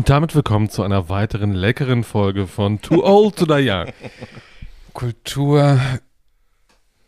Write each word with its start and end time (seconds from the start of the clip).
Und 0.00 0.08
damit 0.08 0.34
willkommen 0.34 0.70
zu 0.70 0.82
einer 0.82 1.10
weiteren 1.10 1.52
leckeren 1.52 2.04
Folge 2.04 2.46
von 2.46 2.80
Too 2.80 3.04
Old 3.04 3.36
to 3.36 3.44
Die 3.44 3.68
Young. 3.68 3.88
Kultur 4.94 5.78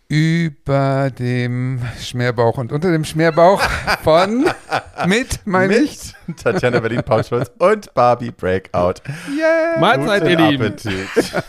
über 0.08 1.10
dem 1.10 1.80
Schmerbauch 1.98 2.58
und 2.58 2.70
unter 2.70 2.92
dem 2.92 3.06
Schmerbauch 3.06 3.62
von 4.02 4.44
mit, 5.06 5.40
meine 5.46 5.76
ich. 5.76 6.14
Tatjana 6.42 6.80
Berlin, 6.80 7.02
Paul 7.04 7.24
Schulz 7.24 7.50
und 7.58 7.92
Barbie 7.94 8.30
Breakout. 8.30 8.94
Yeah. 9.36 9.78
Mahlzeit, 9.80 10.22
ihr 10.24 10.36
Guten 10.36 10.48
Lieben. 10.48 10.64
Appetit. 10.66 11.08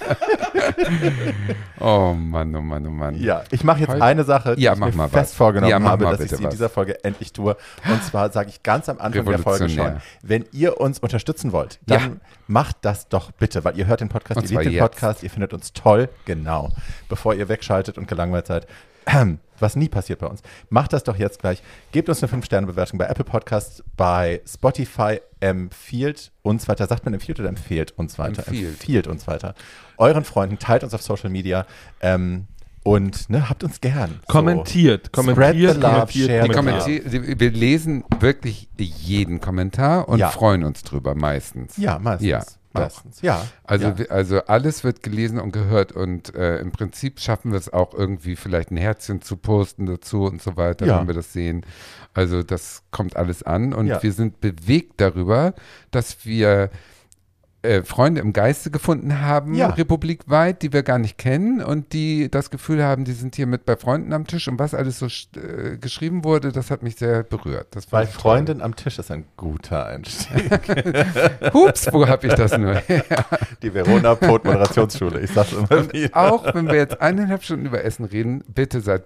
Oh 1.80 2.14
Mann, 2.14 2.55
oh 2.55 2.62
Mann, 2.62 2.88
oh 2.88 2.90
Mann. 2.91 3.16
Ja, 3.22 3.44
ich 3.52 3.64
mache 3.64 3.81
jetzt 3.81 3.90
Heute- 3.90 4.02
eine 4.04 4.23
Sache, 4.23 4.55
die 4.55 4.62
Ja, 4.62 4.73
ich 4.73 4.80
mach 4.80 4.88
mir 4.88 4.95
mal 4.95 5.09
fest 5.09 5.31
was. 5.31 5.34
vorgenommen 5.34 5.70
Ja, 5.72 5.80
mach 5.80 5.91
habe, 5.91 6.05
mal 6.05 6.12
dass 6.12 6.22
ich 6.22 6.30
sie 6.30 6.38
in 6.38 6.44
was. 6.45 6.52
dieser 6.54 6.70
Folge 6.70 7.04
endlich 7.04 7.34
tue. 7.34 7.58
Und 7.90 8.04
zwar 8.04 8.31
sage 8.31 8.50
ich 8.50 8.64
ganz 8.64 8.88
am 8.88 9.00
Anfang 9.00 9.26
der 9.26 9.40
Folge 9.40 9.67
schon, 9.70 9.98
wenn 10.22 10.45
ihr 10.53 10.80
uns 10.80 11.00
unterstützen 11.00 11.52
wollt, 11.52 11.80
dann 11.86 12.00
Ja. 12.02 12.09
macht 12.48 12.78
das 12.84 13.09
doch 13.09 13.31
bitte, 13.31 13.64
weil 13.66 13.78
ihr 13.78 13.86
hört 13.88 14.00
den 14.02 14.09
Podcast, 14.09 14.38
Und 14.38 14.44
ihr 14.45 14.59
liebt 14.59 14.66
den 14.66 14.72
jetzt. 14.73 14.81
Podcast, 14.81 15.23
ihr 15.23 15.30
findet 15.30 15.53
uns 15.53 15.73
toll, 15.73 16.08
genau. 16.26 16.70
Bevor 17.09 17.33
ihr 17.33 17.50
wegschaltet 17.50 17.98
und 17.98 18.08
gelangweilt 18.08 18.48
seid. 18.48 18.67
Was 19.64 19.75
nie 19.75 19.88
passiert 19.89 20.19
bei 20.19 20.28
uns. 20.28 20.42
Macht 20.69 20.94
das 20.94 21.03
doch 21.03 21.16
jetzt 21.17 21.39
gleich. 21.39 21.64
Gebt 21.92 22.09
uns 22.09 22.22
eine 22.22 22.31
5-Sterne-Bewertung 22.31 23.00
bei 23.00 23.06
Apple 23.06 23.23
Podcasts, 23.25 23.83
bei 23.95 24.42
Spotify, 24.45 25.20
empfiehlt 25.39 26.31
uns 26.42 26.67
weiter. 26.67 26.86
Sagt 26.88 27.05
man 27.05 27.14
empfiehlt 27.14 27.39
oder 27.39 27.50
empfehlt 27.50 27.92
uns 27.97 28.20
weiter? 28.20 28.45
Empfiehlt. 28.47 28.70
empfiehlt 28.73 29.08
uns 29.08 29.25
weiter. 29.28 29.55
Euren 29.97 30.23
Freunden, 30.23 30.59
teilt 30.59 30.83
uns 30.83 30.94
auf 30.94 31.02
Social 31.02 31.30
Media 31.30 31.66
ähm, 32.02 32.47
und 32.83 33.30
ne, 33.30 33.50
habt 33.50 33.64
uns 33.64 33.80
gern. 33.80 34.20
So. 34.28 34.33
Kommentiert, 34.33 35.14
kommentiert, 35.14 35.75
the 35.75 35.80
love, 35.80 35.94
kommentiert. 35.94 36.27
share 36.30 36.42
Die 36.42 36.48
mit 36.50 36.58
kommentiert. 36.58 37.05
Kommenti- 37.05 37.25
die- 37.27 37.39
wir 37.39 37.52
lesen 37.52 38.03
wirklich 38.20 38.67
jeden 38.77 39.39
Kommentar 39.39 40.09
und 40.09 40.20
Ja. 40.20 40.30
freuen 40.30 40.64
uns 40.66 40.81
drüber 40.83 41.16
meistens. 41.16 41.77
Ja, 41.77 42.00
meistens. 42.00 42.27
Ja, 42.27 42.44
meistens. 42.74 43.22
Ja. 43.22 43.46
Also, 43.64 43.88
ja. 43.88 44.06
also 44.10 44.44
alles 44.46 44.84
wird 44.84 45.04
gelesen 45.04 45.40
und 45.40 45.52
gehört 45.52 45.92
und 45.92 46.34
äh, 46.36 46.58
im 46.60 46.72
Prinzip 46.72 47.20
schaffen 47.20 47.52
wir 47.52 47.60
es 47.60 47.72
auch 47.72 47.94
irgendwie 47.94 48.36
vielleicht 48.36 48.72
ein 48.72 48.78
Herzchen 48.78 49.22
zu 49.22 49.38
posten 49.38 49.86
dazu 49.86 50.24
und 50.24 50.42
so 50.42 50.58
weiter, 50.58 50.86
Ja. 50.86 51.00
wenn 51.00 51.08
wir 51.08 51.14
das 51.14 51.34
sehen. 51.34 51.66
Also 52.14 52.44
das 52.44 52.84
kommt 52.92 53.16
alles 53.16 53.44
an 53.44 53.74
und 53.74 53.88
Ja. 53.88 54.02
wir 54.02 54.12
sind 54.12 54.42
bewegt 54.42 55.02
darüber, 55.02 55.54
dass 55.92 56.26
wir 56.26 56.70
äh, 57.64 57.81
Freunde 57.83 58.22
im 58.22 58.33
Geiste 58.33 58.69
gefunden 58.72 59.22
haben, 59.22 59.56
Ja. 59.56 59.69
republikweit, 59.69 60.61
die 60.61 60.73
wir 60.73 60.83
gar 60.83 61.00
nicht 61.00 61.17
kennen 61.17 61.64
und 61.64 61.94
die 61.94 62.30
das 62.30 62.50
Gefühl 62.50 62.83
haben, 62.83 63.05
die 63.05 63.14
sind 63.14 63.36
hier 63.36 63.47
mit 63.47 63.66
bei 63.66 63.75
Freunden 63.78 64.14
am 64.14 64.28
Tisch 64.28 64.47
und 64.47 64.59
was 64.59 64.73
alles 64.73 65.00
so 65.00 65.08
äh, 65.39 65.78
geschrieben 65.78 66.23
wurde, 66.23 66.52
das 66.52 66.70
hat 66.70 66.83
mich 66.83 66.97
sehr 66.97 67.23
berührt. 67.23 67.67
Das 67.72 67.88
toll. 67.88 68.05
Freundin 68.05 68.61
am 68.61 68.75
Tisch 68.75 69.00
ist 69.00 69.09
ein 69.11 69.25
guter 69.38 69.86
Einstieg. 69.88 70.52
Hups, 71.53 71.88
wo 71.92 72.08
habe 72.08 72.28
ich 72.28 72.33
das 72.33 72.58
nur? 72.58 72.81
Die 73.61 73.73
Verona 73.73 74.16
Pot 74.16 74.45
Moderationsschule. 74.45 75.22
Ich 75.22 75.31
sag's 75.31 75.53
immer 75.53 75.92
wieder. 75.94 76.16
Auch 76.16 76.53
wenn 76.53 76.67
wir 76.67 76.75
jetzt 76.75 77.02
eineinhalb 77.02 77.44
Stunden 77.44 77.66
über 77.66 77.83
Essen 77.83 78.05
reden, 78.05 78.44
bitte 78.53 78.81
seid 78.81 79.03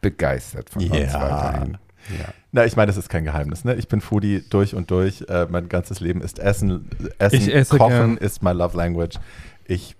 begeistert 0.00 0.68
von 0.70 0.82
uns 0.82 1.12
Ja. 1.12 1.20
weiterhin. 1.20 1.78
Ja. 2.18 2.26
Na, 2.54 2.64
ich 2.64 2.76
meine, 2.76 2.86
das 2.86 2.96
ist 2.96 3.08
kein 3.08 3.24
Geheimnis. 3.24 3.64
Ne? 3.64 3.74
Ich 3.74 3.88
bin 3.88 4.00
Foodie 4.00 4.44
durch 4.48 4.76
und 4.76 4.88
durch. 4.92 5.22
Äh, 5.28 5.48
mein 5.50 5.68
ganzes 5.68 5.98
Leben 5.98 6.20
ist 6.20 6.38
Essen. 6.38 6.88
Essen, 7.18 7.34
Ich 7.34 7.52
esse 7.52 7.76
Kochen 7.76 7.90
gern. 7.90 8.16
ist 8.16 8.44
my 8.44 8.52
love 8.52 8.76
language. 8.76 9.18
Ich 9.64 9.96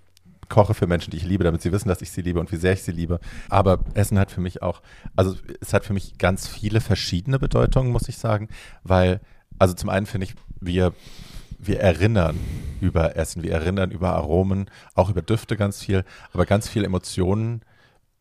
koche 0.47 0.73
für 0.73 0.87
Menschen, 0.87 1.11
die 1.11 1.17
ich 1.17 1.25
liebe, 1.25 1.43
damit 1.43 1.61
sie 1.61 1.73
wissen, 1.73 1.89
dass 1.89 2.01
ich 2.01 2.11
sie 2.11 2.21
liebe 2.21 2.39
und 2.39 2.53
wie 2.53 2.55
sehr 2.55 2.71
ich 2.71 2.81
sie 2.81 2.93
liebe. 2.93 3.19
Aber 3.49 3.79
Essen 3.93 4.17
hat 4.17 4.31
für 4.31 4.39
mich 4.39 4.61
auch, 4.61 4.81
also 5.17 5.35
es 5.59 5.73
hat 5.73 5.83
für 5.83 5.91
mich 5.91 6.17
ganz 6.17 6.47
viele 6.47 6.79
verschiedene 6.79 7.39
Bedeutungen, 7.39 7.91
muss 7.91 8.07
ich 8.07 8.17
sagen. 8.17 8.47
Weil, 8.85 9.19
also 9.59 9.73
zum 9.73 9.89
einen 9.89 10.05
finde 10.05 10.27
ich, 10.27 10.35
wir, 10.61 10.93
wir 11.59 11.81
erinnern 11.81 12.39
über 12.79 13.17
Essen, 13.17 13.43
wir 13.43 13.51
erinnern 13.51 13.91
über 13.91 14.13
Aromen, 14.13 14.69
auch 14.93 15.09
über 15.09 15.21
Düfte 15.21 15.57
ganz 15.57 15.83
viel, 15.83 16.05
aber 16.31 16.45
ganz 16.45 16.69
viele 16.69 16.85
Emotionen 16.85 17.63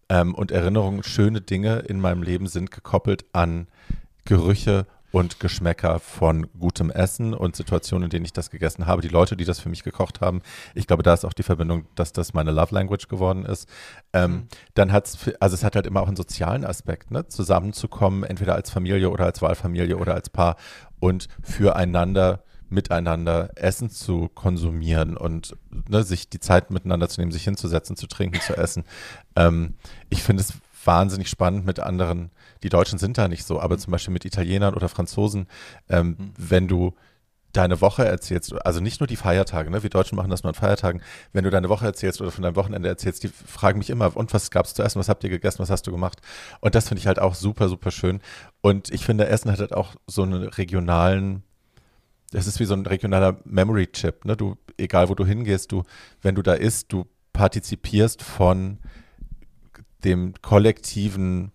ähm, 0.09 0.35
und 0.35 0.51
Erinnerungen, 0.51 1.05
schöne 1.05 1.41
Dinge 1.41 1.79
in 1.87 2.01
meinem 2.01 2.25
Leben 2.25 2.49
sind 2.49 2.73
gekoppelt 2.73 3.27
an 3.33 3.69
Gerüche 4.25 4.87
und 5.15 5.39
Geschmäcker 5.39 6.01
von 6.01 6.49
gutem 6.59 6.91
Essen 6.91 7.35
und 7.35 7.55
Situationen, 7.55 8.05
in 8.05 8.11
denen 8.11 8.25
ich 8.25 8.33
das 8.33 8.51
gegessen 8.51 8.87
habe. 8.87 9.01
Die 9.01 9.09
Leute, 9.09 9.37
die 9.37 9.45
das 9.45 9.61
für 9.61 9.69
mich 9.69 9.85
gekocht 9.85 10.21
haben, 10.21 10.43
ich 10.75 10.89
glaube, 10.89 11.05
da 11.05 11.15
ist 11.15 11.25
auch 11.25 11.33
die 11.33 11.45
Verbindung, 11.45 11.87
dass 11.95 12.13
das 12.13 12.35
meine 12.35 12.51
Love 12.51 12.75
Language 12.75 13.07
geworden 13.07 13.47
ist. 13.47 13.69
Ähm, 14.13 14.49
Dann 14.75 14.91
hat 14.91 15.07
es, 15.07 15.19
also 15.39 15.55
es 15.55 15.63
hat 15.63 15.77
halt 15.77 15.87
immer 15.87 16.03
auch 16.03 16.09
einen 16.09 16.17
sozialen 16.17 16.65
Aspekt, 16.65 17.13
ne? 17.13 17.29
zusammenzukommen, 17.29 18.25
entweder 18.25 18.57
als 18.57 18.71
Familie 18.71 19.09
oder 19.09 19.25
als 19.25 19.41
Wahlfamilie 19.41 19.97
oder 19.97 20.15
als 20.15 20.31
Paar 20.31 20.57
und 20.99 21.29
füreinander 21.43 22.43
miteinander 22.71 23.51
Essen 23.55 23.89
zu 23.89 24.29
konsumieren 24.29 25.17
und 25.17 25.55
ne, 25.89 26.03
sich 26.03 26.29
die 26.29 26.41
Zeit 26.41 26.71
miteinander 26.71 27.09
zu 27.09 27.21
nehmen, 27.21 27.31
sich 27.31 27.45
hinzusetzen, 27.45 27.95
zu 27.95 28.09
trinken, 28.09 28.41
zu 28.41 28.57
essen. 28.57 28.85
Ähm, 29.37 29.75
ich 30.09 30.23
finde 30.23 30.43
es 30.43 30.55
wahnsinnig 30.85 31.29
spannend 31.29 31.67
mit 31.67 31.81
anderen, 31.81 32.31
die 32.63 32.69
Deutschen 32.69 32.99
sind 32.99 33.19
da 33.19 33.29
nicht 33.29 33.45
so, 33.45 33.61
aber 33.61 33.79
zum 33.79 33.91
Beispiel 33.91 34.13
mit 34.13 34.25
Italienern 34.25 34.75
oder 34.75 34.89
Franzosen, 34.89 35.47
ähm, 35.89 36.33
wenn 36.39 36.69
du 36.69 36.95
deine 37.57 37.81
Woche 37.81 38.05
erzählst, 38.05 38.53
also 38.67 38.81
nicht 38.81 39.01
nur 39.01 39.07
die 39.07 39.17
Feiertage, 39.17 39.71
ne? 39.71 39.83
wir 39.83 39.91
Deutschen 39.91 40.17
machen 40.17 40.31
das 40.31 40.43
nur 40.43 40.49
an 40.51 40.55
Feiertagen, 40.55 41.01
wenn 41.33 41.45
du 41.45 41.51
deine 41.51 41.69
Woche 41.69 41.87
erzählst 41.87 42.21
oder 42.21 42.31
von 42.31 42.43
deinem 42.43 42.57
Wochenende 42.57 42.89
erzählst, 42.89 43.23
die 43.23 43.29
fragen 43.29 43.79
mich 43.79 43.91
immer, 43.91 44.17
und 44.17 44.35
was 44.35 44.51
gab's 44.51 44.75
zu 44.75 44.83
essen, 44.83 44.99
was 44.99 45.09
habt 45.09 45.25
ihr 45.25 45.31
gegessen, 45.31 45.61
was 45.61 45.71
hast 45.71 45.87
du 45.87 45.93
gemacht? 45.93 46.21
Und 46.61 46.75
das 46.75 46.89
finde 46.89 47.01
ich 47.01 47.07
halt 47.07 47.19
auch 47.19 47.35
super, 47.35 47.69
super 47.69 47.91
schön. 47.91 48.21
Und 48.61 48.91
ich 48.91 49.05
finde, 49.05 49.29
Essen 49.29 49.51
hat 49.51 49.61
halt 49.61 49.73
auch 49.73 49.95
so 50.07 50.23
einen 50.23 50.45
regionalen, 50.45 51.45
das 52.33 52.47
ist 52.47 52.59
wie 52.59 52.65
so 52.65 52.75
ein 52.75 52.87
regionaler 52.87 53.37
Memory 53.45 53.87
Chip, 53.87 54.25
ne? 54.25 54.37
Du, 54.37 54.57
egal 54.77 55.09
wo 55.09 55.15
du 55.15 55.25
hingehst, 55.25 55.71
du, 55.71 55.85
wenn 56.23 56.35
du 56.35 56.43
da 56.43 56.55
isst, 56.55 56.93
du 56.93 57.07
partizipierst 57.33 58.23
von 58.23 58.79
dem 60.05 60.35
kollektiven, 60.43 61.53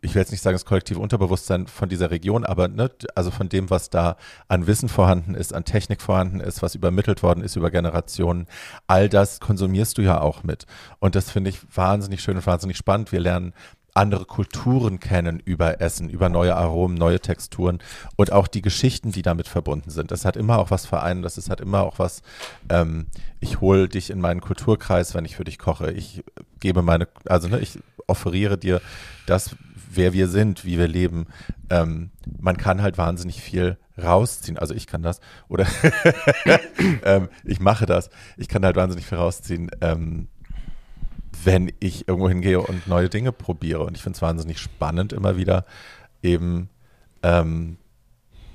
ich 0.00 0.14
will 0.14 0.20
jetzt 0.20 0.30
nicht 0.30 0.42
sagen 0.42 0.54
das 0.54 0.64
kollektive 0.64 1.00
Unterbewusstsein 1.00 1.66
von 1.66 1.88
dieser 1.88 2.10
Region, 2.10 2.44
aber 2.44 2.68
ne, 2.68 2.90
also 3.14 3.30
von 3.30 3.48
dem, 3.48 3.70
was 3.70 3.90
da 3.90 4.16
an 4.46 4.66
Wissen 4.66 4.88
vorhanden 4.88 5.34
ist, 5.34 5.52
an 5.52 5.64
Technik 5.64 6.00
vorhanden 6.00 6.40
ist, 6.40 6.62
was 6.62 6.74
übermittelt 6.74 7.22
worden 7.22 7.42
ist 7.42 7.56
über 7.56 7.70
Generationen, 7.70 8.46
all 8.86 9.08
das 9.08 9.40
konsumierst 9.40 9.98
du 9.98 10.02
ja 10.02 10.20
auch 10.20 10.44
mit. 10.44 10.66
Und 11.00 11.14
das 11.14 11.30
finde 11.30 11.50
ich 11.50 11.58
wahnsinnig 11.74 12.22
schön 12.22 12.36
und 12.36 12.46
wahnsinnig 12.46 12.76
spannend. 12.76 13.10
Wir 13.12 13.20
lernen 13.20 13.52
andere 13.94 14.24
Kulturen 14.24 15.00
kennen 15.00 15.40
über 15.44 15.80
Essen, 15.80 16.08
über 16.08 16.28
neue 16.28 16.56
Aromen, 16.56 16.96
neue 16.96 17.20
Texturen 17.20 17.80
und 18.16 18.32
auch 18.32 18.46
die 18.46 18.62
Geschichten, 18.62 19.12
die 19.12 19.22
damit 19.22 19.48
verbunden 19.48 19.90
sind. 19.90 20.10
Das 20.10 20.24
hat 20.24 20.36
immer 20.36 20.58
auch 20.58 20.70
was 20.70 20.86
vereinen, 20.86 21.22
das 21.22 21.38
ist, 21.38 21.50
hat 21.50 21.60
immer 21.60 21.82
auch 21.82 21.98
was, 21.98 22.22
ähm, 22.68 23.06
ich 23.40 23.60
hole 23.60 23.88
dich 23.88 24.10
in 24.10 24.20
meinen 24.20 24.40
Kulturkreis, 24.40 25.14
wenn 25.14 25.24
ich 25.24 25.36
für 25.36 25.44
dich 25.44 25.58
koche. 25.58 25.90
Ich 25.90 26.22
gebe 26.60 26.82
meine, 26.82 27.08
also 27.26 27.48
ne, 27.48 27.58
ich 27.58 27.78
offeriere 28.06 28.58
dir 28.58 28.80
das, 29.26 29.56
wer 29.90 30.12
wir 30.12 30.28
sind, 30.28 30.64
wie 30.64 30.78
wir 30.78 30.88
leben. 30.88 31.26
Ähm, 31.70 32.10
man 32.40 32.56
kann 32.56 32.82
halt 32.82 32.98
wahnsinnig 32.98 33.40
viel 33.40 33.78
rausziehen. 34.00 34.58
Also 34.58 34.74
ich 34.74 34.86
kann 34.86 35.02
das 35.02 35.20
oder 35.48 35.66
ähm, 37.04 37.28
ich 37.44 37.60
mache 37.60 37.86
das. 37.86 38.10
Ich 38.36 38.48
kann 38.48 38.64
halt 38.64 38.76
wahnsinnig 38.76 39.06
viel 39.06 39.18
rausziehen. 39.18 39.70
Ähm, 39.80 40.28
wenn 41.44 41.72
ich 41.80 42.08
irgendwo 42.08 42.28
hingehe 42.28 42.60
und 42.60 42.86
neue 42.86 43.08
Dinge 43.08 43.32
probiere. 43.32 43.84
Und 43.84 43.96
ich 43.96 44.02
finde 44.02 44.16
es 44.16 44.22
wahnsinnig 44.22 44.58
spannend, 44.58 45.12
immer 45.12 45.36
wieder 45.36 45.64
eben 46.22 46.68
ähm, 47.22 47.78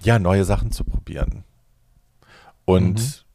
ja, 0.02 0.20
neue 0.20 0.46
Sachen 0.46 0.72
zu 0.72 0.84
probieren. 0.84 1.44
Und 2.66 3.26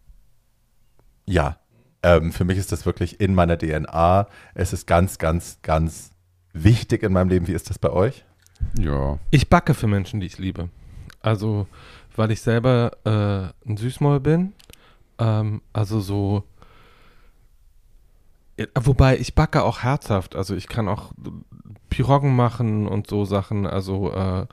ja, 1.27 1.59
ähm, 2.03 2.33
für 2.33 2.45
mich 2.45 2.59
ist 2.59 2.73
das 2.73 2.87
wirklich 2.87 3.21
in 3.21 3.35
meiner 3.35 3.59
DNA. 3.59 4.29
Es 4.55 4.73
ist 4.73 4.87
ganz, 4.87 5.19
ganz, 5.19 5.59
ganz 5.63 6.11
wichtig 6.53 7.03
in 7.03 7.13
meinem 7.13 7.29
Leben. 7.29 7.47
Wie 7.47 7.53
ist 7.53 7.71
das 7.71 7.79
bei 7.79 7.91
euch? 7.91 8.25
Ja. 8.79 9.19
Ich 9.31 9.49
backe 9.49 9.75
für 9.75 9.87
Menschen, 9.87 10.21
die 10.21 10.27
ich 10.27 10.39
liebe. 10.39 10.69
Also, 11.21 11.67
weil 12.17 12.31
ich 12.31 12.41
selber 12.41 12.93
äh, 13.05 13.69
ein 13.69 13.77
Süßmäul 13.77 14.21
bin. 14.21 14.53
Ähm, 15.19 15.63
also 15.73 16.01
so. 16.01 16.45
Wobei 18.75 19.19
ich 19.19 19.35
backe 19.35 19.63
auch 19.63 19.83
herzhaft. 19.83 20.35
Also 20.35 20.55
ich 20.55 20.69
kann 20.69 20.89
auch 20.89 21.13
Piroggen 21.91 22.35
machen 22.35 22.87
und 22.87 23.07
so 23.07 23.25
Sachen. 23.25 23.67
Also 23.67 24.13
äh, 24.13 24.47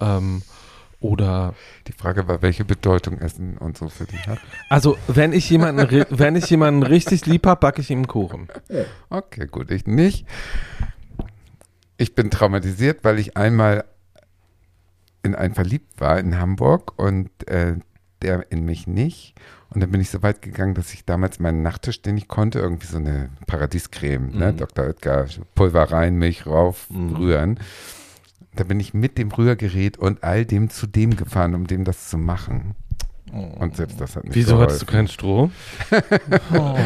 ähm, 0.00 0.42
oder 1.00 1.54
Die 1.88 1.92
Frage 1.92 2.28
war, 2.28 2.42
welche 2.42 2.64
Bedeutung 2.64 3.18
Essen 3.18 3.58
und 3.58 3.76
so 3.76 3.88
für 3.88 4.04
dich 4.04 4.26
hat. 4.28 4.38
also 4.68 4.96
wenn 5.08 5.32
ich 5.32 5.50
jemanden 5.50 6.06
wenn 6.10 6.36
ich 6.36 6.48
jemanden 6.48 6.84
richtig 6.84 7.26
lieb 7.26 7.46
habe, 7.46 7.58
backe 7.60 7.80
ich 7.80 7.90
ihm 7.90 7.98
einen 7.98 8.06
Kuchen. 8.06 8.48
Okay, 9.10 9.48
gut, 9.48 9.70
ich 9.70 9.86
nicht. 9.86 10.26
Ich 11.96 12.14
bin 12.14 12.30
traumatisiert, 12.30 13.04
weil 13.04 13.18
ich 13.18 13.36
einmal 13.36 13.84
in 15.22 15.34
einen 15.34 15.54
verliebt 15.54 16.00
war 16.00 16.18
in 16.18 16.38
Hamburg 16.38 16.98
und 16.98 17.30
äh, 17.48 17.76
der 18.22 18.50
in 18.50 18.64
mich 18.64 18.86
nicht. 18.86 19.34
Und 19.70 19.80
dann 19.80 19.90
bin 19.90 20.00
ich 20.00 20.10
so 20.10 20.22
weit 20.22 20.42
gegangen, 20.42 20.74
dass 20.74 20.92
ich 20.92 21.04
damals 21.04 21.40
meinen 21.40 21.62
Nachttisch, 21.62 22.02
den 22.02 22.16
ich 22.16 22.28
konnte, 22.28 22.58
irgendwie 22.58 22.86
so 22.86 22.98
eine 22.98 23.30
Paradiescreme, 23.46 24.30
ne, 24.30 24.52
Dr. 24.52 24.86
Oetker, 24.86 25.26
Pulver 25.54 25.84
rein, 25.84 26.16
Milch 26.16 26.46
rauf, 26.46 26.88
rühren. 26.90 27.58
Da 28.54 28.64
bin 28.64 28.80
ich 28.80 28.92
mit 28.92 29.16
dem 29.16 29.30
Rührgerät 29.30 29.96
und 29.96 30.24
all 30.24 30.44
dem 30.44 30.68
zu 30.68 30.86
dem 30.86 31.16
gefahren, 31.16 31.54
um 31.54 31.66
dem 31.66 31.84
das 31.84 32.10
zu 32.10 32.18
machen. 32.18 32.74
Und 33.32 33.76
selbst 33.76 34.00
das 34.00 34.14
hat 34.16 34.24
nicht 34.24 34.34
Wieso 34.34 34.52
geholfen. 34.52 34.62
hattest 34.64 34.82
du 34.82 34.86
keinen 34.86 35.08
Strom? 35.08 35.52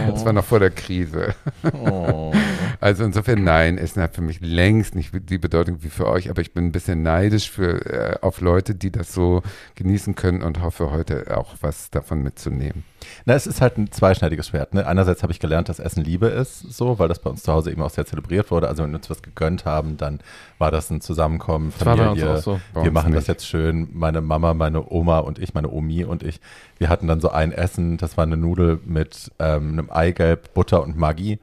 Das 0.08 0.24
war 0.24 0.32
noch 0.32 0.44
vor 0.44 0.60
der 0.60 0.70
Krise. 0.70 1.34
Oh. 1.72 2.32
Also 2.80 3.04
insofern 3.04 3.42
nein, 3.44 3.78
Essen 3.78 4.02
hat 4.02 4.14
für 4.14 4.22
mich 4.22 4.40
längst 4.40 4.94
nicht 4.94 5.10
die 5.28 5.38
Bedeutung 5.38 5.82
wie 5.82 5.88
für 5.88 6.06
euch, 6.06 6.30
aber 6.30 6.40
ich 6.42 6.52
bin 6.52 6.66
ein 6.66 6.72
bisschen 6.72 7.02
neidisch 7.02 7.50
für, 7.50 7.84
äh, 7.86 8.18
auf 8.20 8.40
Leute, 8.40 8.74
die 8.74 8.90
das 8.90 9.12
so 9.12 9.42
genießen 9.74 10.14
können 10.14 10.42
und 10.42 10.62
hoffe 10.62 10.90
heute 10.90 11.36
auch 11.36 11.54
was 11.60 11.90
davon 11.90 12.22
mitzunehmen. 12.22 12.84
Na, 13.24 13.34
es 13.34 13.46
ist 13.46 13.60
halt 13.60 13.78
ein 13.78 13.90
zweischneidiges 13.92 14.48
Schwert. 14.48 14.74
Ne? 14.74 14.86
Einerseits 14.86 15.22
habe 15.22 15.32
ich 15.32 15.38
gelernt, 15.40 15.68
dass 15.68 15.78
Essen 15.78 16.02
Liebe 16.02 16.26
ist, 16.26 16.60
so, 16.60 16.98
weil 16.98 17.08
das 17.08 17.20
bei 17.20 17.30
uns 17.30 17.42
zu 17.42 17.52
Hause 17.52 17.70
eben 17.70 17.82
auch 17.82 17.90
sehr 17.90 18.04
zelebriert 18.06 18.50
wurde. 18.50 18.68
Also 18.68 18.82
wenn 18.82 18.90
wir 18.90 18.96
uns 18.98 19.08
was 19.10 19.22
gegönnt 19.22 19.64
haben, 19.64 19.96
dann 19.96 20.20
war 20.58 20.70
das 20.70 20.90
ein 20.90 21.00
Zusammenkommen, 21.00 21.72
Das 21.78 21.86
war 21.86 21.96
bei 21.96 22.08
uns 22.08 22.20
Familie. 22.20 22.38
auch 22.38 22.42
so. 22.42 22.60
Bei 22.74 22.80
wir 22.82 22.88
uns 22.90 22.94
machen 22.94 23.12
das 23.12 23.22
nicht. 23.22 23.28
jetzt 23.28 23.46
schön. 23.46 23.88
Meine 23.92 24.20
Mama, 24.20 24.54
meine 24.54 24.90
Oma 24.90 25.18
und 25.20 25.38
ich, 25.38 25.54
meine 25.54 25.70
Omi 25.70 26.04
und 26.04 26.22
ich, 26.22 26.35
wir 26.78 26.88
hatten 26.88 27.06
dann 27.06 27.20
so 27.20 27.30
ein 27.30 27.52
Essen, 27.52 27.96
das 27.96 28.16
war 28.16 28.24
eine 28.24 28.36
Nudel 28.36 28.80
mit 28.84 29.30
ähm, 29.38 29.72
einem 29.72 29.90
Eigelb, 29.90 30.54
Butter 30.54 30.82
und 30.82 30.96
Maggi. 30.96 31.38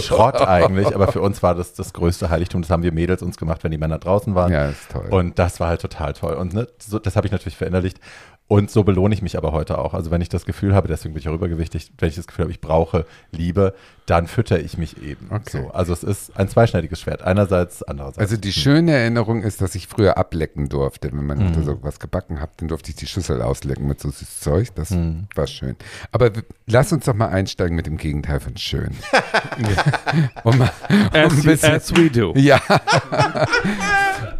Schrott 0.00 0.40
eigentlich, 0.46 0.94
aber 0.94 1.10
für 1.10 1.20
uns 1.20 1.42
war 1.42 1.54
das 1.54 1.74
das 1.74 1.92
größte 1.92 2.30
Heiligtum. 2.30 2.62
Das 2.62 2.70
haben 2.70 2.82
wir 2.82 2.92
Mädels 2.92 3.22
uns 3.22 3.36
gemacht, 3.36 3.64
wenn 3.64 3.72
die 3.72 3.78
Männer 3.78 3.98
draußen 3.98 4.34
waren. 4.34 4.52
Ja, 4.52 4.68
ist 4.68 4.90
toll. 4.90 5.08
Und 5.10 5.38
das 5.38 5.58
war 5.58 5.68
halt 5.68 5.80
total 5.80 6.12
toll. 6.12 6.34
Und 6.34 6.54
ne, 6.54 6.68
so, 6.78 6.98
das 6.98 7.16
habe 7.16 7.26
ich 7.26 7.32
natürlich 7.32 7.56
verinnerlicht. 7.56 7.98
Und 8.48 8.70
so 8.70 8.82
belohne 8.82 9.14
ich 9.14 9.20
mich 9.20 9.36
aber 9.36 9.52
heute 9.52 9.76
auch. 9.76 9.92
Also 9.92 10.10
wenn 10.10 10.22
ich 10.22 10.30
das 10.30 10.46
Gefühl 10.46 10.74
habe, 10.74 10.88
deswegen 10.88 11.12
bin 11.12 11.20
ich 11.20 11.28
auch 11.28 11.34
übergewichtig, 11.34 11.92
wenn 11.98 12.08
ich 12.08 12.14
das 12.16 12.26
Gefühl 12.26 12.44
habe, 12.44 12.50
ich 12.52 12.62
brauche 12.62 13.04
Liebe, 13.30 13.74
dann 14.06 14.26
fütter 14.26 14.58
ich 14.58 14.78
mich 14.78 15.02
eben. 15.02 15.26
Okay. 15.30 15.64
So, 15.64 15.70
also 15.70 15.92
es 15.92 16.02
ist 16.02 16.34
ein 16.34 16.48
zweischneidiges 16.48 16.98
Schwert. 16.98 17.20
Einerseits, 17.20 17.82
andererseits. 17.82 18.16
Also 18.18 18.38
die 18.38 18.54
schöne 18.54 18.92
Erinnerung 18.92 19.42
ist, 19.42 19.60
dass 19.60 19.74
ich 19.74 19.86
früher 19.86 20.16
ablecken 20.16 20.70
durfte. 20.70 21.08
Wenn 21.12 21.26
man 21.26 21.38
Mhm. 21.50 21.62
so 21.62 21.82
was 21.82 22.00
gebacken 22.00 22.40
hat, 22.40 22.48
dann 22.56 22.68
durfte 22.68 22.88
ich 22.88 22.96
die 22.96 23.06
Schüssel 23.06 23.42
auslecken 23.42 23.86
mit 23.86 24.00
so 24.00 24.08
süßes 24.08 24.40
Zeug. 24.40 24.68
Das 24.76 24.90
Mhm. 24.90 25.26
war 25.34 25.46
schön. 25.46 25.76
Aber 26.10 26.30
lass 26.66 26.90
uns 26.90 27.04
doch 27.04 27.12
mal 27.14 27.28
einsteigen 27.28 27.76
mit 27.76 27.84
dem 27.84 27.98
Gegenteil 27.98 28.40
von 28.40 28.56
schön. 28.56 28.96
um 30.44 30.56
mal, 30.56 30.70
um 30.88 30.96
As, 31.12 31.32
ein 31.34 31.42
bisschen, 31.42 31.74
as 31.74 31.94
we 31.94 32.08
do. 32.08 32.32
ja. 32.34 32.62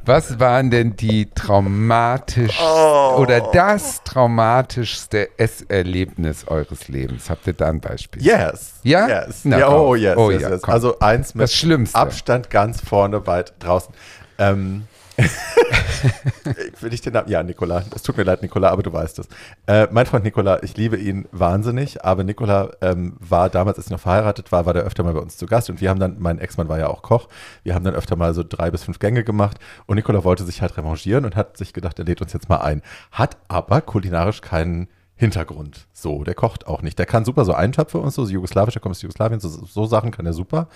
Was 0.05 0.41
waren 0.41 0.71
denn 0.71 0.97
die 0.97 1.27
traumatisch 1.35 2.59
Oh. 2.63 3.17
oder 3.19 3.41
das 3.53 3.98
traumatischste 4.05 5.29
Esserlebnis 5.39 6.47
eures 6.49 6.89
Lebens? 6.89 7.31
Habt 7.31 7.47
ihr 7.47 7.53
da 7.53 7.69
ein 7.69 7.81
Beispiel? 7.81 8.23
yes. 8.23 8.75
Ja? 8.83 9.09
Yes. 9.09 9.45
Na, 9.45 9.59
ja, 9.59 9.69
oh, 9.71 9.95
yes. 9.95 10.17
Oh, 10.17 10.31
yes, 10.31 10.43
yes. 10.43 10.63
komm. 10.63 10.75
Also 10.75 10.99
eins 10.99 11.35
mit 11.35 11.45
Das 11.45 11.55
Schlimmste. 11.55 11.99
Abstand 11.99 12.51
ganz 12.51 12.81
vorne 12.81 13.27
weit 13.27 13.55
draußen. 13.59 13.95
Ähm, 14.39 14.85
will 16.81 16.93
ich 16.93 17.01
den 17.01 17.13
Namen? 17.13 17.29
Ja, 17.29 17.43
Nikola. 17.43 17.85
Es 17.95 18.03
tut 18.03 18.17
mir 18.17 18.23
leid, 18.23 18.43
Nikola, 18.43 18.71
aber 18.71 18.83
du 18.83 18.93
weißt 18.93 19.19
es. 19.19 19.29
Äh, 19.67 19.89
mein 19.91 20.07
Freund 20.07 20.25
Nikola, 20.25 20.63
ich 20.63 20.77
liebe 20.77 20.97
ihn 20.97 21.27
wahnsinnig, 21.33 22.05
aber 22.05 22.25
Nikola 22.25 22.71
ähm, 22.81 23.17
war 23.19 23.49
damals, 23.51 23.79
als 23.79 23.87
ich 23.87 23.91
noch 23.91 24.01
verheiratet 24.01 24.53
war, 24.53 24.67
war 24.67 24.75
der 24.75 24.85
öfter 24.85 25.03
mal 25.03 25.15
bei 25.15 25.21
uns 25.21 25.37
zu 25.37 25.47
Gast 25.47 25.71
und 25.71 25.81
wir 25.81 25.91
haben 25.91 25.99
dann, 25.99 26.17
mein 26.19 26.39
Ex-Mann 26.39 26.69
war 26.69 26.79
ja 26.79 26.89
auch 26.89 27.03
Koch, 27.03 27.29
wir 27.65 27.75
haben 27.75 27.85
dann 27.85 27.95
öfter 27.95 28.17
mal 28.17 28.33
so 28.35 28.45
drei 28.49 28.71
bis 28.71 28.85
fünf 28.85 28.99
Gänge 28.99 29.25
gemacht 29.25 29.59
und 29.87 29.97
Nikola 29.97 30.23
wollte 30.23 30.45
sich 30.45 30.63
halt 30.63 30.77
revanchieren 30.77 31.25
und 31.25 31.35
hat 31.37 31.57
sich 31.57 31.73
gedacht, 31.73 31.99
er 31.99 32.05
lädt 32.05 32.23
uns 32.23 32.33
jetzt 32.33 32.49
mal 32.49 32.59
ein. 32.59 32.83
Hat 33.11 33.37
aber 33.49 33.81
kulinarisch 33.81 34.41
keinen 34.41 34.89
Hintergrund. 35.17 35.89
So, 35.93 36.23
der 36.23 36.35
kocht 36.35 36.69
auch 36.69 36.83
nicht. 36.83 36.99
Der 36.99 37.07
kann 37.07 37.25
super 37.25 37.45
so 37.45 37.53
Eintöpfe 37.53 37.99
und 37.99 38.13
so, 38.13 38.25
so 38.25 38.33
jugoslawischer 38.33 38.79
kommt 38.79 38.95
aus 38.95 39.03
Jugoslawien, 39.03 39.41
so, 39.41 39.49
so 39.49 39.87
Sachen 39.87 40.13
kann 40.13 40.27
er 40.27 40.33
super. 40.33 40.69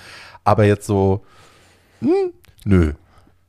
Aber 0.42 0.64
jetzt 0.64 0.86
so, 0.86 1.24
hm, 2.00 2.32
nö. 2.64 2.92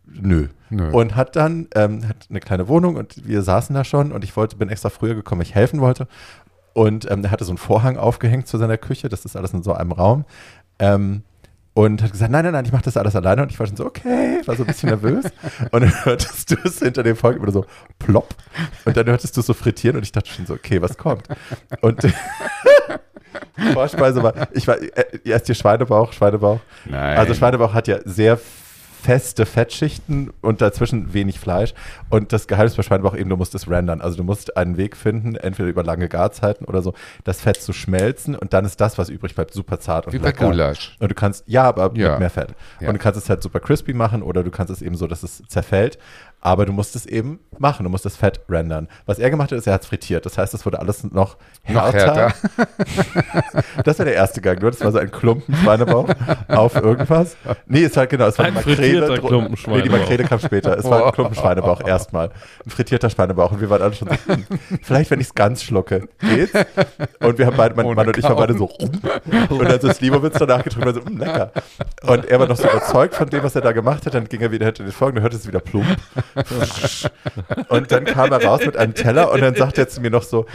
Nö. 0.05 0.49
Nö. 0.75 0.91
Und 0.91 1.15
hat 1.15 1.35
dann 1.35 1.67
ähm, 1.75 2.07
hat 2.07 2.27
eine 2.29 2.39
kleine 2.39 2.67
Wohnung 2.67 2.95
und 2.95 3.27
wir 3.27 3.41
saßen 3.43 3.75
da 3.75 3.83
schon 3.83 4.11
und 4.11 4.23
ich 4.23 4.35
wollte, 4.35 4.55
bin 4.55 4.69
extra 4.69 4.89
früher 4.89 5.15
gekommen, 5.15 5.39
weil 5.39 5.47
ich 5.47 5.55
helfen 5.55 5.81
wollte. 5.81 6.07
Und 6.73 7.09
ähm, 7.11 7.23
er 7.23 7.31
hatte 7.31 7.45
so 7.45 7.51
einen 7.51 7.59
Vorhang 7.59 7.97
aufgehängt 7.97 8.47
zu 8.47 8.57
seiner 8.57 8.77
Küche, 8.77 9.07
das 9.07 9.25
ist 9.25 9.35
alles 9.35 9.53
in 9.53 9.61
so 9.61 9.73
einem 9.73 9.91
Raum. 9.91 10.25
Ähm, 10.79 11.23
und 11.75 12.03
hat 12.03 12.11
gesagt, 12.11 12.31
nein, 12.31 12.43
nein, 12.43 12.53
nein, 12.53 12.65
ich 12.65 12.71
mache 12.71 12.83
das 12.83 12.97
alles 12.97 13.15
alleine. 13.15 13.41
Und 13.41 13.51
ich 13.51 13.59
war 13.59 13.65
schon 13.65 13.75
so, 13.75 13.85
okay, 13.85 14.41
war 14.45 14.55
so 14.55 14.63
ein 14.63 14.67
bisschen 14.67 14.89
nervös. 14.89 15.25
Und 15.71 15.81
dann 15.81 15.93
hörtest 16.05 16.51
du 16.51 16.55
es 16.63 16.79
hinter 16.79 17.01
dem 17.01 17.15
Folgen 17.15 17.41
immer 17.41 17.51
so 17.51 17.65
plopp. 17.97 18.35
Und 18.85 18.95
dann 18.95 19.07
hörtest 19.07 19.35
du 19.35 19.39
es 19.39 19.47
so 19.47 19.53
frittieren 19.53 19.97
und 19.97 20.03
ich 20.03 20.11
dachte 20.11 20.29
schon 20.29 20.45
so, 20.45 20.53
okay, 20.53 20.81
was 20.81 20.97
kommt? 20.97 21.27
Und 21.81 22.03
die 22.03 22.13
Vorspeise 23.73 24.21
war, 24.21 24.33
ich 24.51 24.67
war, 24.67 24.79
äh, 24.79 25.19
erst 25.23 25.47
hier 25.47 25.55
Schweinebauch, 25.55 26.13
Schweinebauch. 26.13 26.59
Nein. 26.85 27.17
Also 27.17 27.33
Schweinebauch 27.33 27.73
hat 27.73 27.87
ja 27.87 27.99
sehr 28.05 28.39
feste 29.03 29.45
Fettschichten 29.45 30.31
und 30.41 30.61
dazwischen 30.61 31.13
wenig 31.13 31.37
Fleisch. 31.39 31.73
Und 32.09 32.31
das 32.31 32.47
Geheimnis 32.47 32.75
bei 32.75 32.83
Schweinebauch 32.83 33.15
eben, 33.17 33.29
du 33.29 33.35
musst 33.35 33.53
es 33.53 33.69
rendern. 33.69 33.99
Also 33.99 34.15
du 34.15 34.23
musst 34.23 34.55
einen 34.55 34.77
Weg 34.77 34.95
finden, 34.95 35.35
entweder 35.35 35.67
über 35.67 35.83
lange 35.83 36.07
Garzeiten 36.07 36.63
oder 36.63 36.81
so, 36.81 36.93
das 37.25 37.41
Fett 37.41 37.57
zu 37.61 37.73
schmelzen 37.73 38.35
und 38.35 38.53
dann 38.53 38.63
ist 38.63 38.79
das, 38.79 38.97
was 38.97 39.09
übrig 39.09 39.35
bleibt, 39.35 39.53
super 39.53 39.77
zart 39.79 40.07
und 40.07 40.13
Wie 40.13 40.19
bei 40.19 40.27
lecker. 40.27 40.45
Gulasch. 40.47 40.95
Und 40.99 41.11
du 41.11 41.15
kannst, 41.15 41.43
ja, 41.47 41.63
aber 41.63 41.91
Ja. 41.95 42.11
mit 42.11 42.19
mehr 42.19 42.29
Fett. 42.29 42.55
Ja. 42.79 42.87
Und 42.87 42.93
du 42.93 42.99
kannst 42.99 43.19
es 43.19 43.29
halt 43.29 43.43
super 43.43 43.59
crispy 43.59 43.93
machen 43.93 44.21
oder 44.23 44.41
du 44.43 44.51
kannst 44.51 44.71
es 44.71 44.81
eben 44.81 44.95
so, 44.95 45.05
dass 45.07 45.21
es 45.23 45.43
zerfällt. 45.47 45.97
Aber 46.45 46.65
du 46.65 46.73
musst 46.73 46.93
es 46.97 47.05
eben 47.05 47.39
machen. 47.57 47.85
Du 47.85 47.89
musst 47.89 48.03
das 48.03 48.17
Fett 48.17 48.41
rendern. 48.49 48.89
Was 49.05 49.17
er 49.17 49.29
gemacht 49.29 49.53
hat, 49.53 49.57
ist, 49.57 49.65
er 49.65 49.75
hat 49.75 49.83
es 49.83 49.87
frittiert. 49.87 50.25
Das 50.25 50.37
heißt, 50.37 50.53
es 50.53 50.65
wurde 50.65 50.77
alles 50.79 51.01
noch 51.05 51.37
Noch 51.69 51.93
härter. 51.93 52.33
härter. 52.33 52.67
Das 53.85 53.97
war 53.97 54.05
der 54.05 54.15
erste 54.15 54.41
Gang, 54.41 54.61
nur. 54.61 54.69
Das 54.71 54.81
war 54.81 54.91
so 54.91 54.97
ein 54.97 55.09
Klumpen 55.09 55.55
Schweinebauch 55.55 56.09
auf 56.49 56.75
irgendwas. 56.75 57.37
Nee, 57.65 57.83
es 57.85 57.95
war 57.95 58.07
genau, 58.07 58.27
es 58.27 58.37
war 58.37 58.45
Ein 58.45 58.57
eine 58.57 58.65
Makrele. 58.65 59.19
Klumpen 59.19 59.51
Nee, 59.51 59.55
die 59.55 59.57
Schweinebauch. 59.61 59.97
Makrele 59.99 60.23
kam 60.25 60.39
später. 60.39 60.77
Es 60.77 60.83
war 60.85 61.05
ein 61.05 61.11
Klumpen 61.13 61.35
Schweinebauch 61.35 61.79
erstmal. 61.87 62.29
Ein 62.65 62.69
frittierter 62.69 63.09
Schweinebauch. 63.09 63.51
Und 63.53 63.61
wir 63.61 63.69
waren 63.69 63.81
alle 63.81 63.93
schon 63.93 64.09
so, 64.09 64.33
hm, 64.33 64.45
vielleicht, 64.81 65.11
wenn 65.11 65.21
ich 65.21 65.27
es 65.27 65.35
ganz 65.35 65.63
schlucke, 65.63 66.09
geht's? 66.19 66.51
Und 67.21 67.37
wir 67.37 67.45
haben 67.45 67.55
beide, 67.57 67.75
mein 67.75 67.85
Ohne 67.85 67.95
Mann 67.95 68.07
und 68.07 68.17
ich 68.17 68.23
waren 68.23 68.35
beide 68.35 68.57
so, 68.57 68.65
rum. 68.65 68.91
und 69.49 69.63
dann 69.69 69.79
so 69.79 69.91
Slivovitz 69.93 70.37
danach 70.39 70.63
getrunken 70.63 70.89
und 70.89 70.95
so, 70.95 71.05
hm, 71.05 71.17
lecker. 71.19 71.51
Und 72.03 72.25
er 72.25 72.39
war 72.39 72.47
noch 72.47 72.57
so 72.57 72.67
überzeugt 72.69 73.15
von 73.15 73.29
dem, 73.29 73.43
was 73.43 73.55
er 73.55 73.61
da 73.61 73.71
gemacht 73.71 74.05
hat. 74.05 74.13
Dann 74.13 74.27
ging 74.27 74.41
er 74.41 74.51
wieder 74.51 74.65
hinter 74.65 74.83
den 74.83 74.91
Folgen, 74.91 75.15
dann 75.15 75.23
hörte 75.23 75.37
es 75.37 75.47
wieder 75.47 75.61
plump. 75.61 75.87
Und 77.69 77.91
dann 77.91 78.05
kam 78.05 78.31
er 78.31 78.43
raus 78.43 78.65
mit 78.65 78.77
einem 78.77 78.93
Teller 78.93 79.31
und 79.31 79.41
dann 79.41 79.55
sagt 79.55 79.77
er 79.77 79.87
zu 79.87 80.01
mir 80.01 80.09
noch 80.09 80.23
so, 80.23 80.45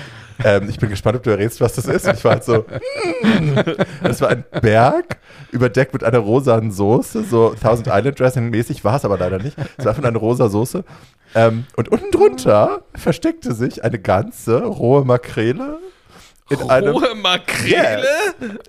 ähm, 0.44 0.68
ich 0.68 0.78
bin 0.78 0.88
gespannt, 0.88 1.16
ob 1.16 1.22
du 1.22 1.30
errätst, 1.30 1.60
was 1.60 1.74
das 1.74 1.86
ist. 1.86 2.06
Und 2.06 2.14
ich 2.16 2.24
war 2.24 2.32
halt 2.32 2.44
so, 2.44 2.64
hm. 3.22 3.56
das 4.02 4.20
war 4.20 4.28
ein 4.30 4.44
Berg, 4.60 5.18
überdeckt 5.50 5.92
mit 5.92 6.04
einer 6.04 6.18
rosanen 6.18 6.70
Soße, 6.70 7.24
so 7.24 7.54
Thousand 7.60 7.88
Island 7.88 8.18
Dressing 8.18 8.50
mäßig 8.50 8.84
war 8.84 8.96
es 8.96 9.04
aber 9.04 9.18
leider 9.18 9.38
nicht. 9.38 9.56
Es 9.76 9.84
war 9.84 9.92
einfach 9.92 10.04
eine 10.04 10.18
rosa 10.18 10.48
Soße. 10.48 10.84
Ähm, 11.34 11.66
und 11.76 11.90
unten 11.90 12.10
drunter 12.10 12.82
versteckte 12.94 13.54
sich 13.54 13.84
eine 13.84 13.98
ganze 13.98 14.62
rohe 14.62 15.04
Makrele 15.04 15.78
in 16.50 16.70
einem 16.70 16.94
Rohe 16.94 17.14
Makrele? 17.14 18.04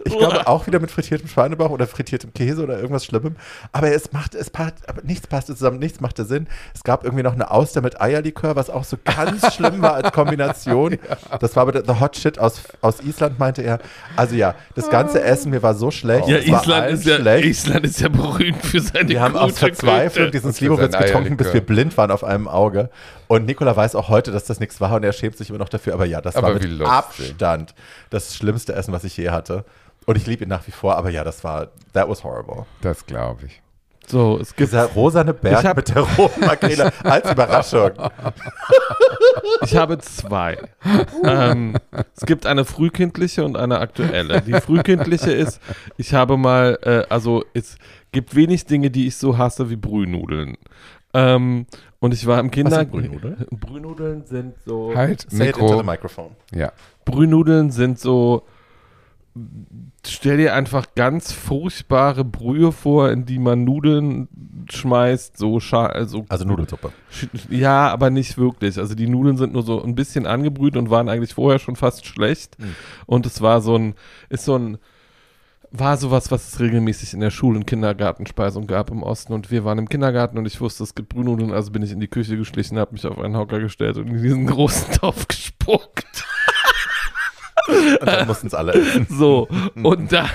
ich 0.06 0.18
glaube 0.18 0.48
auch 0.48 0.68
wieder 0.68 0.80
mit 0.80 0.92
frittiertem 0.92 1.28
Schweinebauch 1.28 1.70
oder 1.70 1.88
frittiertem 1.88 2.34
Käse 2.34 2.64
oder 2.64 2.78
irgendwas 2.78 3.06
Schlimmem. 3.06 3.36
Aber 3.72 3.92
es 3.92 4.12
macht, 4.12 4.36
es 4.36 4.50
passt, 4.50 4.88
aber 4.88 5.02
nichts 5.04 5.28
passte 5.28 5.56
zusammen, 5.56 5.80
nichts 5.80 6.00
machte 6.00 6.26
Sinn. 6.26 6.48
Es 6.74 6.84
gab 6.84 7.04
irgendwie 7.04 7.24
noch 7.24 7.34
eine 7.34 7.52
Auster 7.52 7.82
mit 7.82 8.02
Eierlikör, 8.02 8.56
was 8.56 8.70
auch 8.70 8.84
so 8.84 8.98
ganz 9.04 9.54
schlimm 9.56 9.82
war 9.82 9.96
als 9.96 10.12
Kombination. 10.12 10.98
Das 11.40 11.56
war 11.56 11.64
aber 11.64 11.72
der 11.72 11.86
the 11.86 12.00
Hot 12.00 12.16
Shit 12.16 12.40
aus, 12.40 12.62
aus 12.82 13.02
Island, 13.02 13.40
meinte 13.40 13.62
er. 13.62 13.80
Also 14.16 14.36
ja, 14.36 14.56
das 14.76 14.90
ganze 14.90 15.22
Essen, 15.22 15.52
mir 15.52 15.64
war 15.64 15.74
so 15.74 15.92
schlecht. 15.92 16.28
Ja, 16.28 16.38
Island 16.38 16.92
ist 16.92 17.06
ja, 17.06 17.16
schlecht. 17.18 17.46
Island 17.46 17.86
ist 17.86 18.02
ja 18.02 18.10
berühmt 18.10 18.64
für 18.66 18.82
seine 18.82 19.10
Wir 19.10 19.22
haben 19.22 19.36
aus 19.36 19.60
Verzweiflung 19.60 20.32
diesen 20.32 20.54
Slivovitz 20.54 20.98
getrunken, 20.98 21.38
bis 21.38 21.54
wir 21.54 21.62
blind 21.62 21.98
waren 21.98 22.12
auf 22.12 22.24
einem 22.24 22.48
Auge. 22.48 22.90
Und 23.32 23.46
Nikola 23.46 23.76
weiß 23.78 23.94
auch 23.94 24.10
heute, 24.10 24.32
dass 24.32 24.46
das 24.46 24.60
nichts 24.60 24.82
war 24.82 24.94
und 24.96 25.04
er 25.04 25.14
schämt 25.14 25.38
sich 25.38 25.50
immer 25.52 25.60
noch 25.60 25.70
dafür. 25.70 25.94
Aber 25.94 26.06
ja, 26.06 26.20
das 26.20 26.36
Aber 26.36 26.48
war 26.48 26.54
mit 26.56 26.64
lustig. 26.64 26.88
Abstand 26.88 27.76
das 28.10 28.36
schlimmste 28.36 28.74
Essen, 28.74 28.92
was 28.92 29.04
ich 29.04 29.16
je 29.16 29.30
hatte. 29.30 29.66
Und 30.08 30.16
ich 30.18 30.26
liebe 30.26 30.44
ihn 30.46 30.50
nach 30.50 30.66
wie 30.66 30.72
vor, 30.72 30.98
aber 30.98 31.12
ja, 31.12 31.24
das 31.24 31.44
war, 31.44 31.68
that 31.94 32.10
was 32.10 32.24
horrible. 32.24 32.66
Das 32.82 33.06
glaube 33.06 33.46
ich. 33.46 33.62
So, 34.08 34.40
es 34.42 34.56
gibt, 34.56 34.72
Dieser 34.72 34.86
rosane 34.86 35.36
Berg 35.36 35.64
hab- 35.64 35.78
mit 35.78 35.90
der 35.90 36.02
roten 36.02 36.40
Makrele 36.44 36.92
als 37.04 37.30
Überraschung. 37.32 37.92
ich 39.62 39.76
habe 39.76 40.00
zwei. 40.00 40.58
ähm, 41.24 41.78
es 42.16 42.26
gibt 42.26 42.48
eine 42.48 42.66
frühkindliche 42.66 43.46
und 43.46 43.56
eine 43.58 43.78
aktuelle. 43.80 44.42
Die 44.42 44.54
frühkindliche 44.54 45.32
ist, 45.32 45.62
ich 45.98 46.16
habe 46.16 46.38
mal, 46.38 46.80
äh, 46.82 47.04
also 47.14 47.44
es 47.54 47.78
gibt 48.12 48.36
wenig 48.36 48.66
Dinge, 48.66 48.90
die 48.90 49.06
ich 49.06 49.18
so 49.18 49.38
hasse 49.38 49.70
wie 49.70 49.76
Brühnudeln. 49.76 50.58
Ähm, 51.14 51.66
und 52.00 52.14
ich 52.14 52.26
war 52.26 52.40
im 52.40 52.52
Kinder... 52.52 52.78
sind 52.78 52.92
Brühnudeln? 52.92 53.46
Brühnudeln 53.52 54.26
sind 54.26 54.56
so... 54.66 54.94
Halt, 54.96 55.26
Say 55.30 55.50
it 55.50 55.58
into 55.58 55.68
the 55.68 55.74
Mikro. 55.76 55.84
microphone. 55.84 56.32
Ja. 56.54 56.72
Brühnudeln 57.06 57.72
sind 57.72 58.00
so. 58.00 58.44
Stell 60.06 60.38
dir 60.38 60.54
einfach 60.54 60.88
ganz 60.96 61.32
furchtbare 61.32 62.26
Brühe 62.26 62.72
vor, 62.72 63.12
in 63.12 63.26
die 63.26 63.40
man 63.40 63.64
Nudeln 63.64 64.28
schmeißt, 64.70 65.38
so 65.38 65.60
scha 65.60 65.86
also 65.86 66.26
Also 66.30 66.46
Nudelsuppe. 66.46 66.92
Ja, 67.50 67.90
aber 67.90 68.10
nicht 68.10 68.38
wirklich. 68.38 68.78
Also 68.78 68.96
die 68.96 69.08
Nudeln 69.08 69.38
sind 69.38 69.54
nur 69.54 69.64
so 69.64 69.82
ein 69.84 69.96
bisschen 69.96 70.26
angebrüht 70.26 70.76
und 70.78 70.90
waren 70.90 71.10
eigentlich 71.10 71.34
vorher 71.34 71.60
schon 71.60 71.76
fast 71.76 72.06
schlecht. 72.06 72.58
Mhm. 72.60 72.76
Und 73.06 73.26
es 73.26 73.42
war 73.42 73.62
so 73.62 73.76
ein, 73.78 73.96
ist 74.30 74.46
so 74.46 74.58
ein, 74.58 74.78
war 75.72 75.98
sowas, 75.98 76.32
was 76.32 76.48
es 76.48 76.60
regelmäßig 76.60 77.14
in 77.14 77.20
der 77.20 77.30
Schul- 77.30 77.56
und 77.56 77.68
Kindergartenspeisung 77.68 78.68
gab 78.68 78.90
im 78.90 79.04
Osten. 79.04 79.34
Und 79.34 79.52
wir 79.52 79.64
waren 79.66 79.78
im 79.78 79.90
Kindergarten 79.90 80.38
und 80.38 80.46
ich 80.46 80.60
wusste, 80.60 80.84
es 80.84 80.96
gibt 80.96 81.10
Brühnudeln, 81.10 81.52
also 81.52 81.72
bin 81.72 81.84
ich 81.84 81.92
in 81.92 82.00
die 82.00 82.08
Küche 82.08 82.38
geschlichen, 82.38 82.80
habe 82.80 82.94
mich 82.94 83.06
auf 83.06 83.20
einen 83.20 83.38
Hocker 83.38 83.60
gestellt 83.60 83.98
und 83.98 84.08
in 84.08 84.22
diesen 84.22 84.48
großen 84.48 84.94
Topf 84.94 85.28
gespuckt. 85.28 86.26
Und 87.68 88.06
dann 88.08 88.28
mussten 88.28 88.48
es 88.48 88.54
alle 88.54 88.74
essen. 88.74 89.08
So, 89.20 89.48
und 89.84 90.12
dann 90.12 90.30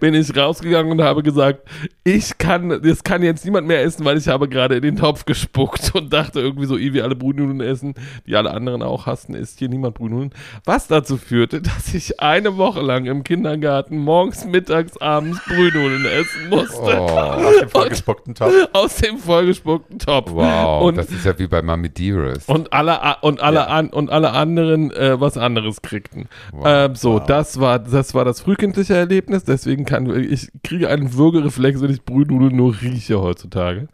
bin 0.00 0.14
ich 0.14 0.36
rausgegangen 0.36 0.92
und 0.92 1.02
habe 1.02 1.22
gesagt, 1.22 1.60
ich 2.04 2.36
kann, 2.38 2.80
das 2.82 3.02
kann 3.04 3.22
jetzt 3.22 3.44
niemand 3.44 3.66
mehr 3.66 3.82
essen, 3.82 4.04
weil 4.04 4.18
ich 4.18 4.28
habe 4.28 4.48
gerade 4.48 4.76
in 4.76 4.82
den 4.82 4.96
Topf 4.96 5.24
gespuckt 5.24 5.94
und 5.94 6.12
dachte 6.12 6.40
irgendwie 6.40 6.66
so, 6.66 6.76
wie 6.78 7.00
alle 7.00 7.16
Brühnudeln 7.16 7.60
essen, 7.60 7.94
die 8.26 8.36
alle 8.36 8.50
anderen 8.50 8.82
auch 8.82 9.06
hassen, 9.06 9.34
isst 9.34 9.58
hier 9.58 9.68
niemand 9.68 9.94
Brühnudeln. 9.94 10.32
Was 10.64 10.86
dazu 10.88 11.16
führte, 11.16 11.62
dass 11.62 11.94
ich 11.94 12.20
eine 12.20 12.56
Woche 12.56 12.80
lang 12.80 13.06
im 13.06 13.24
Kindergarten 13.24 13.98
morgens, 13.98 14.44
mittags, 14.44 14.96
abends 15.00 15.40
Brühnudeln 15.46 16.04
essen 16.04 16.48
musste. 16.50 17.00
Oh, 17.00 17.06
Aus 17.08 17.58
dem 17.60 17.68
vollgespuckten 17.70 18.34
Topf. 18.34 18.52
Aus 18.72 18.96
dem 18.96 19.18
vollgespuckten 19.18 19.98
Topf. 19.98 20.30
wow, 20.32 20.82
Und, 20.82 20.96
das 20.98 21.10
ist 21.10 21.24
ja 21.24 21.38
wie 21.38 21.46
bei 21.46 21.62
Mami 21.62 21.88
Dearest. 21.88 22.48
und 22.48 22.72
alle, 22.72 22.98
und 23.22 23.40
alle, 23.40 23.56
Ja. 23.60 23.64
an, 23.66 23.88
und 23.90 24.10
alle 24.10 24.32
anderen 24.32 24.90
äh, 24.92 25.18
was 25.20 25.36
anderes 25.38 25.80
kriegten. 25.82 26.28
Wow. 26.52 26.64
Ähm, 26.66 26.94
so, 26.94 27.14
Wow. 27.14 27.26
das 27.26 27.60
war 27.60 27.78
das 27.78 28.14
war 28.14 28.24
das 28.24 28.40
frühkindliche 28.40 28.94
Erlebnis. 28.94 29.44
Deswegen 29.44 29.84
kann 29.84 30.08
ich 30.18 30.48
kriege 30.62 30.88
einen 30.88 31.14
Würgereflex, 31.14 31.80
wenn 31.80 31.90
ich 31.90 32.02
Brühnudeln 32.04 32.56
nur 32.56 32.80
rieche 32.80 33.20
heutzutage. 33.20 33.88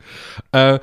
Äh, 0.53 0.79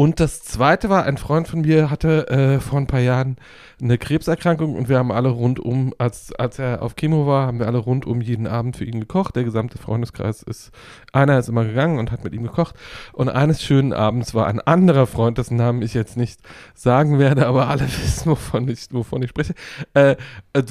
und 0.00 0.18
das 0.18 0.40
zweite 0.40 0.88
war, 0.88 1.04
ein 1.04 1.18
Freund 1.18 1.46
von 1.46 1.60
mir 1.60 1.90
hatte 1.90 2.26
äh, 2.28 2.58
vor 2.58 2.78
ein 2.78 2.86
paar 2.86 3.00
Jahren 3.00 3.36
eine 3.82 3.98
Krebserkrankung 3.98 4.74
und 4.74 4.88
wir 4.88 4.96
haben 4.96 5.12
alle 5.12 5.28
rundum, 5.28 5.92
als, 5.98 6.32
als 6.32 6.58
er 6.58 6.80
auf 6.80 6.96
Chemo 6.96 7.26
war, 7.26 7.46
haben 7.46 7.58
wir 7.58 7.66
alle 7.66 7.76
rundum 7.76 8.22
jeden 8.22 8.46
Abend 8.46 8.78
für 8.78 8.86
ihn 8.86 9.00
gekocht. 9.00 9.36
Der 9.36 9.44
gesamte 9.44 9.76
Freundeskreis 9.76 10.42
ist, 10.42 10.70
einer 11.12 11.38
ist 11.38 11.50
immer 11.50 11.66
gegangen 11.66 11.98
und 11.98 12.12
hat 12.12 12.24
mit 12.24 12.32
ihm 12.32 12.44
gekocht. 12.44 12.76
Und 13.12 13.28
eines 13.28 13.62
schönen 13.62 13.92
Abends 13.92 14.32
war 14.32 14.46
ein 14.46 14.62
anderer 14.62 15.06
Freund, 15.06 15.36
dessen 15.36 15.58
Namen 15.58 15.82
ich 15.82 15.92
jetzt 15.92 16.16
nicht 16.16 16.40
sagen 16.72 17.18
werde, 17.18 17.46
aber 17.46 17.68
alle 17.68 17.82
wissen, 18.02 18.30
wovon 18.30 18.68
ich, 18.68 18.86
wovon 18.92 19.22
ich 19.22 19.28
spreche. 19.28 19.52
Äh, 19.92 20.16
äh, 20.54 20.62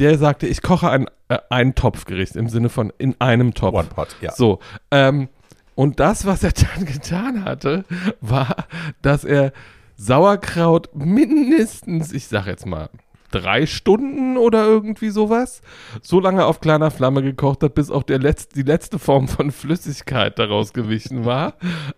der 0.00 0.18
sagte, 0.18 0.48
ich 0.48 0.60
koche 0.60 0.90
ein, 0.90 1.06
äh, 1.28 1.38
ein 1.50 1.76
Topfgericht 1.76 2.34
im 2.34 2.48
Sinne 2.48 2.68
von 2.68 2.92
in 2.98 3.14
einem 3.20 3.54
Topf. 3.54 3.76
One 3.76 3.88
Pot, 3.94 4.16
ja. 4.20 4.32
So, 4.32 4.58
ähm, 4.90 5.28
und 5.74 6.00
das, 6.00 6.24
was 6.26 6.42
er 6.42 6.52
dann 6.52 6.84
getan 6.86 7.44
hatte, 7.44 7.84
war, 8.20 8.66
dass 9.00 9.24
er 9.24 9.52
Sauerkraut 9.96 10.90
mindestens, 10.94 12.12
ich 12.12 12.26
sag 12.26 12.46
jetzt 12.46 12.66
mal, 12.66 12.88
drei 13.32 13.66
Stunden 13.66 14.36
oder 14.36 14.64
irgendwie 14.64 15.10
sowas, 15.10 15.60
so 16.02 16.20
lange 16.20 16.44
auf 16.44 16.60
kleiner 16.60 16.90
Flamme 16.90 17.22
gekocht 17.22 17.62
hat, 17.62 17.74
bis 17.74 17.90
auch 17.90 18.02
der 18.04 18.18
letzte, 18.18 18.54
die 18.54 18.62
letzte 18.62 18.98
Form 18.98 19.26
von 19.28 19.50
Flüssigkeit 19.50 20.38
daraus 20.38 20.72
gewichen 20.72 21.24
war. 21.24 21.54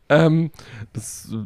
Ähm, 0.08 0.50
das 0.92 1.28
äh, 1.32 1.36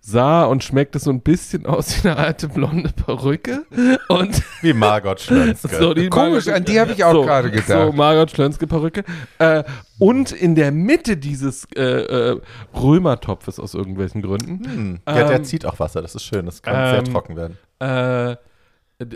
sah 0.00 0.44
und 0.44 0.62
schmeckte 0.62 0.98
so 0.98 1.10
ein 1.10 1.20
bisschen 1.22 1.66
aus 1.66 2.02
wie 2.04 2.08
eine 2.08 2.18
alte 2.18 2.48
blonde 2.48 2.90
Perücke. 2.90 3.64
Und 4.08 4.42
Wie 4.60 4.72
Margot 4.72 5.20
Schlönske. 5.20 5.76
so, 5.78 5.94
die 5.94 6.08
Komisch, 6.08 6.46
Margot- 6.46 6.54
an 6.54 6.64
die 6.64 6.78
habe 6.80 6.92
ich 6.92 7.02
auch 7.04 7.12
so, 7.12 7.22
gerade 7.22 7.50
gedacht. 7.50 7.68
So, 7.68 7.92
Margot 7.92 8.30
Schlönske-Perücke. 8.30 9.04
Äh, 9.38 9.64
und 9.98 10.32
in 10.32 10.54
der 10.54 10.72
Mitte 10.72 11.16
dieses 11.16 11.66
äh, 11.76 11.82
äh, 11.82 12.40
Römertopfes 12.74 13.58
aus 13.60 13.74
irgendwelchen 13.74 14.22
Gründen 14.22 14.64
Hm. 14.64 15.00
Ja, 15.08 15.14
der 15.28 15.36
Ähm, 15.36 15.44
zieht 15.44 15.64
auch 15.66 15.78
Wasser, 15.78 16.02
das 16.02 16.14
ist 16.14 16.24
schön. 16.24 16.46
Das 16.46 16.62
kann 16.62 16.74
ähm, 16.76 17.04
sehr 17.04 17.12
trocken 17.12 17.36
werden. 17.36 17.56
äh, 17.80 18.36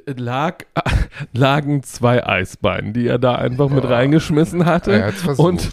lag, 0.07 0.65
lagen 1.33 1.83
zwei 1.83 2.27
Eisbeine, 2.27 2.93
die 2.93 3.07
er 3.07 3.19
da 3.19 3.35
einfach 3.35 3.69
mit 3.69 3.85
reingeschmissen 3.85 4.67
hatte. 4.67 4.93
Er 4.93 5.07
hat's 5.07 5.23
versucht. 5.23 5.47
Und 5.47 5.71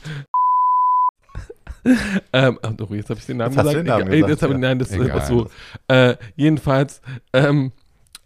ähm, 2.34 2.60
oh, 2.64 2.94
jetzt 2.94 3.10
habe 3.10 3.20
ich 3.20 3.26
den 3.26 3.38
Namen 3.38 3.54
Jetzt 3.54 3.64
gesagt. 3.64 3.78
den 3.78 3.86
Namen 3.86 4.08
ey, 4.08 4.22
gesagt, 4.22 4.30
jetzt 4.30 4.44
hab 4.44 4.50
ich, 4.50 4.56
ja. 4.56 4.60
nein, 4.60 4.80
das 4.80 4.92
Egal. 4.92 5.18
ist 5.18 5.28
so. 5.28 5.48
Äh, 5.88 6.16
jedenfalls, 6.36 7.02
ähm, 7.34 7.72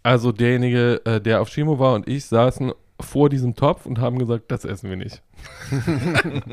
also 0.02 0.32
derjenige, 0.32 1.02
äh, 1.04 1.20
der 1.20 1.42
auf 1.42 1.50
Chemo 1.50 1.78
war 1.78 1.94
und 1.94 2.08
ich 2.08 2.24
saßen 2.24 2.72
vor 3.04 3.28
diesem 3.28 3.54
Topf 3.54 3.86
und 3.86 3.98
haben 3.98 4.18
gesagt, 4.18 4.50
das 4.50 4.64
essen 4.64 4.90
wir 4.90 4.96
nicht. 4.96 5.22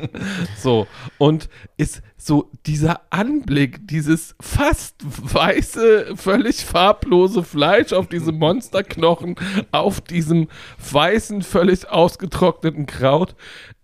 so, 0.56 0.86
und 1.18 1.48
ist 1.76 2.02
so 2.16 2.50
dieser 2.66 3.02
Anblick, 3.10 3.86
dieses 3.86 4.34
fast 4.40 4.96
weiße, 5.04 6.16
völlig 6.16 6.64
farblose 6.64 7.42
Fleisch 7.42 7.92
auf 7.92 8.08
diesem 8.08 8.38
Monsterknochen, 8.38 9.36
auf 9.72 10.00
diesem 10.00 10.48
weißen, 10.90 11.42
völlig 11.42 11.88
ausgetrockneten 11.88 12.86
Kraut. 12.86 13.34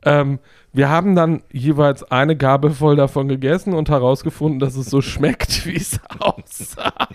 Ähm, 0.05 0.39
wir 0.75 0.89
haben 0.89 1.15
dann 1.15 1.45
jeweils 1.53 2.03
eine 2.03 2.37
Gabel 2.37 2.73
voll 2.73 2.97
davon 2.97 3.29
gegessen 3.29 3.75
und 3.75 3.89
herausgefunden, 3.89 4.59
dass 4.59 4.75
es 4.75 4.87
so 4.87 5.01
schmeckt, 5.01 5.67
wie 5.67 5.77
es 5.77 6.01
aussah. 6.19 7.09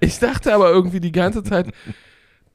Ich 0.00 0.20
dachte 0.20 0.54
aber 0.54 0.70
irgendwie 0.70 1.00
die 1.00 1.12
ganze 1.12 1.42
Zeit, 1.42 1.72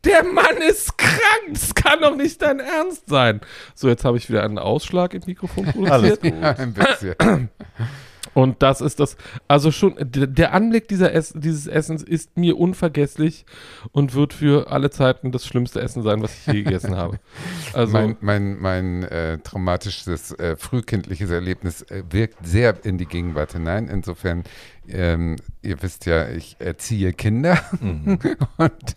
der 0.06 0.24
Mann 0.24 0.58
ist 0.68 0.98
krank, 0.98 1.20
das 1.51 1.75
kann 1.75 2.01
doch 2.01 2.15
nicht 2.15 2.41
dein 2.41 2.60
Ernst 2.60 3.08
sein. 3.08 3.41
So, 3.75 3.88
jetzt 3.89 4.06
habe 4.06 4.18
ich 4.18 4.29
wieder 4.29 4.44
einen 4.44 4.58
Ausschlag 4.58 5.13
im 5.13 5.22
Mikrofon 5.25 5.65
Alles 5.89 6.20
produziert. 6.20 6.22
gut. 6.22 6.44
ja, 6.44 6.50
ein 6.51 6.74
bisschen. 6.74 7.50
Und 8.34 8.62
das 8.62 8.82
ist 8.82 9.00
das, 9.00 9.18
also 9.48 9.72
schon, 9.72 9.96
der, 10.00 10.54
Anblick 10.54 10.88
dieser 10.88 11.14
Ess, 11.14 11.34
dieses 11.36 11.68
Essens 11.68 12.04
ist 12.04 12.38
mir 12.38 12.58
unvergesslich 12.58 13.46
und 13.92 14.14
wird 14.14 14.34
für 14.34 14.72
alle 14.72 14.90
Zeiten 14.90 15.32
das 15.32 15.46
schlimmste 15.46 15.82
Essen 15.82 16.04
sein, 16.04 16.22
was 16.22 16.34
ich 16.38 16.54
je 16.54 16.64
gegessen 16.64 16.96
habe. 16.96 17.20
Also, 17.74 17.94
mein 17.94 18.18
mein, 18.20 18.60
mein 18.60 19.04
äh, 19.04 19.38
traumatisches 19.40 20.32
äh, 20.34 20.56
frühkindliches 20.56 21.30
Erlebnis 21.30 21.84
äh, 21.84 22.04
wirkt 22.10 22.46
sehr 22.46 22.76
in 22.84 22.98
die 22.98 23.06
Gegenwart 23.06 23.54
hinein. 23.54 23.88
Insofern, 23.88 24.44
ähm, 24.88 25.36
ihr 25.62 25.82
wisst 25.82 26.06
ja, 26.06 26.30
ich 26.30 26.56
erziehe 26.60 27.14
Kinder 27.14 27.60
Mhm. 27.80 28.20
und 28.58 28.96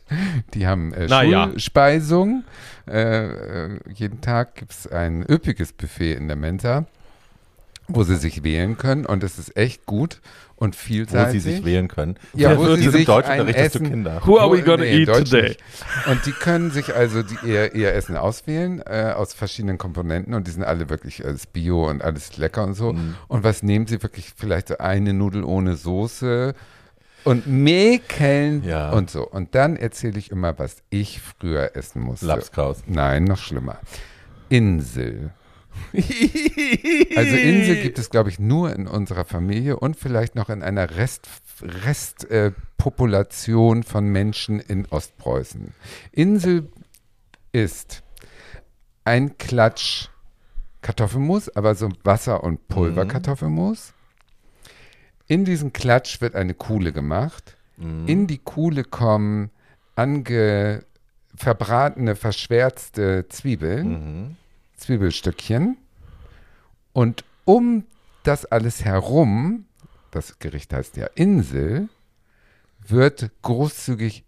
die 0.55 0.67
haben 0.67 0.93
äh, 0.95 1.07
Na 1.09 1.23
ja. 1.23 1.49
Schulspeisung. 1.49 2.45
Äh, 2.87 3.27
äh, 3.27 3.81
jeden 3.95 4.21
Tag 4.21 4.57
gibt 4.57 4.73
es 4.73 4.87
ein 4.87 5.25
üppiges 5.29 5.73
Buffet 5.73 6.15
in 6.15 6.29
der 6.29 6.37
Mensa, 6.37 6.87
wo 7.95 8.03
sie 8.05 8.17
sich 8.17 8.43
wählen 8.45 8.77
können 8.79 9.07
und 9.07 9.23
es 9.25 9.39
ist 9.39 9.57
echt 9.57 9.87
gut 9.87 10.21
und 10.57 10.75
Wo 10.75 10.79
vielseitig. 10.79 11.43
sie 11.43 11.51
sich 11.53 11.65
wählen 11.65 11.89
können. 11.89 12.17
Ja, 12.35 12.51
Wer 12.51 12.59
wo 12.59 12.75
sie 12.77 12.89
sich 12.91 13.05
Deutsch 13.07 13.27
ein 13.27 13.41
unterrichtest 13.41 13.75
du 13.75 13.79
Essen- 13.81 13.91
Kinder? 13.91 14.23
who 14.25 14.39
are 14.39 14.51
we 14.53 14.59
Wo- 14.61 14.65
gonna 14.65 14.85
nee, 14.85 15.01
eat 15.01 15.09
Deutsch 15.09 15.31
today? 15.31 15.49
nicht. 15.49 15.61
Und 16.09 16.25
die 16.27 16.33
können 16.33 16.71
sich 16.71 16.95
also 16.95 17.23
die, 17.23 17.37
ihr, 17.45 17.75
ihr 17.75 17.93
Essen 17.95 18.17
auswählen 18.17 18.81
äh, 18.87 19.13
aus 19.17 19.35
verschiedenen 19.35 19.79
Komponenten 19.79 20.35
und 20.35 20.47
die 20.47 20.53
sind 20.53 20.63
alle 20.65 20.89
wirklich 20.89 21.25
alles 21.25 21.47
Bio 21.47 21.89
und 21.91 22.03
alles 22.03 22.37
lecker 22.37 22.63
und 22.65 22.75
so. 22.75 22.93
Mhm. 22.93 23.17
Und 23.29 23.43
was 23.45 23.63
nehmen 23.63 23.87
sie 23.87 24.03
wirklich? 24.03 24.33
Vielleicht 24.37 24.69
so 24.69 24.79
eine 24.79 25.13
Nudel 25.13 25.43
ohne 25.45 25.75
Soße 25.77 26.55
und 27.25 27.47
Mäkeln 27.49 28.63
Ja. 28.65 28.91
und 28.91 29.11
so. 29.11 29.27
Und 29.29 29.55
dann 29.57 29.77
erzähle 29.77 30.19
ich 30.19 30.31
immer, 30.31 30.59
was 30.59 30.77
ich 30.91 31.21
früher 31.21 31.75
essen 31.77 32.03
musste. 32.03 32.27
Lapskaus. 32.27 32.83
Nein, 32.87 33.25
noch 33.25 33.39
schlimmer. 33.39 33.79
Insel. 34.49 35.31
Also 37.17 37.37
Insel 37.37 37.83
gibt 37.83 37.99
es, 37.99 38.11
glaube 38.11 38.31
ich, 38.31 38.39
nur 38.39 38.75
in 38.75 38.87
unserer 38.87 39.25
Familie 39.25 39.79
und 39.79 39.97
vielleicht 39.97 40.35
noch 40.35 40.49
in 40.49 40.63
einer 40.63 40.97
Restpopulation 40.97 41.43
Rest, 41.63 42.31
äh, 42.31 42.53
Population 42.79 43.83
von 43.83 44.09
Menschen 44.09 44.59
in 44.59 44.87
Ostpreußen. 44.87 45.73
Insel 46.11 46.69
ist 47.53 48.03
ein 49.05 49.39
Klatsch 49.39 50.09
Kartoffelmus, 50.81 51.49
aber 51.49 51.77
so 51.77 51.91
Wasser- 52.03 52.43
und 52.43 52.67
Pulverkartoffelmus. 52.67 53.93
In 55.29 55.45
diesen 55.45 55.73
Klatsch 55.73 56.21
wird 56.21 56.35
eine 56.35 56.55
Kuhle 56.55 56.93
gemacht. 56.93 57.57
Mhm. 57.77 58.09
In 58.09 58.27
die 58.27 58.39
Kuhle 58.39 58.83
kommen 58.83 59.51
ange 59.95 60.85
verbratene, 61.37 62.17
verschwärzte 62.17 63.27
Zwiebeln. 63.29 63.89
Mhm. 63.89 64.37
Zwiebelstückchen. 64.83 65.77
Und 66.93 67.25
um 67.45 67.85
das 68.25 68.45
alles 68.45 68.85
herum, 68.85 69.67
das 70.11 70.39
Gericht 70.39 70.73
heißt 70.73 70.97
ja 70.97 71.07
Insel, 71.15 71.89
wird 72.87 73.31
großzügig 73.43 74.25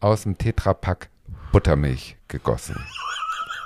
aus 0.00 0.22
dem 0.22 0.38
Tetrapack 0.38 1.10
Buttermilch 1.52 2.16
gegossen. 2.28 2.76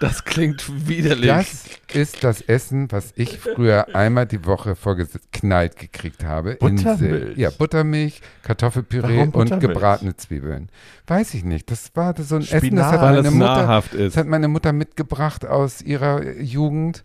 Das 0.02 0.24
klingt 0.24 0.88
widerlich. 0.88 1.28
Das 1.28 1.64
ist 1.94 2.24
das 2.24 2.40
Essen, 2.40 2.90
was 2.90 3.12
ich 3.14 3.38
früher 3.38 3.94
einmal 3.94 4.26
die 4.26 4.44
Woche 4.44 4.74
vorgeknallt 4.74 5.76
gekriegt 5.76 6.24
habe. 6.24 6.56
Buttermilch? 6.56 7.38
Ja, 7.38 7.50
Buttermilch, 7.50 8.20
Kartoffelpüree 8.42 9.18
Warum 9.18 9.22
und 9.26 9.32
Buttermilch? 9.50 9.60
gebratene 9.60 10.16
Zwiebeln. 10.16 10.70
Weiß 11.06 11.34
ich 11.34 11.44
nicht. 11.44 11.70
Das 11.70 11.92
war 11.94 12.16
so 12.18 12.34
ein 12.34 12.40
Essen, 12.42 12.50
das 12.50 12.58
Spinat. 12.64 12.92
hat 12.92 13.00
meine 13.00 13.28
es 13.28 13.30
Mutter, 13.32 13.82
das 13.96 14.16
hat 14.16 14.26
meine 14.26 14.48
Mutter 14.48 14.72
mitgebracht 14.72 15.46
aus 15.46 15.80
ihrer 15.80 16.32
Jugend. 16.32 17.04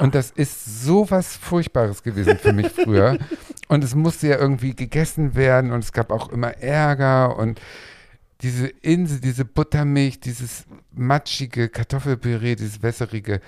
Und 0.00 0.16
das 0.16 0.32
ist 0.32 0.82
so 0.82 1.08
was 1.12 1.36
Furchtbares 1.36 2.02
gewesen 2.02 2.38
für 2.38 2.52
mich 2.52 2.70
früher. 2.70 3.18
Und 3.68 3.84
es 3.84 3.94
musste 3.94 4.26
ja 4.26 4.36
irgendwie 4.36 4.74
gegessen 4.74 5.34
werden 5.34 5.72
und 5.72 5.82
es 5.82 5.92
gab 5.92 6.10
auch 6.10 6.28
immer 6.30 6.58
Ärger 6.58 7.38
und 7.38 7.58
diese 8.42 8.66
Insel, 8.66 9.20
diese 9.20 9.44
Buttermilch, 9.44 10.20
dieses 10.20 10.64
matschige 10.92 11.68
Kartoffelpüree, 11.68 12.56
dieses 12.56 12.82
wässerige. 12.82 13.40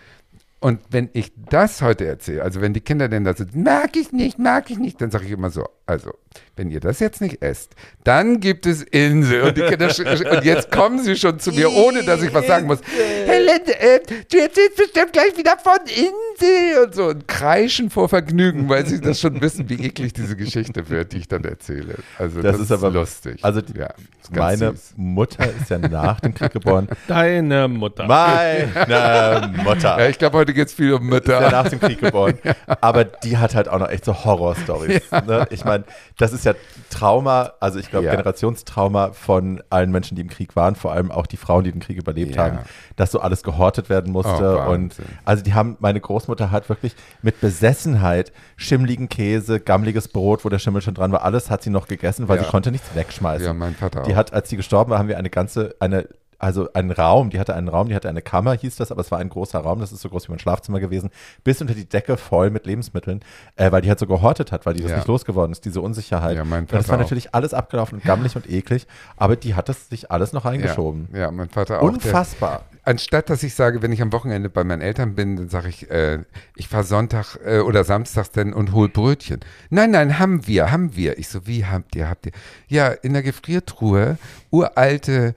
Und 0.60 0.80
wenn 0.90 1.10
ich 1.12 1.32
das 1.50 1.82
heute 1.82 2.06
erzähle, 2.06 2.42
also 2.42 2.60
wenn 2.60 2.72
die 2.72 2.80
Kinder 2.80 3.08
denn 3.08 3.24
da 3.24 3.34
sind, 3.34 3.54
mag 3.54 3.96
ich 3.96 4.12
nicht, 4.12 4.38
mag 4.38 4.70
ich 4.70 4.78
nicht, 4.78 5.00
dann 5.00 5.10
sage 5.10 5.26
ich 5.26 5.32
immer 5.32 5.50
so, 5.50 5.66
also, 5.86 6.12
wenn 6.56 6.70
ihr 6.70 6.80
das 6.80 6.98
jetzt 7.00 7.20
nicht 7.20 7.42
esst, 7.42 7.72
dann 8.04 8.40
gibt 8.40 8.64
es 8.64 8.82
Insel. 8.82 9.42
Und, 9.42 9.58
und 9.58 10.44
jetzt 10.44 10.70
kommen 10.70 11.02
sie 11.02 11.14
schon 11.16 11.38
zu 11.38 11.52
mir, 11.52 11.70
ohne 11.70 12.02
dass 12.04 12.22
ich 12.22 12.32
was 12.32 12.46
sagen 12.46 12.66
muss. 12.66 12.78
Helen, 13.26 13.48
äh, 13.66 14.00
du 14.30 14.38
erzählst 14.38 14.76
bestimmt 14.76 15.12
gleich 15.12 15.36
wieder 15.36 15.56
von 15.62 15.78
Insel 15.86 16.84
und 16.86 16.94
so 16.94 17.04
und 17.08 17.28
kreischen 17.28 17.90
vor 17.90 18.08
Vergnügen, 18.08 18.68
weil 18.68 18.86
sie 18.86 19.00
das 19.00 19.20
schon 19.20 19.40
wissen, 19.42 19.68
wie 19.68 19.74
eklig 19.86 20.14
diese 20.14 20.36
Geschichte 20.36 20.88
wird, 20.88 21.12
die 21.12 21.18
ich 21.18 21.28
dann 21.28 21.44
erzähle. 21.44 21.96
Also 22.18 22.40
das, 22.40 22.52
Das 22.52 22.60
ist 22.62 22.72
aber- 22.72 22.90
lustig. 22.90 23.38
Also 23.42 23.60
die, 23.60 23.78
ja, 23.78 23.88
meine 24.34 24.70
süß. 24.70 24.94
Mutter 24.96 25.44
ist 25.60 25.68
ja 25.68 25.78
nach 25.78 26.20
dem 26.20 26.32
Krieg 26.34 26.52
geboren. 26.52 26.88
Deine 27.08 27.68
Mutter. 27.68 28.06
Meine 28.06 29.52
Mutter. 29.62 29.98
Ja, 30.00 30.08
ich 30.08 30.18
glaube, 30.18 30.38
heute 30.38 30.54
geht 30.54 30.68
es 30.68 30.74
viel 30.74 30.94
um 30.94 31.02
ist 31.12 31.28
ja 31.28 31.40
Mütter. 31.40 31.50
nach 31.50 31.68
dem 31.68 31.78
Krieg 31.80 32.00
geboren. 32.00 32.38
Aber 32.80 33.04
die 33.04 33.36
hat 33.36 33.54
halt 33.54 33.68
auch 33.68 33.78
noch 33.78 33.90
echt 33.90 34.04
so 34.06 34.24
Horror-Stories. 34.24 35.02
Ne? 35.26 35.46
Ich 35.50 35.64
meine, 35.64 35.73
das 36.18 36.32
ist 36.32 36.44
ja 36.44 36.54
Trauma, 36.90 37.52
also 37.60 37.78
ich 37.78 37.90
glaube 37.90 38.06
Ja. 38.06 38.12
Generationstrauma 38.12 39.12
von 39.12 39.62
allen 39.70 39.90
Menschen, 39.90 40.14
die 40.14 40.22
im 40.22 40.28
Krieg 40.30 40.54
waren, 40.56 40.76
vor 40.76 40.92
allem 40.92 41.10
auch 41.10 41.26
die 41.26 41.36
Frauen, 41.36 41.64
die 41.64 41.72
den 41.72 41.80
Krieg 41.80 41.96
überlebt 41.98 42.36
Ja. 42.36 42.44
haben, 42.44 42.58
dass 42.96 43.10
so 43.10 43.20
alles 43.20 43.42
gehortet 43.42 43.88
werden 43.88 44.12
musste. 44.12 44.62
Oh, 44.66 44.70
und 44.70 44.94
also 45.24 45.42
die 45.42 45.54
haben, 45.54 45.76
meine 45.80 46.00
Großmutter 46.00 46.50
hat 46.50 46.68
wirklich 46.68 46.94
mit 47.22 47.40
Besessenheit 47.40 48.32
schimmligen 48.56 49.08
Käse, 49.08 49.60
gammeliges 49.60 50.08
Brot, 50.08 50.44
wo 50.44 50.48
der 50.48 50.58
Schimmel 50.58 50.82
schon 50.82 50.94
dran 50.94 51.10
war, 51.12 51.22
alles 51.22 51.50
hat 51.50 51.62
sie 51.62 51.70
noch 51.70 51.88
gegessen, 51.88 52.28
weil 52.28 52.36
Ja. 52.38 52.44
sie 52.44 52.50
konnte 52.50 52.70
nichts 52.70 52.94
wegschmeißen. 52.94 53.46
Ja, 53.46 53.52
mein 53.54 53.74
Vater 53.74 54.02
auch. 54.02 54.06
Die 54.06 54.14
hat, 54.16 54.32
als 54.32 54.48
sie 54.50 54.56
gestorben 54.56 54.90
war, 54.90 54.98
haben 54.98 55.08
wir 55.08 55.18
eine 55.18 55.30
ganze, 55.30 55.74
eine, 55.80 56.08
also 56.44 56.70
einen 56.74 56.90
Raum, 56.90 57.30
die 57.30 57.40
hatte 57.40 57.54
einen 57.54 57.68
Raum, 57.68 57.88
die 57.88 57.94
hatte 57.94 58.08
eine 58.10 58.20
Kammer, 58.20 58.52
hieß 58.52 58.76
das, 58.76 58.92
aber 58.92 59.00
es 59.00 59.10
war 59.10 59.18
ein 59.18 59.30
großer 59.30 59.58
Raum, 59.60 59.80
das 59.80 59.92
ist 59.92 60.02
so 60.02 60.10
groß 60.10 60.28
wie 60.28 60.32
mein 60.32 60.38
Schlafzimmer 60.38 60.78
gewesen, 60.78 61.08
bis 61.42 61.62
unter 61.62 61.72
die 61.74 61.88
Decke 61.88 62.18
voll 62.18 62.50
mit 62.50 62.66
Lebensmitteln, 62.66 63.20
äh, 63.56 63.72
weil 63.72 63.80
die 63.80 63.88
halt 63.88 63.98
so 63.98 64.06
gehortet 64.06 64.52
hat, 64.52 64.66
weil 64.66 64.74
die 64.74 64.82
das 64.82 64.90
Ja. 64.90 64.96
nicht 64.98 65.08
losgeworden 65.08 65.52
ist, 65.52 65.64
diese 65.64 65.80
Unsicherheit. 65.80 66.36
Ja, 66.36 66.44
mein 66.44 66.64
und 66.64 66.72
das 66.72 66.80
Vater 66.82 66.88
war 66.90 66.96
auch. 66.98 67.00
natürlich 67.02 67.34
alles 67.34 67.54
abgelaufen 67.54 67.98
und 67.98 68.04
gammelig 68.04 68.36
und 68.36 68.48
eklig, 68.50 68.86
aber 69.16 69.36
die 69.36 69.54
hat 69.54 69.70
das 69.70 69.88
sich 69.88 70.10
alles 70.10 70.34
noch 70.34 70.44
eingeschoben. 70.44 71.08
Ja, 71.14 71.18
ja, 71.20 71.30
mein 71.30 71.48
Vater 71.48 71.78
auch. 71.80 71.88
Der, 71.88 71.94
Unfassbar. 71.94 72.64
anstatt 72.82 73.30
dass 73.30 73.42
ich 73.42 73.54
sage, 73.54 73.80
wenn 73.80 73.92
ich 73.92 74.02
am 74.02 74.12
Wochenende 74.12 74.50
bei 74.50 74.64
meinen 74.64 74.82
Eltern 74.82 75.14
bin, 75.14 75.36
dann 75.36 75.48
sage 75.48 75.68
ich, 75.70 75.90
äh, 75.90 76.18
ich 76.56 76.68
fahre 76.68 76.84
Sonntag 76.84 77.38
äh, 77.46 77.60
oder 77.60 77.84
samstags 77.84 78.30
denn 78.32 78.52
und 78.52 78.72
hol 78.72 78.90
Brötchen. 78.90 79.40
Nein, 79.70 79.92
nein, 79.92 80.18
haben 80.18 80.46
wir, 80.46 80.70
haben 80.70 80.94
wir. 80.94 81.18
Ich 81.18 81.28
so, 81.28 81.46
wie 81.46 81.64
habt 81.64 81.96
ihr, 81.96 82.10
habt 82.10 82.26
ihr? 82.26 82.32
Ja, 82.68 82.88
in 82.88 83.14
der 83.14 83.22
Gefriertruhe 83.22 84.18
uralte 84.50 85.34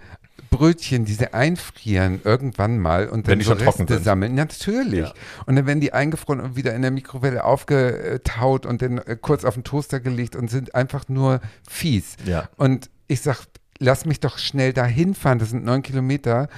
Brötchen, 0.57 1.05
die 1.05 1.13
sie 1.13 1.33
einfrieren 1.33 2.21
irgendwann 2.23 2.79
mal 2.79 3.07
und 3.09 3.27
Wenn 3.27 3.33
dann 3.33 3.39
die 3.39 3.45
so 3.45 3.55
schon 3.57 3.65
Reste 3.67 3.85
sind. 3.95 4.03
sammeln. 4.03 4.35
Natürlich. 4.35 4.99
Ja. 5.07 5.13
Und 5.45 5.55
dann 5.55 5.65
werden 5.67 5.81
die 5.81 5.93
eingefroren 5.93 6.39
und 6.41 6.55
wieder 6.55 6.73
in 6.73 6.81
der 6.81 6.91
Mikrowelle 6.91 7.43
aufgetaut 7.45 8.65
und 8.65 8.81
dann 8.81 8.97
äh, 8.99 9.17
kurz 9.21 9.45
auf 9.45 9.53
den 9.55 9.63
Toaster 9.63 9.99
gelegt 9.99 10.35
und 10.35 10.49
sind 10.49 10.75
einfach 10.75 11.07
nur 11.09 11.41
fies. 11.69 12.15
Ja. 12.25 12.49
Und 12.57 12.89
ich 13.07 13.21
sag, 13.21 13.37
lass 13.79 14.05
mich 14.05 14.19
doch 14.19 14.37
schnell 14.37 14.73
dahin 14.73 15.13
fahren, 15.15 15.39
das 15.39 15.49
sind 15.51 15.63
neun 15.65 15.81
Kilometer. 15.83 16.49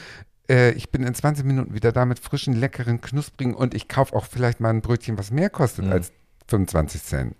Äh, 0.49 0.71
ich 0.71 0.89
bin 0.89 1.03
in 1.03 1.13
20 1.13 1.45
Minuten 1.45 1.73
wieder 1.73 1.91
da 1.91 2.05
mit 2.05 2.19
frischen, 2.19 2.53
leckeren, 2.53 3.01
knusprigen 3.01 3.53
und 3.53 3.73
ich 3.73 3.87
kaufe 3.87 4.15
auch 4.15 4.25
vielleicht 4.25 4.59
mal 4.59 4.69
ein 4.69 4.81
Brötchen, 4.81 5.17
was 5.17 5.31
mehr 5.31 5.49
kostet 5.49 5.85
Mhm. 5.85 5.91
als 5.91 6.11
25 6.47 7.03
Cent. 7.03 7.35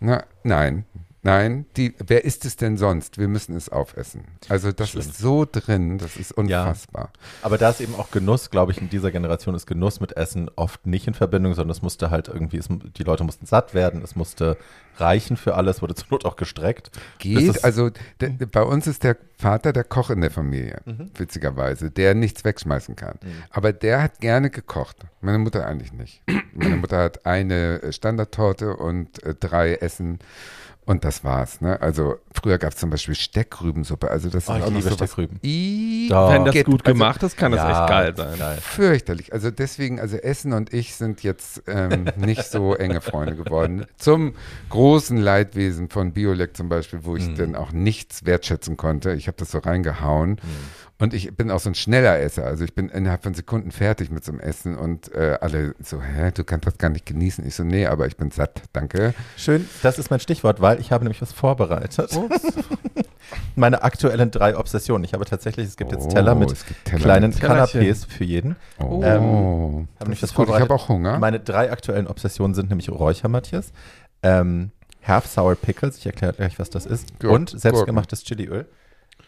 Na, 0.00 0.24
nein, 0.44 0.84
nein, 1.22 1.66
die, 1.76 1.94
wer 2.04 2.24
isst 2.24 2.44
es 2.44 2.56
denn 2.56 2.76
sonst? 2.76 3.18
Wir 3.18 3.28
müssen 3.28 3.56
es 3.56 3.68
aufessen. 3.68 4.24
Also 4.48 4.72
das 4.72 4.90
Stimmt. 4.90 5.04
ist 5.06 5.18
so 5.18 5.46
drin, 5.50 5.98
das 5.98 6.16
ist 6.16 6.32
unfassbar. 6.32 7.10
Aber 7.42 7.58
da 7.58 7.70
ist 7.70 7.80
eben 7.80 7.94
auch 7.94 8.10
Genuss, 8.10 8.50
glaube 8.50 8.72
ich, 8.72 8.80
in 8.80 8.88
dieser 8.90 9.10
Generation 9.10 9.54
ist 9.54 9.66
Genuss 9.66 10.00
mit 10.00 10.16
Essen 10.16 10.50
oft 10.56 10.86
nicht 10.86 11.06
in 11.06 11.14
Verbindung, 11.14 11.54
sondern 11.54 11.70
es 11.70 11.82
musste 11.82 12.10
halt 12.10 12.28
irgendwie, 12.28 12.58
es, 12.58 12.68
die 12.68 13.02
Leute 13.04 13.24
mussten 13.24 13.46
satt 13.46 13.74
werden, 13.74 14.02
es 14.02 14.16
musste 14.16 14.56
reichen 14.98 15.36
für 15.38 15.54
alles, 15.54 15.80
wurde 15.80 15.94
zur 15.94 16.08
Not 16.10 16.24
auch 16.26 16.36
gestreckt. 16.36 16.90
Geht, 17.18 17.64
also 17.64 17.90
de, 18.20 18.30
de, 18.30 18.46
bei 18.46 18.62
uns 18.62 18.86
ist 18.86 19.04
der 19.04 19.16
Vater 19.38 19.72
der 19.72 19.84
Koch 19.84 20.10
in 20.10 20.20
der 20.20 20.30
Familie, 20.30 20.80
Mhm. 20.84 21.10
witzigerweise, 21.16 21.90
der 21.90 22.14
nichts 22.14 22.44
wegschmeißen 22.44 22.94
kann. 22.96 23.18
Aber 23.50 23.72
der 23.72 24.02
hat 24.02 24.20
gerne 24.20 24.50
gekocht. 24.50 24.96
Meine 25.20 25.38
Mutter 25.38 25.66
eigentlich 25.66 25.92
nicht. 25.92 26.22
Meine 26.52 26.76
Mutter 26.76 26.98
hat 26.98 27.24
eine 27.24 27.92
Standardtorte 27.92 28.76
und 28.76 29.22
äh, 29.22 29.34
drei 29.34 29.74
Essen 29.74 30.18
und 30.84 31.04
das 31.04 31.22
war's. 31.22 31.60
Ne? 31.60 31.80
Also 31.80 32.16
früher 32.34 32.58
gab 32.58 32.72
es 32.72 32.78
zum 32.78 32.90
Beispiel 32.90 33.14
Steckrübensuppe. 33.14 34.10
Also 34.10 34.28
das 34.28 34.48
Oh, 34.48 34.52
ist 34.52 34.58
ich 34.58 34.64
auch 34.64 34.68
noch 34.70 34.76
liebe 34.78 34.88
so 34.90 34.94
Steckrüben. 34.96 35.38
Was, 35.42 36.32
Wenn 36.34 36.44
das 36.44 36.52
Geht. 36.54 36.66
gut 36.66 36.84
Also- 36.84 36.92
gemacht 36.92 37.22
ist, 37.22 37.36
kann 37.36 37.52
das 37.52 37.60
echt 37.64 37.88
geil 37.88 38.14
sein. 38.16 38.38
Geil. 38.38 38.58
Fürchterlich. 38.60 39.32
Also 39.32 39.50
deswegen, 39.52 40.00
also 40.00 40.16
Essen 40.16 40.52
und 40.52 40.72
ich 40.74 40.94
sind 40.96 41.22
jetzt 41.22 41.62
ähm, 41.68 42.06
nicht 42.16 42.44
so 42.44 42.74
enge 42.74 43.00
Freunde 43.00 43.36
geworden. 43.36 43.86
Zum 43.96 44.34
großen 44.70 45.16
Leidwesen 45.18 45.88
von 45.88 46.12
Biolek 46.12 46.56
zum 46.56 46.68
Beispiel, 46.68 47.00
wo 47.04 47.16
ich 47.16 47.28
Mhm. 47.28 47.36
dann 47.36 47.54
auch 47.54 47.70
nichts 47.72 48.24
wertschätzen 48.26 48.76
konnte. 48.76 49.12
Ich 49.12 49.28
habe 49.28 49.36
das 49.38 49.52
so 49.52 49.58
reingehauen. 49.58 50.38
Und 50.98 51.14
ich 51.14 51.34
bin 51.36 51.50
auch 51.50 51.58
so 51.58 51.68
ein 51.68 51.74
schneller 51.74 52.20
Esser. 52.20 52.44
Also 52.44 52.62
ich 52.64 52.74
bin 52.74 52.88
innerhalb 52.88 53.24
von 53.24 53.34
Sekunden 53.34 53.72
fertig 53.72 54.10
mit 54.12 54.24
so 54.24 54.30
einem 54.30 54.40
Essen 54.40 54.76
und 54.76 55.12
äh, 55.12 55.36
alle 55.40 55.74
so, 55.82 56.00
hä, 56.00 56.30
du 56.32 56.44
kannst 56.44 56.66
das 56.66 56.78
gar 56.78 56.90
nicht 56.90 57.06
genießen. 57.06 57.44
Ich 57.46 57.56
so, 57.56 57.64
nee, 57.64 57.86
aber 57.86 58.06
ich 58.06 58.16
bin 58.16 58.30
satt, 58.30 58.62
danke. 58.72 59.12
Schön, 59.36 59.68
das 59.82 59.98
ist 59.98 60.10
mein 60.10 60.20
Stichwort, 60.20 60.60
weil 60.60 60.78
ich 60.80 60.92
habe 60.92 61.02
nämlich 61.04 61.20
was 61.20 61.32
vorbereitet. 61.32 62.16
Meine 63.56 63.82
aktuellen 63.82 64.30
drei 64.30 64.56
Obsessionen. 64.56 65.04
Ich 65.04 65.14
habe 65.14 65.24
tatsächlich, 65.24 65.66
es 65.66 65.76
gibt 65.76 65.92
jetzt 65.92 66.06
Oh, 66.06 66.08
Teller 66.08 66.34
mit 66.34 66.48
gibt 66.50 66.84
Teller 66.84 67.00
kleinen. 67.02 67.32
Kanapés 67.32 68.06
für 68.06 68.24
jeden. 68.24 68.56
Oh, 68.78 69.00
Ähm, 69.02 69.02
habe 69.02 69.06
Habe 69.06 69.86
nämlich 70.02 70.22
was 70.22 70.30
ich 70.30 70.36
vorbereitet. 70.36 70.62
habe 70.68 70.74
auch 70.74 70.88
Hunger. 70.88 71.18
Meine 71.18 71.40
drei 71.40 71.70
aktuellen 71.72 72.06
Obsessionen 72.06 72.54
sind 72.54 72.68
nämlich 72.68 72.90
Räuchermatthias, 72.90 73.72
ähm, 74.22 74.70
Half 75.06 75.26
Sour 75.26 75.54
Pickles, 75.56 75.96
ich 75.98 76.06
erkläre 76.06 76.32
gleich, 76.34 76.58
was 76.58 76.70
das 76.70 76.86
ist, 76.86 77.18
Gurken. 77.20 77.34
und 77.36 77.60
selbstgemachtes 77.60 78.22
Chiliöl. 78.24 78.66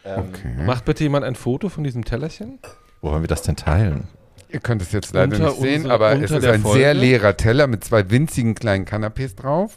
Ähm, 0.05 0.23
okay. 0.29 0.63
Macht 0.65 0.85
bitte 0.85 1.03
jemand 1.03 1.25
ein 1.25 1.35
Foto 1.35 1.69
von 1.69 1.83
diesem 1.83 2.05
Tellerchen? 2.05 2.59
Wo 3.01 3.11
wollen 3.11 3.23
wir 3.23 3.27
das 3.27 3.41
denn 3.41 3.55
teilen? 3.55 4.07
Ihr 4.49 4.59
könnt 4.59 4.81
es 4.81 4.91
jetzt 4.91 5.13
leider 5.13 5.35
Unter 5.35 5.49
nicht 5.49 5.61
sehen, 5.61 5.81
unser- 5.83 5.93
aber 5.93 6.11
es 6.13 6.31
ist 6.31 6.45
ein 6.45 6.61
Folge? 6.61 6.79
sehr 6.79 6.93
leerer 6.93 7.35
Teller 7.35 7.67
mit 7.67 7.83
zwei 7.83 8.09
winzigen 8.09 8.55
kleinen 8.55 8.85
Kanapés 8.85 9.35
drauf. 9.35 9.75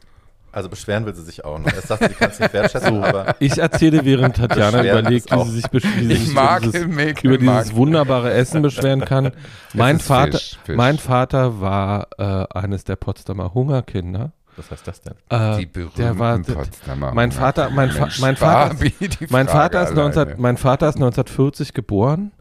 Also 0.50 0.70
beschweren 0.70 1.04
will 1.04 1.14
sie 1.14 1.22
sich 1.22 1.44
auch 1.44 1.58
noch. 1.58 1.66
Erst 1.72 1.88
sagt 1.88 2.02
sie, 2.02 2.08
sie 2.08 2.14
kann 2.14 2.30
es 2.30 2.40
nicht 2.40 2.52
wertschätzen, 2.54 3.04
aber 3.04 3.36
Ich 3.38 3.58
erzähle, 3.58 4.04
während 4.04 4.36
Tatjana 4.36 4.82
überlegt, 4.82 5.30
wie 5.30 5.44
sie 5.44 5.60
sich, 5.60 5.64
wie 5.72 6.06
sich 6.16 6.32
mag 6.32 6.62
über 6.64 6.72
dieses, 6.72 7.22
über 7.22 7.36
dieses 7.38 7.74
wunderbare 7.74 8.32
Essen 8.32 8.62
beschweren 8.62 9.04
kann. 9.04 9.32
Mein 9.74 10.00
Vater, 10.00 10.38
Fisch, 10.38 10.58
Fisch. 10.64 10.76
mein 10.76 10.96
Vater 10.98 11.60
war 11.60 12.08
äh, 12.18 12.46
eines 12.58 12.84
der 12.84 12.96
Potsdamer 12.96 13.52
Hungerkinder. 13.52 14.32
Was 14.58 14.70
heißt 14.70 14.86
das 14.86 15.00
denn? 15.00 15.14
Äh, 15.30 15.58
Die 15.58 15.66
berühmten 15.66 15.96
der 15.96 16.18
war, 16.18 16.38
Potsdamer 16.38 17.12
mein 17.14 17.32
Vater, 17.32 17.70
mein, 17.70 17.90
Fa 17.90 18.08
mein 18.20 18.36
Vater, 18.36 18.74
Barbie, 18.74 18.92
mein 19.30 19.48
Vater 19.48 19.82
ist 19.84 19.94
19, 19.94 20.22
alleine. 20.22 20.40
mein 20.40 20.56
Vater 20.56 20.88
ist 20.88 20.96
1940 20.96 21.72
geboren 21.74 22.32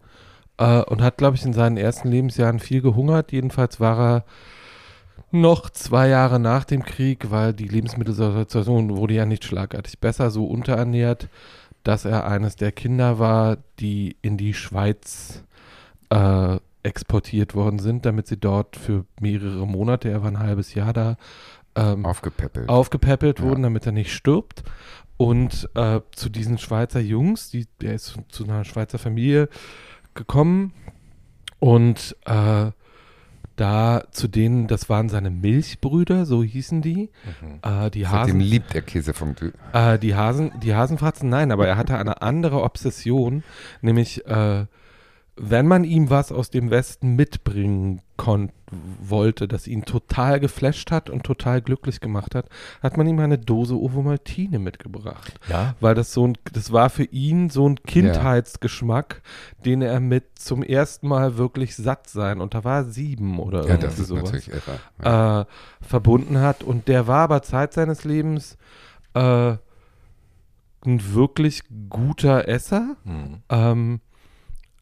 äh, 0.57 0.81
und 0.81 1.01
hat, 1.01 1.17
glaube 1.17 1.37
ich, 1.37 1.45
in 1.45 1.53
seinen 1.53 1.77
ersten 1.77 2.09
Lebensjahren 2.09 2.59
viel 2.59 2.81
gehungert. 2.81 3.31
Jedenfalls 3.31 3.79
war 3.79 3.99
er 3.99 4.25
noch 5.31 5.69
zwei 5.69 6.07
Jahre 6.07 6.39
nach 6.39 6.63
dem 6.63 6.83
Krieg, 6.83 7.31
weil 7.31 7.53
die 7.53 7.67
Lebensmittelsituation 7.67 8.95
wurde 8.97 9.13
ja 9.13 9.25
nicht 9.25 9.43
schlagartig 9.43 9.99
besser, 9.99 10.31
so 10.31 10.45
unterernährt, 10.45 11.27
dass 11.83 12.05
er 12.05 12.27
eines 12.27 12.55
der 12.55 12.71
Kinder 12.71 13.19
war, 13.19 13.57
die 13.79 14.15
in 14.21 14.37
die 14.37 14.53
Schweiz 14.53 15.43
äh, 16.09 16.57
exportiert 16.83 17.53
worden 17.55 17.79
sind, 17.79 18.05
damit 18.05 18.27
sie 18.27 18.37
dort 18.37 18.77
für 18.77 19.05
mehrere 19.19 19.67
Monate, 19.67 20.09
er 20.09 20.21
war 20.23 20.29
ein 20.31 20.39
halbes 20.39 20.73
Jahr 20.73 20.93
da, 20.93 21.17
ähm, 21.77 22.05
aufgepäppelt. 22.05 22.69
aufgepäppelt 22.69 23.39
Ja. 23.39 23.45
wurden, 23.45 23.63
damit 23.63 23.85
er 23.85 23.91
nicht 23.91 24.13
stirbt. 24.13 24.63
Und 25.17 25.69
äh, 25.75 26.01
zu 26.11 26.29
diesen 26.29 26.57
Schweizer 26.57 26.99
Jungs, 26.99 27.49
die, 27.49 27.67
der 27.81 27.95
ist 27.95 28.17
zu, 28.29 28.43
einer 28.43 28.63
Schweizer 28.63 28.99
Familie 28.99 29.49
gekommen 30.13 30.73
und 31.59 32.15
äh, 32.25 32.71
da 33.55 34.03
zu 34.11 34.27
denen, 34.27 34.67
das 34.67 34.87
waren 34.89 35.09
seine 35.09 35.31
Milchbrüder, 35.31 36.27
so 36.27 36.43
hießen 36.43 36.83
die, 36.83 37.09
äh, 37.63 37.89
die 37.89 38.03
Seitdem 38.03 38.19
Hasen, 38.19 38.39
liebt 38.39 38.75
er 38.75 38.83
Käsefondue. 38.83 39.51
äh, 39.73 39.97
die 39.97 40.15
Hasen, 40.15 40.51
die 40.61 40.75
Hasenfratzen, 40.75 41.27
nein, 41.29 41.51
aber 41.51 41.67
er 41.67 41.77
hatte 41.77 41.97
eine 41.97 42.21
andere 42.21 42.61
Obsession, 42.61 43.43
nämlich 43.81 44.25
äh, 44.27 44.67
wenn 45.35 45.67
man 45.67 45.83
ihm 45.83 46.11
was 46.11 46.31
aus 46.31 46.51
dem 46.51 46.69
Westen 46.69 47.15
mitbringen 47.15 48.01
kon 48.15 48.51
wollte, 48.71 49.47
das 49.47 49.67
ihn 49.67 49.85
total 49.85 50.39
geflasht 50.39 50.91
hat 50.91 51.09
und 51.09 51.23
total 51.23 51.61
glücklich 51.61 51.99
gemacht 52.01 52.35
hat, 52.35 52.49
hat 52.83 52.97
man 52.97 53.07
ihm 53.07 53.19
eine 53.19 53.37
Dose 53.37 53.75
Ovomaltine 53.75 54.59
mitgebracht. 54.59 55.39
Ja. 55.49 55.75
Weil 55.79 55.95
das 55.95 56.13
so 56.13 56.27
ein, 56.27 56.37
das 56.51 56.71
war 56.71 56.89
für 56.89 57.05
ihn 57.05 57.49
so 57.49 57.67
ein 57.67 57.81
Kindheitsgeschmack, 57.81 59.21
den 59.63 59.81
er 59.81 59.99
mit 59.99 60.39
zum 60.39 60.63
ersten 60.63 61.07
Mal 61.07 61.37
wirklich 61.37 61.75
satt 61.75 62.09
sein, 62.09 62.41
und 62.41 62.53
da 62.53 62.63
war 62.63 62.83
sieben 62.83 63.39
oder 63.39 63.61
Ja, 63.61 63.69
irgendwie 63.69 63.85
das 63.85 63.99
ist 63.99 64.07
sowas 64.07 64.47
irre. 64.47 64.79
Ja. 65.03 65.41
äh, 65.41 65.45
verbunden 65.81 66.39
hat. 66.39 66.63
Und 66.63 66.87
der 66.87 67.07
war 67.07 67.23
aber 67.23 67.41
Zeit 67.43 67.73
seines 67.73 68.03
Lebens 68.03 68.57
äh, 69.13 69.55
ein 70.85 71.13
wirklich 71.13 71.63
guter 71.89 72.47
Esser. 72.47 72.97
Hm. 73.03 73.43
Ähm, 73.49 74.01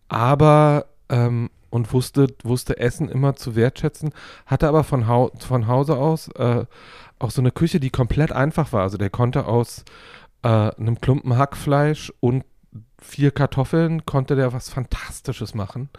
aber, 0.08 0.86
ähm, 1.10 1.50
und 1.76 1.92
wusste, 1.92 2.28
wusste 2.44 2.80
Essen 2.80 3.10
immer 3.10 3.36
zu 3.36 3.58
wertschätzen, 3.58 4.12
hatte 4.46 4.70
aber 4.70 4.86
von, 4.86 5.10
Hau 5.10 5.30
von 5.40 5.68
Hause 5.68 5.98
aus 5.98 6.30
äh, 6.30 6.66
auch 7.20 7.32
so 7.32 7.42
eine 7.42 7.52
Küche, 7.52 7.82
die 7.82 7.90
komplett 7.90 8.32
einfach 8.32 8.72
war. 8.72 8.84
Also 8.84 8.98
der 8.98 9.10
konnte 9.10 9.46
aus 9.46 9.84
äh, 10.42 10.48
einem 10.48 11.02
Klumpen 11.02 11.38
Hackfleisch 11.38 12.14
und 12.22 12.46
vier 13.02 13.32
Kartoffeln, 13.32 14.06
konnte 14.06 14.38
der 14.38 14.54
was 14.54 14.70
Fantastisches 14.70 15.54
machen. 15.54 15.90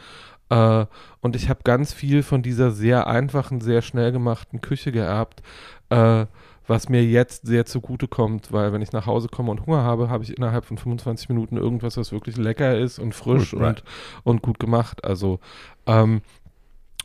Äh, 0.49 0.87
und 1.21 1.37
ich 1.37 1.51
habe 1.51 1.61
ganz 1.63 1.93
viel 1.93 2.23
von 2.23 2.41
dieser 2.41 2.71
sehr 2.71 3.07
einfachen, 3.07 3.61
sehr 3.61 3.83
schnell 3.83 4.13
gemachten 4.13 4.63
Küche 4.63 4.93
geerbt, 4.93 5.43
äh, 5.91 6.25
was 6.67 6.89
mir 6.89 7.05
jetzt 7.05 7.47
sehr 7.47 7.65
zugute 7.65 8.09
kommt, 8.09 8.53
weil 8.53 8.73
wenn 8.73 8.83
ich 8.83 8.93
nach 8.93 9.07
Hause 9.07 9.29
komme 9.29 9.51
und 9.51 9.67
Hunger 9.67 9.83
habe, 9.83 10.09
habe 10.11 10.25
ich 10.25 10.37
innerhalb 10.37 10.65
von 10.65 10.79
25 10.79 11.29
Minuten 11.29 11.57
irgendwas, 11.57 11.97
was 11.97 12.13
wirklich 12.13 12.37
lecker 12.37 12.79
ist 12.79 12.99
und 12.99 13.15
frisch 13.15 13.51
Gut, 13.51 13.61
und, 13.61 13.65
right. 13.65 13.85
und 14.25 14.43
gut 14.43 14.59
gemacht. 14.59 15.05
Also, 15.05 15.39
ähm, 15.87 16.23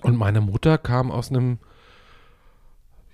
und 0.01 0.17
meine 0.17 0.41
Mutter 0.41 0.77
kam 0.77 1.11
aus 1.11 1.29
einem, 1.29 1.59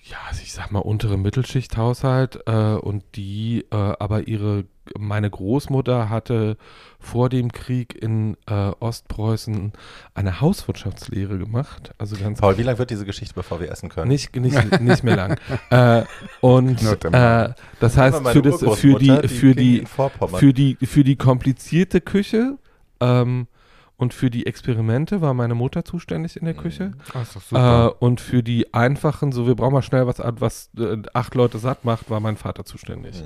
ja, 0.09 0.17
also 0.27 0.41
ich 0.41 0.53
sag 0.53 0.71
mal, 0.71 0.79
untere 0.79 1.17
Mittelschichthaushalt 1.17 2.39
äh, 2.45 2.51
und 2.75 3.03
die, 3.15 3.65
äh, 3.71 3.75
aber 3.75 4.27
ihre, 4.27 4.65
meine 4.97 5.29
Großmutter 5.29 6.09
hatte 6.09 6.57
vor 6.99 7.29
dem 7.29 7.51
Krieg 7.51 7.93
in 8.01 8.37
äh, 8.47 8.71
Ostpreußen 8.79 9.73
eine 10.13 10.41
Hauswirtschaftslehre 10.41 11.37
gemacht. 11.37 11.93
Also 11.97 12.15
ganz 12.15 12.39
Paul, 12.39 12.57
wie 12.57 12.63
lang 12.63 12.77
wird 12.77 12.89
diese 12.89 13.05
Geschichte, 13.05 13.35
bevor 13.35 13.59
wir 13.59 13.69
essen 13.69 13.89
können? 13.89 14.07
nicht, 14.07 14.35
nicht, 14.35 14.79
nicht 14.79 15.03
mehr 15.03 15.15
lang. 15.15 15.39
äh, 15.69 16.03
und 16.41 16.81
äh, 16.81 17.53
das 17.79 17.97
heißt, 17.97 18.27
für, 18.29 18.41
das, 18.41 18.63
für 18.79 18.97
die, 18.99 19.27
für 19.27 19.55
die, 19.55 19.83
für 19.85 20.53
die, 20.53 20.77
für 20.81 21.03
die 21.03 21.15
komplizierte 21.17 22.01
Küche 22.01 22.57
ähm, 23.01 23.47
und 23.97 24.13
für 24.13 24.29
die 24.29 24.45
Experimente 24.45 25.21
war 25.21 25.33
meine 25.33 25.55
Mutter 25.55 25.83
zuständig 25.83 26.37
in 26.37 26.45
der 26.45 26.53
Küche. 26.53 26.91
Oh, 27.15 27.19
ist 27.19 27.35
doch 27.35 27.41
super. 27.41 27.95
Äh, 27.99 28.05
und 28.05 28.21
für 28.21 28.43
die 28.43 28.71
einfachen, 28.73 29.31
so 29.31 29.47
wir 29.47 29.55
brauchen 29.55 29.73
mal 29.73 29.81
schnell 29.81 30.05
was, 30.05 30.19
an, 30.19 30.39
was 30.39 30.69
äh, 30.77 30.97
acht 31.13 31.33
Leute 31.33 31.57
satt 31.57 31.83
macht, 31.83 32.09
war 32.09 32.19
mein 32.19 32.37
Vater 32.37 32.63
zuständig. 32.63 33.23
Mhm. 33.23 33.25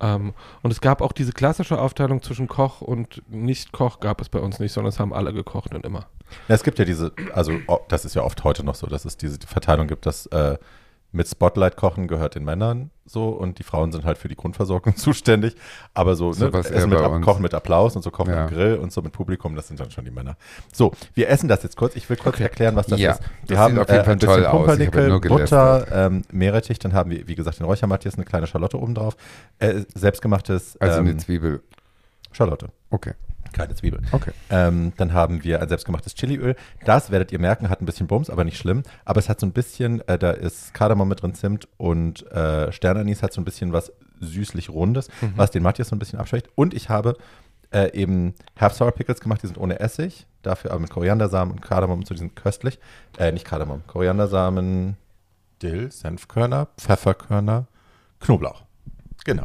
Ähm, 0.00 0.34
und 0.62 0.70
es 0.70 0.80
gab 0.80 1.02
auch 1.02 1.12
diese 1.12 1.32
klassische 1.32 1.78
Aufteilung 1.78 2.22
zwischen 2.22 2.48
Koch 2.48 2.80
und 2.80 3.22
Nicht-Koch 3.28 4.00
gab 4.00 4.22
es 4.22 4.30
bei 4.30 4.38
uns 4.38 4.58
nicht, 4.60 4.72
sondern 4.72 4.88
es 4.88 4.98
haben 4.98 5.12
alle 5.12 5.34
gekocht 5.34 5.74
und 5.74 5.84
immer. 5.84 6.06
Ja, 6.48 6.54
es 6.54 6.62
gibt 6.62 6.78
ja 6.78 6.86
diese, 6.86 7.12
also 7.34 7.58
das 7.88 8.06
ist 8.06 8.14
ja 8.14 8.22
oft 8.22 8.42
heute 8.44 8.64
noch 8.64 8.76
so, 8.76 8.86
dass 8.86 9.04
es 9.04 9.18
diese 9.18 9.38
Verteilung 9.46 9.88
gibt, 9.88 10.06
dass 10.06 10.26
äh, 10.26 10.56
mit 11.10 11.26
Spotlight 11.28 11.76
kochen 11.76 12.06
gehört 12.06 12.34
den 12.34 12.44
Männern 12.44 12.90
so 13.06 13.30
und 13.30 13.58
die 13.58 13.62
Frauen 13.62 13.90
sind 13.92 14.04
halt 14.04 14.18
für 14.18 14.28
die 14.28 14.36
Grundversorgung 14.36 14.94
zuständig. 14.96 15.56
Aber 15.94 16.14
so, 16.14 16.32
So 16.32 16.48
ne, 16.48 16.58
Essen 16.58 16.90
mit 16.90 16.98
uns. 17.00 17.24
Kochen 17.24 17.42
mit 17.42 17.54
Applaus 17.54 17.96
und 17.96 18.02
so 18.02 18.10
Kochen 18.10 18.32
Ja. 18.34 18.44
am 18.44 18.50
Grill 18.50 18.76
und 18.76 18.92
so 18.92 19.00
mit 19.00 19.12
Publikum, 19.12 19.56
das 19.56 19.68
sind 19.68 19.80
dann 19.80 19.90
schon 19.90 20.04
die 20.04 20.10
Männer. 20.10 20.36
So, 20.72 20.92
wir 21.14 21.28
essen 21.30 21.48
das 21.48 21.62
jetzt 21.62 21.76
kurz. 21.76 21.96
Ich 21.96 22.08
will 22.10 22.16
kurz 22.18 22.34
Okay. 22.36 22.42
erklären, 22.44 22.76
was 22.76 22.86
das 22.86 23.00
Ja, 23.00 23.12
ist. 23.12 23.22
Wir 23.46 23.56
das 23.56 23.58
haben 23.58 23.78
auf 23.78 23.88
jeden 23.88 24.00
äh, 24.00 24.04
Fall 24.04 24.12
ein 24.12 24.18
bisschen 24.18 24.44
Pumpernickel, 24.50 25.20
Butter, 25.20 25.86
ähm, 25.90 26.22
Meerrettich, 26.30 26.78
dann 26.78 26.92
haben 26.92 27.10
wir, 27.10 27.26
wie 27.26 27.34
gesagt, 27.34 27.58
den 27.58 27.64
Räuchermatthias, 27.66 28.14
eine 28.16 28.24
kleine 28.24 28.46
Schalotte 28.46 28.78
oben 28.78 28.94
drauf. 28.94 29.16
Äh, 29.58 29.84
selbstgemachtes 29.94 30.76
also 30.80 30.98
eine 30.98 31.10
ähm, 31.10 31.18
Zwiebel. 31.18 31.62
Schalotte. 32.32 32.68
Okay. 32.90 33.14
Keine 33.52 33.74
Zwiebel. 33.74 34.00
Okay. 34.12 34.32
Ähm, 34.50 34.92
dann 34.96 35.12
haben 35.12 35.44
wir 35.44 35.60
ein 35.60 35.68
selbstgemachtes 35.68 36.14
Chiliöl. 36.14 36.56
Das 36.84 37.10
werdet 37.10 37.32
ihr 37.32 37.38
merken, 37.38 37.68
hat 37.68 37.80
ein 37.80 37.86
bisschen 37.86 38.06
Bums, 38.06 38.30
aber 38.30 38.44
nicht 38.44 38.58
schlimm. 38.58 38.82
Aber 39.04 39.18
es 39.18 39.28
hat 39.28 39.40
so 39.40 39.46
ein 39.46 39.52
bisschen, 39.52 40.06
äh, 40.08 40.18
da 40.18 40.30
ist 40.30 40.74
Kardamom 40.74 41.08
mit 41.08 41.22
drin, 41.22 41.34
Zimt 41.34 41.68
und 41.76 42.30
äh, 42.32 42.72
Sternanis 42.72 43.22
hat 43.22 43.32
so 43.32 43.40
ein 43.40 43.44
bisschen 43.44 43.72
was 43.72 43.92
süßlich 44.20 44.70
Rundes, 44.70 45.08
was 45.36 45.50
den 45.50 45.62
Matthias 45.62 45.88
so 45.88 45.96
ein 45.96 45.98
bisschen 45.98 46.18
abschwächt. 46.18 46.48
Und 46.56 46.74
ich 46.74 46.88
habe 46.88 47.16
äh, 47.70 47.92
eben 47.92 48.34
Half 48.58 48.74
Sour 48.74 48.92
Pickles 48.92 49.20
gemacht, 49.20 49.42
die 49.42 49.46
sind 49.46 49.58
ohne 49.58 49.80
Essig, 49.80 50.26
dafür 50.42 50.72
aber 50.72 50.80
mit 50.80 50.90
Koriandersamen 50.90 51.54
und 51.54 51.62
Kardamom 51.62 52.00
und 52.00 52.06
so, 52.06 52.14
die 52.14 52.20
sind 52.20 52.36
köstlich. 52.36 52.78
Äh, 53.18 53.32
nicht 53.32 53.44
Kardamom, 53.44 53.82
Koriandersamen, 53.86 54.96
Dill, 55.62 55.90
Senfkörner, 55.90 56.68
Pfefferkörner, 56.78 57.66
Knoblauch. 58.20 58.62
Genau. 59.24 59.44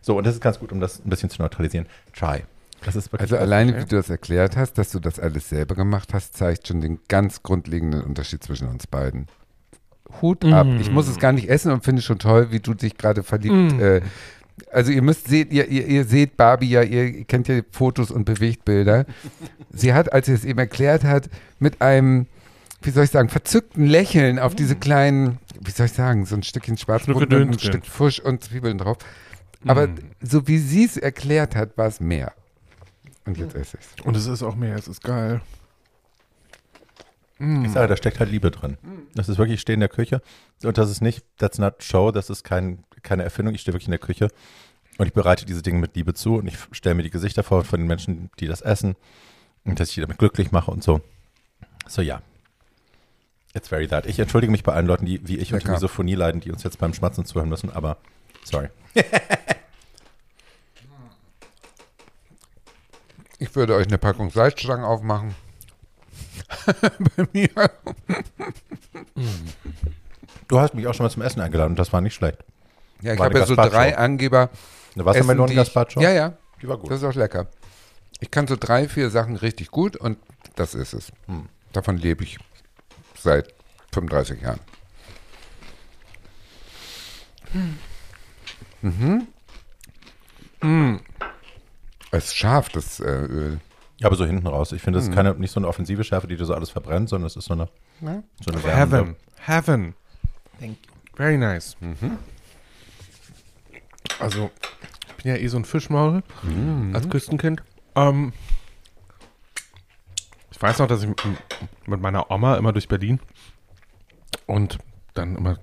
So, 0.00 0.16
und 0.16 0.26
das 0.26 0.34
ist 0.34 0.40
ganz 0.40 0.58
gut, 0.58 0.72
um 0.72 0.80
das 0.80 1.04
ein 1.04 1.10
bisschen 1.10 1.30
zu 1.30 1.40
neutralisieren. 1.40 1.86
Try. 2.14 2.44
Das 2.84 2.96
ist 2.96 3.12
wirklich 3.12 3.22
Also 3.22 3.36
alleine, 3.36 3.76
wie 3.76 3.84
du 3.84 3.96
das 3.96 4.10
erklärt 4.10 4.56
hast, 4.56 4.74
dass 4.74 4.90
du 4.90 5.00
das 5.00 5.18
alles 5.18 5.48
selber 5.48 5.74
gemacht 5.74 6.14
hast, 6.14 6.36
zeigt 6.36 6.68
schon 6.68 6.80
den 6.80 7.00
ganz 7.08 7.42
grundlegenden 7.42 8.02
Unterschied 8.02 8.42
zwischen 8.44 8.68
uns 8.68 8.86
beiden. 8.86 9.26
Hut 10.22 10.44
ab. 10.44 10.66
Mm. 10.66 10.80
Ich 10.80 10.90
muss 10.90 11.08
es 11.08 11.18
gar 11.18 11.32
nicht 11.32 11.48
essen 11.48 11.72
und 11.72 11.84
finde 11.84 12.02
schon 12.02 12.18
toll, 12.18 12.52
wie 12.52 12.60
du 12.60 12.74
dich 12.74 12.96
gerade 12.96 13.22
verliebt. 13.22 13.72
Mm. 13.72 13.80
Äh, 13.80 14.00
also 14.70 14.92
ihr 14.92 15.02
müsst 15.02 15.28
seht, 15.28 15.52
ihr, 15.52 15.68
ihr, 15.68 15.86
ihr 15.86 16.04
seht 16.04 16.36
Barbie 16.36 16.70
ja, 16.70 16.82
ihr 16.82 17.24
kennt 17.24 17.48
ja 17.48 17.60
Fotos 17.72 18.10
und 18.10 18.24
Bewegtbilder. 18.24 19.04
Sie 19.70 19.92
hat, 19.92 20.12
als 20.12 20.26
sie 20.26 20.32
es 20.32 20.44
eben 20.44 20.58
erklärt 20.58 21.04
hat, 21.04 21.28
mit 21.58 21.82
einem, 21.82 22.26
wie 22.82 22.90
soll 22.90 23.04
ich 23.04 23.10
sagen, 23.10 23.28
verzückten 23.28 23.86
Lächeln 23.86 24.38
auf 24.38 24.54
diese 24.54 24.76
kleinen, 24.76 25.38
wie 25.60 25.72
soll 25.72 25.86
ich 25.86 25.92
sagen, 25.92 26.24
so 26.24 26.36
ein 26.36 26.42
Stückchen 26.42 26.78
Schwarzbrot 26.78 27.34
und 27.34 27.34
ein 27.34 27.58
Stück 27.58 27.84
Fusch 27.84 28.20
und 28.20 28.44
Zwiebeln 28.44 28.78
drauf. 28.78 28.98
Aber 29.66 29.88
Mm. 29.88 29.96
so 30.22 30.46
wie 30.46 30.58
sie 30.58 30.84
es 30.84 30.96
erklärt 30.96 31.56
hat, 31.56 31.76
war 31.76 31.88
es 31.88 32.00
mehr. 32.00 32.32
Und 33.26 33.36
jetzt 33.36 33.54
esse 33.54 33.76
ich 33.78 33.84
es. 33.84 34.04
Und 34.04 34.16
es 34.16 34.26
ist 34.26 34.42
auch 34.42 34.54
mehr, 34.54 34.76
es 34.76 34.88
ist 34.88 35.02
geil. 35.02 35.40
Ich 37.38 37.70
sage, 37.72 37.88
da 37.88 37.96
steckt 37.98 38.18
halt 38.18 38.30
Liebe 38.30 38.50
drin. 38.50 38.78
Das 39.14 39.28
ist 39.28 39.36
wirklich, 39.36 39.56
ich 39.56 39.60
stehe 39.60 39.74
in 39.74 39.80
der 39.80 39.90
Küche 39.90 40.22
und 40.62 40.78
das 40.78 40.90
ist 40.90 41.02
nicht, 41.02 41.22
that's 41.36 41.58
not 41.58 41.82
show, 41.82 42.10
das 42.10 42.30
ist 42.30 42.44
kein, 42.44 42.84
keine 43.02 43.24
Erfindung. 43.24 43.54
Ich 43.54 43.60
stehe 43.60 43.74
wirklich 43.74 43.88
in 43.88 43.92
der 43.92 43.98
Küche 43.98 44.28
und 44.96 45.06
ich 45.06 45.12
bereite 45.12 45.44
diese 45.44 45.60
Dinge 45.60 45.78
mit 45.78 45.94
Liebe 45.96 46.14
zu 46.14 46.36
und 46.36 46.46
ich 46.46 46.56
stelle 46.72 46.94
mir 46.94 47.02
die 47.02 47.10
Gesichter 47.10 47.42
vor 47.42 47.64
von 47.64 47.80
den 47.80 47.86
Menschen, 47.86 48.30
die 48.40 48.46
das 48.46 48.62
essen 48.62 48.96
und 49.64 49.78
dass 49.78 49.90
ich 49.90 49.96
die 49.96 50.00
damit 50.00 50.16
glücklich 50.16 50.50
mache 50.50 50.70
und 50.70 50.82
so. 50.82 51.02
So, 51.86 52.00
ja. 52.00 52.22
It's 53.52 53.68
very 53.68 53.86
that. 53.88 54.06
Ich 54.06 54.18
entschuldige 54.18 54.50
mich 54.50 54.62
bei 54.62 54.72
allen 54.72 54.86
Leuten, 54.86 55.04
die 55.04 55.26
wie 55.28 55.36
ich 55.36 55.52
unter 55.52 55.64
Lecker. 55.66 55.72
Misophonie 55.74 56.14
leiden, 56.14 56.40
die 56.40 56.50
uns 56.52 56.62
jetzt 56.62 56.78
beim 56.78 56.94
Schmatzen 56.94 57.26
zuhören 57.26 57.50
müssen, 57.50 57.70
aber 57.70 57.98
sorry. 58.44 58.68
Ich 63.38 63.54
würde 63.54 63.74
euch 63.74 63.86
eine 63.86 63.98
Packung 63.98 64.30
Salzstangen 64.30 64.84
aufmachen. 64.84 65.34
Bei 67.16 67.26
mir. 67.32 67.70
Du 70.48 70.60
hast 70.60 70.74
mich 70.74 70.86
auch 70.86 70.94
schon 70.94 71.04
mal 71.04 71.10
zum 71.10 71.22
Essen 71.22 71.40
eingeladen 71.40 71.72
und 71.72 71.78
das 71.78 71.92
war 71.92 72.00
nicht 72.00 72.14
schlecht. 72.14 72.38
Ja, 73.02 73.14
ich 73.14 73.20
habe 73.20 73.38
ja 73.38 73.46
so 73.46 73.54
drei 73.54 73.96
Angeber. 73.96 74.50
Eine 74.94 75.04
Wassermelone 75.04 75.54
Gazpacho? 75.54 76.00
Ja, 76.00 76.12
ja. 76.12 76.32
Die 76.62 76.68
war 76.68 76.78
gut. 76.78 76.90
Das 76.90 77.02
ist 77.02 77.04
auch 77.04 77.14
lecker. 77.14 77.48
Ich 78.20 78.30
kann 78.30 78.46
so 78.46 78.56
drei, 78.58 78.88
vier 78.88 79.10
Sachen 79.10 79.36
richtig 79.36 79.70
gut 79.70 79.96
und 79.96 80.18
das 80.54 80.74
ist 80.74 80.94
es. 80.94 81.12
Hm. 81.26 81.48
Davon 81.72 81.98
lebe 81.98 82.24
ich 82.24 82.38
seit 83.14 83.54
35 83.92 84.40
Jahren. 84.40 84.60
Mhm. 88.82 89.26
Es 92.16 92.26
ist 92.26 92.36
scharf, 92.36 92.68
das 92.70 93.00
äh, 93.00 93.04
Öl. 93.04 93.60
Ja, 93.98 94.08
aber 94.08 94.16
so 94.16 94.26
hinten 94.26 94.46
raus. 94.46 94.72
Ich 94.72 94.82
finde, 94.82 94.98
das 94.98 95.08
ist 95.08 95.14
keine, 95.14 95.34
nicht 95.34 95.50
so 95.52 95.60
eine 95.60 95.68
offensive 95.68 96.04
Schärfe, 96.04 96.26
die 96.26 96.36
dir 96.36 96.44
so 96.44 96.54
alles 96.54 96.70
verbrennt, 96.70 97.08
sondern 97.08 97.26
es 97.26 97.36
ist 97.36 97.46
so 97.46 97.54
eine, 97.54 97.68
Ja. 98.02 98.22
so 98.44 98.50
eine 98.52 98.62
wärmende- 98.62 98.96
Heaven. 98.96 99.16
Heaven. 99.46 99.94
Thank 100.60 100.76
you. 100.86 100.92
Very 101.16 101.38
nice. 101.38 101.76
Also, 104.18 104.50
ich 105.16 105.22
bin 105.24 105.32
ja 105.34 105.38
eh 105.38 105.46
so 105.48 105.56
ein 105.56 105.64
Fischmaul 105.64 106.22
als 106.92 107.08
Küstenkind. 107.08 107.62
Ähm, 107.94 108.32
ich 110.50 110.60
weiß 110.60 110.78
noch, 110.78 110.86
dass 110.88 111.02
ich 111.02 111.08
m- 111.08 111.14
mit 111.86 112.00
meiner 112.00 112.30
Oma 112.30 112.56
immer 112.56 112.72
durch 112.72 112.88
Berlin 112.88 113.20
und 114.46 114.78
dann 115.14 115.36
immer. 115.36 115.58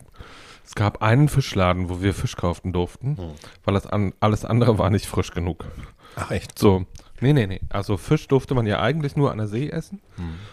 Es 0.74 0.76
gab 0.76 1.04
einen 1.04 1.30
Fischladen, 1.30 1.88
wo 1.88 2.02
wir 2.02 2.16
Fisch 2.16 2.36
kaufen 2.36 2.74
durften, 2.74 3.16
weil 3.64 3.76
das 3.76 3.86
an, 3.86 4.12
alles 4.20 4.44
andere 4.44 4.80
war 4.80 4.90
nicht 4.90 5.06
frisch 5.06 5.30
genug. 5.30 5.66
Ach 6.16 6.32
echt? 6.32 6.58
So, 6.58 6.88
nee, 7.22 7.32
nee, 7.32 7.46
nee. 7.46 7.62
Also 7.70 7.96
Fisch 7.96 8.28
durfte 8.28 8.56
man 8.56 8.66
ja 8.66 8.80
eigentlich 8.82 9.16
nur 9.16 9.32
an 9.32 9.38
der 9.38 9.46
See 9.46 9.70
essen 9.70 10.02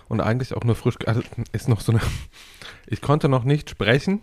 und 0.09 0.21
eigentlich 0.21 0.53
auch 0.55 0.63
nur 0.63 0.75
frisch. 0.75 0.97
Also 1.07 1.23
ist 1.53 1.71
noch 1.71 1.81
so 1.81 1.93
eine. 1.93 2.03
Ich 2.87 3.01
konnte 3.01 3.31
noch 3.31 3.45
nicht 3.45 3.71
sprechen 3.71 4.21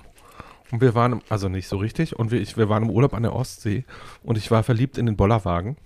und 0.69 0.81
wir 0.81 0.93
waren, 0.93 1.21
also 1.29 1.49
nicht 1.49 1.67
so 1.67 1.77
richtig, 1.77 2.15
und 2.15 2.29
wir, 2.29 2.41
ich, 2.41 2.57
wir 2.57 2.69
waren 2.69 2.83
im 2.83 2.91
Urlaub 2.91 3.15
an 3.15 3.23
der 3.23 3.33
Ostsee 3.33 3.83
und 4.21 4.37
ich 4.37 4.51
war 4.51 4.61
verliebt 4.61 4.99
in 4.99 5.07
den 5.07 5.15
Bollerwagen. 5.15 5.77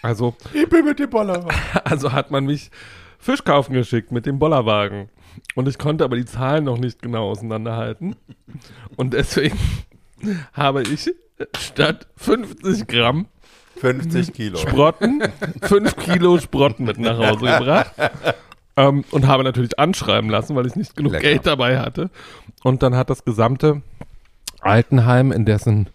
Also, 0.00 0.36
Ich 0.54 0.68
bin 0.70 0.86
mit 0.86 1.00
dem 1.00 1.10
Boller. 1.10 1.46
also 1.84 2.12
hat 2.12 2.30
man 2.30 2.46
mich 2.46 2.70
Fisch 3.18 3.44
kaufen 3.44 3.74
geschickt 3.74 4.10
mit 4.10 4.24
dem 4.24 4.38
Bollerwagen. 4.38 5.10
Und 5.54 5.68
ich 5.68 5.78
konnte 5.78 6.04
aber 6.04 6.16
die 6.16 6.24
Zahlen 6.24 6.64
noch 6.64 6.78
nicht 6.78 7.02
genau 7.02 7.30
auseinanderhalten. 7.30 8.16
Und 8.96 9.14
deswegen 9.14 9.58
habe 10.52 10.82
ich 10.82 11.10
statt 11.56 12.08
50 12.16 12.86
Gramm 12.86 13.26
50 13.80 14.34
Kilo. 14.34 14.58
Sprotten, 14.58 15.22
5 15.62 15.96
Kilo 15.96 16.38
Sprotten 16.38 16.84
mit 16.84 16.98
nach 16.98 17.18
Hause 17.18 17.46
gebracht. 17.58 17.92
Ähm, 18.76 19.04
und 19.10 19.26
habe 19.26 19.42
natürlich 19.42 19.78
anschreiben 19.78 20.30
lassen, 20.30 20.54
weil 20.54 20.66
ich 20.66 20.76
nicht 20.76 20.96
genug 20.96 21.12
Lecker. 21.12 21.22
Geld 21.22 21.46
dabei 21.46 21.78
hatte. 21.80 22.10
Und 22.62 22.82
dann 22.82 22.94
hat 22.94 23.10
das 23.10 23.24
gesamte 23.24 23.82
Altenheim, 24.60 25.32
in 25.32 25.46
dessen 25.46 25.88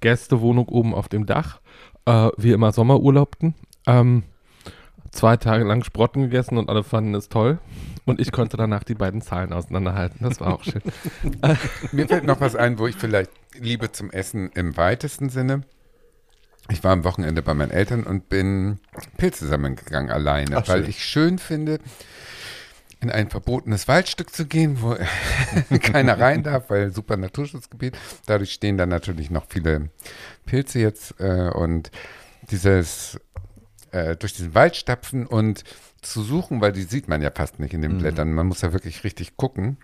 Gästewohnung 0.00 0.68
oben 0.68 0.94
auf 0.94 1.08
dem 1.08 1.26
Dach, 1.26 1.60
äh, 2.06 2.30
wir 2.36 2.54
immer 2.54 2.72
Sommerurlaubten, 2.72 3.54
ähm, 3.86 4.22
zwei 5.18 5.36
Tage 5.36 5.64
lang 5.64 5.82
Sprotten 5.82 6.22
gegessen 6.22 6.58
und 6.58 6.68
alle 6.68 6.84
fanden 6.84 7.14
es 7.14 7.28
toll. 7.28 7.58
Und 8.04 8.20
ich 8.20 8.30
konnte 8.30 8.56
danach 8.56 8.84
die 8.84 8.94
beiden 8.94 9.20
Zahlen 9.20 9.52
auseinanderhalten. 9.52 10.18
Das 10.20 10.40
war 10.40 10.54
auch 10.54 10.62
schön. 10.62 10.80
Mir 11.92 12.06
fällt 12.06 12.24
noch 12.24 12.40
was 12.40 12.54
ein, 12.54 12.78
wo 12.78 12.86
ich 12.86 12.94
vielleicht 12.94 13.30
Liebe 13.58 13.90
zum 13.90 14.10
Essen 14.10 14.50
im 14.54 14.76
weitesten 14.76 15.28
Sinne. 15.28 15.62
Ich 16.70 16.84
war 16.84 16.92
am 16.92 17.02
Wochenende 17.04 17.42
bei 17.42 17.52
meinen 17.54 17.70
Eltern 17.70 18.04
und 18.04 18.28
bin 18.28 18.78
Pilze 19.16 19.46
sammeln 19.46 19.74
gegangen 19.74 20.10
alleine, 20.10 20.58
Ach, 20.58 20.68
weil 20.68 20.82
schön. 20.82 20.90
ich 20.90 21.04
schön 21.04 21.38
finde, 21.38 21.80
in 23.00 23.10
ein 23.10 23.28
verbotenes 23.28 23.88
Waldstück 23.88 24.32
zu 24.32 24.46
gehen, 24.46 24.80
wo 24.82 24.96
keiner 25.80 26.20
rein 26.20 26.44
darf, 26.44 26.70
weil 26.70 26.92
super 26.92 27.16
Naturschutzgebiet. 27.16 27.96
Dadurch 28.26 28.52
stehen 28.52 28.76
da 28.76 28.86
natürlich 28.86 29.30
noch 29.30 29.46
viele 29.48 29.90
Pilze 30.46 30.78
jetzt 30.78 31.18
äh, 31.18 31.50
und 31.50 31.90
dieses 32.50 33.20
äh, 33.98 34.16
durch 34.16 34.34
diesen 34.34 34.54
Wald 34.54 34.76
stapfen 34.76 35.26
und 35.26 35.64
zu 36.02 36.22
suchen, 36.22 36.60
weil 36.60 36.72
die 36.72 36.82
sieht 36.84 37.08
man 37.08 37.22
ja 37.22 37.30
fast 37.30 37.58
nicht 37.58 37.74
in 37.74 37.82
den 37.82 37.94
Mhm. 37.94 37.98
Blättern. 37.98 38.32
Man 38.32 38.46
muss 38.46 38.60
ja 38.62 38.72
wirklich 38.72 39.02
richtig 39.04 39.36
gucken. 39.36 39.76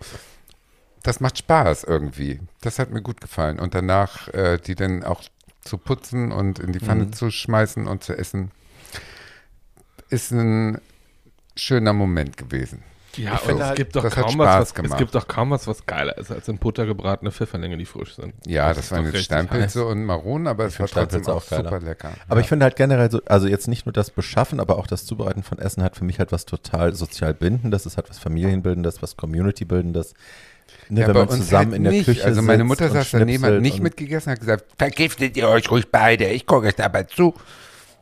Das 1.03 1.19
macht 1.19 1.37
Spaß 1.37 1.83
irgendwie. 1.83 2.39
Das 2.61 2.79
hat 2.79 2.89
mir 2.91 3.01
gut 3.01 3.21
gefallen. 3.21 3.59
Und 3.59 3.75
danach 3.75 4.27
äh, 4.29 4.57
die 4.57 4.75
dann 4.75 5.03
auch 5.03 5.21
zu 5.63 5.77
putzen 5.77 6.31
und 6.31 6.59
in 6.59 6.71
die 6.71 6.79
Pfanne 6.79 7.05
Mhm. 7.05 7.13
zu 7.13 7.31
schmeißen 7.31 7.87
und 7.87 8.03
zu 8.03 8.17
essen, 8.17 8.51
ist 10.09 10.31
ein 10.31 10.79
schöner 11.55 11.93
Moment 11.93 12.37
gewesen. 12.37 12.83
Ja, 13.17 13.33
Ich 13.35 13.39
finde 13.41 13.55
und 13.55 13.61
es 13.61 13.67
halt, 13.67 13.77
gibt 13.77 13.95
doch 13.95 14.03
das 14.03 14.13
kaum 14.15 14.37
was, 14.37 14.73
was 14.75 14.91
es 14.91 14.97
gibt 14.97 15.15
doch 15.15 15.27
kaum 15.27 15.51
was, 15.51 15.67
was 15.67 15.85
geiler 15.85 16.17
ist 16.17 16.31
als 16.31 16.47
in 16.47 16.57
Butter 16.57 16.85
gebratene 16.85 17.31
Pfifferlinge, 17.31 17.77
die 17.77 17.85
frisch 17.85 18.15
sind. 18.15 18.33
Ja, 18.45 18.69
das, 18.73 18.85
ist 18.85 18.91
waren 18.91 19.05
jetzt 19.11 19.23
Steinpilze 19.23 19.79
heiß. 19.79 19.85
und 19.91 20.03
Maronen, 20.05 20.47
aber 20.47 20.65
es 20.65 20.79
war 20.79 20.87
trotzdem 20.87 21.25
auch 21.27 21.37
auch 21.37 21.49
geiler. 21.49 21.63
super 21.63 21.79
lecker. 21.79 22.11
Aber 22.27 22.39
ja. 22.39 22.41
ich 22.43 22.47
finde 22.49 22.63
halt 22.65 22.75
generell 22.75 23.09
so, 23.11 23.21
also 23.25 23.47
jetzt 23.47 23.67
nicht 23.67 23.85
nur 23.85 23.93
das 23.93 24.09
Beschaffen, 24.09 24.59
aber 24.59 24.77
auch 24.77 24.87
das 24.87 25.05
Zubereiten 25.05 25.43
von 25.43 25.59
Essen 25.59 25.83
hat 25.83 25.95
für 25.95 26.03
mich 26.03 26.19
halt 26.19 26.31
was 26.31 26.45
total 26.45 26.93
sozial 26.95 27.33
bindendes, 27.33 27.85
es 27.85 27.97
hat 27.97 28.09
was 28.09 28.19
Familienbildendes, 28.19 29.01
was 29.01 29.15
Community-bildendes. 29.17 30.13
Ne, 30.89 31.01
Ja, 31.01 31.07
wenn 31.07 31.15
man 31.15 31.29
zusammen 31.29 31.65
halt 31.71 31.75
in 31.77 31.83
der 31.83 31.91
nicht. 31.93 32.05
Küche 32.05 32.25
Also 32.25 32.41
meine 32.41 32.63
Mutter 32.63 32.89
saß 32.89 33.11
daneben, 33.11 33.43
hat 33.45 33.61
nicht 33.61 33.77
und- 33.77 33.83
mitgegessen, 33.83 34.31
hat 34.31 34.39
gesagt, 34.39 34.65
vergiftet 34.77 35.37
ihr 35.37 35.47
euch 35.49 35.69
ruhig 35.71 35.91
beide, 35.91 36.25
ich 36.29 36.45
gucke 36.45 36.67
euch 36.67 36.75
dabei 36.75 37.03
zu. 37.03 37.33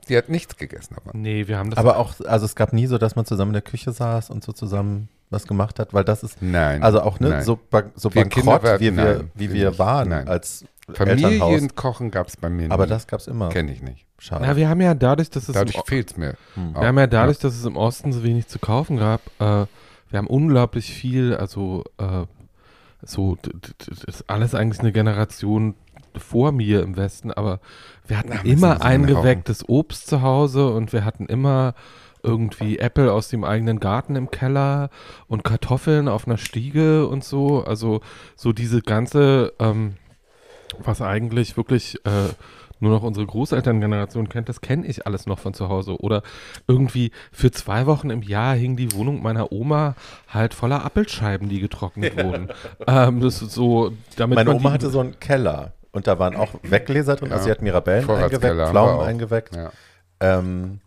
Sie 0.08 0.18
hat 0.18 0.30
nichts 0.30 0.58
gegessen, 0.58 0.96
aber. 0.98 1.18
Nee, 1.18 1.48
wir 1.48 1.58
haben 1.58 1.70
das 1.70 1.80
Aber 1.80 1.98
auch, 1.98 2.13
also 2.26 2.46
es 2.46 2.56
gab 2.56 2.74
nie 2.74 2.88
so, 2.88 2.98
dass 2.98 3.16
man 3.16 3.26
zusammen 3.26 3.50
in 3.50 3.54
der 3.54 3.62
Küche 3.62 3.92
saß 3.92 4.30
und 4.30 4.44
so 4.44 4.52
zusammen 4.52 5.10
was 5.30 5.48
gemacht 5.48 5.80
hat, 5.80 5.94
weil 5.94 6.04
das 6.04 6.24
ist, 6.24 6.42
Nein. 6.42 6.84
also 6.84 7.02
auch 7.02 7.20
ne, 7.20 7.30
nein. 7.30 7.44
so, 7.44 7.60
so 7.96 8.13
Wir 8.13 8.26
Kinder 8.26 8.52
bankrott, 8.52 8.63
waren- 8.63 8.80
wie 8.80 8.96
wir, 8.96 9.04
nein, 9.04 9.32
wie 9.34 9.52
wir 9.54 9.70
nicht. 9.70 9.80
waren 9.80 10.10
Nein. 10.10 10.28
als 10.28 10.66
Elternhaus. 10.88 11.22
Familienkochen 11.39 12.12
gab 12.12 12.28
es 12.28 12.38
bei 12.38 12.50
mir 12.50 12.70
Aber 12.72 12.84
nie. 12.86 12.89
das 12.89 13.08
gab's 13.08 13.28
immer. 13.28 13.50
kenne 13.50 13.72
ich 13.72 13.82
nicht. 13.82 14.06
Schade. 14.20 14.46
Na, 14.46 14.56
wir 14.56 14.70
haben 14.70 14.82
ja 14.82 14.94
dadurch, 14.94 15.30
dass 15.30 15.48
es 15.50 15.54
Dadurch 15.56 15.76
im, 15.76 15.82
fehlt 15.86 16.12
es 16.12 16.18
mir. 16.18 16.36
Hm. 16.56 16.76
wir 16.76 16.88
haben 16.88 16.98
ja 17.00 17.08
dadurch, 17.08 17.39
dass 17.39 17.56
es 17.56 17.66
im 17.66 17.78
Osten 17.78 18.12
so 18.13 18.24
wenig 18.24 18.48
zu 18.48 18.60
kaufen 18.60 18.98
gab, 18.98 19.22
äh, 19.39 19.66
wir 20.10 20.18
haben 20.20 20.28
unglaublich 20.28 20.94
viel, 20.94 21.36
also 21.36 21.84
äh, 21.98 22.26
so, 23.02 23.38
das 23.88 24.04
ist 24.04 24.30
alles 24.30 24.54
eigentlich 24.56 24.80
eine 24.82 24.92
Generation 24.92 25.76
vor 26.19 26.52
mir 26.52 26.82
im 26.82 26.97
Westen, 26.97 27.32
aber 27.32 27.60
wir 28.08 28.17
hatten 28.17 28.32
sind 28.32 28.45
immer 28.45 28.82
eingewecktes 28.82 29.67
Obst 29.67 30.08
zu 30.08 30.21
Hause 30.21 30.69
und 30.69 30.93
wir 30.93 31.06
hatten 31.06 31.26
immer 31.26 31.73
irgendwie 32.23 32.80
Äpfel 32.80 33.10
aus 33.10 33.28
dem 33.28 33.43
eigenen 33.43 33.80
Garten 33.80 34.15
im 34.15 34.32
Keller 34.32 34.89
und 35.28 35.43
Kartoffeln 35.43 36.08
auf 36.08 36.26
einer 36.26 36.38
Stiege 36.38 37.08
und 37.08 37.23
so. 37.23 37.63
Also 37.63 38.02
so 38.36 38.54
diese 38.54 38.82
ganze, 38.82 39.54
ähm, 39.60 39.95
was 40.80 41.02
eigentlich 41.02 41.58
wirklich 41.58 41.97
äh, 42.06 42.30
nur 42.80 42.91
noch 42.91 43.04
unsere 43.04 43.26
Großelterngeneration 43.26 44.30
kennt, 44.30 44.49
das 44.49 44.62
kenne 44.62 44.86
ich 44.88 45.06
alles 45.06 45.26
noch 45.26 45.39
von 45.39 45.54
zu 45.54 45.69
Hause. 45.69 45.97
Oder 45.99 46.23
irgendwie 46.67 47.12
für 47.32 47.52
zwei 47.52 47.86
Wochen 47.86 48.10
im 48.10 48.21
Jahr 48.21 48.56
hing 48.56 48.76
die 48.78 48.93
Wohnung 48.93 49.21
meiner 49.21 49.52
Oma 49.52 49.95
halt 50.28 50.54
voller 50.54 50.86
Apfelscheiben, 50.86 51.49
die 51.49 51.60
getrocknet 51.60 52.17
wurden. 52.23 52.49
Ähm, 52.88 53.19
das 53.19 53.41
ist 53.41 53.52
so, 53.52 53.91
damit 54.15 54.36
Meine 54.36 54.54
Oma 54.54 54.71
hatte 54.71 54.89
so 54.89 54.99
einen 55.02 55.19
Keller 55.19 55.73
und 55.93 56.08
da 56.08 56.19
waren 56.19 56.36
auch 56.36 56.49
Weggläser 56.63 57.15
drin, 57.15 57.32
also 57.32 57.39
Ja. 57.41 57.45
sie 57.45 57.51
hat 57.51 57.62
Mirabellen 57.62 58.10
eingeweckt, 58.10 58.69
Pflaumen 58.69 59.06
eingeweckt. 59.08 59.56
Ja. 59.56 59.71
Ähm, 60.19 60.79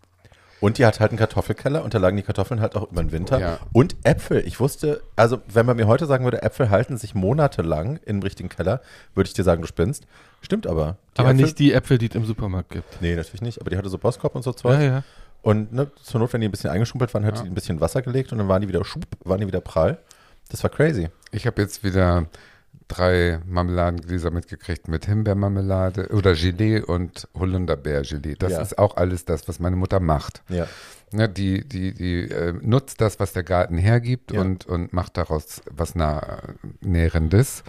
und 0.61 0.79
die 0.79 0.87
hat 0.87 1.01
halt 1.01 1.11
einen 1.11 1.19
Kartoffelkeller 1.19 1.85
und 1.85 1.93
da 1.93 1.99
lagen 1.99 2.17
die 2.17 2.23
Kartoffeln 2.23 2.61
halt 2.61 2.77
auch 2.77 2.91
über 2.91 3.03
den 3.03 3.13
Winter. 3.13 3.39
Ja. 3.39 3.59
Und 3.73 3.95
Äpfel. 4.05 4.43
Ich 4.47 4.59
wusste, 4.59 5.03
also 5.15 5.39
wenn 5.53 5.67
man 5.67 5.77
mir 5.77 5.87
heute 5.87 6.07
sagen 6.07 6.25
würde, 6.25 6.43
Äpfel 6.43 6.71
halten 6.71 6.97
sich 6.97 7.15
monatelang 7.15 7.99
im 8.07 8.23
richtigen 8.23 8.49
Keller, 8.49 8.81
würde 9.15 9.29
ich 9.29 9.35
dir 9.35 9.45
sagen, 9.45 9.61
du 9.61 9.69
spinnst. 9.69 10.07
Stimmt 10.41 10.67
aber. 10.67 10.97
Die 11.17 11.21
aber 11.21 11.31
Äpfel, 11.31 11.45
nicht 11.45 11.59
die 11.59 11.73
Äpfel, 11.75 11.99
die 11.99 12.09
es 12.09 12.15
im 12.15 12.25
Supermarkt 12.25 12.71
gibt. 12.71 13.03
Nee, 13.03 13.15
natürlich 13.17 13.43
nicht. 13.43 13.61
Aber 13.61 13.69
die 13.69 13.77
hatte 13.77 13.91
so 13.91 13.99
Boskop 13.99 14.35
und 14.35 14.43
so 14.43 14.53
Zeug. 14.55 14.81
Ja, 14.81 14.85
ja. 14.87 15.03
Und 15.43 15.75
ne, 15.75 15.91
zur 16.03 16.21
Not, 16.21 16.33
wenn 16.33 16.41
die 16.41 16.49
ein 16.49 16.51
bisschen 16.51 16.71
eingeschrumpelt 16.71 17.13
waren, 17.13 17.27
hat 17.27 17.37
Ja. 17.37 17.43
sie 17.43 17.49
ein 17.49 17.55
bisschen 17.55 17.81
Wasser 17.83 18.01
gelegt 18.01 18.33
und 18.33 18.39
dann 18.39 18.49
waren 18.49 18.63
die 18.63 18.69
wieder 18.69 18.83
schub, 18.85 19.05
waren 19.25 19.41
die 19.41 19.47
wieder 19.47 19.61
prall. 19.61 19.99
Das 20.49 20.63
war 20.63 20.71
crazy. 20.71 21.11
Ich 21.33 21.47
habe 21.47 21.61
jetzt 21.61 21.85
wieder 21.85 22.27
drei 22.89 23.41
Marmeladengläser 23.47 24.31
mitgekriegt 24.31 24.89
mit 24.89 25.07
Himbeermarmelade 25.07 26.09
oder 26.11 26.35
Gelee 26.35 26.81
und 26.81 27.29
Holunderbeergelee. 27.35 28.35
Das 28.39 28.53
Ja. 28.53 28.61
ist 28.63 28.79
auch 28.79 28.97
alles 28.97 29.25
das, 29.25 29.49
was 29.49 29.59
meine 29.59 29.77
Mutter 29.77 30.01
macht. 30.01 30.43
Ja. 30.49 30.67
Ne, 31.13 31.29
die 31.29 31.67
die, 31.67 31.95
die 31.95 32.29
äh, 32.31 32.53
nutzt 32.63 33.01
das, 33.01 33.21
was 33.21 33.33
der 33.33 33.45
Garten 33.45 33.79
hergibt 33.79 34.33
Ja. 34.33 34.41
und, 34.41 34.67
und 34.67 34.93
macht 34.93 35.17
daraus 35.17 35.63
was 35.71 35.95
nah, 35.95 36.43
Nährendes. 36.81 37.63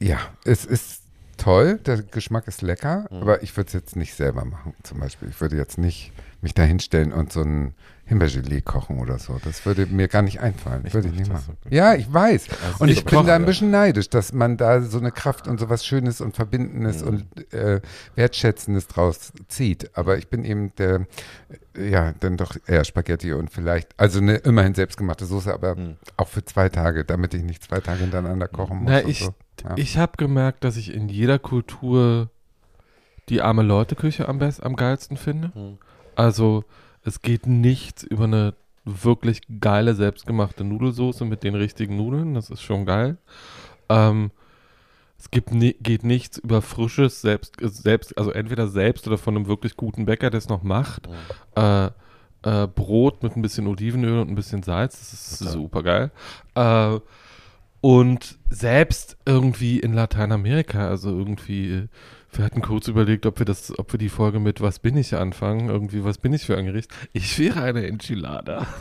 Ja, 0.00 0.18
es 0.44 0.64
ist 0.64 1.02
toll, 1.36 1.78
der 1.78 2.02
Geschmack 2.02 2.46
ist 2.48 2.62
lecker, 2.62 3.06
Mhm. 3.10 3.16
aber 3.22 3.42
ich 3.42 3.56
würde 3.56 3.68
es 3.68 3.72
jetzt 3.74 3.96
nicht 3.96 4.14
selber 4.14 4.44
machen, 4.44 4.74
zum 4.82 5.00
Beispiel. 5.00 5.28
Ich 5.28 5.40
würde 5.40 5.56
jetzt 5.56 5.78
nicht 5.78 6.12
mich 6.40 6.54
da 6.54 6.62
hinstellen 6.62 7.12
und 7.12 7.32
so 7.32 7.42
ein 7.42 7.74
Himbeergelee 8.08 8.62
kochen 8.62 8.98
oder 9.00 9.18
so. 9.18 9.38
Das 9.44 9.64
würde 9.66 9.86
mir 9.86 10.08
gar 10.08 10.22
nicht 10.22 10.40
einfallen. 10.40 10.82
Ich 10.86 10.94
würde 10.94 11.08
ich 11.08 11.14
nicht 11.14 11.30
machen. 11.30 11.56
so. 11.62 11.68
Ja, 11.74 11.94
ich 11.94 12.12
weiß. 12.12 12.46
Also 12.66 12.82
Und 12.84 12.88
ich 12.88 13.04
bin 13.04 13.26
da 13.26 13.36
ein 13.36 13.44
bisschen 13.44 13.70
neidisch, 13.70 14.08
dass 14.08 14.32
man 14.32 14.56
da 14.56 14.80
so 14.80 14.98
eine 14.98 15.12
Kraft 15.12 15.46
und 15.46 15.60
so 15.60 15.68
was 15.68 15.84
Schönes 15.84 16.20
und 16.20 16.34
Verbindendes 16.34 17.02
Mhm. 17.02 17.08
und 17.08 17.52
äh, 17.54 17.80
Wertschätzendes 18.14 18.86
draus 18.88 19.32
zieht. 19.48 19.90
Aber 19.96 20.16
ich 20.18 20.28
bin 20.28 20.44
eben 20.44 20.74
der, 20.76 21.06
ja, 21.76 22.14
dann 22.20 22.36
doch 22.38 22.56
eher 22.66 22.84
Spaghetti 22.84 23.32
und 23.32 23.50
vielleicht, 23.50 23.88
also 23.98 24.20
eine 24.20 24.36
immerhin 24.36 24.74
selbstgemachte 24.74 25.26
Soße, 25.26 25.52
aber 25.52 25.76
Mhm. 25.76 25.96
auch 26.16 26.28
für 26.28 26.44
zwei 26.44 26.68
Tage, 26.70 27.04
damit 27.04 27.34
ich 27.34 27.42
nicht 27.42 27.62
zwei 27.62 27.80
Tage 27.80 28.00
hintereinander 28.00 28.48
kochen 28.48 28.78
muss. 28.78 28.90
Na, 28.90 29.04
ich- 29.06 29.20
so. 29.20 29.34
Ja. 29.64 29.72
Ich 29.76 29.98
habe 29.98 30.12
gemerkt, 30.16 30.64
dass 30.64 30.76
ich 30.76 30.94
in 30.94 31.08
jeder 31.08 31.38
Kultur 31.38 32.30
die 33.28 33.42
arme 33.42 33.62
Leute-Küche 33.62 34.28
am 34.28 34.38
besten, 34.38 34.64
am 34.64 34.76
geilsten 34.76 35.16
finde. 35.16 35.50
Mhm. 35.54 35.78
Also 36.16 36.64
es 37.04 37.22
geht 37.22 37.46
nichts 37.46 38.02
über 38.02 38.24
eine 38.24 38.54
wirklich 38.84 39.42
geile 39.60 39.94
selbstgemachte 39.94 40.64
Nudelsoße 40.64 41.24
mit 41.24 41.42
den 41.42 41.54
richtigen 41.54 41.96
Nudeln. 41.96 42.34
Das 42.34 42.50
ist 42.50 42.62
schon 42.62 42.86
geil. 42.86 43.18
Ähm, 43.88 44.30
es 45.18 45.30
gibt 45.30 45.52
ni 45.52 45.74
geht 45.80 46.04
nichts 46.04 46.38
über 46.38 46.62
frisches 46.62 47.20
selbst, 47.20 47.56
selbst, 47.60 48.16
also 48.16 48.30
entweder 48.30 48.68
selbst 48.68 49.06
oder 49.06 49.18
von 49.18 49.36
einem 49.36 49.46
wirklich 49.46 49.76
guten 49.76 50.06
Bäcker, 50.06 50.30
der 50.30 50.38
es 50.38 50.48
noch 50.48 50.62
macht. 50.62 51.08
Äh, 51.56 51.90
äh, 52.42 52.68
Brot 52.68 53.22
mit 53.22 53.36
ein 53.36 53.42
bisschen 53.42 53.66
Olivenöl 53.66 54.20
und 54.20 54.30
ein 54.30 54.36
bisschen 54.36 54.62
Salz. 54.62 54.98
Das 54.98 55.12
ist 55.12 55.38
Total. 55.38 55.52
super 55.52 55.82
geil. 55.82 56.10
Äh, 56.54 57.00
und 57.80 58.38
selbst 58.50 59.16
irgendwie 59.24 59.78
in 59.80 59.92
Lateinamerika, 59.92 60.88
also 60.88 61.10
irgendwie, 61.10 61.88
wir 62.38 62.44
hatten 62.44 62.62
kurz 62.62 62.86
überlegt, 62.86 63.26
ob 63.26 63.40
wir 63.40 63.46
das, 63.46 63.76
ob 63.78 63.92
wir 63.92 63.98
die 63.98 64.08
Folge 64.08 64.38
mit 64.38 64.60
Was 64.60 64.78
bin 64.78 64.96
ich 64.96 65.16
anfangen, 65.16 65.68
irgendwie, 65.68 66.04
was 66.04 66.18
bin 66.18 66.32
ich 66.32 66.46
für 66.46 66.56
ein 66.56 66.66
Gericht? 66.66 66.90
Ich 67.12 67.38
wäre 67.38 67.62
eine 67.62 67.86
Enchilada. 67.86 68.66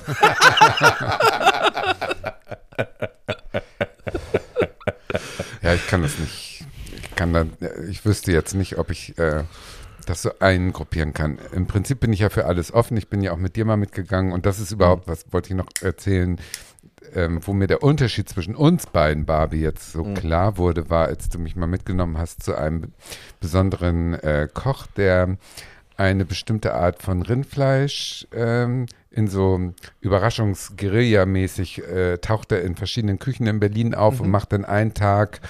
Ja, 5.64 5.74
ich 5.74 5.86
kann 5.88 6.02
das 6.02 6.18
nicht. 6.18 6.64
Ich 6.94 7.16
kann 7.16 7.34
da, 7.34 7.46
ich 7.90 8.06
wüsste 8.06 8.32
jetzt 8.32 8.54
nicht, 8.54 8.78
ob 8.78 8.90
ich 8.90 9.18
äh, 9.18 9.44
das 10.06 10.22
so 10.22 10.32
eingruppieren 10.40 11.14
kann. 11.14 11.40
Im 11.52 11.68
Prinzip 11.68 12.00
bin 12.00 12.14
ich 12.14 12.20
ja 12.20 12.30
für 12.30 12.46
alles 12.46 12.74
offen. 12.74 12.96
Ich 12.96 13.10
bin 13.10 13.22
ja 13.22 13.34
auch 13.34 13.38
mit 13.38 13.58
dir 13.58 13.66
mal 13.66 13.76
mitgegangen 13.76 14.32
und 14.32 14.46
das 14.46 14.60
ist 14.60 14.72
überhaupt, 14.72 15.10
was 15.10 15.26
wollte 15.34 15.50
ich 15.50 15.56
noch 15.58 15.68
erzählen, 15.82 16.40
ähm, 17.16 17.40
wo 17.46 17.54
mir 17.54 17.68
der 17.68 17.84
Unterschied 17.84 18.28
zwischen 18.30 18.56
uns 18.56 18.86
beiden, 18.88 19.26
Barbie, 19.26 19.62
jetzt 19.62 19.92
so 19.92 20.04
Mhm. 20.04 20.14
klar 20.16 20.58
wurde, 20.58 20.90
war, 20.90 21.08
als 21.08 21.30
du 21.30 21.40
mich 21.40 21.56
mal 21.56 21.68
mitgenommen 21.68 22.18
hast 22.18 22.44
zu 22.44 22.56
einem 22.56 22.94
besonderen 23.40 24.14
äh, 24.16 24.48
Koch, 24.54 24.88
der 24.96 25.38
eine 25.96 26.26
bestimmte 26.26 26.74
Art 26.76 27.02
von 27.02 27.24
Rindfleisch 27.24 28.28
ähm, 28.32 28.86
in 29.10 29.28
so 29.28 29.74
Überraschungs-Guerilla-mäßig 30.02 31.84
äh, 31.88 32.18
taucht 32.20 32.52
er 32.52 32.62
in 32.62 32.76
verschiedenen 32.76 33.20
Küchen 33.20 33.48
in 33.48 33.60
Berlin 33.60 33.96
auf 33.96 34.20
und 34.20 34.30
macht 34.30 34.52
dann 34.52 34.66
einen 34.66 34.94
Tag 34.94 35.42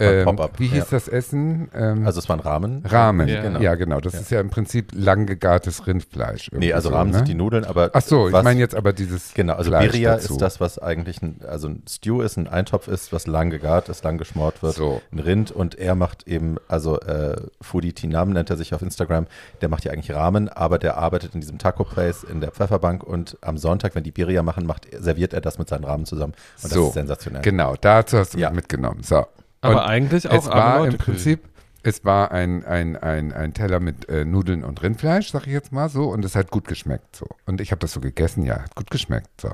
ähm, 0.00 0.24
Pop-up, 0.24 0.58
wie 0.58 0.66
hieß 0.68 0.78
ja. 0.78 0.86
das 0.90 1.08
Essen? 1.08 1.68
Ähm, 1.74 2.06
Also 2.06 2.18
es 2.20 2.28
war 2.28 2.36
ein 2.36 2.40
Rahmen. 2.40 2.82
Rahmen. 2.86 3.28
Ja. 3.28 3.58
Ja, 3.60 3.74
genau. 3.74 4.00
Das 4.00 4.14
Ja. 4.14 4.20
ist 4.20 4.30
ja 4.30 4.40
im 4.40 4.50
Prinzip 4.50 4.92
lang 4.94 5.26
gegartes 5.26 5.86
Rindfleisch. 5.86 6.50
Nee, 6.52 6.72
also 6.72 6.88
so, 6.90 6.94
Rahmen 6.94 7.10
ne? 7.10 7.18
sind 7.18 7.28
die 7.28 7.34
Nudeln, 7.34 7.64
aber 7.64 7.90
Ach 7.92 8.00
so, 8.02 8.28
ich 8.28 8.42
meine 8.42 8.58
jetzt 8.60 8.74
aber 8.74 8.92
dieses 8.92 9.34
Genau, 9.34 9.54
also 9.54 9.70
Fleisch 9.70 9.92
Birria 9.92 10.14
dazu. 10.16 10.32
ist 10.34 10.40
das, 10.40 10.60
was 10.60 10.78
eigentlich 10.78 11.22
ein, 11.22 11.40
also 11.46 11.68
ein 11.68 11.82
Stew 11.88 12.22
ist, 12.22 12.36
ein 12.36 12.48
Eintopf 12.48 12.88
ist, 12.88 13.12
was 13.12 13.26
lang 13.26 13.50
gegart 13.50 13.88
ist, 13.88 14.02
lang 14.04 14.18
geschmort 14.18 14.62
wird. 14.62 14.74
So. 14.74 15.00
Ein 15.12 15.18
Rind 15.18 15.50
und 15.52 15.76
er 15.78 15.94
macht 15.94 16.26
eben, 16.26 16.56
also 16.68 17.00
äh, 17.00 17.36
Foodie 17.60 17.92
Tinam 17.92 18.30
nennt 18.30 18.50
er 18.50 18.56
sich 18.56 18.74
auf 18.74 18.82
Instagram, 18.82 19.26
der 19.60 19.68
macht 19.68 19.84
ja 19.84 19.92
eigentlich 19.92 20.14
Rahmen, 20.14 20.48
aber 20.48 20.78
der 20.78 20.96
arbeitet 20.96 21.34
in 21.34 21.40
diesem 21.40 21.58
Taco 21.58 21.84
Place 21.84 22.24
in 22.24 22.40
der 22.40 22.50
Pfefferbank 22.50 23.02
und 23.02 23.36
am 23.40 23.58
Sonntag, 23.58 23.94
wenn 23.94 24.04
die 24.04 24.12
Birria 24.12 24.42
machen, 24.42 24.66
macht, 24.66 24.86
serviert 24.98 25.32
er 25.34 25.40
das 25.40 25.58
mit 25.58 25.68
seinen 25.68 25.84
Rahmen 25.84 26.06
zusammen. 26.06 26.34
Und 26.62 26.70
So, 26.72 26.78
das 26.80 26.88
ist 26.88 26.94
sensationell. 26.94 27.42
Genau, 27.42 27.74
dazu 27.80 28.18
hast 28.18 28.34
du 28.34 28.38
Ja. 28.38 28.50
mitgenommen. 28.50 29.02
So. 29.02 29.26
Aber 29.60 29.82
Und 29.82 29.90
eigentlich 29.90 30.28
auch 30.28 30.34
es 30.38 30.46
war 30.46 30.86
im 30.86 30.96
Prinzip, 30.96 31.40
es 31.82 32.04
war 32.04 32.30
ein, 32.30 32.64
ein, 32.64 32.96
ein, 32.96 33.32
ein 33.32 33.54
Teller 33.54 33.80
mit 33.80 34.08
äh, 34.08 34.24
Nudeln 34.24 34.64
und 34.64 34.82
Rindfleisch, 34.82 35.30
sag 35.30 35.46
ich 35.46 35.52
jetzt 35.52 35.72
mal 35.72 35.88
so, 35.88 36.04
und 36.10 36.24
es 36.24 36.34
hat 36.34 36.50
gut 36.50 36.66
geschmeckt 36.66 37.16
so. 37.16 37.26
Und 37.46 37.60
ich 37.60 37.70
habe 37.70 37.78
das 37.80 37.92
so 37.92 38.00
gegessen, 38.00 38.44
ja, 38.44 38.60
hat 38.62 38.74
gut 38.74 38.90
geschmeckt 38.90 39.40
so. 39.40 39.50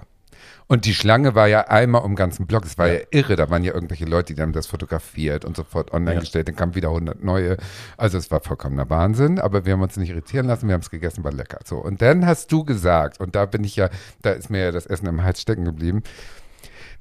Und 0.69 0.85
die 0.85 0.95
Schlange 0.95 1.35
war 1.35 1.47
ja 1.47 1.69
einmal 1.69 2.03
um 2.03 2.13
den 2.13 2.17
ganzen 2.17 2.47
Block. 2.47 2.65
Es 2.65 2.77
war 2.77 2.89
ja. 2.89 3.01
irre. 3.11 3.37
Da 3.37 3.51
waren 3.51 3.63
ja 3.63 3.73
irgendwelche 3.73 4.05
Leute, 4.05 4.35
die 4.35 4.43
haben 4.43 4.53
das 4.53 4.67
fotografiert 4.67 5.45
und 5.45 5.57
sofort 5.57 5.93
online 5.93 6.15
Ja. 6.15 6.21
gestellt. 6.21 6.49
Dann 6.49 6.57
kamen 6.57 6.75
wieder 6.75 6.89
100 6.89 7.23
neue. 7.23 7.57
Also 7.97 8.19
es 8.19 8.31
war 8.33 8.41
vollkommener 8.41 8.91
Wahnsinn. 8.91 9.39
Aber 9.39 9.65
wir 9.65 9.75
haben 9.75 9.83
uns 9.83 9.97
nicht 9.97 10.11
irritieren 10.11 10.47
lassen. 10.47 10.67
Wir 10.67 10.75
haben 10.75 10.81
es 10.81 10.91
gegessen, 10.91 11.23
war 11.23 11.33
lecker. 11.33 11.61
So. 11.65 11.77
Und 11.79 12.03
dann 12.03 12.27
hast 12.27 12.51
du 12.51 12.65
gesagt, 12.65 13.21
und 13.21 13.37
da 13.37 13.47
bin 13.47 13.63
ich 13.63 13.77
ja, 13.77 13.91
da 14.23 14.33
ist 14.33 14.51
mir 14.51 14.65
ja 14.65 14.73
das 14.73 14.87
Essen 14.87 15.07
im 15.07 15.23
Hals 15.23 15.41
stecken 15.41 15.65
geblieben. 15.65 16.03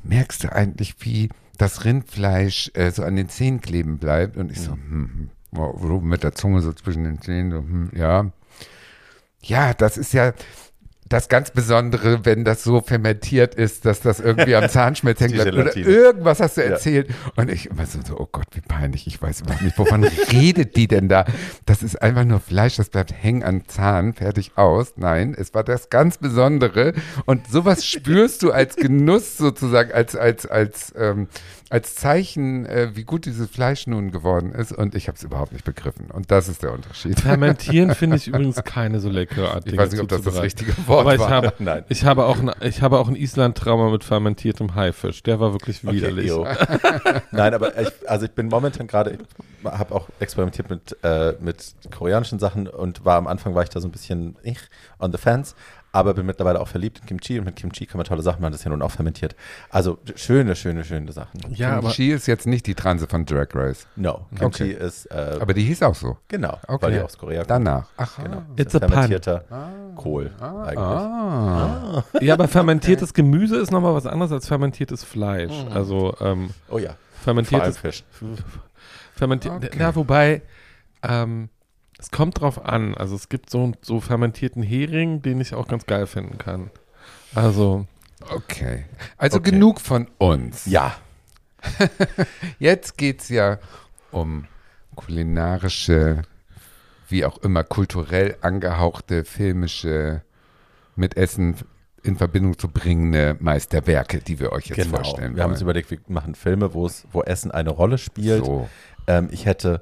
Merkst 0.03 0.43
du 0.43 0.51
eigentlich, 0.51 0.95
wie 0.99 1.29
das 1.57 1.85
Rindfleisch 1.85 2.71
äh, 2.73 2.91
so 2.91 3.03
an 3.03 3.15
den 3.15 3.29
Zähnen 3.29 3.61
kleben 3.61 3.97
bleibt? 3.97 4.37
Und 4.37 4.51
ich 4.51 4.61
so, 4.61 4.71
hm, 4.71 5.29
hm, 5.53 5.79
so 5.79 5.99
mit 6.01 6.23
der 6.23 6.33
Zunge 6.33 6.61
so 6.61 6.73
zwischen 6.73 7.03
den 7.03 7.21
Zähnen, 7.21 7.51
so, 7.51 7.57
hm, 7.57 7.89
ja. 7.95 8.31
Ja, 9.41 9.73
das 9.73 9.97
ist 9.97 10.13
ja 10.13 10.33
das 11.07 11.29
ganz 11.29 11.51
Besondere, 11.51 12.25
wenn 12.25 12.43
das 12.43 12.63
so 12.63 12.81
fermentiert 12.81 13.53
ist, 13.53 13.85
dass 13.85 13.99
das 13.99 14.19
irgendwie 14.19 14.55
am 14.55 14.67
Zahnschmelz 14.69 15.19
hängen 15.19 15.33
Die 15.45 15.51
bleibt. 15.51 15.57
Oder 15.57 15.75
irgendwas 15.77 16.39
hast 16.39 16.57
du 16.57 16.61
Ja. 16.61 16.67
erzählt. 16.71 17.09
Und 17.35 17.51
ich 17.51 17.69
immer 17.69 17.85
so, 17.85 17.99
so, 18.05 18.17
oh 18.19 18.27
Gott, 18.31 18.47
wie 18.53 18.61
peinlich, 18.61 19.05
ich 19.05 19.21
weiß 19.21 19.41
überhaupt 19.41 19.61
nicht, 19.61 19.77
wovon 19.77 20.03
redet 20.31 20.75
die 20.75 20.87
denn 20.87 21.07
da? 21.07 21.25
Das 21.65 21.83
ist 21.83 22.01
einfach 22.01 22.23
nur 22.25 22.39
Fleisch, 22.39 22.77
das 22.77 22.89
bleibt 22.89 23.13
hängen 23.13 23.43
an 23.43 23.63
Zahn, 23.67 24.13
fertig 24.13 24.53
aus. 24.55 24.93
Nein, 24.95 25.35
es 25.37 25.53
war 25.53 25.63
das 25.63 25.89
ganz 25.91 26.17
Besondere. 26.17 26.93
Und 27.25 27.47
sowas 27.47 27.85
spürst 27.87 28.41
du 28.41 28.51
als 28.51 28.75
Genuss 28.75 29.37
sozusagen, 29.37 29.91
als, 29.91 30.15
als, 30.15 30.47
als, 30.47 30.93
ähm, 30.97 31.27
als 31.69 31.95
Zeichen, 31.95 32.65
äh, 32.65 32.91
wie 32.93 33.03
gut 33.03 33.25
dieses 33.25 33.49
Fleisch 33.49 33.87
nun 33.87 34.11
geworden 34.11 34.51
ist. 34.51 34.71
Und 34.71 34.93
ich 34.93 35.07
habe 35.07 35.17
es 35.17 35.23
überhaupt 35.23 35.51
nicht 35.51 35.65
begriffen. 35.65 36.11
Und 36.11 36.29
das 36.29 36.47
ist 36.47 36.61
der 36.63 36.71
Unterschied. 36.73 37.19
Fermentieren 37.19 37.95
finde 37.95 38.17
ich 38.17 38.27
übrigens 38.29 38.63
keine 38.63 38.99
so 38.99 39.09
leckere 39.09 39.51
Art. 39.51 39.67
Ich 39.67 39.75
weiß 39.75 39.91
nicht, 39.91 40.01
ob 40.01 40.07
das 40.07 40.21
das 40.21 40.41
richtige 40.41 40.73
Wort 40.87 41.01
Aber 41.01 41.15
ich 41.15 41.19
war. 41.19 41.29
habe, 41.29 41.53
Nein. 41.59 41.83
ich 41.89 42.05
habe 42.05 42.25
auch, 42.25 42.39
ein, 42.39 42.51
ich 42.61 42.81
habe 42.81 42.99
auch 42.99 43.07
ein 43.07 43.15
Island-Trauma 43.15 43.89
mit 43.89 44.03
fermentiertem 44.03 44.75
Haifisch. 44.75 45.23
Der 45.23 45.39
war 45.39 45.53
wirklich 45.53 45.83
widerlich. 45.83 46.29
ew. 46.29 46.45
Nein, 47.31 47.53
aber 47.53 47.79
ich, 47.79 47.89
also 48.07 48.25
ich 48.25 48.31
bin 48.31 48.47
momentan 48.47 48.85
gerade, 48.85 49.11
ich 49.11 49.71
habe 49.71 49.95
auch 49.95 50.07
experimentiert 50.19 50.69
mit, 50.69 50.95
äh, 51.03 51.33
mit 51.39 51.73
koreanischen 51.95 52.37
Sachen 52.37 52.67
und 52.67 53.05
war 53.05 53.17
am 53.17 53.27
Anfang 53.27 53.55
war 53.55 53.63
ich 53.63 53.69
da 53.69 53.79
so 53.79 53.87
ein 53.87 53.91
bisschen 53.91 54.35
ich, 54.43 54.59
on 54.99 55.11
the 55.11 55.17
fence, 55.17 55.55
aber 55.95 56.13
bin 56.13 56.25
mittlerweile 56.25 56.59
auch 56.59 56.67
verliebt 56.67 56.99
in 56.99 57.05
Kimchi 57.05 57.39
und 57.39 57.45
mit 57.45 57.55
Kimchi 57.55 57.85
kann 57.85 57.97
man 57.97 58.05
tolle 58.05 58.21
Sachen 58.21 58.41
machen, 58.41 58.51
das 58.51 58.61
ist 58.61 58.65
ja 58.65 58.71
nun 58.71 58.81
auch 58.81 58.91
fermentiert. 58.91 59.35
Also 59.69 59.97
schöne, 60.15 60.55
schöne, 60.55 60.83
schöne 60.83 61.11
Sachen. 61.13 61.39
ja, 61.53 61.77
aber 61.77 61.87
Kimchi 61.87 62.11
ist 62.11 62.27
jetzt 62.27 62.45
nicht 62.47 62.67
die 62.67 62.75
Transe 62.75 63.07
von 63.07 63.25
Drag 63.25 63.47
Race. 63.53 63.87
No, 63.95 64.25
Kimchi 64.37 64.45
Okay. 64.45 64.71
ist, 64.73 65.05
äh, 65.07 65.37
Aber 65.39 65.53
die 65.53 65.63
hieß 65.63 65.81
auch 65.83 65.95
so. 65.95 66.17
genau, 66.27 66.59
Okay. 66.67 66.81
weil 66.85 66.91
die 66.93 66.99
aus 66.99 67.17
Korea 67.17 67.39
kommt. 67.39 67.49
Danach. 67.51 67.87
Ach, 67.97 68.17
Genau. 68.21 68.41
It's 68.57 68.75
a 68.75 68.79
pun. 68.79 68.89
fermentierter 68.89 69.43
Kohl 69.95 70.31
eigentlich. 70.39 70.77
Ah. 70.79 72.03
ja, 72.19 72.33
aber 72.33 72.47
fermentiertes 72.47 73.13
Gemüse 73.15 73.55
ist 73.57 73.71
nochmal 73.71 73.93
was 73.93 74.05
anderes 74.05 74.31
als 74.31 74.47
fermentiertes 74.47 75.03
Fleisch. 75.05 75.53
Also 75.73 76.13
ähm, 76.19 76.49
Oh 76.69 76.77
ja, 76.77 76.95
fermentiertes 77.23 77.77
Fisch. 77.77 78.03
Fermentiert. 79.15 79.53
Okay. 79.55 79.79
Ja, 79.79 79.95
wobei, 79.95 80.41
ähm, 81.03 81.49
es 81.99 82.11
kommt 82.11 82.39
drauf 82.41 82.63
an. 82.65 82.95
Also 82.95 83.15
es 83.15 83.29
gibt 83.29 83.49
so, 83.49 83.71
so 83.81 83.99
fermentierten 84.01 84.63
Hering, 84.63 85.21
den 85.21 85.39
ich 85.41 85.53
auch 85.53 85.67
ganz 85.67 85.85
geil 85.85 86.07
finden 86.07 86.37
kann. 86.37 86.71
Also, 87.33 87.85
Okay. 88.31 88.85
Also 89.17 89.37
Okay. 89.37 89.51
genug 89.51 89.79
von 89.81 90.07
uns. 90.17 90.65
Ja, 90.65 90.95
Jetzt 92.59 92.97
geht 92.97 93.21
es 93.21 93.29
ja 93.29 93.59
um 94.11 94.45
kulinarische, 94.95 96.21
wie 97.09 97.25
auch 97.25 97.37
immer, 97.39 97.63
kulturell 97.63 98.37
angehauchte, 98.41 99.23
filmische, 99.25 100.21
mit 100.95 101.17
Essen 101.17 101.55
in 102.03 102.15
Verbindung 102.17 102.57
zu 102.57 102.67
bringende 102.67 103.35
Meisterwerke, 103.39 104.19
die 104.19 104.39
wir 104.39 104.51
euch 104.51 104.67
jetzt 104.67 104.77
genau. 104.77 104.97
vorstellen 104.97 105.35
Wir 105.35 105.43
haben 105.43 105.51
uns 105.51 105.59
wollen. 105.59 105.65
überlegt, 105.69 105.91
wir 105.91 105.99
machen 106.07 106.35
Filme, 106.35 106.73
wo 106.73 106.85
es, 106.85 107.05
wo 107.11 107.21
Essen 107.23 107.51
eine 107.51 107.71
Rolle 107.71 107.97
spielt. 107.97 108.45
So. 108.45 108.69
Ähm, 109.07 109.27
ich 109.31 109.45
hätte 109.45 109.81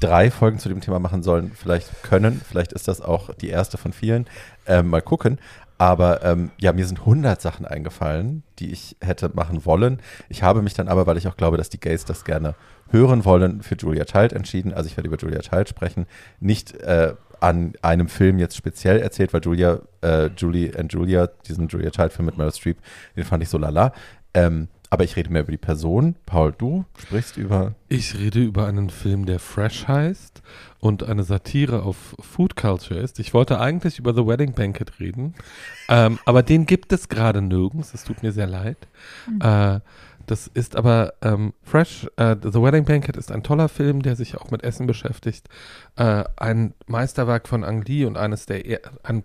drei 0.00 0.30
Folgen 0.30 0.58
zu 0.58 0.68
dem 0.68 0.80
Thema 0.80 0.98
machen 0.98 1.22
sollen, 1.22 1.52
vielleicht 1.54 2.02
können, 2.02 2.40
vielleicht 2.46 2.72
ist 2.72 2.88
das 2.88 3.00
auch 3.00 3.32
die 3.34 3.50
erste 3.50 3.78
von 3.78 3.92
vielen. 3.92 4.26
Ähm, 4.66 4.88
mal 4.88 5.02
gucken. 5.02 5.38
Aber 5.78 6.22
ähm, 6.24 6.50
ja, 6.58 6.74
mir 6.74 6.86
sind 6.86 7.00
100 7.00 7.40
Sachen 7.40 7.64
eingefallen, 7.64 8.42
die 8.58 8.70
ich 8.70 8.96
hätte 9.00 9.30
machen 9.32 9.64
wollen. 9.64 10.00
Ich 10.28 10.42
habe 10.42 10.60
mich 10.60 10.74
dann 10.74 10.88
aber, 10.88 11.06
weil 11.06 11.16
ich 11.16 11.26
auch 11.26 11.38
glaube, 11.38 11.56
dass 11.56 11.70
die 11.70 11.80
Gays 11.80 12.04
das 12.04 12.26
gerne 12.26 12.54
hören 12.90 13.24
wollen, 13.24 13.62
für 13.62 13.76
Julia 13.76 14.04
Child 14.04 14.34
entschieden. 14.34 14.74
Also 14.74 14.88
ich 14.88 14.96
werde 14.98 15.08
über 15.08 15.16
Julia 15.16 15.40
Child 15.40 15.70
sprechen. 15.70 16.06
Nicht 16.38 16.74
äh, 16.82 17.14
an 17.40 17.72
einem 17.80 18.08
Film 18.08 18.38
jetzt 18.38 18.56
speziell 18.56 18.98
erzählt, 19.00 19.32
weil 19.32 19.40
Julia, 19.42 19.80
äh, 20.02 20.26
Julie 20.36 20.70
and 20.78 20.92
Julia, 20.92 21.28
diesen 21.48 21.68
Julia 21.68 21.90
Child-Film 21.90 22.26
mit 22.26 22.36
Meryl 22.36 22.52
Streep, 22.52 22.78
den 23.16 23.24
fand 23.24 23.42
ich 23.42 23.48
so 23.48 23.56
lala. 23.56 23.94
Ähm, 24.34 24.68
aber 24.90 25.04
ich 25.04 25.16
rede 25.16 25.30
mehr 25.30 25.42
über 25.42 25.52
die 25.52 25.58
Person. 25.58 26.16
Paul, 26.26 26.52
du 26.52 26.84
sprichst 26.98 27.36
über 27.36 27.74
ich 27.88 28.18
rede 28.18 28.40
über 28.40 28.66
einen 28.66 28.90
Film, 28.90 29.24
der 29.24 29.38
Fresh 29.38 29.88
heißt 29.88 30.42
und 30.80 31.04
eine 31.04 31.22
Satire 31.22 31.82
auf 31.84 32.16
Food 32.20 32.56
Culture 32.56 32.98
ist. 32.98 33.18
Ich 33.20 33.32
wollte 33.32 33.60
eigentlich 33.60 33.98
über 33.98 34.12
The 34.14 34.26
Wedding 34.26 34.52
Banquet 34.52 34.98
reden, 34.98 35.34
ähm, 35.88 36.18
aber 36.24 36.42
den 36.42 36.66
gibt 36.66 36.92
es 36.92 37.08
gerade 37.08 37.40
nirgends. 37.40 37.94
Es 37.94 38.04
tut 38.04 38.22
mir 38.22 38.32
sehr 38.32 38.46
leid. 38.46 38.76
Äh, 39.40 39.80
das 40.26 40.46
ist 40.46 40.76
aber 40.76 41.14
ähm, 41.22 41.54
Fresh. 41.62 42.06
Äh, 42.16 42.36
The 42.42 42.62
Wedding 42.62 42.84
Banquet 42.84 43.16
ist 43.16 43.32
ein 43.32 43.42
toller 43.42 43.68
Film, 43.68 44.02
der 44.02 44.16
sich 44.16 44.36
auch 44.36 44.50
mit 44.50 44.62
Essen 44.62 44.86
beschäftigt. 44.86 45.48
Äh, 45.96 46.24
ein 46.36 46.74
Meisterwerk 46.86 47.48
von 47.48 47.64
Ang 47.64 47.82
Lee 47.82 48.04
und 48.04 48.16
eines 48.16 48.46
der 48.46 48.64
er 48.64 48.80
ein 49.02 49.24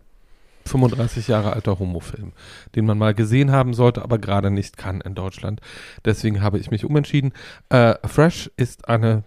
35 0.68 1.28
Jahre 1.28 1.54
alter 1.54 1.80
Homofilm, 1.80 2.34
den 2.76 2.86
man 2.86 2.98
mal 2.98 3.14
gesehen 3.14 3.52
haben 3.52 3.74
sollte, 3.74 4.02
aber 4.02 4.18
gerade 4.18 4.52
nicht 4.52 4.78
kann 4.78 5.02
in 5.02 5.16
Deutschland. 5.16 5.62
Deswegen 6.04 6.42
habe 6.42 6.60
ich 6.60 6.72
mich 6.72 6.86
umentschieden. 6.86 7.34
Äh, 7.70 7.96
Fresh 8.06 8.50
ist 8.58 8.90
eine 8.90 9.24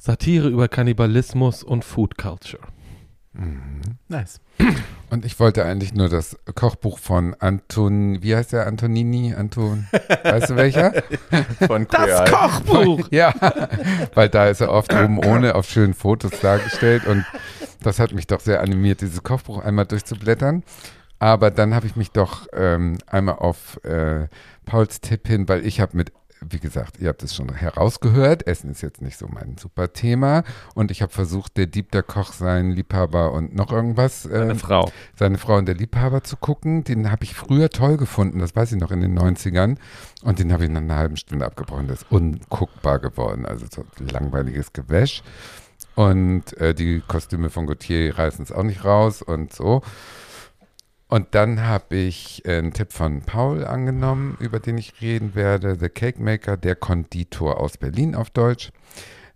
Satire 0.00 0.48
über 0.48 0.68
Kannibalismus 0.68 1.62
und 1.62 1.84
Food 1.84 2.18
Culture. 2.18 2.62
Nice. 4.08 4.40
Und 5.10 5.24
ich 5.24 5.38
wollte 5.38 5.64
eigentlich 5.64 5.94
nur 5.94 6.08
das 6.08 6.36
Kochbuch 6.54 6.98
von 6.98 7.34
Anton, 7.38 8.22
wie 8.22 8.34
heißt 8.34 8.52
der 8.52 8.66
Antonini? 8.66 9.34
Anton, 9.34 9.86
weißt 10.24 10.50
du 10.50 10.56
welcher? 10.56 10.92
Von 11.66 11.86
Eye. 11.88 12.30
Kochbuch! 12.30 13.08
Ja, 13.10 13.32
weil 14.14 14.28
da 14.28 14.48
ist 14.48 14.60
er 14.60 14.70
oft 14.70 14.92
oben 14.92 15.18
ohne 15.24 15.54
auf 15.54 15.68
schönen 15.68 15.94
Fotos 15.94 16.40
dargestellt 16.40 17.06
und 17.06 17.24
das 17.82 18.00
hat 18.00 18.12
mich 18.12 18.26
doch 18.26 18.40
sehr 18.40 18.60
animiert, 18.60 19.00
dieses 19.00 19.22
Kochbuch 19.22 19.58
einmal 19.58 19.86
durchzublättern. 19.86 20.64
Aber 21.20 21.50
dann 21.50 21.74
habe 21.74 21.86
ich 21.86 21.96
mich 21.96 22.10
doch 22.10 22.46
ähm, 22.52 22.98
einmal 23.06 23.36
auf 23.36 23.82
äh, 23.84 24.28
Pauls 24.66 25.00
Tipp 25.00 25.26
hin, 25.26 25.48
weil 25.48 25.64
ich 25.66 25.80
habe 25.80 25.96
mit, 25.96 26.12
wie 26.48 26.58
gesagt, 26.58 26.98
ihr 27.00 27.08
habt 27.08 27.22
es 27.22 27.34
schon 27.34 27.52
herausgehört, 27.52 28.46
Essen 28.46 28.70
ist 28.70 28.82
jetzt 28.82 29.02
nicht 29.02 29.18
so 29.18 29.26
mein 29.28 29.56
super 29.58 29.92
Thema 29.92 30.44
und 30.74 30.90
ich 30.90 31.02
habe 31.02 31.12
versucht, 31.12 31.56
der 31.56 31.66
Dieb, 31.66 31.90
der 31.92 32.02
Koch, 32.02 32.32
sein 32.32 32.70
Liebhaber 32.70 33.32
und 33.32 33.54
noch 33.54 33.72
irgendwas, 33.72 34.26
Eine 34.26 34.52
ähm, 34.52 34.58
Frau. 34.58 34.90
seine 35.14 35.38
Frau 35.38 35.56
und 35.56 35.66
der 35.66 35.74
Liebhaber 35.74 36.22
zu 36.22 36.36
gucken. 36.36 36.84
Den 36.84 37.10
habe 37.10 37.24
ich 37.24 37.34
früher 37.34 37.70
toll 37.70 37.96
gefunden, 37.96 38.38
das 38.38 38.54
weiß 38.54 38.72
ich 38.72 38.80
noch 38.80 38.90
in 38.90 39.00
den 39.00 39.18
90ern. 39.18 39.76
Und 40.22 40.38
den 40.38 40.52
habe 40.52 40.64
ich 40.64 40.70
nach 40.70 40.80
einer 40.80 40.96
halben 40.96 41.16
Stunde 41.16 41.46
abgebrochen. 41.46 41.86
Das 41.88 42.02
ist 42.02 42.10
unguckbar 42.10 42.98
geworden. 42.98 43.46
Also 43.46 43.66
so 43.70 43.84
langweiliges 44.12 44.72
Gewäsch. 44.72 45.22
Und 45.94 46.56
äh, 46.58 46.74
die 46.74 47.02
Kostüme 47.06 47.50
von 47.50 47.66
Gautier 47.66 48.16
reißen 48.16 48.44
es 48.44 48.52
auch 48.52 48.62
nicht 48.62 48.84
raus 48.84 49.22
und 49.22 49.52
so. 49.52 49.82
Und 51.08 51.34
dann 51.34 51.62
habe 51.62 51.96
ich 51.96 52.44
äh, 52.44 52.58
einen 52.58 52.72
Tipp 52.72 52.92
von 52.92 53.22
Paul 53.22 53.64
angenommen, 53.64 54.36
über 54.40 54.60
den 54.60 54.76
ich 54.76 55.00
reden 55.00 55.34
werde. 55.34 55.76
The 55.80 55.88
Cake 55.88 56.22
Maker, 56.22 56.56
der 56.56 56.76
Konditor 56.76 57.58
aus 57.60 57.78
Berlin 57.78 58.14
auf 58.14 58.28
Deutsch. 58.30 58.70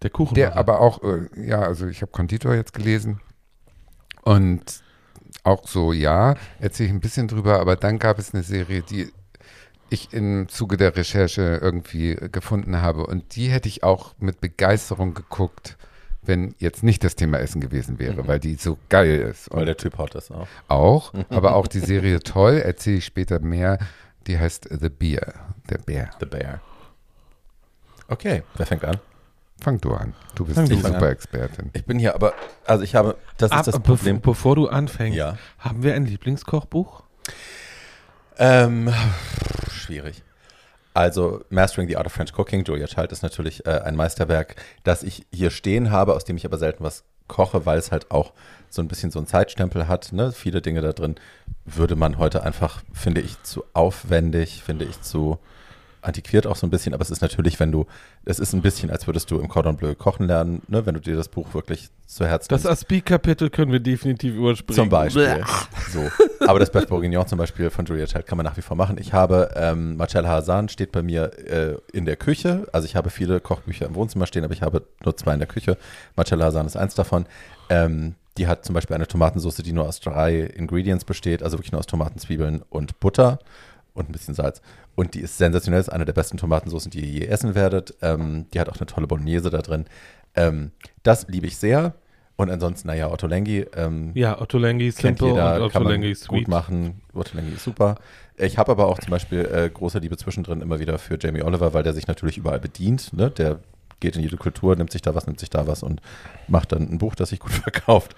Der 0.03 0.11
Kuchen. 0.11 0.35
Der 0.35 0.57
aber 0.57 0.81
auch, 0.81 1.03
äh, 1.03 1.29
ja, 1.37 1.63
also 1.63 1.87
ich 1.87 2.03
habe 2.03 2.13
Konditor 2.13 2.55
jetzt 2.55 2.75
gelesen 2.75 3.21
und 4.23 4.83
auch 5.45 5.67
so, 5.67 5.93
ja, 5.93 6.37
erzähle 6.61 6.89
ich 6.89 6.95
ein 6.95 7.01
bisschen 7.01 7.29
drüber, 7.29 7.61
aber 7.61 7.77
dann 7.77 7.99
gab 7.99 8.19
es 8.19 8.35
eine 8.35 8.43
Serie, 8.43 8.83
die 8.83 9.11
ich 9.91 10.13
im 10.13 10.49
Zuge 10.49 10.77
der 10.77 10.97
Recherche 10.97 11.59
irgendwie 11.61 12.17
gefunden 12.31 12.81
habe. 12.81 13.07
Und 13.07 13.37
die 13.37 13.49
hätte 13.49 13.69
ich 13.69 13.83
auch 13.83 14.15
mit 14.19 14.41
Begeisterung 14.41 15.15
geguckt, 15.15 15.77
wenn 16.23 16.55
jetzt 16.59 16.83
nicht 16.83 17.03
das 17.05 17.17
Thema 17.17 17.39
Essen 17.39 17.61
gewesen 17.61 17.99
wäre, 17.99 18.27
weil 18.29 18.39
die 18.39 18.55
so 18.55 18.79
geil 18.89 19.19
ist. 19.21 19.51
Weil 19.51 19.61
Und 19.61 19.67
der 19.67 19.77
Typ 19.77 19.99
haut 19.99 20.15
das 20.15 20.31
auch. 20.31 20.47
auch, 20.69 21.13
aber 21.29 21.55
auch 21.57 21.67
die 21.67 21.81
Serie 21.81 22.21
toll, 22.21 22.55
erzähle 22.59 22.99
ich 22.99 23.05
später 23.05 23.41
mehr. 23.41 23.79
Die 24.29 24.39
heißt 24.39 24.69
The 24.71 24.89
Bear, 24.89 25.35
der 25.69 25.79
Bär. 25.79 26.11
The 26.21 26.27
Bear. 26.27 26.61
Okay, 28.09 28.43
wer 28.55 28.67
fängt 28.67 28.85
an? 28.85 28.99
Fang 29.61 29.81
du 29.81 29.95
an. 29.95 30.15
Du 30.35 30.45
bist 30.45 30.59
die. 30.69 30.77
Super-Expertin. 30.77 31.71
Ich 31.73 31.85
bin 31.85 31.99
hier 31.99 32.15
aber, 32.15 32.35
also 32.65 32.83
ich 32.85 32.95
habe, 32.95 33.17
das 33.39 33.51
ist 33.51 33.57
Ab, 33.57 33.65
das 33.65 33.75
bev- 33.77 33.83
Problem. 33.83 34.21
bevor 34.21 34.57
du 34.57 34.69
anfängst, 34.69 35.17
Ja. 35.17 35.39
haben 35.59 35.83
wir 35.83 35.95
ein 35.95 36.05
Lieblingskochbuch? 36.05 37.03
Ähm, 38.39 38.93
schwierig. 39.71 40.23
Also 40.95 41.43
Mastering 41.49 41.89
the 41.89 41.97
Art 41.97 42.07
of 42.07 42.13
French 42.13 42.33
Cooking, 42.37 42.65
Julia 42.65 42.87
Child 42.87 43.13
ist 43.13 43.23
natürlich 43.23 43.65
äh, 43.67 43.81
ein 43.81 43.97
Meisterwerk, 43.97 44.57
das 44.85 45.03
ich 45.03 45.27
hier 45.33 45.51
stehen 45.51 45.91
habe, 45.91 46.15
aus 46.15 46.25
dem 46.25 46.37
ich 46.37 46.45
aber 46.45 46.59
selten 46.59 46.85
was 46.85 47.05
koche, 47.29 47.65
weil 47.65 47.79
es 47.79 47.93
halt 47.93 48.11
auch 48.11 48.33
so 48.69 48.83
ein 48.83 48.89
bisschen 48.89 49.11
so 49.11 49.19
einen 49.19 49.27
Zeitstempel 49.27 49.89
hat. 49.89 50.13
Ne? 50.13 50.33
Viele 50.33 50.61
Dinge 50.61 50.83
da 50.83 50.93
drin 50.93 51.17
würde 51.65 51.97
man 51.97 52.19
heute 52.19 52.43
einfach, 52.43 52.83
finde 52.93 53.21
ich, 53.21 53.43
zu 53.43 53.65
aufwendig, 53.73 54.63
finde 54.63 54.85
ich 54.85 55.01
zu 55.01 55.39
antiquiert 56.03 56.47
auch 56.47 56.57
so 56.57 56.67
ein 56.67 56.71
bisschen, 56.71 56.95
aber 56.95 57.03
es 57.03 57.11
ist 57.11 57.23
natürlich, 57.23 57.59
wenn 57.61 57.73
du, 57.73 57.87
es 58.25 58.39
ist 58.39 58.53
ein 58.53 58.61
bisschen, 58.61 58.91
als 58.91 59.07
würdest 59.07 59.31
du 59.31 59.39
im 59.39 59.49
Cordon 59.49 59.77
Bleu 59.77 59.95
kochen 59.95 60.27
lernen, 60.27 60.63
ne? 60.69 60.85
wenn 60.85 60.95
du 60.95 61.01
dir 61.01 61.17
das 61.17 61.29
Buch 61.29 61.55
wirklich 61.55 61.89
zu 62.07 62.27
Herzen 62.27 62.49
Das 62.51 62.65
nimmst. 62.65 62.83
Aspi-Kapitel 62.83 63.51
können 63.51 63.73
wir 63.73 63.81
definitiv 63.81 64.35
überspringen. 64.35 64.77
Zum 64.77 64.89
Beispiel. 64.89 65.43
So. 65.91 66.11
Aber 66.47 66.59
das 66.59 66.71
Beth 66.71 66.89
Bourguignon 66.89 67.27
zum 67.27 67.39
Beispiel 67.39 67.71
von 67.71 67.85
Julia 67.87 68.07
Child 68.07 68.27
kann 68.27 68.37
man 68.37 68.45
nach 68.45 68.57
wie 68.57 68.63
vor 68.63 68.77
machen. 68.77 68.99
Ich 68.99 69.13
habe, 69.13 69.51
ähm, 69.57 69.97
Marcel 69.97 70.27
Hazan 70.27 70.69
steht 70.69 70.93
bei 70.93 71.03
mir 71.03 71.31
äh, 71.49 71.77
in 71.93 72.05
der 72.05 72.17
Küche. 72.17 72.67
Also 72.73 72.87
ich 72.87 72.97
habe 72.97 73.11
viele 73.11 73.41
Kochbücher 73.41 73.87
im 73.87 73.95
Wohnzimmer 73.95 74.27
stehen, 74.27 74.45
aber 74.45 74.53
ich 74.53 74.63
habe 74.63 74.83
nur 75.05 75.17
zwei 75.17 75.33
in 75.33 75.39
der 75.39 75.49
Küche. 75.49 75.79
Marcel 76.17 76.43
Hazan 76.43 76.67
ist 76.67 76.77
eins 76.77 76.95
davon. 76.95 77.27
Ähm, 77.71 78.17
die 78.39 78.47
hat 78.47 78.65
zum 78.65 78.75
Beispiel 78.75 78.97
eine 78.97 79.07
Tomatensauce, 79.07 79.57
die 79.57 79.73
nur 79.73 79.87
aus 79.87 80.01
drei 80.01 80.41
Ingredients 80.41 81.05
besteht, 81.05 81.43
also 81.43 81.59
wirklich 81.59 81.73
nur 81.73 81.81
aus 81.81 81.87
Tomaten, 81.87 82.19
Zwiebeln 82.19 82.63
und 82.71 82.99
Butter 82.99 83.39
und 83.95 84.09
ein 84.09 84.13
bisschen 84.13 84.35
Salz. 84.35 84.63
Und 84.95 85.15
die 85.15 85.21
ist 85.21 85.39
sensationell, 85.39 85.81
ist 85.81 85.93
eine 85.93 86.05
der 86.05 86.13
besten 86.13 86.37
Tomatensoßen, 86.37 86.91
die 86.91 87.01
ihr 87.01 87.21
je 87.21 87.27
essen 87.27 87.55
werdet. 87.55 87.95
Ähm, 88.03 88.47
die 88.53 88.61
hat 88.61 88.69
auch 88.69 88.77
eine 88.77 88.87
tolle 88.87 89.07
Bolognese 89.07 89.51
da 89.51 89.63
drin. 89.63 89.87
Ähm, 90.35 90.73
das 91.03 91.29
liebe 91.29 91.47
ich 91.47 91.57
sehr. 91.57 91.95
Und 92.37 92.51
ansonsten, 92.51 92.89
naja, 92.89 93.11
Otto 93.11 93.27
Lengi, 93.27 93.67
ähm, 93.77 94.13
Ja, 94.15 94.41
Otto 94.41 94.59
Lengi 94.59 94.89
ist 94.89 94.99
simple 94.99 95.29
jeder, 95.29 95.57
und 95.57 95.63
Otto 95.63 95.73
kann 95.73 95.83
man 95.83 95.93
Lengi 95.93 96.11
ist 96.11 96.27
gut 96.27 96.49
machen. 96.49 97.03
Otto 97.13 97.37
Lengi 97.37 97.53
ist 97.53 97.65
super. 97.65 97.97
Ich 98.37 98.59
habe 98.59 98.73
aber 98.73 98.89
auch 98.89 98.99
zum 98.99 99.11
Beispiel 99.11 99.41
äh, 99.41 99.69
große 99.69 99.99
Liebe 99.99 100.17
zwischendrin 100.17 100.63
immer 100.63 100.81
wieder 100.81 100.99
für 100.99 101.19
Jamie 101.21 101.43
Oliver, 101.43 101.75
weil 101.75 101.83
der 101.83 101.93
sich 101.93 102.07
natürlich 102.07 102.39
überall 102.39 102.59
bedient. 102.59 103.13
Ne? 103.13 103.31
Der 103.31 103.61
geht 104.01 104.17
in 104.17 104.23
jede 104.23 104.39
Kultur, 104.39 104.75
nimmt 104.75 104.91
sich 104.91 105.03
da 105.03 105.15
was, 105.15 105.27
nimmt 105.27 105.39
sich 105.39 105.51
da 105.51 105.67
was 105.67 105.83
und 105.83 106.01
macht 106.49 106.73
dann 106.73 106.91
ein 106.91 106.99
Buch, 106.99 107.15
das 107.15 107.29
sich 107.29 107.39
gut 107.39 107.53
verkauft. 107.53 108.15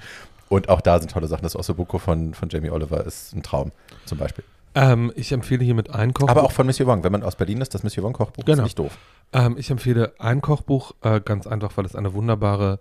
Und 0.48 0.68
auch 0.68 0.80
da 0.80 0.98
sind 1.00 1.10
tolle 1.10 1.26
Sachen. 1.26 1.42
Das 1.42 1.56
Ossobuco 1.56 1.98
von, 1.98 2.34
von 2.34 2.48
Jamie 2.48 2.70
Oliver 2.70 3.04
ist 3.04 3.34
ein 3.34 3.42
Traum, 3.42 3.72
zum 4.06 4.18
Beispiel. 4.18 4.44
Ähm, 4.74 5.12
ich 5.14 5.30
empfehle 5.32 5.64
hiermit 5.64 5.90
ein 5.90 6.12
Kochbuch. 6.14 6.30
Aber 6.30 6.42
auch 6.44 6.52
von 6.52 6.66
Monsieur 6.66 6.86
Wong. 6.86 7.04
Wenn 7.04 7.12
man 7.12 7.22
aus 7.22 7.36
Berlin 7.36 7.60
ist, 7.60 7.74
das 7.74 7.82
Monsieur 7.82 8.02
Wong 8.04 8.12
Kochbuch 8.12 8.44
Genau. 8.44 8.58
ist 8.58 8.64
nicht 8.64 8.78
doof. 8.78 8.96
Ähm, 9.32 9.56
ich 9.58 9.70
empfehle 9.70 10.14
ein 10.18 10.40
Kochbuch, 10.40 10.94
äh, 11.02 11.20
ganz 11.20 11.46
einfach, 11.46 11.76
weil 11.76 11.84
es 11.84 11.94
eine 11.94 12.12
wunderbare 12.14 12.78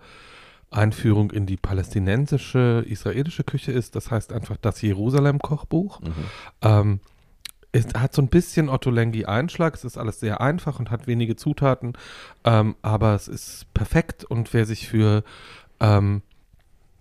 Einführung 0.71 1.29
in 1.31 1.45
die 1.45 1.57
palästinensische, 1.57 2.83
israelische 2.87 3.43
Küche 3.43 3.71
ist. 3.71 3.95
Das 3.95 4.09
heißt 4.11 4.33
einfach 4.33 4.57
das 4.57 4.81
Jerusalem-Kochbuch. 4.81 6.01
Mhm. 6.01 6.13
Ähm, 6.61 6.99
es 7.71 7.87
hat 7.95 8.13
so 8.13 8.21
ein 8.21 8.27
bisschen 8.27 8.69
Otto 8.69 8.89
Lengi 8.91 9.25
Einschlag. 9.25 9.75
Es 9.75 9.83
ist 9.83 9.97
alles 9.97 10.19
sehr 10.19 10.41
einfach 10.41 10.79
und 10.79 10.91
hat 10.91 11.07
wenige 11.07 11.35
Zutaten, 11.35 11.93
ähm, 12.43 12.75
aber 12.81 13.15
es 13.15 13.27
ist 13.27 13.71
perfekt. 13.73 14.23
Und 14.23 14.53
wer 14.53 14.65
sich 14.65 14.87
für 14.87 15.23
ähm, 15.79 16.21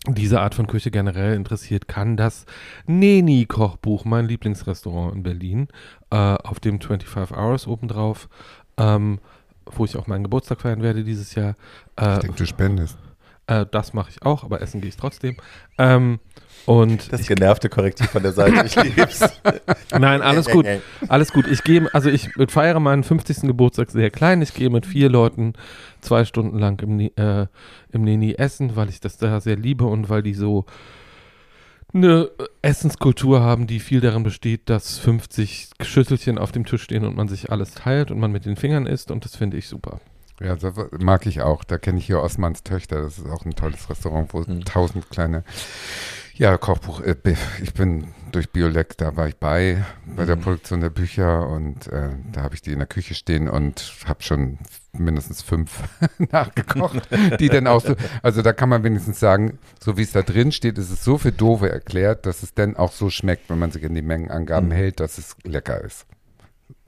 diese 0.09 0.41
Art 0.41 0.55
von 0.55 0.67
Küche 0.67 0.91
generell 0.91 1.35
interessiert, 1.35 1.87
kann 1.87 2.17
das 2.17 2.45
Neni-Kochbuch, 2.87 4.05
mein 4.05 4.27
Lieblingsrestaurant 4.27 5.15
in 5.15 5.23
Berlin, 5.23 5.69
äh, 6.11 6.17
auf 6.17 6.59
dem 6.59 6.81
25 6.81 7.37
Hours 7.37 7.67
obendrauf, 7.67 8.29
ähm, 8.79 9.21
wo 9.67 9.85
ich 9.85 9.97
auch 9.97 10.09
meinen 10.09 10.25
Geburtstag 10.25 10.61
feiern 10.61 10.83
werde 10.83 11.05
dieses 11.05 11.35
Jahr. 11.37 11.55
Äh, 11.97 12.15
Ich 12.15 12.19
denke, 12.21 12.37
du 12.37 12.47
spendest. 12.47 12.99
Äh, 13.47 13.67
das 13.71 13.93
mache 13.95 14.11
ich 14.11 14.23
auch, 14.23 14.45
aber 14.45 14.61
essen 14.63 14.81
gehe 14.81 14.89
ich 14.89 14.97
trotzdem. 14.97 15.37
Ähm, 15.79 16.19
und 16.65 17.13
Das 17.13 17.27
genervte 17.27 17.69
Korrektiv 17.69 18.09
von 18.11 18.23
der 18.23 18.31
Seite, 18.33 18.65
ich 18.67 18.77
lieb's. 18.97 19.21
Nein, 19.99 20.23
alles 20.23 20.47
gut. 20.47 20.65
Alles 21.09 21.33
gut. 21.33 21.49
Ich 21.49 21.65
gehe, 21.65 21.93
also 21.93 22.09
ich 22.09 22.29
feiere 22.49 22.79
meinen 22.79 23.03
50. 23.03 23.41
Geburtstag 23.43 23.91
sehr 23.91 24.11
klein. 24.11 24.43
Ich 24.43 24.55
gehe 24.55 24.71
mit 24.71 24.87
vier 24.87 25.09
Leuten 25.09 25.55
zwei 26.01 26.25
Stunden 26.25 26.61
lang 26.61 26.81
im, 26.81 26.97
Ni- 26.97 27.13
äh, 27.17 27.47
im 27.91 28.03
Neni 28.03 28.35
essen, 28.35 28.77
weil 28.77 28.89
ich 28.91 29.01
das 29.01 29.17
da 29.17 29.41
sehr 29.41 29.57
liebe 29.57 29.87
und 29.87 30.09
weil 30.09 30.23
die 30.23 30.35
so 30.35 30.65
eine 31.95 32.31
Essenskultur 32.63 33.41
haben, 33.43 33.67
die 33.67 33.81
viel 33.81 34.01
darin 34.01 34.23
besteht, 34.23 34.71
dass 34.71 34.99
50 34.99 35.71
Schüsselchen 35.83 36.39
auf 36.39 36.53
dem 36.53 36.65
Tisch 36.65 36.83
stehen 36.85 37.05
und 37.05 37.17
man 37.17 37.29
sich 37.29 37.51
alles 37.51 37.75
teilt 37.75 38.11
und 38.11 38.19
man 38.19 38.31
mit 38.33 38.47
den 38.47 38.57
Fingern 38.57 38.87
isst 38.87 39.11
und 39.11 39.25
das 39.25 39.37
finde 39.37 39.57
ich 39.59 39.69
super. 39.69 40.01
Ja, 40.43 40.57
das 40.57 40.75
mag 40.99 41.27
ich 41.27 41.41
auch. 41.43 41.65
Da 41.65 41.79
kenne 41.79 41.99
ich 41.99 42.07
hier 42.07 42.21
Osmans 42.21 42.63
Töchter. 42.63 43.03
Das 43.03 43.19
ist 43.19 43.29
auch 43.29 43.45
ein 43.45 43.55
tolles 43.55 43.89
Restaurant, 43.89 44.33
wo 44.35 44.45
Hm. 44.45 44.65
tausend 44.65 45.09
kleine. 45.11 45.45
Ja, 46.35 46.57
Kochbuch. 46.57 47.01
äh, 47.03 47.15
Ich 47.63 47.75
bin 47.75 48.09
durch 48.33 48.51
Biolek, 48.51 48.97
da 48.97 49.15
war 49.17 49.29
ich 49.29 49.37
bei, 49.37 49.85
bei 50.17 50.25
der 50.25 50.37
Mhm. 50.37 50.41
Produktion 50.41 50.81
der 50.81 50.89
Bücher 50.89 51.47
und 51.47 51.87
äh, 51.89 52.09
da 52.33 52.43
habe 52.43 52.55
ich 52.55 52.63
die 52.63 52.73
in 52.73 52.79
der 52.79 52.89
Küche 52.89 53.15
stehen 53.15 53.49
und 53.49 53.93
habe 54.07 54.23
schon 54.23 54.59
mindestens 54.93 55.43
fünf 55.43 55.83
nachgekocht, 56.33 57.03
die 57.41 57.51
dann 57.51 57.67
auch 57.67 57.83
so, 57.83 57.95
also 58.23 58.41
da 58.41 58.55
kann 58.55 58.71
man 58.71 58.83
wenigstens 58.83 59.21
sagen, 59.21 59.59
so 59.79 59.99
wie 59.99 60.03
es 60.03 60.13
da 60.13 60.23
drin 60.23 60.51
steht, 60.53 60.79
ist 60.79 60.91
es 60.91 61.05
so 61.05 61.19
für 61.19 61.33
Dove 61.33 61.69
erklärt, 61.71 62.25
dass 62.25 62.43
es 62.43 62.55
dann 62.55 62.77
auch 62.77 62.93
so 62.93 63.11
schmeckt, 63.11 63.51
wenn 63.51 63.59
man 63.59 63.71
sich 63.71 63.85
an 63.85 63.95
die 63.95 64.03
Mengenangaben 64.03 64.71
Mhm. 64.71 64.75
hält, 64.75 65.01
dass 65.01 65.19
es 65.19 65.37
lecker 65.45 65.83
ist. 65.83 66.07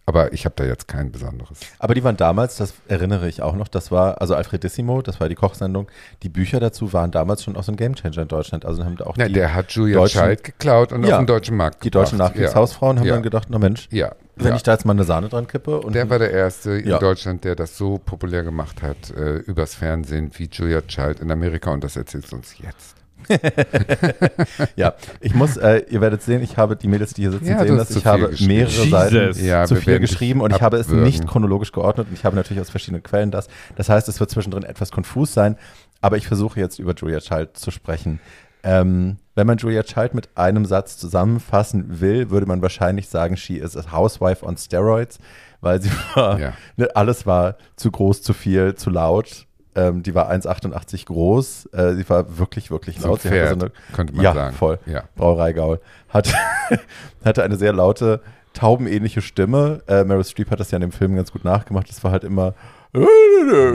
Aber 0.07 0.35
ich 0.35 0.45
habe 0.45 0.55
da 0.57 0.65
jetzt 0.65 0.87
kein 0.87 1.11
besonderes. 1.13 1.61
Aber 1.79 1.95
die 1.95 2.05
waren 2.05 2.19
damals, 2.19 2.57
das 2.57 2.75
erinnere 2.89 3.27
ich 3.27 3.41
auch 3.41 3.55
noch, 3.57 3.69
das 3.69 3.91
war, 3.91 4.21
also 4.21 4.35
Alfredissimo, 4.35 5.01
das 5.01 5.19
war 5.19 5.31
die 5.31 5.35
Kochsendung, 5.35 5.89
die 6.23 6.29
Bücher 6.29 6.61
dazu 6.61 6.93
waren 6.93 7.11
damals 7.11 7.43
schon 7.43 7.57
auch 7.57 7.63
so 7.63 7.73
ein 7.73 7.77
Gamechanger 7.77 8.19
in 8.19 8.29
Deutschland. 8.29 8.67
Also 8.67 8.85
haben 8.85 9.01
auch 9.01 9.17
Ja, 9.17 9.29
die, 9.29 9.33
der 9.33 9.55
hat 9.55 9.71
Julia 9.73 9.99
Deutschen- 10.01 10.21
Child 10.21 10.45
geklaut 10.45 10.93
und 10.93 11.05
Ja, 11.05 11.15
auf 11.15 11.23
den 11.23 11.27
deutschen 11.27 11.57
Markt 11.57 11.83
die 11.85 11.91
deutschen 11.91 12.19
gebracht. 12.19 12.35
Nachkriegshausfrauen 12.35 12.99
haben 12.99 13.07
Ja. 13.07 13.15
dann 13.15 13.23
gedacht, 13.23 13.49
na 13.49 13.59
Mensch, 13.59 13.89
Ja, 13.91 14.13
wenn 14.37 14.49
ja. 14.49 14.57
ich 14.57 14.63
da 14.63 14.73
jetzt 14.73 14.85
mal 14.85 14.93
eine 14.93 15.05
Sahne 15.05 15.31
dran 15.31 15.47
kippe 15.47 15.81
und 15.81 15.95
der 15.95 16.11
war 16.11 16.19
der 16.19 16.33
Erste 16.33 16.73
in 16.73 16.89
Ja. 16.91 16.99
Deutschland, 16.99 17.45
der 17.45 17.55
das 17.57 17.79
so 17.79 17.97
populär 17.97 18.43
gemacht 18.43 18.83
hat, 18.83 19.11
äh, 19.17 19.37
übers 19.37 19.75
Fernsehen 19.75 20.31
wie 20.37 20.51
Julia 20.53 20.83
Child 20.83 21.21
in 21.21 21.31
Amerika 21.31 21.71
und 21.71 21.83
das 21.83 21.97
erzählst 21.97 22.31
du 22.33 22.37
uns 22.37 22.59
jetzt. 22.59 22.97
ja, 24.77 24.95
ich 25.21 25.35
muss, 25.35 25.57
äh, 25.57 25.83
ihr 25.91 26.01
werdet 26.01 26.23
sehen, 26.23 26.43
ich 26.43 26.57
habe 26.57 26.77
die 26.77 26.89
Mädels, 26.89 27.15
die 27.15 27.23
hier 27.23 27.33
sitzen, 27.33 27.47
Ja, 27.47 27.61
sehen 27.65 27.77
das. 27.77 27.89
hast 27.91 27.97
Ich 27.97 28.07
habe 28.07 28.31
mehrere 28.41 28.71
Jesus. 28.71 28.91
Seiten 28.91 29.45
Ja, 29.45 29.65
zu 29.67 29.77
viel 29.77 29.99
geschrieben 30.01 30.41
und 30.41 30.53
ich 30.55 30.63
habe 30.63 30.77
es 30.77 30.89
nicht 30.89 31.27
chronologisch 31.27 31.73
geordnet 31.73 32.09
und 32.09 32.15
ich 32.15 32.25
habe 32.25 32.37
natürlich 32.37 32.61
aus 32.61 32.71
verschiedenen 32.71 33.03
Quellen 33.03 33.31
das. 33.31 33.49
Das 33.77 33.89
heißt, 33.89 34.09
es 34.09 34.21
wird 34.21 34.31
zwischendrin 34.31 34.63
etwas 34.65 34.91
konfus 34.91 35.33
sein, 35.35 35.57
aber 36.01 36.17
ich 36.17 36.27
versuche 36.27 36.61
jetzt 36.61 36.79
über 36.79 36.95
Julia 36.95 37.21
Child 37.21 37.57
zu 37.57 37.71
sprechen. 37.71 38.21
Ähm, 38.63 39.19
wenn 39.35 39.47
man 39.47 39.59
Julia 39.59 39.83
Child 39.83 40.15
mit 40.15 40.29
einem 40.37 40.65
Satz 40.65 40.97
zusammenfassen 40.97 42.01
will, 42.01 42.31
würde 42.31 42.47
man 42.47 42.63
wahrscheinlich 42.63 43.09
sagen, 43.09 43.37
she 43.37 43.57
is 43.59 43.77
a 43.77 43.93
housewife 43.93 44.45
on 44.45 44.57
steroids, 44.57 45.19
weil 45.61 45.83
sie 45.83 45.91
war, 46.15 46.39
Ja. 46.41 46.53
ne, 46.77 46.89
alles 46.95 47.27
war 47.27 47.57
zu 47.77 47.91
groß, 47.91 48.23
zu 48.23 48.33
viel, 48.33 48.75
zu 48.75 48.89
laut. 48.91 49.47
Ähm, 49.77 50.03
die 50.03 50.15
war 50.15 50.31
1,88 50.31 51.07
groß. 51.07 51.67
Äh, 51.73 51.95
sie 51.95 52.09
war 52.09 52.39
wirklich, 52.39 52.71
wirklich 52.71 52.99
So 53.01 53.09
laut. 53.09 53.23
Sie 53.23 53.29
hatte 53.29 53.37
Pferd, 53.39 53.61
so 53.61 53.67
eine 53.67 53.73
könnte 53.95 54.15
man 54.15 54.23
Ja, 54.25 54.33
sagen. 54.35 54.57
voll. 54.57 54.79
Ja. 54.87 55.05
Brauereigaul, 55.17 55.81
hat, 56.09 56.33
hatte 57.25 57.43
eine 57.43 57.57
sehr 57.57 57.73
laute, 57.73 58.21
taubenähnliche 58.53 59.21
Stimme. 59.21 59.83
Äh, 59.89 60.05
Meryl 60.05 60.25
Streep 60.25 60.51
hat 60.51 60.61
das 60.61 60.71
ja 60.71 60.77
in 60.77 60.83
dem 60.83 60.93
Film 60.93 61.17
ganz 61.17 61.33
gut 61.33 61.45
nachgemacht. 61.45 61.89
Das 61.89 62.05
war 62.05 62.13
halt 62.13 62.23
immer, 62.23 62.55
"Äh, 62.95 63.01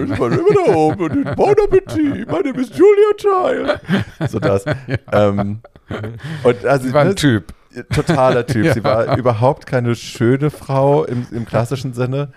ich 0.04 0.18
war 0.20 0.32
immer 0.32 0.66
da 0.66 0.74
oben 0.74 1.24
bon 1.36 1.56
appetit, 1.64 2.28
my 2.32 2.40
name 2.44 2.62
is 2.62 2.70
Julia 2.70 3.14
Child. 3.18 3.82
So 4.32 4.40
das. 4.40 4.64
Ähm, 5.12 5.60
und 6.44 6.66
also, 6.66 6.88
Sie 6.88 6.94
war 6.94 7.02
ein 7.02 7.08
ne, 7.10 7.16
Typ. 7.16 7.54
totaler 7.94 8.46
Typ. 8.46 8.64
Ja. 8.68 8.74
Sie 8.74 8.84
war 8.84 9.18
überhaupt 9.18 9.66
keine 9.66 9.96
schöne 9.96 10.50
Frau 10.52 11.04
im, 11.04 11.26
im 11.32 11.46
klassischen 11.46 11.94
Sinne. 11.94 12.30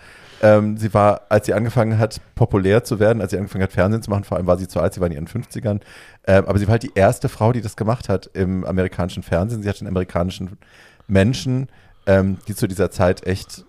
Ähm, 0.42 0.76
sie 0.76 0.92
war, 0.92 1.22
als 1.28 1.46
sie 1.46 1.54
angefangen 1.54 1.98
hat, 1.98 2.20
populär 2.34 2.82
zu 2.82 2.98
werden, 2.98 3.20
als 3.20 3.30
sie 3.30 3.38
angefangen 3.38 3.62
hat, 3.62 3.72
Fernsehen 3.72 4.02
zu 4.02 4.10
machen, 4.10 4.24
vor 4.24 4.36
allem 4.36 4.46
war 4.48 4.58
sie 4.58 4.66
zu 4.66 4.80
alt, 4.80 4.92
sie 4.92 5.00
war 5.00 5.06
in 5.06 5.14
ihren 5.14 5.28
50ern. 5.28 5.80
Ähm, 6.26 6.44
aber 6.46 6.58
sie 6.58 6.66
war 6.66 6.72
halt 6.72 6.82
die 6.82 6.92
erste 6.94 7.28
Frau, 7.28 7.52
die 7.52 7.60
das 7.60 7.76
gemacht 7.76 8.08
hat 8.08 8.28
im 8.34 8.64
amerikanischen 8.64 9.22
Fernsehen. 9.22 9.62
Sie 9.62 9.68
hat 9.68 9.80
den 9.80 9.86
amerikanischen 9.86 10.58
Menschen, 11.06 11.68
ähm, 12.06 12.38
die 12.48 12.56
zu 12.56 12.66
dieser 12.66 12.90
Zeit 12.90 13.26
echt 13.26 13.64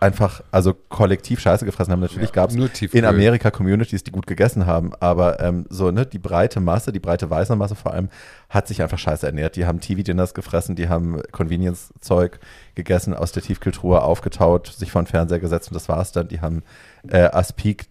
einfach, 0.00 0.42
also 0.50 0.74
kollektiv 0.74 1.40
Scheiße 1.40 1.64
gefressen 1.64 1.92
haben. 1.92 2.00
Natürlich 2.00 2.30
Ja, 2.30 2.34
gab 2.34 2.50
es 2.50 2.92
in 2.92 3.04
Amerika 3.04 3.50
Communities, 3.50 4.04
die 4.04 4.12
gut 4.12 4.26
gegessen 4.26 4.66
haben, 4.66 4.92
aber 5.00 5.40
ähm, 5.40 5.66
so, 5.68 5.90
ne, 5.90 6.06
die 6.06 6.18
breite 6.18 6.60
Masse, 6.60 6.92
die 6.92 7.00
breite 7.00 7.28
weiße 7.28 7.56
Masse 7.56 7.74
vor 7.74 7.92
allem, 7.92 8.08
hat 8.48 8.68
sich 8.68 8.82
einfach 8.82 8.98
scheiße 8.98 9.26
ernährt. 9.26 9.56
Die 9.56 9.66
haben 9.66 9.80
TV-Dinners 9.80 10.34
gefressen, 10.34 10.76
die 10.76 10.88
haben 10.88 11.20
Convenience-Zeug 11.32 12.38
gegessen, 12.74 13.14
aus 13.14 13.32
der 13.32 13.42
Tiefkühltruhe 13.42 14.02
aufgetaut, 14.02 14.68
sich 14.68 14.92
vor 14.92 15.02
den 15.02 15.08
Fernseher 15.08 15.40
gesetzt 15.40 15.68
und 15.68 15.74
das 15.74 15.88
war's 15.88 16.12
dann. 16.12 16.28
Die 16.28 16.40
haben 16.40 16.62
äh, 17.08 17.24
Aspik 17.24 17.86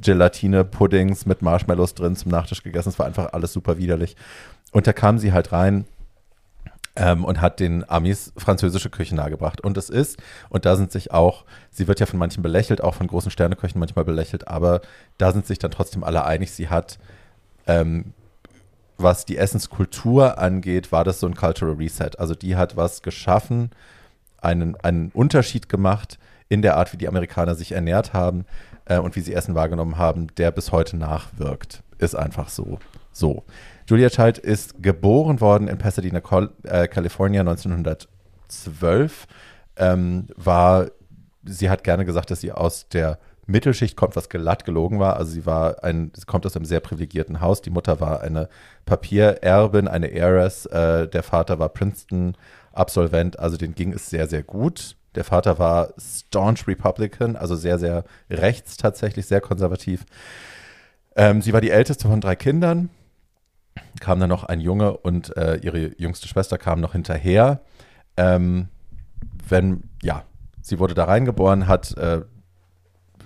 Gelatine-Puddings 0.00 1.26
mit 1.26 1.42
Marshmallows 1.42 1.94
drin 1.94 2.16
zum 2.16 2.30
Nachtisch 2.30 2.62
gegessen. 2.62 2.88
Es 2.88 2.98
war 2.98 3.06
einfach 3.06 3.32
alles 3.32 3.52
super 3.52 3.76
widerlich. 3.76 4.16
Und 4.72 4.86
da 4.86 4.94
kam 4.94 5.18
sie 5.18 5.32
halt 5.32 5.52
rein 5.52 5.84
ähm, 6.96 7.24
und 7.24 7.40
hat 7.40 7.60
den 7.60 7.88
Amis 7.88 8.32
französische 8.36 8.90
Küche 8.90 9.14
nahegebracht. 9.14 9.60
Und 9.60 9.76
es 9.76 9.88
ist, 9.88 10.18
und 10.48 10.66
da 10.66 10.76
sind 10.76 10.92
sich 10.92 11.12
auch, 11.12 11.44
sie 11.70 11.88
wird 11.88 12.00
ja 12.00 12.06
von 12.06 12.18
manchen 12.18 12.42
belächelt, 12.42 12.82
auch 12.82 12.94
von 12.94 13.06
großen 13.06 13.30
Sterneköchen 13.30 13.78
manchmal 13.78 14.04
belächelt, 14.04 14.48
aber 14.48 14.80
da 15.18 15.32
sind 15.32 15.46
sich 15.46 15.58
dann 15.58 15.70
trotzdem 15.70 16.04
alle 16.04 16.24
einig, 16.24 16.50
sie 16.52 16.68
hat, 16.68 16.98
ähm, 17.66 18.12
was 18.98 19.24
die 19.24 19.38
Essenskultur 19.38 20.38
angeht, 20.38 20.92
war 20.92 21.04
das 21.04 21.18
so 21.18 21.26
ein 21.26 21.34
Cultural 21.34 21.74
Reset. 21.74 22.10
Also 22.18 22.34
die 22.34 22.56
hat 22.56 22.76
was 22.76 23.02
geschaffen, 23.02 23.70
einen, 24.40 24.76
einen 24.76 25.10
Unterschied 25.12 25.68
gemacht 25.68 26.18
in 26.48 26.62
der 26.62 26.76
Art, 26.76 26.92
wie 26.92 26.98
die 26.98 27.08
Amerikaner 27.08 27.54
sich 27.54 27.72
ernährt 27.72 28.12
haben 28.12 28.44
äh, 28.84 28.98
und 28.98 29.16
wie 29.16 29.20
sie 29.20 29.32
Essen 29.32 29.54
wahrgenommen 29.54 29.96
haben, 29.96 30.28
der 30.36 30.50
bis 30.50 30.72
heute 30.72 30.96
nachwirkt. 30.96 31.82
Ist 31.98 32.14
einfach 32.14 32.48
so. 32.48 32.78
So. 33.12 33.44
Julia 33.86 34.10
Child 34.10 34.38
ist 34.38 34.82
geboren 34.82 35.40
worden 35.40 35.68
in 35.68 35.78
Pasadena, 35.78 36.20
Col 36.20 36.50
äh, 36.64 36.88
California 36.88 37.40
1912. 37.40 39.26
Ähm, 39.76 40.26
war, 40.36 40.86
sie 41.44 41.70
hat 41.70 41.84
gerne 41.84 42.04
gesagt, 42.04 42.30
dass 42.30 42.40
sie 42.40 42.52
aus 42.52 42.88
der 42.88 43.18
Mittelschicht 43.46 43.96
kommt, 43.96 44.16
was 44.16 44.28
glatt 44.28 44.64
gelogen 44.64 45.00
war. 45.00 45.16
Also 45.16 45.32
sie 45.32 45.46
war 45.46 45.82
ein, 45.82 46.12
sie 46.14 46.24
kommt 46.26 46.46
aus 46.46 46.56
einem 46.56 46.64
sehr 46.64 46.80
privilegierten 46.80 47.40
Haus. 47.40 47.60
Die 47.60 47.70
Mutter 47.70 48.00
war 48.00 48.20
eine 48.20 48.48
Papiererbin, 48.86 49.88
eine 49.88 50.06
Heiress. 50.06 50.66
Äh, 50.66 51.08
der 51.08 51.22
Vater 51.22 51.58
war 51.58 51.68
Princeton-Absolvent. 51.68 53.38
Also 53.38 53.56
denen 53.56 53.74
ging 53.74 53.92
es 53.92 54.10
sehr, 54.10 54.28
sehr 54.28 54.42
gut. 54.42 54.96
Der 55.14 55.24
Vater 55.24 55.58
war 55.58 55.92
staunch 55.98 56.66
Republican, 56.66 57.36
also 57.36 57.54
sehr, 57.54 57.78
sehr 57.78 58.04
rechts 58.30 58.76
tatsächlich, 58.76 59.26
sehr 59.26 59.42
konservativ. 59.42 60.06
Ähm, 61.16 61.42
sie 61.42 61.52
war 61.52 61.60
die 61.60 61.70
älteste 61.70 62.08
von 62.08 62.20
drei 62.20 62.36
Kindern. 62.36 62.88
Kam 64.00 64.20
dann 64.20 64.28
noch 64.28 64.44
ein 64.44 64.60
Junge 64.60 64.96
und 64.96 65.36
äh, 65.36 65.56
ihre 65.56 65.98
jüngste 65.98 66.28
Schwester 66.28 66.58
kam 66.58 66.80
noch 66.80 66.92
hinterher. 66.92 67.60
Ähm, 68.16 68.68
wenn, 69.48 69.84
ja, 70.02 70.24
sie 70.60 70.78
wurde 70.78 70.94
da 70.94 71.04
reingeboren, 71.04 71.68
hat 71.68 71.96
äh, 71.96 72.22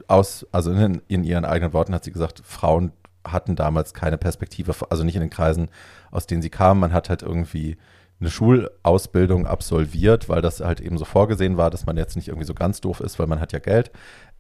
aus, 0.09 0.47
also 0.53 0.72
in, 0.72 1.03
in 1.09 1.24
ihren 1.24 1.44
eigenen 1.44 1.72
Worten 1.72 1.94
hat 1.94 2.05
sie 2.05 2.12
gesagt, 2.12 2.42
Frauen 2.44 2.92
hatten 3.26 3.57
damals 3.57 3.94
keine 3.94 4.18
Perspektive, 4.18 4.74
also 4.90 5.03
nicht 5.03 5.16
in 5.16 5.20
den 5.20 5.30
Kreisen, 5.30 5.68
aus 6.11 6.26
denen 6.26 6.42
sie 6.42 6.51
kamen. 6.51 6.80
Man 6.80 6.92
hat 6.92 7.09
halt 7.09 7.22
irgendwie 7.22 7.76
eine 8.20 8.30
Schulausbildung 8.30 9.47
absolviert, 9.47 10.28
weil 10.28 10.42
das 10.42 10.61
halt 10.61 10.80
eben 10.80 10.97
so 10.97 11.05
vorgesehen 11.05 11.57
war, 11.57 11.70
dass 11.70 11.86
man 11.86 11.97
jetzt 11.97 12.16
nicht 12.16 12.28
irgendwie 12.28 12.47
so 12.47 12.55
ganz 12.55 12.80
doof 12.80 13.01
ist, 13.01 13.18
weil 13.18 13.26
man 13.26 13.40
hat 13.40 13.53
ja 13.53 13.59
Geld. 13.59 13.90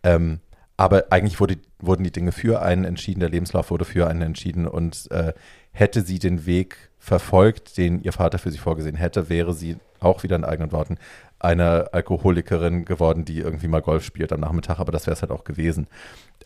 Ähm, 0.02 0.40
aber 0.78 1.06
eigentlich 1.10 1.40
wurde, 1.40 1.56
wurden 1.78 2.04
die 2.04 2.12
Dinge 2.12 2.32
für 2.32 2.62
einen 2.62 2.84
entschieden, 2.84 3.20
der 3.20 3.30
Lebenslauf 3.30 3.70
wurde 3.70 3.84
für 3.84 4.06
einen 4.06 4.22
entschieden 4.22 4.66
und 4.66 5.10
äh, 5.10 5.32
hätte 5.76 6.02
sie 6.02 6.18
den 6.18 6.46
Weg 6.46 6.76
verfolgt, 6.98 7.76
den 7.76 8.02
ihr 8.02 8.12
Vater 8.12 8.38
für 8.38 8.50
sie 8.50 8.58
vorgesehen 8.58 8.96
hätte, 8.96 9.28
wäre 9.28 9.52
sie 9.52 9.76
auch 10.00 10.22
wieder 10.22 10.36
in 10.36 10.44
eigenen 10.44 10.72
Worten 10.72 10.96
eine 11.38 11.92
Alkoholikerin 11.92 12.86
geworden, 12.86 13.24
die 13.24 13.38
irgendwie 13.38 13.68
mal 13.68 13.82
Golf 13.82 14.04
spielt 14.04 14.32
am 14.32 14.40
Nachmittag, 14.40 14.78
aber 14.78 14.90
das 14.90 15.06
wäre 15.06 15.14
es 15.14 15.20
halt 15.20 15.30
auch 15.30 15.44
gewesen. 15.44 15.86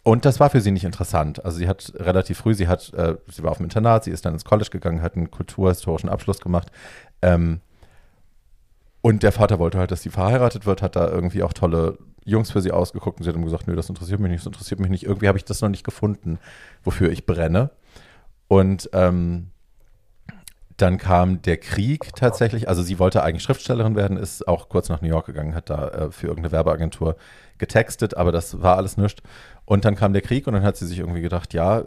Und 0.03 0.25
das 0.25 0.41
war 0.41 0.51
für 0.51 0.61
sie 0.61 0.73
nicht 0.73 0.85
interessant. 0.85 1.45
Also 1.45 1.59
sie 1.59 1.69
hat 1.69 1.93
relativ 1.97 2.39
früh, 2.39 2.55
sie 2.55 2.67
hat, 2.67 2.93
äh, 2.95 3.17
sie 3.29 3.43
war 3.43 3.53
auf 3.53 3.59
dem 3.59 3.65
Internat, 3.65 4.05
sie 4.05 4.11
ist 4.11 4.25
dann 4.25 4.35
ins 4.35 4.45
College 4.45 4.71
gegangen, 4.71 5.03
hat 5.03 5.15
einen 5.15 5.31
kulturhistorischen 5.31 6.09
Abschluss 6.09 6.41
gemacht. 6.41 6.73
Ähm, 7.23 7.61
und 9.03 9.23
der 9.23 9.33
Vater 9.33 9.59
wollte 9.59 9.79
halt, 9.79 9.93
dass 9.93 10.03
sie 10.03 10.11
verheiratet 10.11 10.67
wird, 10.67 10.83
hat 10.83 10.97
da 10.97 11.09
irgendwie 11.09 11.43
auch 11.43 11.53
tolle 11.53 11.99
Jungs 12.25 12.51
für 12.51 12.61
sie 12.61 12.73
ausgeguckt 12.73 13.19
und 13.19 13.25
sie 13.25 13.31
hat 13.31 13.37
ihm 13.37 13.45
gesagt, 13.45 13.67
nö, 13.67 13.77
das 13.77 13.89
interessiert 13.89 14.21
mich 14.21 14.31
nicht, 14.31 14.41
das 14.41 14.47
interessiert 14.47 14.81
mich 14.81 14.91
nicht. 14.91 15.05
Irgendwie 15.05 15.29
habe 15.29 15.39
ich 15.39 15.45
das 15.45 15.61
noch 15.61 15.69
nicht 15.69 15.85
gefunden, 15.85 16.39
wofür 16.83 17.11
ich 17.11 17.27
brenne. 17.27 17.71
Und 18.51 18.91
ähm, 18.95 19.53
dann 20.77 20.99
kam 20.99 21.41
der 21.41 21.57
Krieg 21.57 22.17
tatsächlich. 22.17 22.69
Also 22.69 22.83
sie 22.83 22.99
wollte 22.99 23.23
eigentlich 23.23 23.45
Schriftstellerin 23.45 23.95
werden, 23.95 24.17
ist 24.17 24.49
auch 24.49 24.69
kurz 24.69 24.89
nach 24.89 25.03
New 25.03 25.09
York 25.09 25.27
gegangen, 25.27 25.55
hat 25.55 25.71
da 25.71 25.87
äh, 25.87 26.11
für 26.11 26.27
irgendeine 26.27 26.51
Werbeagentur 26.51 27.15
getextet, 27.59 28.17
aber 28.17 28.33
das 28.33 28.61
war 28.61 28.77
alles 28.77 28.97
nichts. 28.97 29.23
Und 29.67 29.85
dann 29.85 29.95
kam 29.95 30.13
der 30.13 30.23
Krieg 30.23 30.49
und 30.49 30.55
dann 30.55 30.65
hat 30.65 30.77
sie 30.77 30.89
sich 30.89 30.99
irgendwie 30.99 31.21
gedacht, 31.21 31.55
ja, 31.55 31.85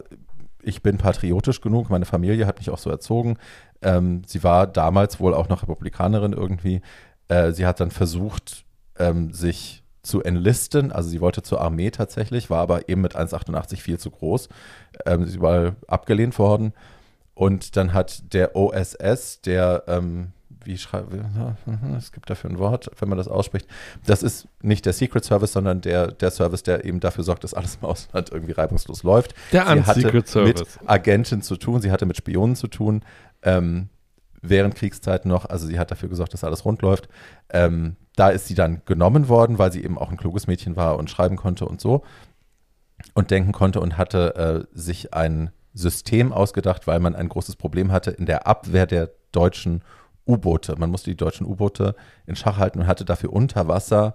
ich 0.62 0.82
bin 0.82 0.96
patriotisch 0.96 1.60
genug, 1.60 1.90
meine 1.90 2.06
Familie 2.06 2.46
hat 2.46 2.56
mich 2.56 2.70
auch 2.70 2.78
so 2.78 2.88
erzogen. 2.88 3.36
Ähm, 3.82 4.22
sie 4.26 4.42
war 4.42 4.66
damals 4.66 5.20
wohl 5.20 5.34
auch 5.34 5.50
noch 5.50 5.60
Republikanerin 5.60 6.32
irgendwie. 6.32 6.80
Äh, 7.28 7.52
sie 7.52 7.66
hat 7.66 7.78
dann 7.78 7.90
versucht, 7.90 8.64
ähm, 8.98 9.34
sich 9.34 9.83
zu 10.04 10.22
enlisten. 10.22 10.92
Also 10.92 11.08
sie 11.08 11.20
wollte 11.20 11.42
zur 11.42 11.60
Armee 11.60 11.90
tatsächlich, 11.90 12.50
war 12.50 12.60
aber 12.60 12.88
eben 12.88 13.00
mit 13.00 13.16
1,88 13.16 13.76
viel 13.78 13.98
zu 13.98 14.10
groß. 14.10 14.48
Ähm, 15.06 15.26
sie 15.26 15.40
war 15.40 15.74
abgelehnt 15.88 16.38
worden. 16.38 16.72
Und 17.34 17.76
dann 17.76 17.92
hat 17.92 18.32
der 18.32 18.54
OSS, 18.54 19.40
der, 19.40 19.84
ähm, 19.88 20.28
wie 20.64 20.78
schreibe 20.78 21.24
es 21.98 22.12
gibt 22.12 22.30
dafür 22.30 22.50
ein 22.50 22.58
Wort, 22.58 22.90
wenn 22.98 23.08
man 23.08 23.18
das 23.18 23.28
ausspricht. 23.28 23.66
Das 24.06 24.22
ist 24.22 24.46
nicht 24.62 24.86
der 24.86 24.92
Secret 24.92 25.24
Service, 25.24 25.52
sondern 25.52 25.80
der, 25.80 26.12
der 26.12 26.30
Service, 26.30 26.62
der 26.62 26.84
eben 26.84 27.00
dafür 27.00 27.24
sorgt, 27.24 27.44
dass 27.44 27.52
alles 27.52 27.78
im 27.80 27.88
Ausland 27.88 28.30
irgendwie 28.30 28.52
reibungslos 28.52 29.02
läuft. 29.02 29.34
Der 29.52 29.64
sie 29.64 29.68
hatte 29.68 29.98
Unsecret 30.00 30.28
Service. 30.28 30.60
mit 30.60 30.88
Agenten 30.88 31.42
zu 31.42 31.56
tun, 31.56 31.82
sie 31.82 31.90
hatte 31.90 32.06
mit 32.06 32.16
Spionen 32.16 32.56
zu 32.56 32.68
tun, 32.68 33.02
ähm, 33.42 33.88
während 34.48 34.74
Kriegszeiten 34.74 35.28
noch. 35.28 35.46
Also 35.46 35.66
sie 35.66 35.78
hat 35.78 35.90
dafür 35.90 36.08
gesorgt, 36.08 36.32
dass 36.32 36.44
alles 36.44 36.64
rund 36.64 36.82
läuft. 36.82 37.08
Ähm, 37.50 37.96
da 38.16 38.28
ist 38.28 38.46
sie 38.46 38.54
dann 38.54 38.82
genommen 38.84 39.28
worden, 39.28 39.58
weil 39.58 39.72
sie 39.72 39.82
eben 39.82 39.98
auch 39.98 40.10
ein 40.10 40.16
kluges 40.16 40.46
Mädchen 40.46 40.76
war 40.76 40.98
und 40.98 41.10
schreiben 41.10 41.36
konnte 41.36 41.66
und 41.66 41.80
so 41.80 42.02
und 43.14 43.30
denken 43.30 43.52
konnte 43.52 43.80
und 43.80 43.98
hatte 43.98 44.66
äh, 44.72 44.78
sich 44.78 45.12
ein 45.14 45.50
System 45.74 46.32
ausgedacht, 46.32 46.86
weil 46.86 47.00
man 47.00 47.16
ein 47.16 47.28
großes 47.28 47.56
Problem 47.56 47.90
hatte 47.90 48.12
in 48.12 48.26
der 48.26 48.46
Abwehr 48.46 48.86
der 48.86 49.10
deutschen 49.32 49.82
U-Boote. 50.26 50.76
Man 50.78 50.90
musste 50.90 51.10
die 51.10 51.16
deutschen 51.16 51.46
U-Boote 51.46 51.96
in 52.26 52.36
Schach 52.36 52.58
halten 52.58 52.80
und 52.80 52.86
hatte 52.86 53.04
dafür 53.04 53.32
unter 53.32 53.68
Wasser 53.68 54.14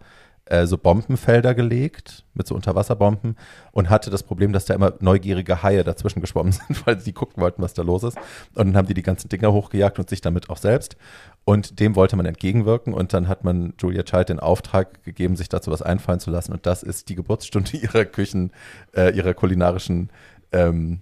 äh, 0.49 0.65
so 0.65 0.77
Bombenfelder 0.77 1.53
gelegt 1.53 2.25
mit 2.33 2.47
so 2.47 2.55
Unterwasserbomben 2.55 3.37
und 3.71 3.89
hatte 3.89 4.09
das 4.09 4.23
Problem, 4.23 4.51
dass 4.51 4.65
da 4.65 4.73
immer 4.73 4.93
neugierige 4.99 5.61
Haie 5.61 5.83
dazwischen 5.83 6.21
geschwommen 6.21 6.51
sind, 6.67 6.85
weil 6.85 6.99
sie 6.99 7.13
gucken 7.13 7.41
wollten, 7.41 7.61
was 7.61 7.73
da 7.73 7.83
los 7.83 8.03
ist. 8.03 8.17
Und 8.55 8.67
dann 8.67 8.77
haben 8.77 8.87
die 8.87 8.95
die 8.95 9.03
ganzen 9.03 9.29
Dinger 9.29 9.53
hochgejagt 9.53 9.99
und 9.99 10.09
sich 10.09 10.21
damit 10.21 10.49
auch 10.49 10.57
selbst. 10.57 10.97
Und 11.45 11.79
dem 11.79 11.95
wollte 11.95 12.15
man 12.15 12.25
entgegenwirken 12.25 12.93
und 12.93 13.13
dann 13.13 13.27
hat 13.27 13.43
man 13.43 13.73
Julia 13.79 14.03
Child 14.03 14.29
den 14.29 14.39
Auftrag 14.39 15.03
gegeben, 15.03 15.35
sich 15.35 15.49
dazu 15.49 15.71
was 15.71 15.81
einfallen 15.81 16.19
zu 16.19 16.31
lassen. 16.31 16.51
Und 16.51 16.65
das 16.65 16.83
ist 16.83 17.09
die 17.09 17.15
Geburtsstunde 17.15 17.77
ihrer 17.77 18.05
Küchen, 18.05 18.51
äh, 18.95 19.15
ihrer 19.15 19.35
kulinarischen 19.35 20.09
ähm, 20.51 21.01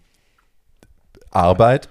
Arbeit, 1.31 1.89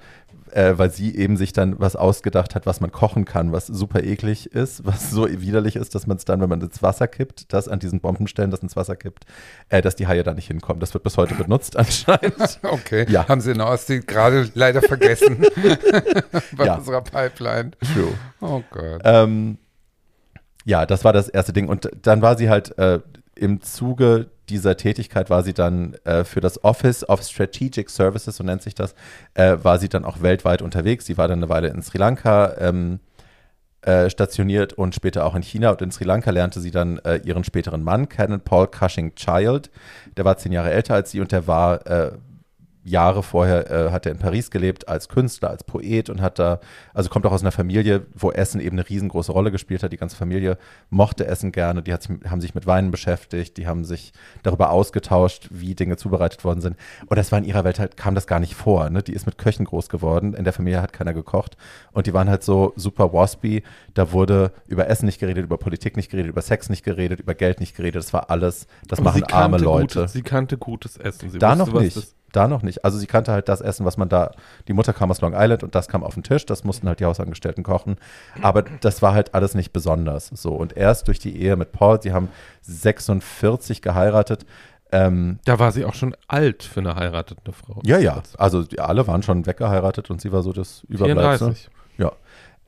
äh, 0.57 0.79
weil 0.79 0.91
sie 0.91 1.15
eben 1.15 1.37
sich 1.37 1.53
dann 1.53 1.79
was 1.79 1.97
ausgedacht 1.97 2.55
hat, 2.55 2.65
was 2.65 2.81
man 2.81 2.91
kochen 2.91 3.27
kann, 3.27 3.53
was 3.53 3.67
super 3.67 4.03
eklig 4.03 4.53
ist, 4.53 4.87
was 4.87 5.11
so 5.11 5.29
widerlich 5.29 5.77
ist, 5.77 5.95
dass 5.95 6.07
man 6.07 6.17
es 6.17 6.25
dann, 6.25 6.41
wenn 6.41 6.49
man 6.49 6.63
ins 6.63 6.83
Wasser 6.83 7.07
kippt, 7.09 7.53
das 7.53 7.69
an 7.69 7.79
diesen 7.79 8.01
Bombenstellen, 8.01 8.51
das 8.51 8.61
ins 8.61 8.75
Wasser 8.75 8.97
kippt, 8.97 9.27
äh, 9.69 9.83
dass 9.83 9.97
die 9.97 10.07
Haie 10.07 10.23
da 10.23 10.33
nicht 10.33 10.47
hinkommen. 10.47 10.81
Das 10.81 10.95
wird 10.95 11.05
bis 11.05 11.17
heute 11.19 11.35
benutzt 11.35 11.77
anscheinend. 11.79 12.59
Okay, 12.63 13.05
Ja. 13.11 13.29
haben 13.29 13.41
sie 13.43 13.51
in 13.53 13.59
der 13.59 13.67
Ostsee 13.69 14.01
gerade 14.01 14.51
leider 14.55 14.81
vergessen 14.81 15.39
bei 16.57 16.65
Ja. 16.67 16.77
unserer 16.77 17.03
Pipeline. 17.03 17.73
True. 17.93 18.15
Oh 18.41 18.63
Gott. 18.71 19.03
Ähm, 19.05 19.59
ja, 20.65 20.87
das 20.87 21.05
war 21.05 21.13
das 21.13 21.29
erste 21.29 21.53
Ding. 21.53 21.69
Und 21.69 21.91
dann 22.03 22.23
war 22.23 22.37
sie 22.39 22.49
halt 22.49 22.77
äh, 22.79 23.01
im 23.37 23.61
Zuge 23.61 24.31
dieser 24.49 24.77
Tätigkeit 24.77 25.31
war 25.31 25.43
sie 25.43 25.55
dann 25.55 25.95
äh, 26.05 26.25
für 26.25 26.41
das 26.41 26.63
Office 26.65 27.09
of 27.09 27.23
Strategic 27.23 27.91
Services, 27.91 28.37
so 28.37 28.45
nennt 28.45 28.63
sich 28.63 28.75
das, 28.75 28.95
äh, 29.35 29.57
war 29.63 29.79
sie 29.79 29.89
dann 29.89 30.05
auch 30.05 30.23
weltweit 30.23 30.63
unterwegs. 30.63 31.07
Sie 31.07 31.19
war 31.19 31.29
dann 31.29 31.41
eine 31.41 31.49
Weile 31.49 31.69
in 31.69 31.83
Sri 31.83 31.99
Lanka 31.99 32.55
ähm, 32.59 33.01
äh, 33.83 34.11
stationiert 34.11 34.73
und 34.73 34.95
später 34.95 35.25
auch 35.25 35.35
in 35.35 35.43
China. 35.43 35.71
Und 35.71 35.83
in 35.83 35.91
Sri 35.91 36.05
Lanka 36.05 36.31
lernte 36.31 36.61
sie 36.61 36.71
dann 36.71 36.99
äh, 36.99 37.19
ihren 37.19 37.45
späteren 37.45 37.83
Mann 37.83 38.09
kennen, 38.09 38.41
Paul 38.41 38.69
Cushing 38.69 39.15
Child. 39.15 39.71
Der 40.17 40.25
war 40.25 40.37
zehn 40.39 40.53
Jahre 40.53 40.71
älter 40.71 40.95
als 40.95 41.11
sie 41.11 41.21
und 41.21 41.33
der 41.33 41.47
war 41.47 41.87
äh, 41.87 42.13
Jahre 42.87 43.23
vorher 43.23 43.71
äh, 43.71 43.91
hat 43.91 44.07
er 44.07 44.13
in 44.13 44.19
Paris 44.19 44.51
gelebt 44.51 44.89
als 44.89 45.09
Künstler, 45.09 45.51
als 45.51 45.65
Poet 45.65 46.09
und 46.09 46.21
hat 46.21 46.39
da, 46.39 46.61
also 46.95 47.11
kommt 47.11 47.27
auch 47.27 47.33
aus 47.33 47.43
einer 47.43 47.53
Familie, 47.53 48.07
wo 48.15 48.31
Essen 48.31 48.61
eben 48.61 48.79
eine 48.79 48.89
riesengroße 48.89 49.33
Rolle 49.33 49.51
gespielt 49.51 49.83
hat. 49.83 49.93
Die 49.93 49.97
ganze 49.97 50.17
Familie 50.17 50.57
mochte 50.89 51.27
Essen 51.27 51.51
gerne, 51.51 51.83
die 51.83 51.93
hat 51.93 52.03
sich, 52.03 52.17
haben 52.31 52.41
sich 52.41 52.55
mit 52.55 52.67
Weinen 52.67 52.93
beschäftigt, 52.93 53.57
die 53.57 53.67
haben 53.67 53.85
sich 53.85 54.13
darüber 54.45 54.71
ausgetauscht, 54.71 55.49
wie 55.51 55.75
Dinge 55.75 55.97
zubereitet 55.97 56.45
worden 56.45 56.61
sind. 56.61 56.77
Und 57.07 57.17
das 57.17 57.33
war 57.33 57.39
in 57.39 57.45
ihrer 57.45 57.65
Welt 57.65 57.81
halt, 57.81 57.97
kam 57.97 58.15
das 58.15 58.27
gar 58.27 58.39
nicht 58.39 58.55
vor. 58.55 58.89
Ne? 58.89 59.03
Die 59.03 59.13
ist 59.13 59.27
mit 59.27 59.37
Köchen 59.37 59.65
groß 59.65 59.89
geworden, 59.89 60.35
in 60.35 60.45
der 60.45 60.53
Familie 60.53 60.81
hat 60.81 60.93
keiner 60.93 61.13
gekocht 61.13 61.57
und 61.93 62.07
die 62.07 62.15
waren 62.15 62.31
halt 62.31 62.45
so 62.45 62.73
super 62.77 63.13
waspy. 63.13 63.65
Da 63.95 64.13
wurde 64.13 64.53
über 64.69 64.89
Essen 64.89 65.07
nicht 65.07 65.19
geredet, 65.19 65.45
über 65.45 65.59
Politik 65.59 65.97
nicht 65.97 66.11
geredet, 66.11 66.31
über 66.31 66.43
Sex 66.43 66.69
nicht 66.69 66.85
geredet, 66.85 67.19
über 67.21 67.35
Geld 67.35 67.59
nicht 67.59 67.77
geredet. 67.77 67.97
Das 68.03 68.13
war 68.13 68.31
alles, 68.31 68.69
das 68.87 69.01
Aber 69.01 69.11
machen 69.11 69.25
arme 69.25 69.59
Leute. 69.59 70.01
Gutes, 70.01 70.13
sie 70.13 70.23
kannte 70.23 70.57
gutes 70.57 70.97
Essen. 70.97 71.31
Sie 71.31 71.39
Da 71.39 71.59
wusste, 71.59 71.65
noch 71.65 71.75
was 71.75 71.83
nicht. 71.83 72.16
Da 72.37 72.49
noch 72.49 72.63
nicht. 72.63 72.85
Also 72.85 72.99
sie 72.99 73.07
kannte 73.07 73.33
halt 73.33 73.49
das 73.49 73.61
Essen, 73.63 73.87
was 73.87 73.97
man 73.97 74.09
da, 74.11 74.33
die 74.69 74.75
Mutter 74.75 74.93
kam 74.93 75.11
aus 75.11 75.21
Long 75.23 75.33
Island 75.35 75.63
und 75.63 75.75
das 75.75 75.89
kam 75.89 76.05
auf 76.05 76.15
den 76.15 76.23
Tisch, 76.23 76.45
das 76.45 76.65
mussten 76.65 76.87
halt 76.87 77.01
die 77.01 77.07
Hausangestellten 77.07 77.65
kochen. 77.65 77.97
Aber 78.43 78.63
das 78.63 79.01
war 79.01 79.15
halt 79.15 79.35
alles 79.35 79.55
nicht 79.55 79.73
besonders. 79.73 80.29
So. 80.35 80.53
Und 80.53 80.77
erst 80.77 81.09
durch 81.09 81.19
die 81.19 81.41
Ehe 81.41 81.57
mit 81.57 81.73
Paul, 81.73 82.03
sie 82.03 82.13
haben 82.13 82.29
46 82.61 83.81
geheiratet. 83.83 84.45
Ähm, 84.93 85.39
Da 85.45 85.59
war 85.59 85.73
sie 85.73 85.85
auch 85.85 85.95
schon 85.95 86.15
alt 86.29 86.63
für 86.63 86.81
eine 86.81 86.95
heiratende 86.95 87.53
Frau. 87.53 87.81
ja, 87.85 87.99
ja. 87.99 88.23
Also 88.39 88.65
alle 88.79 89.07
waren 89.07 89.23
schon 89.23 89.47
weggeheiratet 89.47 90.11
und 90.11 90.21
sie 90.21 90.31
war 90.31 90.43
so 90.43 90.53
das 90.53 90.85
Überbleibsel. 90.89 91.55
34. 91.55 91.71
Ja. 91.99 92.13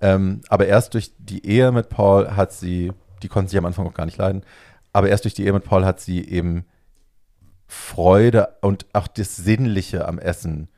Ähm, 0.00 0.40
aber 0.48 0.66
erst 0.66 0.94
durch 0.94 1.12
die 1.18 1.44
Ehe 1.46 1.70
mit 1.72 1.88
Paul 1.90 2.30
hat 2.30 2.52
sie, 2.52 2.92
die 3.22 3.28
konnte 3.28 3.50
sie 3.50 3.58
am 3.58 3.66
Anfang 3.66 3.86
auch 3.86 3.94
gar 3.94 4.06
nicht 4.06 4.16
leiden, 4.16 4.42
aber 4.92 5.08
erst 5.08 5.24
durch 5.24 5.34
die 5.34 5.44
Ehe 5.44 5.52
mit 5.52 5.64
Paul 5.64 5.84
hat 5.84 6.00
sie 6.00 6.26
eben 6.28 6.64
Freude 7.68 8.56
und 8.62 8.86
auch 8.92 9.06
das 9.06 9.36
Sinnliche 9.36 10.08
am 10.08 10.18
Essen 10.18 10.68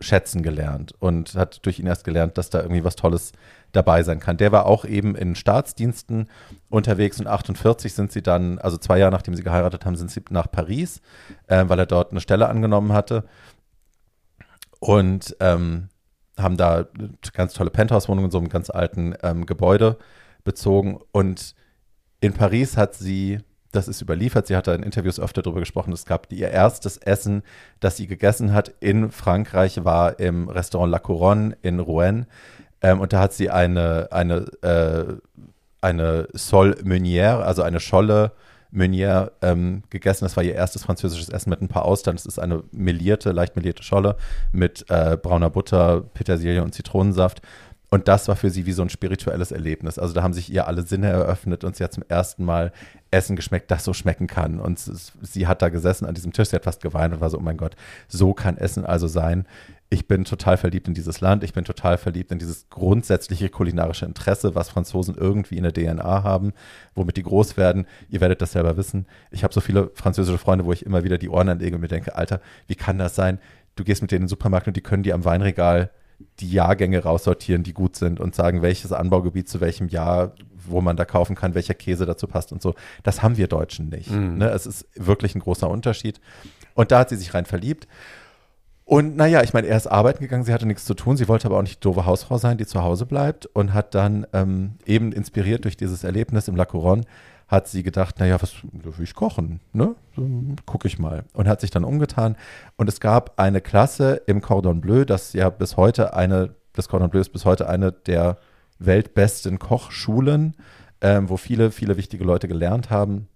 schätzen 0.00 0.42
gelernt 0.42 0.94
und 0.98 1.34
hat 1.34 1.64
durch 1.66 1.78
ihn 1.78 1.86
erst 1.86 2.04
gelernt, 2.04 2.38
dass 2.38 2.50
da 2.50 2.60
irgendwie 2.60 2.84
was 2.84 2.96
Tolles 2.96 3.32
dabei 3.72 4.02
sein 4.02 4.20
kann. 4.20 4.36
Der 4.36 4.52
war 4.52 4.66
auch 4.66 4.84
eben 4.84 5.14
in 5.14 5.34
Staatsdiensten 5.34 6.28
unterwegs 6.70 7.20
und 7.20 7.26
48 7.26 7.92
sind 7.92 8.12
sie 8.12 8.22
dann, 8.22 8.58
also 8.58 8.76
zwei 8.76 8.98
Jahre 8.98 9.12
nachdem 9.12 9.34
sie 9.34 9.42
geheiratet 9.42 9.84
haben, 9.84 9.96
sind 9.96 10.10
sie 10.10 10.22
nach 10.30 10.50
Paris, 10.50 11.00
äh, 11.48 11.64
weil 11.66 11.78
er 11.78 11.86
dort 11.86 12.12
eine 12.12 12.20
Stelle 12.20 12.48
angenommen 12.48 12.92
hatte 12.92 13.24
und 14.80 15.36
ähm, 15.40 15.88
haben 16.38 16.56
da 16.56 16.86
eine 16.96 17.10
ganz 17.32 17.52
tolle 17.54 17.70
Penthouse-Wohnung 17.70 18.26
in 18.26 18.30
so 18.30 18.38
einem 18.38 18.48
ganz 18.48 18.70
alten 18.70 19.14
ähm, 19.22 19.44
Gebäude 19.44 19.98
bezogen. 20.44 21.00
Und 21.12 21.54
in 22.20 22.32
Paris 22.32 22.76
hat 22.76 22.94
sie, 22.94 23.40
das 23.72 23.88
ist 23.88 24.00
überliefert, 24.00 24.46
sie 24.46 24.56
hat 24.56 24.66
da 24.66 24.74
in 24.74 24.82
Interviews 24.82 25.20
öfter 25.20 25.42
darüber 25.42 25.60
gesprochen, 25.60 25.92
es 25.92 26.06
gab 26.06 26.32
ihr 26.32 26.50
erstes 26.50 26.96
Essen, 26.96 27.42
das 27.80 27.96
sie 27.96 28.06
gegessen 28.06 28.52
hat 28.52 28.72
in 28.80 29.10
Frankreich, 29.10 29.84
war 29.84 30.18
im 30.18 30.48
Restaurant 30.48 30.90
La 30.90 30.98
Couronne 30.98 31.56
in 31.62 31.78
Rouen. 31.80 32.26
Ähm, 32.80 33.00
und 33.00 33.12
da 33.12 33.20
hat 33.20 33.32
sie 33.32 33.50
eine, 33.50 34.08
eine, 34.10 34.46
äh, 34.62 35.16
eine 35.80 36.28
Sol 36.32 36.76
Meunière, 36.82 37.40
also 37.42 37.62
eine 37.62 37.80
Scholle 37.80 38.32
Meunière 38.72 39.32
ähm, 39.42 39.82
gegessen. 39.90 40.24
Das 40.24 40.36
war 40.36 40.44
ihr 40.44 40.54
erstes 40.54 40.84
französisches 40.84 41.28
Essen 41.28 41.50
mit 41.50 41.62
ein 41.62 41.68
paar 41.68 41.84
Austern. 41.84 42.16
Das 42.16 42.26
ist 42.26 42.38
eine 42.38 42.62
melierte, 42.70 43.32
leicht 43.32 43.56
melierte 43.56 43.82
Scholle 43.82 44.16
mit 44.52 44.84
äh, 44.88 45.16
brauner 45.16 45.50
Butter, 45.50 46.02
Petersilie 46.14 46.62
und 46.62 46.74
Zitronensaft. 46.74 47.40
Und 47.90 48.06
das 48.06 48.28
war 48.28 48.36
für 48.36 48.50
sie 48.50 48.66
wie 48.66 48.72
so 48.72 48.82
ein 48.82 48.90
spirituelles 48.90 49.50
Erlebnis. 49.50 49.98
Also 49.98 50.12
da 50.12 50.22
haben 50.22 50.34
sich 50.34 50.52
ihr 50.52 50.68
alle 50.68 50.82
Sinne 50.82 51.08
eröffnet 51.08 51.64
und 51.64 51.74
sie 51.74 51.84
hat 51.84 51.92
zum 51.92 52.04
ersten 52.06 52.44
Mal 52.44 52.72
Essen 53.10 53.34
geschmeckt, 53.34 53.70
das 53.70 53.84
so 53.84 53.94
schmecken 53.94 54.26
kann. 54.26 54.60
Und 54.60 54.78
sie 54.78 55.46
hat 55.46 55.62
da 55.62 55.70
gesessen 55.70 56.04
an 56.04 56.14
diesem 56.14 56.32
Tisch, 56.32 56.50
sie 56.50 56.56
hat 56.56 56.64
fast 56.64 56.82
geweint 56.82 57.14
und 57.14 57.20
war 57.20 57.30
so, 57.30 57.38
oh 57.38 57.42
mein 57.42 57.56
Gott, 57.56 57.76
so 58.06 58.34
kann 58.34 58.58
Essen 58.58 58.84
also 58.84 59.06
sein. 59.06 59.46
Ich 59.88 60.06
bin 60.06 60.26
total 60.26 60.58
verliebt 60.58 60.86
in 60.86 60.92
dieses 60.92 61.22
Land, 61.22 61.42
ich 61.42 61.54
bin 61.54 61.64
total 61.64 61.96
verliebt 61.96 62.30
in 62.30 62.38
dieses 62.38 62.68
grundsätzliche 62.68 63.48
kulinarische 63.48 64.04
Interesse, 64.04 64.54
was 64.54 64.68
Franzosen 64.68 65.14
irgendwie 65.14 65.56
in 65.56 65.62
der 65.62 65.72
DNA 65.72 66.22
haben, 66.22 66.52
womit 66.94 67.16
die 67.16 67.22
groß 67.22 67.56
werden. 67.56 67.86
Ihr 68.10 68.20
werdet 68.20 68.42
das 68.42 68.52
selber 68.52 68.76
wissen. 68.76 69.06
Ich 69.30 69.44
habe 69.44 69.54
so 69.54 69.62
viele 69.62 69.90
französische 69.94 70.36
Freunde, 70.36 70.66
wo 70.66 70.74
ich 70.74 70.84
immer 70.84 71.04
wieder 71.04 71.16
die 71.16 71.30
Ohren 71.30 71.48
anlege 71.48 71.76
und 71.76 71.80
mir 71.80 71.88
denke, 71.88 72.16
Alter, 72.16 72.42
wie 72.66 72.74
kann 72.74 72.98
das 72.98 73.14
sein? 73.14 73.38
Du 73.76 73.84
gehst 73.84 74.02
mit 74.02 74.10
denen 74.10 74.18
in 74.18 74.22
den 74.24 74.28
Supermarkt 74.28 74.66
und 74.66 74.76
die 74.76 74.82
können 74.82 75.04
dir 75.04 75.14
am 75.14 75.24
Weinregal 75.24 75.90
die 76.40 76.50
Jahrgänge 76.50 77.02
raussortieren, 77.02 77.62
die 77.62 77.74
gut 77.74 77.96
sind 77.96 78.20
und 78.20 78.34
sagen, 78.34 78.62
welches 78.62 78.92
Anbaugebiet 78.92 79.48
zu 79.48 79.60
welchem 79.60 79.88
Jahr, 79.88 80.32
wo 80.66 80.80
man 80.80 80.96
da 80.96 81.04
kaufen 81.04 81.36
kann, 81.36 81.54
welcher 81.54 81.74
Käse 81.74 82.06
dazu 82.06 82.26
passt 82.26 82.52
und 82.52 82.62
so. 82.62 82.74
Das 83.02 83.22
haben 83.22 83.36
wir 83.36 83.46
Deutschen 83.46 83.88
nicht. 83.88 84.10
Ne? 84.38 84.50
Es 84.50 84.66
ist 84.66 84.86
wirklich 84.94 85.34
ein 85.34 85.40
großer 85.40 85.68
Unterschied. 85.68 86.20
Und 86.74 86.92
da 86.92 87.00
hat 87.00 87.08
sie 87.08 87.16
sich 87.16 87.34
rein 87.34 87.46
verliebt. 87.46 87.88
Und 88.84 89.16
naja, 89.16 89.42
ich 89.42 89.52
meine, 89.52 89.66
er 89.66 89.76
ist 89.76 89.86
arbeiten 89.86 90.20
gegangen, 90.20 90.44
sie 90.44 90.52
hatte 90.54 90.64
nichts 90.64 90.86
zu 90.86 90.94
tun, 90.94 91.18
sie 91.18 91.28
wollte 91.28 91.46
aber 91.46 91.58
auch 91.58 91.62
nicht 91.62 91.76
die 91.76 91.80
doofe 91.80 92.06
Hausfrau 92.06 92.38
sein, 92.38 92.56
die 92.56 92.64
zu 92.64 92.82
Hause 92.82 93.04
bleibt 93.04 93.44
und 93.44 93.74
hat 93.74 93.94
dann 93.94 94.26
ähm, 94.32 94.76
eben 94.86 95.12
inspiriert 95.12 95.64
durch 95.64 95.76
dieses 95.76 96.04
Erlebnis 96.04 96.48
im 96.48 96.56
La 96.56 96.64
Couronne, 96.64 97.04
hat 97.48 97.66
sie 97.66 97.82
gedacht, 97.82 98.20
naja, 98.20 98.40
was 98.40 98.56
will 98.62 99.02
ich 99.02 99.14
kochen, 99.14 99.60
ne? 99.72 99.94
Gucke 100.66 100.86
ich 100.86 100.98
mal. 100.98 101.24
Und 101.32 101.48
hat 101.48 101.60
sich 101.60 101.70
dann 101.70 101.84
umgetan. 101.84 102.36
Und 102.76 102.88
es 102.88 103.00
gab 103.00 103.40
eine 103.40 103.60
Klasse 103.60 104.22
im 104.26 104.40
Cordon 104.42 104.80
Bleu, 104.80 105.04
das 105.04 105.32
ja 105.32 105.48
bis 105.48 105.76
heute 105.76 106.14
eine, 106.14 106.54
das 106.74 106.88
Cordon 106.88 107.10
Bleu 107.10 107.20
ist 107.20 107.30
bis 107.30 107.46
heute 107.46 107.68
eine 107.68 107.90
der 107.92 108.36
weltbesten 108.78 109.58
Kochschulen, 109.58 110.54
ähm, 111.00 111.28
wo 111.28 111.36
viele, 111.36 111.70
viele 111.70 111.96
wichtige 111.96 112.24
Leute 112.24 112.48
gelernt 112.48 112.90
haben 112.90 113.28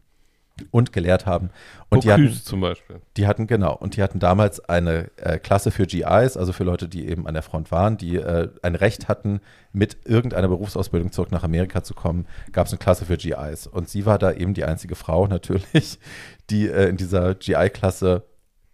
und 0.71 0.93
gelehrt 0.93 1.27
haben. 1.27 1.51
Und 1.89 2.05
die 2.05 2.13
hatten, 2.13 2.33
zum 2.33 2.61
Beispiel. 2.61 3.01
die 3.17 3.27
hatten, 3.27 3.47
genau, 3.47 3.75
und 3.75 3.97
die 3.97 4.03
hatten 4.03 4.19
damals 4.19 4.61
eine 4.61 5.11
äh, 5.17 5.39
Klasse 5.39 5.71
für 5.71 5.87
GIs, 5.87 6.37
also 6.37 6.53
für 6.53 6.65
Leute, 6.65 6.89
die 6.89 7.09
eben 7.09 7.27
an 7.27 7.35
der 7.35 7.43
Front 7.43 7.71
waren, 7.71 7.97
die 7.97 8.17
äh, 8.17 8.49
ein 8.63 8.75
Recht 8.75 9.09
hatten, 9.09 9.41
mit 9.73 9.99
irgendeiner 10.05 10.49
Berufsausbildung 10.49 11.13
zurück 11.13 11.33
nach 11.33 11.45
Amerika 11.45 11.83
zu 11.83 11.95
kommen, 11.95 12.27
gab 12.53 12.67
es 12.67 12.73
eine 12.73 12.79
Klasse 12.79 13.07
für 13.07 13.17
GIs. 13.17 13.67
Und 13.67 13.89
sie 13.89 14.07
war 14.07 14.19
da 14.19 14.33
eben 14.33 14.55
die 14.55 14.65
einzige 14.65 14.95
Frau 14.95 15.27
natürlich, 15.27 15.99
die 16.51 16.69
äh, 16.69 16.89
in 16.89 16.97
dieser 16.97 17.35
GI-Klasse 17.35 18.25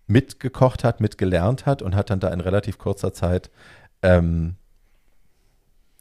mitgekocht 0.07 0.85
hat, 0.85 1.01
mitgelernt 1.01 1.67
hat 1.67 1.83
und 1.83 1.95
hat 1.95 2.11
dann 2.11 2.21
da 2.21 2.29
in 2.29 2.41
relativ 2.41 2.79
kurzer 2.79 3.13
Zeit 3.13 3.51
ähm, 4.03 4.57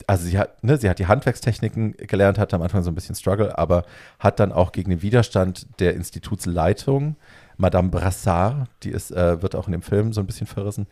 also 0.08 0.26
sie 0.26 0.40
hat, 0.40 0.64
ne, 0.64 0.78
sie 0.78 0.90
hat 0.90 1.00
die 1.00 1.08
Handwerkstechniken 1.08 1.96
gelernt, 1.98 2.40
hatte 2.40 2.56
am 2.56 2.62
Anfang 2.62 2.82
so 2.82 2.90
ein 2.90 2.96
bisschen 2.96 3.16
Struggle, 3.16 3.58
aber 3.58 3.84
hat 4.20 4.40
dann 4.40 4.54
auch 4.54 4.72
gegen 4.72 4.90
den 4.90 5.02
Widerstand 5.02 5.68
der 5.80 5.96
Institutsleitung, 5.96 7.18
Madame 7.58 7.90
Brassard, 7.90 8.70
die 8.84 8.92
ist, 8.92 9.12
äh, 9.12 9.42
wird 9.42 9.54
auch 9.54 9.68
in 9.68 9.74
dem 9.74 9.82
Film 9.82 10.14
so 10.14 10.22
ein 10.22 10.26
bisschen 10.26 10.48
verrissen, 10.48 10.88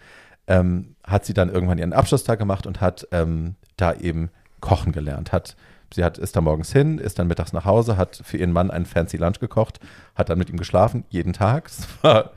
ähm, 0.48 0.96
hat 1.04 1.26
sie 1.26 1.34
dann 1.34 1.50
irgendwann 1.50 1.78
ihren 1.78 1.94
Abschlusstag 1.94 2.38
gemacht 2.38 2.68
und 2.68 2.82
hat 2.82 3.08
ähm, 3.12 3.56
da 3.78 3.94
eben 3.94 4.30
kochen 4.60 4.92
gelernt. 4.92 5.32
Hat, 5.32 5.56
sie 5.94 6.04
hat, 6.04 6.18
ist 6.18 6.36
da 6.36 6.42
morgens 6.42 6.74
hin, 6.74 6.98
ist 6.98 7.18
dann 7.18 7.28
mittags 7.28 7.54
nach 7.54 7.66
Hause, 7.66 7.96
hat 7.96 8.20
für 8.22 8.38
ihren 8.38 8.52
Mann 8.52 8.70
einen 8.70 8.86
fancy 8.86 9.16
Lunch 9.16 9.40
gekocht, 9.40 9.80
hat 10.16 10.30
dann 10.30 10.38
mit 10.38 10.50
ihm 10.50 10.58
geschlafen, 10.58 11.06
jeden 11.10 11.32
Tag. 11.32 11.66
Das 11.66 11.88
war, 12.02 12.32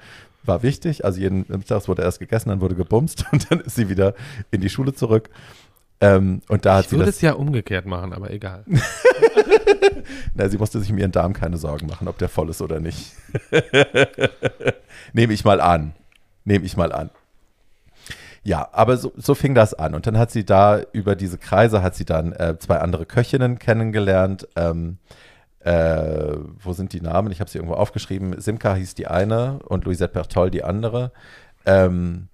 war 0.45 0.63
wichtig. 0.63 1.05
Also 1.05 1.21
jeden 1.21 1.45
Mittags 1.49 1.89
wurde 1.89 2.03
erst 2.03 2.21
gegessen, 2.21 2.51
dann 2.51 2.61
wurde 2.61 2.77
gebumst 2.77 3.25
und 3.33 3.51
dann 3.51 3.61
ist 3.61 3.75
sie 3.75 3.89
wieder 3.89 4.15
in 4.53 4.61
die 4.61 4.71
Schule 4.71 4.95
zurück. 4.95 5.29
Ähm, 6.01 6.43
und 6.49 6.65
da 6.65 6.77
hat 6.77 6.85
Ich 6.85 6.91
sie 6.91 6.97
würde 6.97 7.11
es 7.11 7.21
ja 7.21 7.33
umgekehrt 7.33 7.87
machen, 7.87 8.13
aber 8.13 8.31
egal. 8.31 8.65
Na, 10.35 10.49
sie 10.49 10.59
musste 10.59 10.79
sich 10.81 10.91
um 10.93 10.99
ihren 10.99 11.13
Darm 11.13 11.33
keine 11.33 11.57
Sorgen 11.57 11.87
machen, 11.87 12.07
ob 12.07 12.19
der 12.19 12.29
voll 12.29 12.51
ist 12.51 12.63
oder 12.63 12.79
nicht. 12.79 13.13
Nehme 15.13 15.33
ich 15.33 15.45
mal 15.45 15.61
an. 15.61 15.95
Nehme 16.45 16.65
ich 16.65 16.77
mal 16.77 16.93
an. 16.93 17.11
Ja, 18.45 18.69
aber 18.73 18.97
so, 18.97 19.13
so 19.17 19.35
fing 19.35 19.55
das 19.55 19.75
an. 19.75 19.95
Und 19.95 20.07
dann 20.07 20.17
hat 20.17 20.31
sie 20.31 20.45
da 20.45 20.81
über 20.93 21.17
diese 21.17 21.37
Kreise, 21.37 21.83
hat 21.83 21.97
sie 21.97 22.05
dann 22.05 22.33
äh, 22.33 22.57
zwei 22.59 22.79
andere 22.79 23.05
Köchinnen 23.05 23.59
kennengelernt. 23.59 24.47
Ähm, 24.55 24.99
äh, 25.61 26.37
wo 26.63 26.73
sind 26.73 26.93
die 26.93 27.01
Namen? 27.01 27.33
Ich 27.33 27.41
habe 27.41 27.51
sie 27.51 27.59
irgendwo 27.59 27.75
aufgeschrieben. 27.75 28.41
Simka 28.41 28.75
hieß 28.75 28.95
die 28.95 29.09
eine 29.09 29.59
und 29.65 29.85
Louisette 29.85 30.15
Berthold 30.15 30.55
die 30.55 30.63
andere. 30.63 31.13
Ähm, 31.67 32.29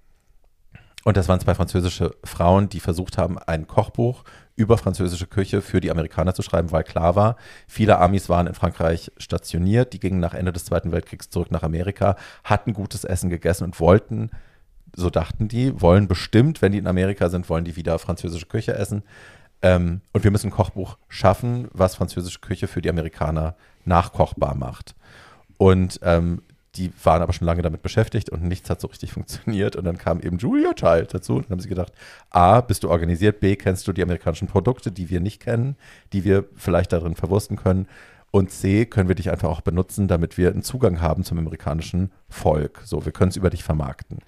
und 1.05 1.17
das 1.17 1.29
waren 1.29 1.39
zwei 1.39 1.53
französische 1.53 2.15
Frauen, 2.23 2.67
die 2.67 2.79
versucht 2.79 3.19
haben, 3.19 3.37
ein 3.37 3.67
Kochbuch 3.67 4.23
über 4.55 4.75
französische 4.79 5.27
Küche 5.27 5.61
für 5.61 5.79
die 5.79 5.91
Amerikaner 5.91 6.33
zu 6.33 6.41
schreiben, 6.41 6.71
weil 6.71 6.83
klar 6.83 7.15
war, 7.15 7.35
viele 7.67 7.99
Amis 7.99 8.27
waren 8.27 8.47
in 8.47 8.55
Frankreich 8.55 9.11
stationiert, 9.17 9.93
die 9.93 9.99
gingen 9.99 10.19
nach 10.19 10.33
Ende 10.33 10.51
des 10.51 10.65
Zweiten 10.65 10.91
Weltkriegs 10.91 11.29
zurück 11.29 11.51
nach 11.51 11.61
Amerika, 11.61 12.15
hatten 12.43 12.73
gutes 12.73 13.03
Essen 13.03 13.29
gegessen 13.29 13.65
und 13.65 13.79
wollten, 13.79 14.31
so 14.95 15.11
dachten 15.11 15.47
die, 15.47 15.79
wollen 15.79 16.07
bestimmt, 16.07 16.63
wenn 16.63 16.71
die 16.71 16.79
in 16.79 16.87
Amerika 16.87 17.29
sind, 17.29 17.49
wollen 17.49 17.65
die 17.65 17.75
wieder 17.75 17.99
französische 17.99 18.47
Küche 18.47 18.73
essen. 18.73 19.03
Ähm, 19.61 20.01
und 20.11 20.23
wir 20.23 20.31
müssen 20.31 20.47
ein 20.47 20.51
Kochbuch 20.51 20.97
schaffen, 21.07 21.67
was 21.71 21.93
französische 21.93 22.39
Küche 22.39 22.67
für 22.67 22.81
die 22.81 22.89
Amerikaner 22.89 23.55
nachkochbar 23.83 24.55
macht. 24.55 24.95
Und 25.57 25.99
ähm, 26.01 26.41
die 26.77 26.91
waren 27.03 27.21
aber 27.21 27.33
schon 27.33 27.45
lange 27.45 27.61
damit 27.61 27.81
beschäftigt 27.81 28.29
und 28.29 28.43
nichts 28.43 28.69
hat 28.69 28.81
so 28.81 28.87
richtig 28.87 29.13
funktioniert. 29.13 29.75
Und 29.75 29.85
dann 29.85 29.97
kam 29.97 30.19
eben 30.19 30.37
Julia 30.37 30.73
Child 30.73 31.13
dazu 31.13 31.35
und 31.35 31.45
dann 31.45 31.51
haben 31.51 31.59
sie 31.59 31.69
gedacht, 31.69 31.93
A, 32.29 32.61
bist 32.61 32.83
du 32.83 32.89
organisiert, 32.89 33.39
B, 33.39 33.55
kennst 33.55 33.87
du 33.87 33.93
die 33.93 34.03
amerikanischen 34.03 34.47
Produkte, 34.47 34.91
die 34.91 35.09
wir 35.09 35.19
nicht 35.19 35.41
kennen, 35.41 35.75
die 36.13 36.23
wir 36.23 36.45
vielleicht 36.55 36.93
darin 36.93 37.15
verwursten 37.15 37.57
können. 37.57 37.87
Und 38.31 38.51
C, 38.51 38.85
können 38.85 39.07
wir 39.07 39.15
dich 39.15 39.31
einfach 39.31 39.49
auch 39.49 39.61
benutzen, 39.61 40.07
damit 40.07 40.37
wir 40.37 40.49
einen 40.49 40.63
Zugang 40.63 40.99
haben 40.99 41.23
zum 41.23 41.37
amerikanischen 41.37 42.11
Volk. 42.27 42.81
So, 42.83 43.05
wir 43.05 43.13
können 43.13 43.29
es 43.29 43.37
über 43.37 43.49
dich 43.49 43.63
vermarkten. 43.63 44.19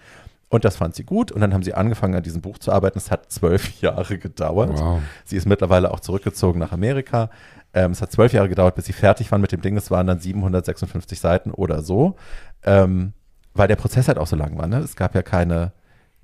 Und 0.50 0.64
das 0.64 0.78
fand 0.78 0.96
sie 0.96 1.04
gut. 1.04 1.32
Und 1.32 1.42
dann 1.42 1.54
haben 1.54 1.64
sie 1.64 1.74
angefangen, 1.74 2.16
an 2.16 2.24
diesem 2.24 2.42
Buch 2.42 2.58
zu 2.58 2.72
arbeiten. 2.72 2.98
Es 2.98 3.12
hat 3.12 3.32
zwölf 3.32 3.82
Jahre 3.82 4.18
gedauert. 4.18 4.80
Wow. 4.80 5.02
Sie 5.26 5.36
ist 5.36 5.46
mittlerweile 5.46 5.92
auch 5.92 6.00
zurückgezogen 6.00 6.60
nach 6.60 6.72
Amerika. 6.72 7.30
Ähm, 7.74 7.92
es 7.92 8.02
hat 8.02 8.12
zwölf 8.12 8.34
Jahre 8.34 8.50
gedauert, 8.50 8.76
bis 8.76 8.86
sie 8.86 8.94
fertig 8.94 9.32
waren 9.32 9.42
mit 9.42 9.52
dem 9.52 9.62
Ding. 9.62 9.78
Es 9.78 9.92
waren 9.92 10.08
dann 10.08 10.20
756 10.20 11.20
Seiten 11.20 11.52
oder 11.52 11.82
so. 11.82 12.16
Ähm, 12.64 13.14
weil 13.54 13.68
der 13.68 13.76
Prozess 13.76 14.08
halt 14.08 14.18
auch 14.18 14.28
so 14.28 14.36
lang 14.36 14.58
war. 14.58 14.68
Ne? 14.68 14.78
Es 14.78 14.96
gab 14.96 15.16
ja 15.16 15.22
keine, 15.22 15.74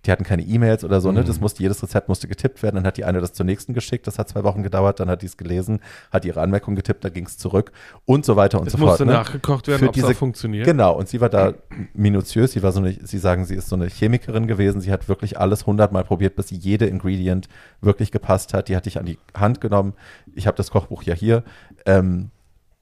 die 0.06 0.12
hatten 0.12 0.26
keine 0.26 0.44
E-Mails 0.44 0.84
oder 0.84 1.00
so. 1.00 1.12
Ne? 1.12 1.24
Das 1.24 1.40
musste, 1.40 1.64
jedes 1.64 1.82
Rezept 1.82 2.10
musste 2.10 2.28
getippt 2.28 2.62
werden. 2.62 2.76
Dann 2.76 2.86
hat 2.86 2.98
die 2.98 3.06
eine 3.06 3.22
das 3.22 3.32
zur 3.32 3.46
nächsten 3.46 3.74
geschickt. 3.74 4.06
Das 4.06 4.20
hat 4.20 4.28
zwei 4.28 4.44
Wochen 4.44 4.62
gedauert. 4.62 5.00
Dann 5.00 5.10
hat 5.10 5.22
die 5.22 5.28
es 5.28 5.38
gelesen, 5.38 5.80
hat 6.12 6.26
ihre 6.26 6.42
Anmerkung 6.42 6.76
getippt, 6.76 7.06
dann 7.06 7.14
ging 7.14 7.26
es 7.26 7.38
zurück 7.38 7.72
und 8.06 8.26
so 8.26 8.36
weiter 8.36 8.60
und 8.60 8.68
Es 8.68 8.74
so 8.74 8.80
musste 8.80 8.98
fort. 8.98 9.08
Ne? 9.08 9.14
nachgekocht 9.14 9.68
werden, 9.68 9.88
ob 9.88 9.96
es 9.96 10.18
funktioniert. 10.18 10.66
Genau, 10.66 10.98
und 10.98 11.08
sie 11.08 11.22
war 11.22 11.30
da 11.30 11.54
minutiös. 11.94 12.52
Sie 12.52 12.64
war 12.64 12.74
so 12.74 12.80
eine, 12.80 12.98
sie 13.02 13.18
sagen, 13.18 13.46
sie 13.46 13.56
ist 13.56 13.70
so 13.70 13.76
eine 13.76 13.88
Chemikerin 13.88 14.48
gewesen. 14.48 14.82
Sie 14.82 14.92
hat 14.92 15.08
wirklich 15.08 15.40
alles 15.40 15.66
hundertmal 15.66 16.04
probiert, 16.04 16.36
bis 16.36 16.50
jede 16.52 16.86
Ingredient 16.86 17.48
wirklich 17.80 18.12
gepasst 18.12 18.54
hat. 18.54 18.68
Die 18.68 18.76
hatte 18.76 18.90
ich 18.90 19.00
an 19.00 19.06
die 19.06 19.20
Hand 19.34 19.62
genommen. 19.62 19.94
Ich 20.36 20.48
habe 20.48 20.58
das 20.58 20.70
Kochbuch 20.70 21.04
ja 21.04 21.14
hier. 21.14 21.44
Ähm, 21.86 22.30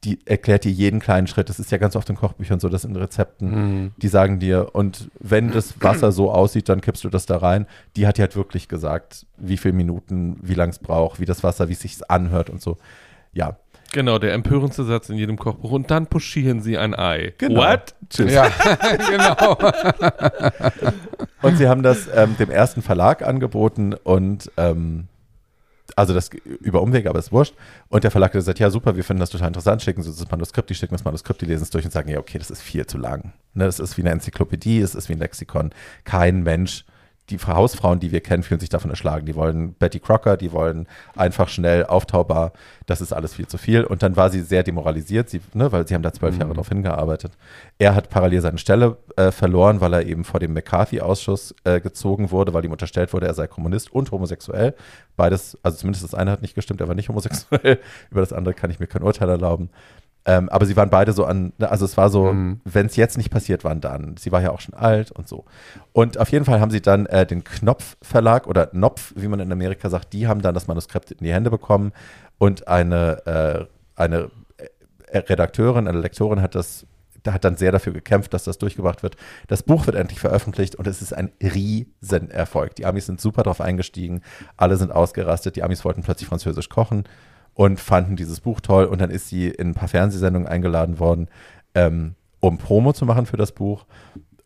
die 0.04 0.20
erklärt 0.26 0.64
dir 0.64 0.72
jeden 0.72 0.99
kleinen 0.99 1.28
Schritt. 1.28 1.47
Das 1.49 1.60
ist 1.60 1.72
ja 1.72 1.78
ganz 1.78 1.95
oft 1.95 2.10
in 2.10 2.16
Kochbüchern 2.16 2.60
so, 2.60 2.70
dass 2.70 2.86
in 2.86 2.95
Rezepten, 2.95 3.49
Mhm. 3.84 3.91
die 3.97 4.08
sagen 4.08 4.39
dir, 4.39 4.70
und 4.74 5.10
wenn 5.20 5.52
das 5.52 5.80
Wasser 5.82 6.12
so 6.12 6.32
aussieht, 6.32 6.70
dann 6.70 6.82
kippst 6.82 7.04
du 7.04 7.10
das 7.10 7.28
da 7.28 7.38
rein. 7.38 7.68
Die 7.95 8.08
hat 8.08 8.18
dir 8.18 8.24
halt 8.24 8.36
wirklich 8.36 8.68
gesagt, 8.68 9.28
wie 9.38 9.58
viele 9.58 9.74
Minuten, 9.76 10.38
wie 10.41 10.56
lang 10.56 10.70
es 10.70 10.80
braucht, 10.80 11.20
wie 11.20 11.26
das 11.26 11.43
Wasser, 11.43 11.70
wie 11.70 11.74
es 11.74 11.82
sich 11.82 11.97
anhört 12.10 12.49
und 12.49 12.62
so. 12.62 12.78
Ja, 13.34 13.58
Genau, 13.93 14.20
der 14.20 14.32
empörendste 14.34 14.86
Satz 14.86 15.10
in 15.10 15.18
jedem 15.18 15.38
Kochbuch. 15.38 15.72
Und 15.72 15.91
dann 15.91 16.08
pochieren 16.08 16.62
sie 16.62 16.78
ein 16.78 16.95
Ei. 16.97 17.34
genau. 17.38 17.60
What? 17.60 17.93
Tschüss. 18.10 18.32
Ja, 18.32 18.49
genau. 19.10 19.58
Und 21.41 21.58
sie 21.58 21.68
haben 21.68 21.84
das 21.84 22.08
ähm, 22.14 22.38
dem 22.38 22.49
ersten 22.49 22.82
Verlag 22.82 23.22
angeboten 23.26 23.93
und 23.93 24.49
ähm, 24.58 25.08
also 25.97 26.13
das 26.13 26.29
über 26.43 26.81
Umwege, 26.81 27.09
aber 27.09 27.19
ist 27.19 27.31
wurscht. 27.31 27.55
Und 27.89 28.03
der 28.03 28.11
Verlag 28.11 28.29
hat 28.29 28.39
gesagt, 28.39 28.59
ja 28.59 28.69
super, 28.69 28.95
wir 28.95 29.03
finden 29.03 29.19
das 29.19 29.29
total 29.29 29.47
interessant, 29.47 29.81
schicken 29.81 30.03
Sie 30.03 30.09
uns 30.09 30.19
das 30.19 30.29
Manuskript, 30.29 30.69
die 30.69 30.75
schicken 30.75 30.95
das 30.95 31.03
Manuskript, 31.03 31.41
die 31.41 31.45
lesen 31.45 31.63
es 31.63 31.69
durch 31.69 31.85
und 31.85 31.91
sagen, 31.91 32.09
ja 32.09 32.19
okay, 32.19 32.37
das 32.37 32.51
ist 32.51 32.61
viel 32.61 32.85
zu 32.85 32.97
lang. 32.97 33.33
Ne, 33.53 33.65
das 33.65 33.79
ist 33.79 33.97
wie 33.97 34.01
eine 34.01 34.11
Enzyklopädie, 34.11 34.79
es 34.79 34.95
ist 34.95 35.09
wie 35.09 35.13
ein 35.13 35.19
Lexikon. 35.19 35.71
Kein 36.03 36.43
Mensch, 36.43 36.85
die 37.32 37.39
Hausfrauen, 37.39 37.99
die 37.99 38.11
wir 38.11 38.21
kennen, 38.21 38.43
fühlen 38.43 38.59
sich 38.59 38.69
davon 38.69 38.91
erschlagen. 38.91 39.25
Die 39.25 39.36
wollen 39.36 39.73
Betty 39.73 39.99
Crocker, 39.99 40.38
die 40.38 40.51
wollen 40.51 40.88
einfach 41.15 41.49
schnell 41.49 41.86
auftaubar. 41.86 42.51
Das 42.86 43.01
ist 43.01 43.13
alles 43.13 43.36
viel 43.36 43.47
zu 43.47 43.57
viel. 43.57 43.84
Und 43.84 44.03
dann 44.03 44.15
war 44.15 44.29
sie 44.29 44.41
sehr 44.41 44.63
demoralisiert, 44.63 45.29
sie, 45.29 45.41
ne, 45.53 45.71
weil 45.71 45.88
sie 45.88 45.95
haben 45.95 46.03
da 46.03 46.11
zwölf 46.11 46.38
Jahre 46.38 46.53
drauf 46.53 46.69
hingearbeitet. 46.69 47.32
Er 47.79 47.95
hat 47.95 48.09
parallel 48.09 48.41
seine 48.41 48.57
Stelle 48.57 48.97
äh, 49.15 49.32
verloren, 49.32 49.82
weil 49.82 49.93
er 49.93 50.05
eben 50.05 50.23
vor 50.23 50.39
dem 50.39 50.53
McCarthy-Ausschuss 50.53 51.55
äh, 51.63 51.79
gezogen 51.79 52.32
wurde, 52.32 52.53
weil 52.53 52.65
ihm 52.65 52.71
unterstellt 52.71 53.13
wurde, 53.13 53.27
er 53.27 53.34
sei 53.34 53.47
Kommunist 53.47 53.91
und 53.91 54.11
homosexuell. 54.11 54.75
Beides, 55.15 55.57
also 55.63 55.77
zumindest 55.77 56.03
das 56.03 56.13
eine 56.13 56.32
hat 56.32 56.41
nicht 56.41 56.55
gestimmt, 56.55 56.82
er 56.82 56.88
war 56.88 56.95
nicht 56.95 57.09
homosexuell. 57.09 57.79
Über 58.11 58.21
das 58.21 58.34
andere 58.34 58.53
kann 58.53 58.71
ich 58.71 58.79
mir 58.79 58.88
kein 58.88 59.03
Urteil 59.03 59.29
erlauben. 59.29 59.69
Ähm, 60.24 60.49
aber 60.49 60.65
sie 60.65 60.76
waren 60.76 60.89
beide 60.91 61.13
so 61.13 61.26
an, 61.26 61.51
ne, 61.57 61.69
also 61.69 61.86
es 61.86 61.97
war 61.97 62.09
so, 62.09 62.34
wenn 62.63 62.86
es 62.86 62.95
jetzt 62.95 63.17
nicht 63.17 63.32
passiert, 63.32 63.63
wann 63.63 63.82
dann? 63.82 64.17
Sie 64.17 64.32
war 64.32 64.41
ja 64.41 64.51
auch 64.51 64.61
schon 64.61 64.76
alt 64.76 65.11
und 65.11 65.28
so. 65.28 65.45
Und 65.93 66.19
auf 66.19 66.32
jeden 66.32 66.45
Fall 66.45 66.59
haben 66.59 66.69
sie 66.69 66.82
dann 66.82 67.07
äh, 67.07 67.26
den 67.26 67.43
Knopf 67.43 67.97
Verlag 68.01 68.45
oder 68.45 68.67
Knopf, 68.67 69.13
wie 69.15 69.28
man 69.28 69.39
in 69.39 69.51
Amerika 69.51 69.89
sagt, 69.89 70.13
die 70.13 70.28
haben 70.28 70.41
dann 70.41 70.53
das 70.53 70.67
Manuskript 70.67 71.11
in 71.11 71.26
die 71.26 71.34
Hände 71.34 71.49
bekommen 71.49 71.91
und 72.38 72.67
eine, 72.67 73.26
äh, 73.26 73.65
eine 73.99 74.30
äh, 75.07 75.17
Redakteurin, 75.17 75.88
eine 75.88 75.99
Lektorin 75.99 76.41
hat 76.41 76.53
das 76.53 76.86
da 77.24 77.34
hat 77.34 77.43
dann 77.43 77.55
sehr 77.55 77.72
dafür 77.72 77.93
gekämpft, 77.93 78.34
dass 78.34 78.45
das 78.45 78.57
durchgebracht 78.57 79.03
wird. 79.03 79.15
Das 79.47 79.61
Buch 79.61 79.86
wird 79.86 79.95
endlich 79.95 80.19
veröffentlicht 80.19 80.76
und 80.76 80.88
es 80.88 81.03
ist 81.03 81.13
ein 81.13 81.32
Riesenerfolg. 81.39 82.76
Die 82.76 82.86
Amis 82.88 83.05
sind 83.05 83.22
super 83.22 83.43
drauf 83.43 83.61
eingestiegen, 83.61 84.22
alle 84.57 84.76
sind 84.78 84.91
ausgerastet, 84.91 85.55
die 85.55 85.61
Amis 85.61 85.86
wollten 85.86 86.01
plötzlich 86.01 86.30
französisch 86.30 86.69
kochen 86.69 87.03
und 87.54 87.80
fanden 87.80 88.16
dieses 88.16 88.39
Buch 88.39 88.62
toll 88.62 88.86
und 88.86 89.02
dann 89.02 89.10
ist 89.10 89.28
sie 89.28 89.47
in 89.47 89.70
ein 89.70 89.74
paar 89.74 89.88
Fernsehsendungen 89.88 90.47
eingeladen 90.47 90.99
worden, 90.99 91.28
ähm, 91.76 92.16
um 92.39 92.58
Promo 92.58 92.93
zu 92.93 93.06
machen 93.06 93.26
für 93.26 93.38
das 93.38 93.52
Buch. 93.52 93.86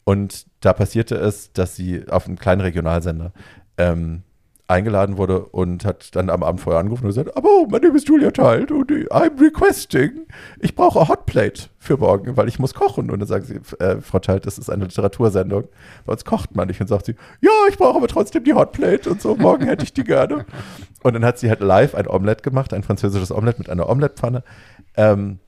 Und 0.03 0.45
da 0.61 0.73
passierte 0.73 1.15
es, 1.15 1.51
dass 1.53 1.75
sie 1.75 2.07
auf 2.09 2.27
einem 2.27 2.37
kleinen 2.37 2.61
Regionalsender 2.61 3.31
ähm, 3.77 4.23
eingeladen 4.67 5.17
wurde 5.17 5.45
und 5.45 5.85
hat 5.85 6.15
dann 6.15 6.29
am 6.29 6.41
Abend 6.41 6.61
vorher 6.61 6.79
angerufen 6.79 7.03
und 7.03 7.09
gesagt, 7.09 7.31
oh, 7.35 7.67
my 7.69 7.79
name 7.79 7.95
is 7.95 8.07
Julia 8.07 8.31
Child 8.31 8.71
und 8.71 8.89
I'm 8.91 9.39
requesting, 9.39 10.25
ich 10.59 10.75
brauche 10.75 10.99
eine 10.99 11.07
Hotplate 11.07 11.69
für 11.77 11.97
morgen, 11.97 12.35
weil 12.35 12.47
ich 12.47 12.57
muss 12.57 12.73
kochen. 12.73 13.11
Und 13.11 13.19
dann 13.19 13.27
sagen 13.27 13.45
sie, 13.45 13.59
äh, 13.83 14.01
Frau 14.01 14.19
Child, 14.19 14.45
das 14.45 14.57
ist 14.57 14.69
eine 14.69 14.85
Literatursendung, 14.85 15.65
bei 16.05 16.13
uns 16.13 16.25
kocht 16.25 16.55
man 16.55 16.67
nicht. 16.67 16.81
Und 16.81 16.87
sagt 16.87 17.05
sie, 17.05 17.15
ja, 17.41 17.51
ich 17.69 17.77
brauche 17.77 17.97
aber 17.97 18.07
trotzdem 18.07 18.43
die 18.43 18.53
Hotplate 18.53 19.09
und 19.09 19.21
so, 19.21 19.35
morgen 19.35 19.65
hätte 19.65 19.83
ich 19.83 19.93
die 19.93 20.03
gerne. 20.03 20.45
Und 21.03 21.13
dann 21.13 21.23
hat 21.23 21.37
sie 21.37 21.49
halt 21.49 21.59
live 21.59 21.93
ein 21.93 22.07
Omelette 22.07 22.41
gemacht, 22.41 22.73
ein 22.73 22.81
französisches 22.81 23.31
Omelette 23.31 23.59
mit 23.59 23.69
einer 23.69 23.87
Omelettepfanne. 23.87 24.43
Ähm, 24.97 25.39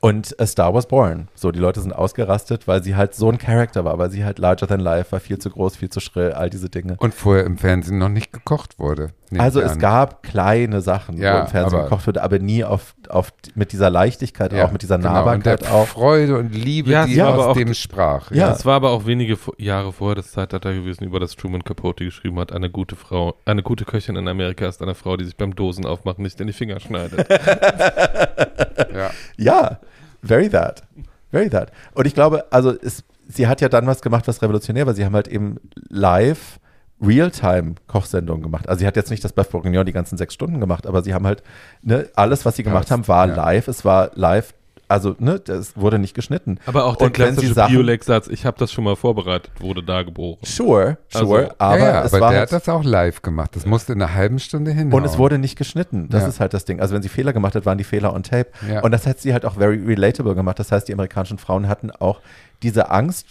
und 0.00 0.38
A 0.40 0.46
Star 0.46 0.74
Was 0.74 0.86
Born. 0.86 1.28
So, 1.34 1.50
die 1.50 1.58
Leute 1.58 1.80
sind 1.80 1.92
ausgerastet, 1.92 2.68
weil 2.68 2.82
sie 2.82 2.96
halt 2.96 3.14
so 3.14 3.30
ein 3.30 3.38
Charakter 3.38 3.84
war, 3.84 3.98
weil 3.98 4.10
sie 4.10 4.24
halt 4.24 4.38
larger 4.38 4.66
than 4.66 4.80
life 4.80 5.12
war, 5.12 5.20
viel 5.20 5.38
zu 5.38 5.50
groß, 5.50 5.76
viel 5.76 5.90
zu 5.90 6.00
schrill, 6.00 6.32
all 6.32 6.50
diese 6.50 6.68
Dinge. 6.68 6.96
Und 6.98 7.14
vorher 7.14 7.44
im 7.44 7.58
Fernsehen 7.58 7.98
noch 7.98 8.08
nicht 8.08 8.32
gekocht 8.32 8.78
wurde. 8.78 9.10
Nehme 9.32 9.42
Also 9.44 9.60
es 9.60 9.78
gab 9.78 10.22
kleine 10.22 10.80
Sachen, 10.80 11.16
Ja, 11.18 11.34
wo 11.36 11.40
im 11.42 11.46
Fernsehen 11.48 11.78
aber- 11.80 11.88
gekocht 11.88 12.06
wurde, 12.06 12.22
aber 12.22 12.38
nie 12.38 12.64
auf, 12.64 12.94
auf 13.08 13.32
mit 13.54 13.72
dieser 13.72 13.90
Leichtigkeit, 13.90 14.52
Ja, 14.52 14.64
auch 14.66 14.72
mit 14.72 14.82
dieser 14.82 14.98
genau. 14.98 15.12
Nahbarkeit 15.12 15.60
und 15.60 15.68
der 15.68 15.74
auch. 15.74 15.86
Freude 15.86 16.38
und 16.38 16.54
Liebe, 16.54 16.90
Ja, 16.90 17.06
die 17.06 17.14
ja, 17.14 17.28
aber 17.28 17.38
aus 17.38 17.46
auch 17.48 17.56
dem 17.56 17.74
sprach. 17.74 18.30
Ja. 18.30 18.48
Das 18.48 18.64
war 18.66 18.76
aber 18.76 18.90
auch 18.90 19.06
wenige 19.06 19.36
Jahre 19.58 19.92
vorher 19.92 20.14
das 20.16 20.32
Zeitalter 20.32 20.72
gewesen, 20.74 21.04
über 21.04 21.20
das 21.20 21.36
Truman 21.36 21.64
Capote 21.64 22.04
geschrieben 22.04 22.38
hat. 22.38 22.52
Eine 22.52 22.70
gute 22.70 22.96
Frau, 22.96 23.34
eine 23.44 23.62
gute 23.62 23.84
Köchin 23.84 24.16
in 24.16 24.28
Amerika 24.28 24.66
ist 24.66 24.82
eine 24.82 24.94
Frau, 24.94 25.16
die 25.16 25.24
sich 25.24 25.36
beim 25.36 25.54
Dosen 25.54 25.86
aufmachen 25.86 26.22
nicht 26.22 26.40
in 26.40 26.46
die 26.46 26.52
Finger 26.52 26.80
schneidet. 26.80 27.26
ja. 28.94 29.10
Ja, 29.36 29.78
very 30.22 30.48
that. 30.50 30.82
Very 31.30 31.50
that. 31.50 31.70
Und 31.94 32.06
ich 32.06 32.14
glaube, 32.14 32.44
also 32.50 32.72
es, 32.82 33.04
sie 33.28 33.46
hat 33.46 33.60
ja 33.60 33.68
dann 33.68 33.86
was 33.86 34.00
gemacht, 34.02 34.26
was 34.26 34.40
revolutionär 34.42 34.86
war. 34.86 34.94
Sie 34.94 35.04
haben 35.04 35.14
halt 35.14 35.28
eben 35.28 35.56
live 35.88 36.58
Realtime-Kochsendungen 37.00 38.42
gemacht. 38.42 38.68
Also 38.68 38.80
sie 38.80 38.86
hat 38.86 38.96
jetzt 38.96 39.10
nicht 39.10 39.24
das 39.24 39.36
Bœuf 39.36 39.50
Bourguignon 39.50 39.86
die 39.86 39.92
ganzen 39.92 40.16
sechs 40.18 40.34
Stunden 40.34 40.60
gemacht, 40.60 40.86
aber 40.86 41.02
sie 41.02 41.14
haben 41.14 41.26
halt, 41.26 41.42
ne, 41.82 42.08
alles, 42.16 42.44
was 42.44 42.56
sie 42.56 42.62
gemacht 42.62 42.88
Ja, 42.90 42.94
haben, 42.94 43.08
war 43.08 43.28
ja. 43.28 43.34
live. 43.34 43.68
Es 43.68 43.84
war 43.84 44.10
live, 44.14 44.54
also, 44.88 45.14
ne, 45.18 45.38
das 45.38 45.76
wurde 45.76 45.98
nicht 45.98 46.14
geschnitten. 46.14 46.58
Aber 46.66 46.84
auch 46.86 46.96
der 46.96 47.08
Und 47.08 47.12
klassische 47.12 47.54
Biolek-Satz, 47.54 48.26
ich 48.28 48.46
habe 48.46 48.58
das 48.58 48.72
schon 48.72 48.84
mal 48.84 48.96
vorbereitet, 48.96 49.50
wurde 49.60 49.82
da 49.82 50.02
geboren. 50.02 50.38
Sure, 50.42 50.96
sure, 51.08 51.40
Also- 51.42 51.54
aber 51.58 51.78
ja, 51.78 51.84
ja, 51.84 52.04
es 52.04 52.14
aber 52.14 52.20
war 52.22 52.30
der 52.30 52.40
halt, 52.40 52.52
hat 52.52 52.60
das 52.62 52.68
auch 52.68 52.84
live 52.84 53.20
gemacht. 53.22 53.54
Das 53.54 53.66
musste 53.66 53.92
in 53.92 54.02
einer 54.02 54.14
halben 54.14 54.38
Stunde 54.38 54.70
hin. 54.72 54.92
Und 54.92 55.04
es 55.04 55.18
wurde 55.18 55.38
nicht 55.38 55.56
geschnitten. 55.56 56.08
Das 56.08 56.22
Ja. 56.22 56.28
ist 56.28 56.40
halt 56.40 56.54
das 56.54 56.64
Ding. 56.64 56.80
Also 56.80 56.94
wenn 56.94 57.02
sie 57.02 57.08
Fehler 57.10 57.32
gemacht 57.32 57.54
hat, 57.54 57.66
waren 57.66 57.78
die 57.78 57.84
Fehler 57.84 58.14
on 58.14 58.22
tape. 58.22 58.48
Ja. 58.68 58.80
Und 58.82 58.90
das 58.92 59.06
hat 59.06 59.20
sie 59.20 59.32
halt 59.34 59.44
auch 59.44 59.54
very 59.56 59.76
relatable 59.84 60.34
gemacht. 60.34 60.58
Das 60.58 60.72
heißt, 60.72 60.88
die 60.88 60.94
amerikanischen 60.94 61.38
Frauen 61.38 61.68
hatten 61.68 61.90
auch 61.90 62.20
diese 62.62 62.90
Angst 62.90 63.26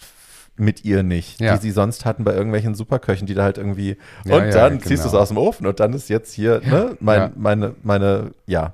mit 0.57 0.83
ihr 0.85 1.03
nicht, 1.03 1.39
Ja. 1.39 1.55
die 1.55 1.61
sie 1.61 1.71
sonst 1.71 2.05
hatten 2.05 2.23
bei 2.23 2.33
irgendwelchen 2.33 2.75
Superköchen, 2.75 3.27
die 3.27 3.33
da 3.35 3.43
halt 3.43 3.57
irgendwie 3.57 3.97
Ja, 4.25 4.35
und 4.37 4.45
ja, 4.45 4.49
dann 4.51 4.77
genau. 4.79 4.87
ziehst 4.87 5.03
du 5.03 5.07
es 5.09 5.13
aus 5.13 5.27
dem 5.29 5.37
Ofen 5.37 5.67
und 5.67 5.79
dann 5.79 5.93
ist 5.93 6.09
jetzt 6.09 6.33
hier, 6.33 6.61
ne, 6.65 6.97
mein, 6.99 7.31
meine, 7.35 7.75
meine, 7.83 8.31
ja, 8.45 8.73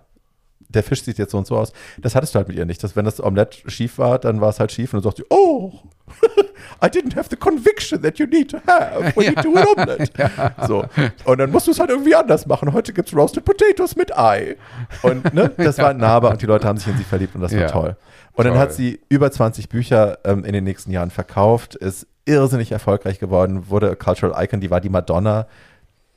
der 0.70 0.82
Fisch 0.82 1.04
sieht 1.04 1.20
jetzt 1.20 1.32
so 1.32 1.38
und 1.38 1.46
so 1.46 1.56
aus. 1.56 1.72
Das 2.02 2.16
hattest 2.16 2.34
du 2.34 2.38
halt 2.40 2.48
mit 2.48 2.58
ihr 2.58 2.66
nicht. 2.66 2.84
Das, 2.84 2.96
wenn 2.96 3.06
das 3.06 3.22
Omelett 3.24 3.62
schief 3.68 4.00
war, 4.00 4.18
dann 4.18 4.42
war 4.42 4.50
es 4.50 4.60
halt 4.60 4.72
schief 4.72 4.92
und 4.94 5.04
dann 5.06 5.12
sagt 5.12 5.18
sie, 5.18 5.26
oh, 5.30 5.72
I 6.84 6.88
didn't 6.88 7.16
have 7.16 7.28
the 7.30 7.36
conviction 7.36 8.02
that 8.02 8.18
you 8.18 8.26
need 8.26 8.50
to 8.50 8.58
have 8.66 9.16
when 9.16 9.36
you 9.36 9.42
do 9.42 9.56
an 9.56 9.68
omelette. 9.76 10.12
So. 10.68 10.86
Und 11.26 11.38
dann 11.38 11.52
musst 11.52 11.68
du 11.68 11.72
es 11.72 11.80
halt 11.80 11.92
irgendwie 11.92 12.16
anders 12.16 12.48
machen. 12.48 12.74
Heute 12.74 12.92
gibt 12.92 13.08
es 13.10 13.16
Roasted 13.16 13.46
Potatoes 13.46 13.96
mit 13.96 14.18
Ei. 14.18 14.56
Und 15.04 15.32
ne, 15.34 15.52
das 15.58 15.78
war 15.80 15.94
nahbar 15.94 16.32
und 16.32 16.42
die 16.42 16.48
Leute 16.48 16.68
haben 16.68 16.78
sich 16.78 16.88
in 16.88 16.98
sie 16.98 17.04
verliebt 17.04 17.36
und 17.36 17.42
das 17.42 17.56
war 17.56 17.68
toll. 17.68 17.96
Und 18.36 18.46
dann 18.46 18.58
hat 18.58 18.74
sie 18.74 19.00
über 19.10 19.32
20 19.32 19.70
Bücher 19.70 20.18
ähm, 20.24 20.44
in 20.46 20.54
den 20.54 20.64
nächsten 20.64 20.92
Jahren 20.92 21.12
verkauft, 21.12 21.76
ist 21.76 22.08
irrsinnig 22.26 22.72
erfolgreich 22.72 23.20
geworden, 23.20 23.70
wurde 23.70 23.92
a 23.92 23.96
Cultural 23.96 24.44
Icon, 24.44 24.60
die 24.60 24.72
war 24.72 24.82
die 24.82 24.90
Madonna 24.90 25.46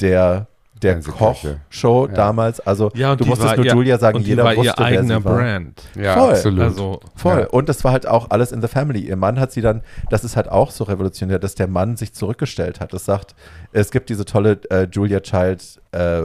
der, 0.00 0.46
der. 0.82 1.00
Kochshow 1.00 2.06
Ja. 2.06 2.12
damals. 2.14 2.60
Also 2.60 2.90
Ja, 2.94 3.12
und 3.12 3.20
du 3.20 3.24
musstest 3.26 3.50
war 3.50 3.56
nur 3.56 3.64
ihr- 3.66 3.72
Julia 3.74 3.98
sagen, 3.98 4.20
jeder 4.20 4.44
war 4.44 4.56
wusste, 4.56 4.70
ihr 4.70 4.74
wer 4.78 4.84
eigener 4.86 5.18
sie 5.18 5.24
war. 5.24 5.34
Brand. 5.36 5.82
Ja, 5.94 6.14
Voll. 6.14 6.30
absolut. 6.30 6.60
Also, 6.60 7.00
Voll. 7.14 7.40
Ja. 7.40 7.46
Und 7.48 7.68
das 7.68 7.82
war 7.84 7.92
halt 7.92 8.06
auch 8.06 8.30
alles 8.30 8.52
in 8.52 8.60
the 8.62 8.68
family. 8.68 9.00
Ihr 9.00 9.16
Mann 9.16 9.40
hat 9.40 9.52
sie 9.52 9.60
dann, 9.62 9.82
das 10.10 10.22
ist 10.24 10.36
halt 10.36 10.48
auch 10.50 10.70
so 10.70 10.84
revolutionär, 10.84 11.38
dass 11.38 11.54
der 11.54 11.66
Mann 11.66 11.96
sich 11.96 12.12
zurückgestellt 12.14 12.80
hat. 12.80 12.92
Das 12.92 13.04
sagt, 13.04 13.34
es 13.72 13.90
gibt 13.90 14.10
diese 14.10 14.24
tolle 14.24 14.60
äh, 14.70 14.86
Julia 14.90 15.20
Child 15.20 15.62
äh, 15.92 16.22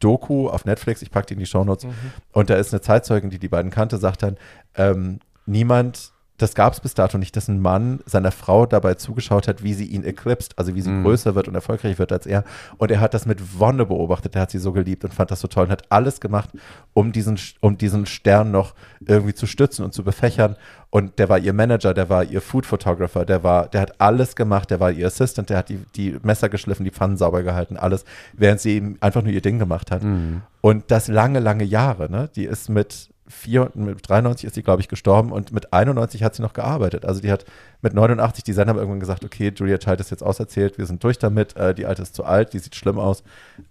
Doku 0.00 0.48
auf 0.48 0.64
Netflix, 0.64 1.02
ich 1.02 1.10
packe 1.10 1.28
die 1.28 1.34
in 1.34 1.40
die 1.40 1.46
Shownotes. 1.46 1.86
Und 2.32 2.50
da 2.50 2.56
ist 2.56 2.72
eine 2.72 2.80
Zeitzeugin, 2.80 3.30
die 3.30 3.38
die 3.38 3.48
beiden 3.48 3.70
kannte, 3.70 3.98
sagt 3.98 4.22
dann, 4.22 4.36
ähm, 4.74 5.20
niemand 5.46 6.12
das 6.40 6.54
gab 6.54 6.72
es 6.72 6.80
bis 6.80 6.94
dato 6.94 7.18
nicht, 7.18 7.36
dass 7.36 7.48
ein 7.48 7.60
Mann 7.60 8.00
seiner 8.06 8.30
Frau 8.30 8.66
dabei 8.66 8.94
zugeschaut 8.94 9.46
hat, 9.48 9.62
wie 9.62 9.74
sie 9.74 9.86
ihn 9.86 10.04
eclipst, 10.04 10.58
also 10.58 10.74
wie 10.74 10.80
sie 10.80 10.90
Mhm. 10.90 11.02
größer 11.04 11.34
wird 11.34 11.48
und 11.48 11.54
erfolgreich 11.54 11.98
wird 11.98 12.12
als 12.12 12.26
er. 12.26 12.44
Und 12.78 12.90
er 12.90 13.00
hat 13.00 13.14
das 13.14 13.26
mit 13.26 13.58
Wonne 13.58 13.86
beobachtet, 13.86 14.34
er 14.34 14.42
hat 14.42 14.50
sie 14.50 14.58
so 14.58 14.72
geliebt 14.72 15.04
und 15.04 15.12
fand 15.14 15.30
das 15.30 15.40
so 15.40 15.48
toll 15.48 15.64
und 15.64 15.70
hat 15.70 15.84
alles 15.90 16.20
gemacht, 16.20 16.50
um 16.94 17.12
diesen, 17.12 17.38
um 17.60 17.76
diesen 17.78 18.06
Stern 18.06 18.50
noch 18.50 18.74
irgendwie 19.00 19.34
zu 19.34 19.46
stützen 19.46 19.84
und 19.84 19.92
zu 19.92 20.02
befächern. 20.02 20.56
Und 20.90 21.18
der 21.18 21.28
war 21.28 21.38
ihr 21.38 21.52
Manager, 21.52 21.94
der 21.94 22.08
war 22.08 22.24
ihr 22.24 22.40
Food 22.40 22.66
Photographer, 22.66 23.24
der 23.24 23.44
war, 23.44 23.68
der 23.68 23.82
hat 23.82 24.00
alles 24.00 24.34
gemacht, 24.34 24.70
der 24.70 24.80
war 24.80 24.90
ihr 24.90 25.06
Assistant, 25.06 25.48
der 25.50 25.58
hat 25.58 25.68
die, 25.68 25.78
die 25.94 26.16
Messer 26.22 26.48
geschliffen, 26.48 26.84
die 26.84 26.90
Pfannen 26.90 27.16
sauber 27.16 27.42
gehalten, 27.42 27.76
alles, 27.76 28.04
während 28.32 28.60
sie 28.60 28.72
eben 28.72 28.96
einfach 29.00 29.22
nur 29.22 29.32
ihr 29.32 29.40
Ding 29.42 29.58
gemacht 29.58 29.90
hat. 29.90 30.02
Mhm. 30.02 30.42
Und 30.60 30.90
das 30.90 31.06
lange, 31.08 31.38
lange 31.38 31.64
Jahre, 31.64 32.10
ne? 32.10 32.28
Die 32.34 32.44
ist 32.44 32.68
mit 32.68 33.10
vier, 33.30 33.70
mit 33.74 34.08
93 34.08 34.46
ist 34.46 34.54
sie, 34.54 34.62
glaube 34.62 34.82
ich, 34.82 34.88
gestorben 34.88 35.32
und 35.32 35.52
mit 35.52 35.72
91 35.72 36.22
hat 36.22 36.34
sie 36.34 36.42
noch 36.42 36.52
gearbeitet. 36.52 37.04
Also 37.04 37.20
die 37.20 37.30
hat 37.30 37.44
mit 37.80 37.94
89, 37.94 38.44
die 38.44 38.52
Sender 38.52 38.70
haben 38.70 38.78
irgendwann 38.78 39.00
gesagt, 39.00 39.24
okay, 39.24 39.52
Julia 39.54 39.78
Child 39.78 40.00
ist 40.00 40.10
jetzt 40.10 40.22
auserzählt, 40.22 40.78
wir 40.78 40.86
sind 40.86 41.02
durch 41.02 41.18
damit, 41.18 41.56
äh, 41.56 41.74
die 41.74 41.86
Alte 41.86 42.02
ist 42.02 42.14
zu 42.14 42.24
alt, 42.24 42.52
die 42.52 42.58
sieht 42.58 42.74
schlimm 42.74 42.98
aus. 42.98 43.22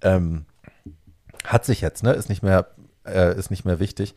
Ähm, 0.01 0.45
hat 1.45 1.65
sich 1.65 1.81
jetzt, 1.81 2.03
ne? 2.03 2.13
Ist 2.13 2.29
nicht 2.29 2.43
mehr, 2.43 2.67
äh, 3.05 3.37
ist 3.37 3.51
nicht 3.51 3.65
mehr 3.65 3.79
wichtig. 3.79 4.15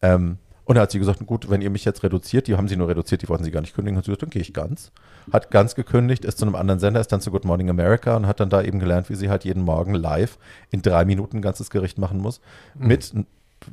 Ähm, 0.00 0.38
und 0.64 0.76
da 0.76 0.82
hat 0.82 0.92
sie 0.92 0.98
gesagt, 0.98 1.26
gut, 1.26 1.50
wenn 1.50 1.60
ihr 1.60 1.70
mich 1.70 1.84
jetzt 1.84 2.02
reduziert, 2.02 2.46
die 2.46 2.56
haben 2.56 2.68
sie 2.68 2.76
nur 2.76 2.88
reduziert, 2.88 3.22
die 3.22 3.28
wollten 3.28 3.42
sie 3.42 3.50
gar 3.50 3.60
nicht 3.60 3.74
kündigen, 3.74 3.98
hat 3.98 4.04
sie 4.04 4.10
gesagt, 4.10 4.22
dann 4.22 4.30
gehe 4.30 4.42
ich 4.42 4.54
ganz. 4.54 4.92
Hat 5.32 5.50
ganz 5.50 5.74
gekündigt, 5.74 6.24
ist 6.24 6.38
zu 6.38 6.44
einem 6.44 6.54
anderen 6.54 6.78
Sender, 6.78 7.00
ist 7.00 7.10
dann 7.10 7.20
zu 7.20 7.30
Good 7.30 7.44
Morning 7.44 7.68
America 7.68 8.16
und 8.16 8.26
hat 8.26 8.38
dann 8.40 8.48
da 8.48 8.62
eben 8.62 8.78
gelernt, 8.78 9.10
wie 9.10 9.16
sie 9.16 9.28
halt 9.28 9.44
jeden 9.44 9.64
Morgen 9.64 9.94
live 9.94 10.38
in 10.70 10.80
drei 10.82 11.04
Minuten 11.04 11.38
ein 11.38 11.42
ganzes 11.42 11.70
Gericht 11.70 11.98
machen 11.98 12.18
muss. 12.18 12.40
Mit 12.74 13.12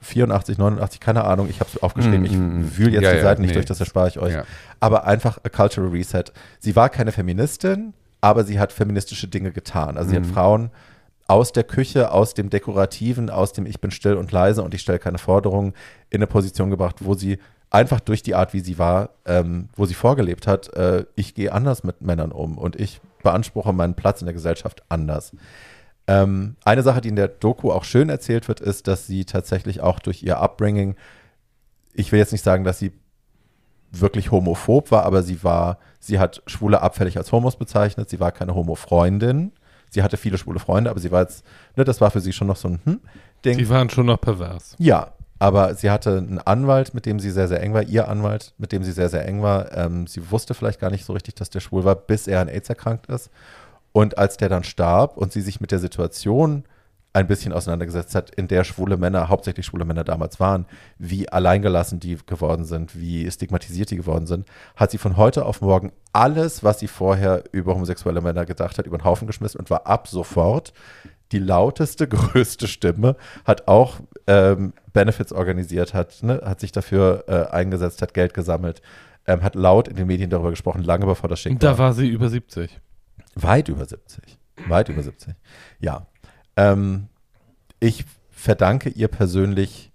84, 0.01 0.57
89, 0.57 0.99
keine 0.99 1.23
Ahnung, 1.23 1.47
ich 1.49 1.59
habe 1.59 1.69
es 1.73 1.81
aufgeschrieben, 1.81 2.25
ich 2.25 2.33
Mm, 2.33 2.77
wühle 2.77 2.91
jetzt 2.91 3.03
ja, 3.03 3.11
die 3.11 3.17
ja, 3.17 3.23
Seiten 3.23 3.41
nicht 3.41 3.49
nee. 3.49 3.55
durch, 3.55 3.65
das 3.65 3.79
erspare 3.79 4.07
ich 4.07 4.19
euch. 4.19 4.33
Ja. 4.33 4.43
Aber 4.79 5.05
einfach 5.05 5.39
a 5.43 5.49
cultural 5.49 5.89
reset. 5.89 6.25
Sie 6.59 6.75
war 6.75 6.89
keine 6.89 7.11
Feministin, 7.11 7.93
aber 8.21 8.43
sie 8.43 8.59
hat 8.59 8.71
feministische 8.71 9.27
Dinge 9.27 9.51
getan. 9.51 9.97
Also 9.97 10.11
sie 10.11 10.17
hat 10.17 10.25
Frauen 10.25 10.71
aus 11.27 11.51
der 11.51 11.63
Küche, 11.63 12.11
aus 12.11 12.33
dem 12.33 12.49
Dekorativen, 12.49 13.29
aus 13.29 13.53
dem 13.53 13.65
Ich 13.65 13.79
bin 13.79 13.91
still 13.91 14.15
und 14.15 14.31
leise 14.31 14.63
und 14.63 14.73
ich 14.73 14.81
stelle 14.81 14.99
keine 14.99 15.19
Forderungen 15.19 15.73
in 16.09 16.17
eine 16.17 16.27
Position 16.27 16.69
gebracht, 16.69 16.97
wo 17.01 17.13
sie 17.13 17.37
einfach 17.69 17.99
durch 17.99 18.23
die 18.23 18.35
Art, 18.35 18.53
wie 18.53 18.61
sie 18.61 18.79
war, 18.79 19.09
ähm, 19.25 19.69
wo 19.75 19.85
sie 19.85 19.93
vorgelebt 19.93 20.47
hat, 20.47 20.73
äh, 20.73 21.05
ich 21.15 21.35
gehe 21.35 21.51
anders 21.53 21.83
mit 21.83 22.01
Männern 22.01 22.31
um 22.31 22.57
und 22.57 22.75
ich 22.75 22.99
beanspruche 23.21 23.73
meinen 23.73 23.93
Platz 23.93 24.21
in 24.21 24.25
der 24.25 24.33
Gesellschaft 24.33 24.81
anders. 24.89 25.33
Ähm, 26.09 26.55
eine 26.65 26.81
Sache, 26.81 27.01
die 27.01 27.09
in 27.09 27.15
der 27.15 27.27
Doku 27.27 27.71
auch 27.71 27.83
schön 27.83 28.09
erzählt 28.09 28.47
wird, 28.47 28.61
ist, 28.61 28.87
dass 28.87 29.05
sie 29.05 29.25
tatsächlich 29.25 29.81
auch 29.81 29.99
durch 29.99 30.23
ihr 30.23 30.39
Upbringing, 30.39 30.95
ich 31.93 32.11
will 32.11 32.17
jetzt 32.17 32.31
nicht 32.31 32.43
sagen, 32.43 32.63
dass 32.63 32.79
sie 32.79 32.93
wirklich 33.91 34.31
homophob 34.31 34.89
war, 34.89 35.03
aber 35.03 35.21
sie 35.21 35.43
war, 35.43 35.77
sie 35.99 36.17
hat 36.17 36.41
Schwule 36.47 36.81
abfällig 36.81 37.17
als 37.17 37.31
Homos 37.31 37.57
bezeichnet, 37.57 38.09
sie 38.09 38.19
war 38.19 38.31
keine 38.31 38.55
Homo-Freundin. 38.55 39.51
Sie 39.91 40.01
hatte 40.01 40.17
viele 40.17 40.37
schwule 40.37 40.59
Freunde, 40.59 40.89
aber 40.89 40.99
sie 40.99 41.11
war 41.11 41.21
jetzt, 41.21 41.43
ne, 41.75 41.83
das 41.83 42.01
war 42.01 42.11
für 42.11 42.21
sie 42.21 42.33
schon 42.33 42.47
noch 42.47 42.57
so 42.57 42.69
ein 42.69 42.79
hm, 42.83 42.99
Ding. 43.45 43.57
Die 43.57 43.69
waren 43.69 43.89
schon 43.89 44.05
noch 44.05 44.21
pervers. 44.21 44.75
Ja, 44.77 45.13
aber 45.39 45.73
sie 45.75 45.89
hatte 45.89 46.17
einen 46.17 46.39
Anwalt, 46.39 46.93
mit 46.93 47.05
dem 47.05 47.19
sie 47.19 47.31
sehr, 47.31 47.47
sehr 47.47 47.61
eng 47.61 47.73
war, 47.73 47.83
ihr 47.83 48.07
Anwalt, 48.07 48.53
mit 48.57 48.71
dem 48.71 48.83
sie 48.83 48.91
sehr, 48.91 49.09
sehr 49.09 49.27
eng 49.27 49.41
war. 49.41 49.75
Ähm, 49.75 50.05
sie 50.05 50.29
wusste 50.31 50.53
vielleicht 50.53 50.79
gar 50.79 50.91
nicht 50.91 51.05
so 51.05 51.13
richtig, 51.13 51.35
dass 51.35 51.49
der 51.49 51.59
schwul 51.59 51.85
war, 51.85 51.95
bis 51.95 52.27
er 52.27 52.41
an 52.41 52.49
AIDS 52.49 52.69
erkrankt 52.69 53.07
ist. 53.07 53.31
Und 53.91 54.17
als 54.17 54.37
der 54.37 54.49
dann 54.49 54.63
starb 54.63 55.17
und 55.17 55.31
sie 55.31 55.41
sich 55.41 55.61
mit 55.61 55.71
der 55.71 55.79
Situation 55.79 56.63
ein 57.11 57.27
bisschen 57.27 57.53
auseinandergesetzt 57.53 58.13
hat, 58.13 58.29
in 58.35 58.47
der 58.47 58.63
schwule 58.63 58.95
Männer, 58.95 59.29
hauptsächlich 59.29 59.65
schwule 59.65 59.85
Männer 59.85 60.03
damals 60.03 60.39
waren, 60.39 60.65
wie 60.99 61.27
alleingelassen 61.27 61.99
die 61.99 62.17
geworden 62.25 62.65
sind, 62.65 62.99
wie 62.99 63.29
stigmatisiert 63.29 63.89
die 63.89 63.95
geworden 63.95 64.27
sind, 64.27 64.47
hat 64.75 64.91
sie 64.91 64.99
von 64.99 65.17
heute 65.17 65.45
auf 65.45 65.61
morgen 65.61 65.91
alles, 66.13 66.63
was 66.63 66.79
sie 66.79 66.87
vorher 66.87 67.43
über 67.51 67.73
homosexuelle 67.73 68.21
Männer 68.21 68.45
gedacht 68.45 68.77
hat, 68.77 68.85
über 68.85 68.97
den 68.97 69.05
Haufen 69.05 69.25
geschmissen 69.25 69.59
und 69.59 69.69
war 69.71 69.87
ab 69.87 70.07
sofort 70.07 70.71
die 71.31 71.39
lauteste, 71.39 72.07
größte 72.07 72.67
Stimme, 72.67 73.15
hat 73.43 73.67
auch 73.67 73.97
ähm, 74.27 74.73
Benefits 74.93 75.33
organisiert, 75.33 75.95
hat, 75.95 76.21
ne, 76.21 76.41
hat 76.43 76.59
sich 76.59 76.71
dafür 76.71 77.23
äh, 77.27 77.51
eingesetzt, 77.51 78.03
hat 78.03 78.13
Geld 78.13 78.35
gesammelt, 78.35 78.81
ähm, 79.25 79.41
hat 79.41 79.55
laut 79.55 79.87
in 79.87 79.95
den 79.95 80.07
Medien 80.07 80.29
darüber 80.29 80.51
gesprochen, 80.51 80.83
lange 80.83 81.07
bevor 81.07 81.27
das 81.27 81.39
schick 81.39 81.53
Und 81.53 81.63
da 81.63 81.77
war 81.77 81.93
sie 81.93 82.07
über 82.07 82.29
70. 82.29 82.79
Weit 83.35 83.69
über 83.69 83.85
70. 83.85 84.37
Weit 84.67 84.89
über 84.89 85.03
70. 85.03 85.35
Ja. 85.79 86.07
Ähm, 86.55 87.07
ich 87.79 88.05
verdanke 88.31 88.89
ihr 88.89 89.07
persönlich 89.07 89.91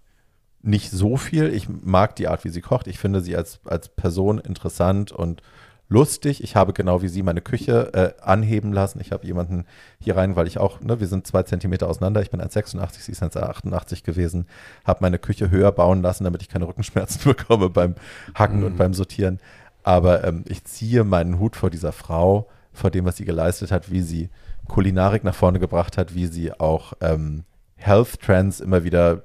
nicht 0.62 0.90
so 0.90 1.16
viel. 1.16 1.52
Ich 1.52 1.68
mag 1.68 2.16
die 2.16 2.28
Art, 2.28 2.44
wie 2.44 2.48
sie 2.48 2.62
kocht. 2.62 2.86
Ich 2.86 2.98
finde 2.98 3.20
sie 3.20 3.36
als, 3.36 3.60
als 3.66 3.88
Person 3.88 4.38
interessant 4.38 5.12
und 5.12 5.42
lustig. 5.88 6.42
Ich 6.42 6.56
habe 6.56 6.72
genau 6.72 7.02
wie 7.02 7.08
sie 7.08 7.22
meine 7.22 7.42
Küche 7.42 7.92
äh, 7.92 8.22
anheben 8.22 8.72
lassen. 8.72 9.00
Ich 9.00 9.12
habe 9.12 9.26
jemanden 9.26 9.66
hier 10.00 10.16
rein, 10.16 10.36
weil 10.36 10.46
ich 10.46 10.58
auch, 10.58 10.80
ne, 10.80 11.00
wir 11.00 11.06
sind 11.06 11.26
zwei 11.26 11.42
Zentimeter 11.42 11.88
auseinander. 11.88 12.22
Ich 12.22 12.30
bin 12.30 12.40
1,86, 12.40 13.00
sie 13.00 13.12
ist 13.12 13.22
1,88 13.22 14.04
gewesen. 14.04 14.46
Habe 14.84 15.00
meine 15.02 15.18
Küche 15.18 15.50
höher 15.50 15.72
bauen 15.72 16.02
lassen, 16.02 16.24
damit 16.24 16.42
ich 16.42 16.48
keine 16.48 16.66
Rückenschmerzen 16.66 17.22
bekomme 17.24 17.68
beim 17.68 17.94
Hacken 18.34 18.64
und 18.64 18.76
beim 18.76 18.94
Sortieren. 18.94 19.40
Aber 19.82 20.24
ähm, 20.24 20.44
ich 20.48 20.64
ziehe 20.64 21.04
meinen 21.04 21.38
Hut 21.38 21.56
vor 21.56 21.68
dieser 21.68 21.92
Frau, 21.92 22.48
vor 22.74 22.90
dem, 22.90 23.04
was 23.04 23.16
sie 23.16 23.24
geleistet 23.24 23.70
hat, 23.70 23.90
wie 23.90 24.02
sie 24.02 24.28
Kulinarik 24.68 25.24
nach 25.24 25.34
vorne 25.34 25.58
gebracht 25.58 25.96
hat, 25.96 26.14
wie 26.14 26.26
sie 26.26 26.52
auch 26.52 26.92
ähm, 27.00 27.44
Health 27.76 28.20
Trends 28.20 28.60
immer 28.60 28.84
wieder 28.84 29.22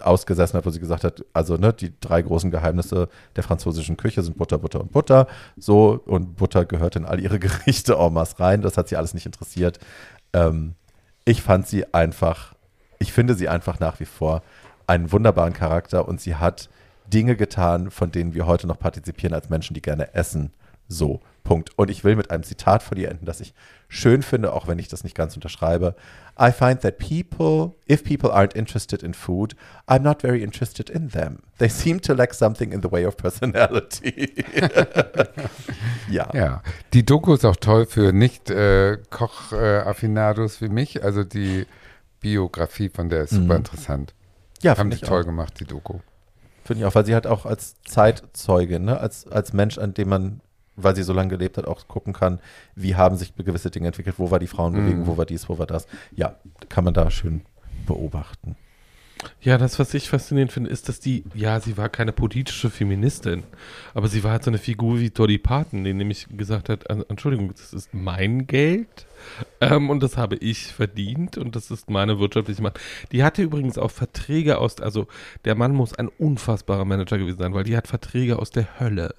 ausgesessen 0.00 0.58
hat, 0.58 0.66
wo 0.66 0.70
sie 0.70 0.80
gesagt 0.80 1.04
hat, 1.04 1.24
also 1.32 1.56
ne, 1.56 1.72
die 1.72 1.92
drei 2.00 2.20
großen 2.22 2.50
Geheimnisse 2.50 3.08
der 3.34 3.42
französischen 3.42 3.96
Küche 3.96 4.22
sind 4.22 4.36
Butter, 4.36 4.58
Butter 4.58 4.80
und 4.80 4.92
Butter. 4.92 5.26
So, 5.56 6.00
und 6.06 6.36
Butter 6.36 6.64
gehört 6.64 6.96
in 6.96 7.04
all 7.04 7.20
ihre 7.20 7.38
Gerichte 7.40 7.94
en 7.94 8.12
masse 8.12 8.38
rein. 8.38 8.62
Das 8.62 8.76
hat 8.76 8.88
sie 8.88 8.96
alles 8.96 9.14
nicht 9.14 9.26
interessiert. 9.26 9.78
Ähm, 10.32 10.74
ich 11.24 11.42
fand 11.42 11.66
sie 11.66 11.92
einfach, 11.94 12.54
ich 12.98 13.12
finde 13.12 13.34
sie 13.34 13.48
einfach 13.48 13.80
nach 13.80 13.98
wie 14.00 14.04
vor 14.04 14.42
einen 14.86 15.10
wunderbaren 15.10 15.54
Charakter 15.54 16.06
und 16.06 16.20
sie 16.20 16.36
hat 16.36 16.68
Dinge 17.06 17.36
getan, 17.36 17.90
von 17.90 18.10
denen 18.10 18.34
wir 18.34 18.46
heute 18.46 18.66
noch 18.66 18.78
partizipieren 18.78 19.34
als 19.34 19.48
Menschen, 19.48 19.74
die 19.74 19.82
gerne 19.82 20.14
essen. 20.14 20.52
So, 20.88 21.20
Punkt. 21.44 21.70
Und 21.76 21.90
ich 21.90 22.02
will 22.04 22.16
mit 22.16 22.30
einem 22.30 22.42
Zitat 22.42 22.82
von 22.82 22.96
ihr 22.98 23.08
enden, 23.10 23.24
das 23.26 23.40
ich 23.40 23.54
schön 23.88 24.22
finde, 24.22 24.52
auch 24.52 24.66
wenn 24.66 24.78
ich 24.80 24.88
das 24.88 25.04
nicht 25.04 25.14
ganz 25.14 25.34
unterschreibe. 25.36 25.94
I 26.40 26.50
find 26.52 26.80
that 26.82 26.98
people, 26.98 27.74
if 27.90 28.02
people 28.04 28.30
aren't 28.34 28.54
interested 28.56 29.02
in 29.02 29.14
food, 29.14 29.54
I'm 29.88 30.00
not 30.00 30.20
very 30.22 30.42
interested 30.42 30.90
in 30.90 31.08
them. 31.10 31.38
They 31.58 31.68
seem 31.68 32.00
to 32.02 32.12
lack 32.14 32.34
something 32.34 32.72
in 32.72 32.82
the 32.82 32.90
way 32.90 33.06
of 33.06 33.16
personality. 33.16 34.44
ja. 36.10 36.28
Ja, 36.34 36.62
die 36.92 37.04
Doku 37.06 37.34
ist 37.34 37.44
auch 37.44 37.56
toll 37.56 37.86
für 37.86 38.12
Nicht-Koch-Affinados 38.12 40.60
wie 40.60 40.68
mich. 40.68 41.02
Also 41.02 41.24
die 41.24 41.66
Biografie 42.20 42.88
von 42.88 43.08
der 43.08 43.22
ist 43.24 43.30
super 43.30 43.54
Mhm. 43.54 43.58
interessant. 43.58 44.14
Ja, 44.62 44.76
Haben 44.76 44.90
die 44.90 44.96
ich 44.96 45.02
toll 45.02 45.22
auch. 45.22 45.26
gemacht, 45.26 45.54
die 45.60 45.64
Doku. 45.64 45.98
Finde 46.64 46.80
ich 46.80 46.86
auch, 46.86 46.94
weil 46.94 47.06
sie 47.06 47.14
halt 47.14 47.26
auch 47.26 47.46
als 47.46 47.76
Zeitzeuge, 47.84 48.80
ne, 48.80 48.98
als, 48.98 49.26
als 49.28 49.52
Mensch, 49.52 49.78
an 49.78 49.94
dem 49.94 50.08
man, 50.08 50.40
weil 50.76 50.94
sie 50.94 51.02
so 51.02 51.12
lange 51.12 51.30
gelebt 51.30 51.58
hat, 51.58 51.66
auch 51.66 51.88
gucken 51.88 52.12
kann, 52.12 52.38
wie 52.74 52.94
haben 52.96 53.16
sich 53.16 53.34
gewisse 53.36 53.70
Dinge 53.70 53.88
entwickelt, 53.88 54.16
wo 54.18 54.30
war 54.30 54.38
die 54.38 54.46
Frauenbewegung, 54.46 55.00
Mhm. 55.02 55.06
wo 55.06 55.16
war 55.16 55.26
dies, 55.26 55.48
wo 55.48 55.58
war 55.58 55.66
das. 55.66 55.86
Ja, 56.14 56.36
kann 56.68 56.84
man 56.84 56.94
da 56.94 57.10
schön 57.10 57.42
beobachten. 57.86 58.56
Ja, 59.40 59.56
das, 59.56 59.78
was 59.78 59.94
ich 59.94 60.10
faszinierend 60.10 60.52
finde, 60.52 60.68
ist, 60.68 60.90
dass 60.90 61.00
die, 61.00 61.24
ja, 61.34 61.58
sie 61.58 61.78
war 61.78 61.88
keine 61.88 62.12
politische 62.12 62.68
Feministin, 62.68 63.44
aber 63.94 64.08
sie 64.08 64.22
war 64.22 64.32
halt 64.32 64.44
so 64.44 64.50
eine 64.50 64.58
Figur 64.58 65.00
wie 65.00 65.08
Dolly 65.08 65.38
Parton, 65.38 65.84
die 65.84 65.94
nämlich 65.94 66.26
gesagt 66.36 66.68
hat, 66.68 66.90
"An- 66.90 67.02
Entschuldigung, 67.08 67.50
das 67.50 67.72
ist 67.72 67.94
mein 67.94 68.46
Geld 68.46 69.06
ähm, 69.62 69.88
und 69.88 70.02
das 70.02 70.18
habe 70.18 70.36
ich 70.36 70.66
verdient 70.66 71.38
und 71.38 71.56
das 71.56 71.70
ist 71.70 71.88
meine 71.88 72.18
wirtschaftliche 72.18 72.62
Macht. 72.62 72.78
Die 73.10 73.24
hatte 73.24 73.40
übrigens 73.42 73.78
auch 73.78 73.90
Verträge 73.90 74.58
aus, 74.58 74.80
also 74.80 75.06
der 75.46 75.54
Mann 75.54 75.72
muss 75.72 75.94
ein 75.94 76.08
unfassbarer 76.08 76.84
Manager 76.84 77.16
gewesen 77.16 77.38
sein, 77.38 77.54
weil 77.54 77.64
die 77.64 77.76
hat 77.76 77.88
Verträge 77.88 78.38
aus 78.38 78.50
der 78.50 78.78
Hölle. 78.78 79.14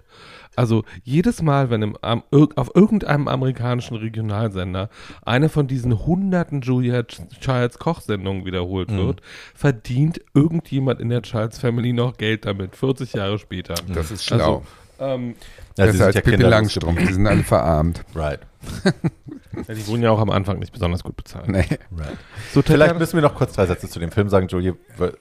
Also 0.57 0.83
jedes 1.03 1.41
Mal, 1.41 1.69
wenn 1.69 1.81
im, 1.83 1.97
am, 2.01 2.23
auf 2.55 2.71
irgendeinem 2.75 3.27
amerikanischen 3.27 3.95
Regionalsender 3.95 4.89
eine 5.23 5.49
von 5.49 5.67
diesen 5.67 6.05
hunderten 6.05 6.61
Julia 6.61 7.01
Ch- 7.01 7.21
Childs 7.39 7.77
Kochsendungen 7.79 8.43
wiederholt 8.43 8.89
Mhm. 8.91 8.97
wird, 8.97 9.21
verdient 9.53 10.19
irgendjemand 10.33 10.99
in 10.99 11.09
der 11.09 11.21
Childs 11.21 11.59
Family 11.59 11.93
noch 11.93 12.17
Geld 12.17 12.45
damit, 12.45 12.75
40 12.75 13.13
Jahre 13.13 13.37
später. 13.37 13.75
Das 13.93 14.09
ist 14.11 14.25
schlau. 14.25 14.63
Ähm, 14.99 15.35
Ja, 15.77 15.85
das 15.85 15.91
sie 15.91 15.97
ist 15.99 16.05
als 16.05 16.15
ja 16.15 16.21
Pippi 16.21 16.41
Langstrumpf, 16.41 16.99
die 17.07 17.13
sind 17.13 17.27
alle 17.27 17.43
verarmt. 17.43 18.03
Right, 18.15 18.39
ja, 19.67 19.73
die 19.73 19.87
wurden 19.87 20.03
ja 20.03 20.11
auch 20.11 20.19
am 20.19 20.29
Anfang 20.29 20.59
nicht 20.59 20.71
besonders 20.71 21.03
gut 21.03 21.15
bezahlt. 21.15 21.47
Nee. 21.47 21.59
right. 21.59 22.17
So, 22.53 22.61
Vielleicht 22.61 22.97
müssen 22.97 23.15
wir 23.15 23.21
noch 23.21 23.35
kurz 23.35 23.53
drei 23.53 23.65
Sätze 23.65 23.89
zu 23.89 23.99
dem 23.99 24.11
Film 24.11 24.29
sagen, 24.29 24.47
Julia, 24.47 24.73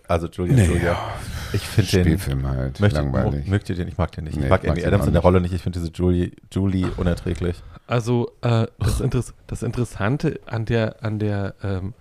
also 0.08 0.28
Julia, 0.28 0.64
Julia. 0.64 0.98
Ich 1.52 1.62
finde 1.62 1.90
den, 1.90 2.00
Spielfilm 2.02 2.46
halt, 2.46 2.80
möchte, 2.80 3.00
langweilig. 3.00 3.46
mögt 3.46 3.68
ihr 3.70 3.76
den? 3.76 3.88
Ich 3.88 3.98
mag 3.98 4.12
den 4.12 4.24
nicht. 4.24 4.36
Nee, 4.36 4.44
ich 4.44 4.50
mag 4.50 4.62
ich 4.62 4.68
mag 4.68 4.78
Amy 4.78 4.86
Adams 4.86 5.06
in 5.06 5.12
der. 5.12 5.22
Rolle 5.22 5.40
nicht. 5.40 5.54
Ich 5.54 5.62
finde 5.62 5.78
diese 5.78 5.92
Julie, 5.92 6.32
Julie 6.52 6.88
unerträglich. 6.96 7.62
also 7.86 8.32
äh, 8.42 8.66
das, 8.78 9.00
Interess 9.00 9.34
das 9.46 9.62
Interessante 9.62 10.40
an 10.46 10.64
der, 10.64 11.02
an 11.02 11.18
der 11.18 11.54
ähm, 11.62 11.94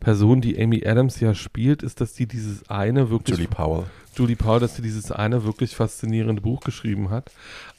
Person, 0.00 0.40
die 0.40 0.60
Amy 0.60 0.86
Adams 0.86 1.20
ja 1.20 1.34
spielt, 1.34 1.82
ist, 1.82 2.00
dass 2.00 2.14
die 2.14 2.26
dieses 2.26 2.68
eine 2.70 3.10
wirklich 3.10 3.36
Julie 3.36 3.48
Powell. 3.48 3.84
Julie 4.16 4.36
Paul, 4.36 4.60
dass 4.60 4.76
sie 4.76 4.82
dieses 4.82 5.10
eine 5.12 5.44
wirklich 5.44 5.76
faszinierende 5.76 6.42
Buch 6.42 6.60
geschrieben 6.60 7.10
hat. 7.10 7.30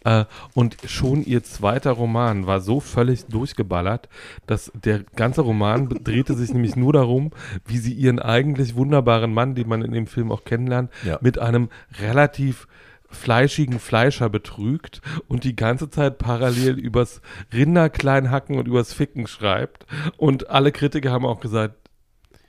Äh, 0.03 0.25
und 0.53 0.77
schon 0.85 1.23
ihr 1.23 1.43
zweiter 1.43 1.91
Roman 1.91 2.47
war 2.47 2.61
so 2.61 2.79
völlig 2.79 3.25
durchgeballert, 3.25 4.09
dass 4.47 4.71
der 4.73 4.99
ganze 5.15 5.41
Roman 5.41 5.89
drehte 5.89 6.33
sich 6.35 6.53
nämlich 6.53 6.75
nur 6.75 6.93
darum, 6.93 7.31
wie 7.65 7.77
sie 7.77 7.93
ihren 7.93 8.19
eigentlich 8.19 8.75
wunderbaren 8.75 9.33
Mann, 9.33 9.55
den 9.55 9.67
man 9.67 9.81
in 9.83 9.91
dem 9.91 10.07
Film 10.07 10.31
auch 10.31 10.43
kennenlernt, 10.43 10.89
Ja. 11.03 11.19
mit 11.21 11.37
einem 11.37 11.69
relativ 11.99 12.67
fleischigen 13.09 13.79
Fleischer 13.79 14.29
betrügt 14.29 15.01
und 15.27 15.43
die 15.43 15.55
ganze 15.55 15.89
Zeit 15.89 16.17
parallel 16.17 16.79
übers 16.79 17.21
Rinder 17.53 17.89
klein 17.89 18.31
hacken 18.31 18.57
und 18.57 18.69
übers 18.69 18.93
Ficken 18.93 19.27
schreibt. 19.27 19.85
Und 20.15 20.49
alle 20.49 20.71
Kritiker 20.71 21.11
haben 21.11 21.25
auch 21.25 21.41
gesagt, 21.41 21.75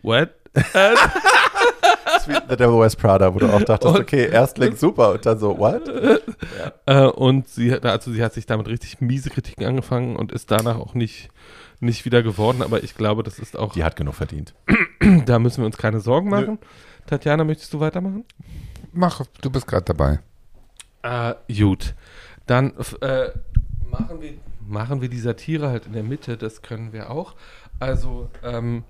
what? 0.02 0.30
Sweet 2.24 2.42
The 2.48 2.56
Devil 2.56 2.78
Wears 2.80 2.96
Prada, 2.96 3.34
wo 3.34 3.38
du 3.38 3.46
auch 3.52 3.62
dachtest, 3.62 3.94
Und- 3.94 4.00
okay, 4.00 4.28
erst 4.30 4.54
klingt 4.56 4.78
super 4.78 5.12
und 5.12 5.24
dann 5.26 5.38
so, 5.38 5.58
what? 5.58 5.82
Äh, 6.86 7.06
und 7.06 7.48
sie, 7.48 7.72
hat- 7.72 7.84
also 7.84 8.12
sie 8.12 8.22
hat 8.22 8.32
sich 8.32 8.46
damit 8.46 8.68
richtig 8.68 9.00
miese 9.00 9.30
Kritiken 9.30 9.64
angefangen 9.66 10.16
und 10.16 10.32
ist 10.32 10.50
danach 10.50 10.78
auch 10.78 10.94
nicht, 10.94 11.28
nicht 11.80 12.04
wieder 12.04 12.22
geworden. 12.22 12.62
Aber 12.62 12.82
ich 12.82 12.94
glaube, 12.94 13.22
das 13.22 13.38
ist 13.38 13.56
auch, 13.58 13.72
Die 13.72 13.84
hat 13.84 13.96
genug 13.96 14.14
verdient. 14.14 14.54
da 15.26 15.38
müssen 15.38 15.62
wir 15.62 15.66
uns 15.66 15.76
keine 15.78 16.00
Sorgen 16.00 16.28
machen. 16.30 16.58
Tatjana, 17.06 17.44
möchtest 17.44 17.72
du 17.74 17.80
weitermachen? 17.80 18.24
Mach, 18.92 19.22
du 19.40 19.50
bist 19.50 19.66
gerade 19.66 19.84
dabei. 19.84 20.20
Äh, 21.02 21.34
gut. 21.52 21.94
Dann 22.46 22.72
äh, 23.00 23.28
machen, 23.90 24.20
wir, 24.20 24.34
machen 24.66 25.00
wir 25.00 25.08
die 25.08 25.18
Satire 25.18 25.68
halt 25.68 25.86
in 25.86 25.92
der 25.92 26.02
Mitte, 26.04 26.36
das 26.36 26.62
können 26.62 26.92
wir 26.92 27.10
auch. 27.10 27.34
Also, 27.80 28.28
ähm, 28.44 28.84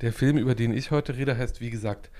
der 0.00 0.12
Film, 0.14 0.38
über 0.38 0.54
den 0.54 0.72
ich 0.72 0.90
heute 0.90 1.16
rede, 1.16 1.36
heißt 1.36 1.60
wie 1.60 1.68
gesagt 1.70 2.10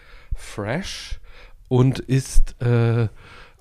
Fresh 0.40 1.20
und 1.68 1.98
ist 1.98 2.60
äh, 2.62 3.08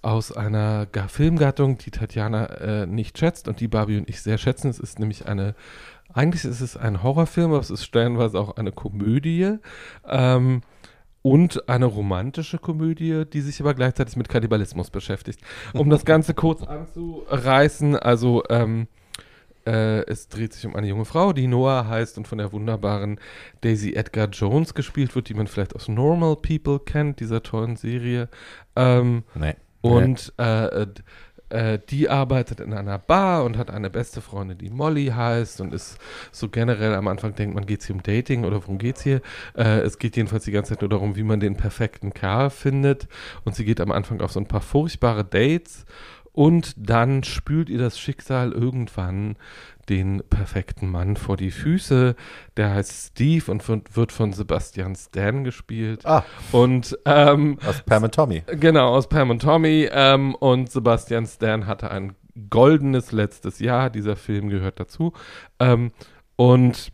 aus 0.02 0.32
einer 0.32 0.86
Ga 0.86 1.08
Filmgattung, 1.08 1.78
die 1.78 1.92
Tatjana 1.92 2.46
äh, 2.46 2.88
nicht 2.88 3.18
schätzt 3.18 3.48
und 3.48 3.60
die 3.60 3.68
Barbie 3.68 3.98
und 3.98 4.10
ich 4.10 4.22
sehr 4.22 4.38
schätzen. 4.38 4.70
Es 4.70 4.80
ist 4.80 5.00
nämlich 5.00 5.28
eine, 5.28 5.56
eigentlich 6.14 6.46
ist 6.46 6.62
es 6.62 6.78
ein 6.78 7.04
Horrorfilm, 7.04 7.52
aber 7.52 7.60
es 7.60 7.70
ist 7.70 7.84
stellenweise 7.84 8.40
auch 8.40 8.58
eine 8.58 8.72
Komödie. 8.72 9.58
Ähm, 10.08 10.62
und 11.22 11.68
eine 11.68 11.86
romantische 11.86 12.60
Komödie, 12.60 13.26
die 13.26 13.42
sich 13.42 13.60
aber 13.60 13.74
gleichzeitig 13.74 14.16
mit 14.16 14.30
Kannibalismus 14.30 14.90
beschäftigt. 14.90 15.42
Um 15.74 15.90
das 15.90 16.06
Ganze 16.06 16.34
kurz 16.34 16.64
anzureißen, 16.64 17.98
also 17.98 18.44
ähm, 18.50 18.88
äh, 19.66 20.02
es 20.06 20.28
dreht 20.30 20.54
sich 20.54 20.66
um 20.66 20.76
eine 20.76 20.88
junge 20.88 21.06
Frau, 21.06 21.34
die 21.34 21.48
Noah 21.48 21.88
heißt 21.88 22.18
und 22.18 22.28
von 22.28 22.38
der 22.38 22.52
wunderbaren 22.52 23.20
Daisy 23.62 23.94
Edgar 23.94 24.28
Jones 24.30 24.74
gespielt 24.74 25.16
wird, 25.16 25.30
die 25.30 25.34
man 25.34 25.48
vielleicht 25.48 25.76
aus 25.76 25.88
Normal 25.88 26.36
People 26.38 26.80
kennt, 26.80 27.20
dieser 27.20 27.44
tollen 27.44 27.76
Serie. 27.76 28.30
Ähm, 28.76 29.24
Nee. 29.36 29.56
und 29.82 30.34
äh, 30.38 30.86
äh, 31.50 31.80
die 31.90 32.10
arbeitet 32.10 32.60
in 32.60 32.74
einer 32.74 33.00
Bar 33.00 33.44
und 33.44 33.58
hat 33.58 33.72
eine 33.72 33.90
beste 33.90 34.22
Freundin, 34.22 34.58
die 34.60 34.70
Molly 34.70 35.08
heißt 35.08 35.62
und 35.62 35.74
ist 35.74 35.98
so 36.32 36.48
generell 36.50 36.94
am 36.94 37.08
Anfang 37.08 37.34
denkt 37.36 37.56
man, 37.56 37.66
geht 37.66 37.82
es 37.82 37.88
hier 37.88 37.96
um 37.96 38.04
Dating 38.04 38.46
oder 38.46 38.58
worum 38.62 38.78
geht's 38.78 39.02
hier? 39.02 39.22
Äh, 39.58 39.80
es 39.80 39.98
geht 39.98 40.16
jedenfalls 40.16 40.46
die 40.46 40.52
ganze 40.52 40.74
Zeit 40.74 40.82
nur 40.82 40.90
darum, 40.90 41.16
wie 41.16 41.24
man 41.24 41.40
den 41.40 41.56
perfekten 41.58 42.14
Kerl 42.14 42.50
findet. 42.52 43.08
Und 43.46 43.56
sie 43.56 43.66
geht 43.66 43.82
am 43.82 43.92
Anfang 43.92 44.22
auf 44.22 44.32
so 44.32 44.40
ein 44.40 44.48
paar 44.48 44.62
furchtbare 44.62 45.26
Dates 45.26 45.86
und 46.40 46.74
dann 46.78 47.26
spült 47.26 47.68
ihr 47.68 47.80
das 47.80 48.00
Schicksal 48.00 48.54
irgendwann 48.54 49.36
den 49.90 50.24
perfekten 50.30 50.90
Mann 50.90 51.18
vor 51.18 51.36
die 51.36 51.52
Füße. 51.52 52.16
Der 52.56 52.70
heißt 52.76 53.08
Steve 53.10 53.52
und 53.52 53.68
wird 53.68 54.14
von 54.14 54.32
Sebastian 54.32 54.96
Stan 54.96 55.44
gespielt. 55.44 56.06
Ah, 56.06 56.24
Und 56.54 56.98
ähm, 57.04 57.60
aus 57.68 57.82
Pam 57.82 58.04
und 58.04 58.16
Tommy. 58.16 58.44
Genau, 58.58 58.96
aus 58.96 59.10
Pam 59.10 59.32
und 59.32 59.42
Tommy. 59.42 59.90
Ähm, 59.92 60.34
und 60.34 60.72
Sebastian 60.72 61.28
Stan 61.28 61.68
hatte 61.68 61.92
ein 61.92 62.16
goldenes 62.50 63.12
letztes 63.12 63.60
Jahr. 63.60 63.90
Dieser 63.90 64.16
Film 64.16 64.48
gehört 64.48 64.80
dazu. 64.80 65.12
Ähm, 65.60 65.92
und 66.38 66.94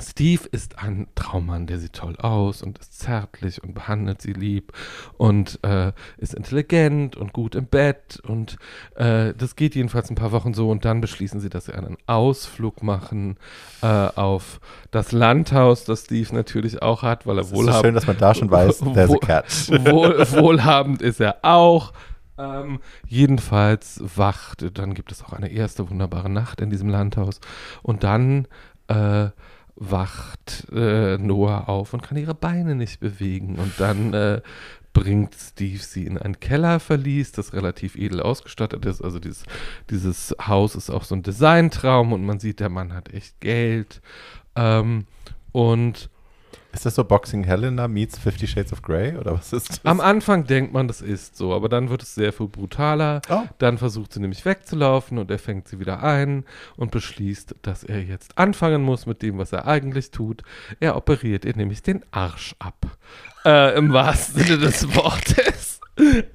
Steve 0.00 0.42
ist 0.50 0.78
ein 0.78 1.06
Traummann, 1.14 1.66
der 1.66 1.78
sieht 1.78 1.94
toll 1.94 2.16
aus 2.16 2.62
und 2.62 2.78
ist 2.78 2.98
zärtlich 2.98 3.62
und 3.62 3.74
behandelt 3.74 4.22
sie 4.22 4.32
lieb 4.32 4.72
und 5.16 5.58
äh, 5.62 5.92
ist 6.18 6.34
intelligent 6.34 7.16
und 7.16 7.32
gut 7.32 7.54
im 7.54 7.66
Bett. 7.66 8.20
Und 8.26 8.56
äh, 8.94 9.34
das 9.34 9.56
geht 9.56 9.74
jedenfalls 9.74 10.10
ein 10.10 10.16
paar 10.16 10.32
Wochen 10.32 10.54
so. 10.54 10.70
Und 10.70 10.84
dann 10.84 11.00
beschließen 11.00 11.40
sie, 11.40 11.48
dass 11.48 11.66
sie 11.66 11.74
einen 11.74 11.96
Ausflug 12.06 12.82
machen 12.82 13.36
äh, 13.82 13.86
auf 13.86 14.60
das 14.90 15.12
Landhaus, 15.12 15.84
das 15.84 16.04
Steve 16.04 16.34
natürlich 16.34 16.82
auch 16.82 17.02
hat, 17.02 17.26
weil 17.26 17.38
er 17.38 17.42
Es 17.42 17.46
ist 17.46 17.50
so 17.56 17.62
wohlhabend 17.62 17.84
schön, 17.84 17.94
dass 17.94 18.06
man 18.06 18.18
da 18.18 18.34
schon 18.34 18.50
weiß, 18.50 18.78
there's 18.94 19.10
a 19.10 19.18
catch. 19.18 19.68
Wohl, 19.70 20.18
wohlhabend 20.32 21.02
ist 21.02 21.20
er 21.20 21.38
auch. 21.42 21.92
Ähm, 22.38 22.80
jedenfalls 23.06 24.00
wacht, 24.14 24.78
dann 24.78 24.92
gibt 24.92 25.10
es 25.10 25.24
auch 25.24 25.32
eine 25.32 25.48
erste 25.48 25.88
wunderbare 25.88 26.28
Nacht 26.28 26.60
in 26.60 26.68
diesem 26.68 26.88
Landhaus. 26.88 27.40
Und 27.82 28.04
dann 28.04 28.46
äh, 28.88 29.28
wacht 29.76 30.66
äh, 30.72 31.18
Noah 31.18 31.68
auf 31.68 31.92
und 31.94 32.02
kann 32.02 32.16
ihre 32.16 32.34
Beine 32.34 32.74
nicht 32.74 33.00
bewegen. 33.00 33.56
Und 33.56 33.78
dann 33.78 34.14
äh, 34.14 34.40
bringt 34.92 35.34
Steve 35.34 35.82
sie 35.82 36.06
in 36.06 36.16
ein 36.16 36.40
Kellerverlies, 36.40 37.32
das 37.32 37.52
relativ 37.52 37.96
edel 37.96 38.22
ausgestattet 38.22 38.86
ist. 38.86 39.02
Also 39.02 39.18
dieses, 39.18 39.44
dieses 39.90 40.34
Haus 40.40 40.74
ist 40.74 40.88
auch 40.88 41.04
so 41.04 41.14
ein 41.14 41.22
Designtraum 41.22 42.12
und 42.12 42.24
man 42.24 42.40
sieht, 42.40 42.60
der 42.60 42.70
Mann 42.70 42.94
hat 42.94 43.12
echt 43.12 43.38
Geld. 43.40 44.00
Ähm, 44.54 45.06
und 45.52 46.08
Ist 46.76 46.84
das 46.84 46.96
so 46.96 47.04
Boxing 47.04 47.42
Helena 47.42 47.88
meets 47.88 48.18
Fifty 48.18 48.46
Shades 48.46 48.70
of 48.70 48.82
Grey 48.82 49.16
oder 49.16 49.32
was 49.32 49.54
ist 49.54 49.70
das? 49.70 49.80
Am 49.84 49.98
Anfang 49.98 50.44
denkt 50.44 50.74
man, 50.74 50.88
das 50.88 51.00
ist 51.00 51.34
so, 51.34 51.54
aber 51.54 51.70
dann 51.70 51.88
wird 51.88 52.02
es 52.02 52.14
sehr 52.14 52.34
viel 52.34 52.48
brutaler. 52.48 53.22
Oh. 53.30 53.44
Dann 53.56 53.78
versucht 53.78 54.12
sie 54.12 54.20
nämlich 54.20 54.44
wegzulaufen 54.44 55.16
und 55.16 55.30
er 55.30 55.38
fängt 55.38 55.68
sie 55.68 55.80
wieder 55.80 56.02
ein 56.02 56.44
und 56.76 56.90
beschließt, 56.90 57.54
dass 57.62 57.82
er 57.82 58.02
jetzt 58.02 58.36
anfangen 58.36 58.82
muss 58.82 59.06
mit 59.06 59.22
dem, 59.22 59.38
was 59.38 59.52
er 59.52 59.66
eigentlich 59.66 60.10
tut. 60.10 60.42
Er 60.78 60.96
operiert 60.96 61.46
ihr 61.46 61.56
nämlich 61.56 61.82
den 61.82 62.04
Arsch 62.10 62.54
ab. 62.58 62.98
Äh, 63.46 63.78
Im 63.78 63.94
wahrsten 63.94 64.44
Sinne 64.44 64.58
des 64.58 64.94
Wortes. 64.94 65.65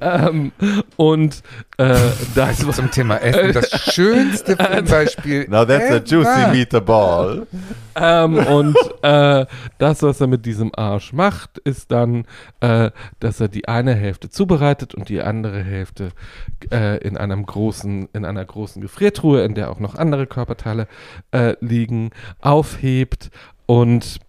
Ähm, 0.01 0.51
und 0.95 1.43
äh, 1.77 1.95
das 2.35 2.59
Also 2.59 2.71
zum 2.71 2.91
Thema 2.91 3.17
Essen, 3.17 3.53
das 3.53 3.93
schönste 3.93 4.55
Filmbeispiel. 4.59 5.47
Now 5.49 5.65
that's 5.65 5.91
a 5.91 5.95
ever. 5.97 6.03
juicy 6.03 6.51
meatball. 6.51 7.47
Ähm, 7.95 8.37
und 8.37 8.75
äh, 9.01 9.45
das, 9.77 10.01
was 10.01 10.21
er 10.21 10.27
mit 10.27 10.45
diesem 10.45 10.71
Arsch 10.75 11.13
macht, 11.13 11.59
ist 11.59 11.91
dann, 11.91 12.25
äh, 12.61 12.91
dass 13.19 13.39
er 13.39 13.49
die 13.49 13.67
eine 13.67 13.93
Hälfte 13.93 14.29
zubereitet 14.29 14.95
und 14.95 15.09
die 15.09 15.21
andere 15.21 15.63
Hälfte 15.63 16.09
äh, 16.71 16.97
in 16.99 17.17
einem 17.17 17.45
großen, 17.45 18.09
in 18.13 18.25
einer 18.25 18.45
großen 18.45 18.81
Gefriertruhe, 18.81 19.43
in 19.43 19.55
der 19.55 19.69
auch 19.69 19.79
noch 19.79 19.95
andere 19.95 20.25
Körperteile 20.27 20.87
äh, 21.31 21.55
liegen, 21.59 22.11
aufhebt 22.39 23.29
und 23.65 24.19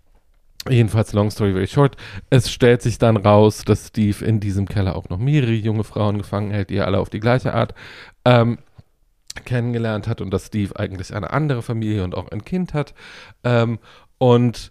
Jedenfalls, 0.68 1.12
long 1.12 1.30
story 1.30 1.52
very 1.52 1.66
short, 1.66 1.96
es 2.30 2.50
stellt 2.50 2.82
sich 2.82 2.98
dann 2.98 3.16
raus, 3.16 3.64
dass 3.64 3.88
Steve 3.88 4.24
in 4.24 4.38
diesem 4.38 4.68
Keller 4.68 4.94
auch 4.94 5.08
noch 5.08 5.18
mehrere 5.18 5.52
junge 5.52 5.82
Frauen 5.82 6.18
gefangen 6.18 6.52
hält, 6.52 6.70
die 6.70 6.76
er 6.76 6.86
alle 6.86 7.00
auf 7.00 7.10
die 7.10 7.18
gleiche 7.18 7.52
Art 7.52 7.74
ähm, 8.24 8.58
kennengelernt 9.44 10.06
hat 10.06 10.20
und 10.20 10.30
dass 10.30 10.46
Steve 10.46 10.78
eigentlich 10.78 11.14
eine 11.14 11.32
andere 11.32 11.62
Familie 11.62 12.04
und 12.04 12.14
auch 12.14 12.30
ein 12.30 12.44
Kind 12.44 12.74
hat 12.74 12.94
ähm, 13.42 13.80
und 14.18 14.70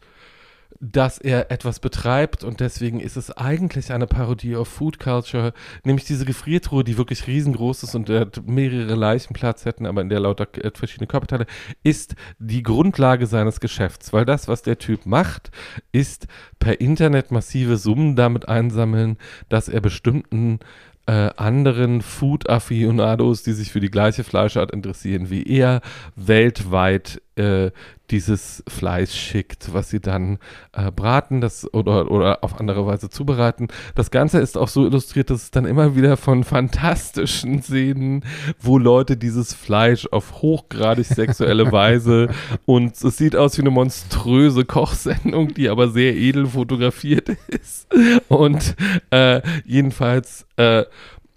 dass 0.82 1.20
er 1.20 1.52
etwas 1.52 1.80
betreibt 1.80 2.44
und 2.44 2.60
deswegen 2.60 3.00
ist 3.00 3.16
es 3.16 3.30
eigentlich 3.32 3.94
eine 3.94 4.08
Parodie 4.08 4.56
auf 4.56 4.68
Food 4.68 5.00
Culture, 5.00 5.54
nämlich 5.84 6.06
diese 6.06 6.26
Gefriertruhe, 6.26 6.84
die 6.84 6.98
wirklich 6.98 7.28
riesengroß 7.28 7.84
ist 7.84 7.94
und 7.94 8.10
mehrere 8.48 8.96
Leichen 8.96 9.34
Platz 9.34 9.66
hätten, 9.66 9.86
aber 9.86 10.02
in 10.02 10.10
der 10.10 10.20
lauter 10.20 10.48
äh, 10.58 10.72
verschiedene 10.74 11.06
Körperteile, 11.06 11.46
ist 11.84 12.16
die 12.40 12.64
Grundlage 12.64 13.28
seines 13.28 13.60
Geschäfts, 13.60 14.12
weil 14.12 14.26
das, 14.26 14.48
was 14.48 14.64
der 14.64 14.80
Typ 14.80 15.06
macht, 15.06 15.52
ist 15.92 16.28
per 16.58 16.82
Internet 16.82 17.32
massive 17.32 17.78
Summen 17.78 18.16
damit 18.16 18.50
einsammeln, 18.50 19.18
dass 19.50 19.70
er 19.70 19.82
bestimmten 19.82 20.60
äh, 21.06 21.30
anderen 21.36 22.02
Food-Afficionados, 22.02 23.44
die 23.44 23.54
sich 23.54 23.72
für 23.72 23.80
die 23.80 23.92
gleiche 23.92 24.24
Fleischart 24.24 24.72
interessieren 24.72 25.30
wie 25.30 25.44
er, 25.44 25.82
weltweit 26.16 27.22
äh, 27.36 27.72
dieses 28.12 28.64
Fleisch 28.68 29.14
schickt, 29.14 29.74
was 29.74 29.90
sie 29.90 30.00
dann 30.00 30.38
äh, 30.74 30.92
braten 30.92 31.42
das, 31.42 31.72
oder, 31.74 32.12
oder 32.12 32.44
auf 32.44 32.60
andere 32.60 32.86
Weise 32.86 33.10
zubereiten. 33.10 33.70
Das 33.96 34.12
Ganze 34.12 34.40
ist 34.40 34.58
auch 34.58 34.68
so 34.68 34.86
illustriert, 34.86 35.30
dass 35.30 35.44
es 35.44 35.52
dann 35.52 35.66
immer 35.66 35.96
wieder 35.96 36.18
von 36.18 36.44
fantastischen 36.52 37.62
Szenen, 37.62 38.24
wo 38.60 38.78
Leute 38.78 39.18
dieses 39.18 39.54
Fleisch 39.54 40.08
auf 40.12 40.42
hochgradig 40.42 41.06
sexuelle 41.06 41.72
Weise 41.72 42.30
und 42.66 43.02
es 43.02 43.18
sieht 43.18 43.36
aus 43.36 43.58
wie 43.58 43.62
eine 43.62 43.72
monströse 43.72 44.66
Kochsendung, 44.66 45.54
die 45.54 45.70
aber 45.70 45.90
sehr 45.90 46.16
edel 46.16 46.48
fotografiert 46.48 47.30
ist. 47.48 47.88
Und 48.28 48.76
äh, 49.12 49.42
jedenfalls 49.66 50.46
äh, 50.58 50.84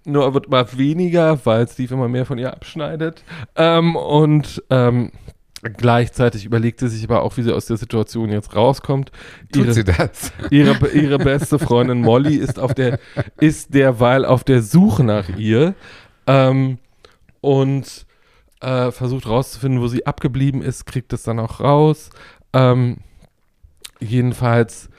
nur 0.05 0.33
wird 0.33 0.49
mal 0.49 0.65
weniger, 0.77 1.43
weil 1.45 1.67
Steve 1.67 1.95
immer 1.95 2.07
mehr 2.07 2.25
von 2.25 2.37
ihr 2.37 2.53
abschneidet. 2.53 3.23
Ähm, 3.55 3.95
und 3.95 4.63
ähm, 4.69 5.11
Gleichzeitig 5.77 6.45
überlegt 6.45 6.79
sie 6.79 6.87
sich 6.87 7.03
aber 7.03 7.23
auch, 7.23 7.37
wie 7.37 7.41
sie 7.41 7.53
aus 7.53 7.65
der 7.65 7.77
Situation 7.77 8.31
jetzt 8.31 8.55
rauskommt. 8.55 9.11
Tut 9.51 9.65
Ihre, 9.65 9.73
sie 9.73 9.83
das? 9.83 10.31
ihre, 10.51 10.87
ihre 10.89 11.17
beste 11.17 11.57
Freundin 11.57 12.01
Molly 12.01 12.35
ist 12.35 12.59
auf 12.59 12.73
der, 12.73 12.99
ist 13.39 13.73
derweil 13.73 14.25
auf 14.25 14.43
der 14.43 14.61
Suche 14.61 15.03
nach 15.03 15.29
ihr 15.37 15.73
ähm, 16.27 16.77
und 17.41 18.05
äh, 18.61 18.91
versucht 18.91 19.27
rauszufinden, 19.27 19.81
wo 19.81 19.87
sie 19.87 20.05
abgeblieben 20.05 20.61
ist, 20.61 20.85
kriegt 20.85 21.13
es 21.13 21.23
dann 21.23 21.39
auch 21.39 21.59
raus. 21.59 22.11
Ähm, 22.53 22.97
jedenfalls 23.99 24.89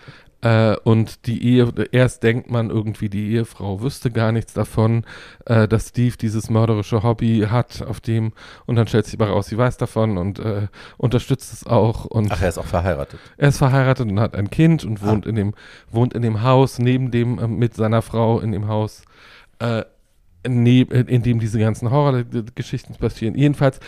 äh, 0.43 0.77
und 0.85 1.27
die 1.27 1.43
Ehe, 1.45 1.73
erst 1.93 2.23
denkt 2.23 2.51
man 2.51 2.71
irgendwie, 2.71 3.09
die 3.09 3.33
Ehefrau 3.33 3.81
wüsste 3.81 4.11
gar 4.11 4.33
nichts 4.33 4.53
davon, 4.53 5.05
äh, 5.47 5.67
dass 5.67 5.89
Steve 5.89 6.17
dieses 6.17 6.51
mörderische 6.51 7.03
Hobby 7.03 7.47
hat, 7.51 7.83
auf 7.83 8.01
dem, 8.01 8.33
und 8.67 8.77
dann 8.77 8.87
stellt 8.87 9.07
sich 9.07 9.15
aber 9.21 9.31
raus, 9.31 9.47
sie 9.47 9.57
weiß 9.59 9.77
davon 9.79 10.19
und 10.19 10.39
äh, 10.39 10.69
unterstützt 10.99 11.53
es 11.53 11.67
auch. 11.67 12.05
Und 12.05 12.31
Ach, 12.33 12.43
er 12.43 12.49
ist 12.51 12.59
auch 12.59 12.67
verheiratet. 12.67 13.19
er 13.37 13.49
ist 13.49 13.59
verheiratet 13.59 14.09
und 14.11 14.21
hat 14.21 14.35
ein 14.37 14.51
Kind 14.51 14.85
und 14.85 15.03
Ah. 15.03 15.07
wohnt 15.11 15.27
in 15.27 15.35
dem, 15.37 15.55
wohnt 15.91 16.15
in 16.15 16.23
dem 16.23 16.43
Haus, 16.43 16.79
neben 16.79 17.11
dem, 17.11 17.39
äh, 17.39 17.49
mit 17.49 17.75
seiner 17.75 18.03
Frau 18.03 18.41
in 18.41 18.53
dem 18.53 18.69
Haus, 18.69 19.03
äh, 20.47 21.01
in 21.07 21.23
dem 21.23 21.41
diese 21.41 21.59
ganzen 21.59 21.91
Horrorgeschichten 21.91 22.97
passieren. 22.97 23.35
Jedenfalls 23.35 23.81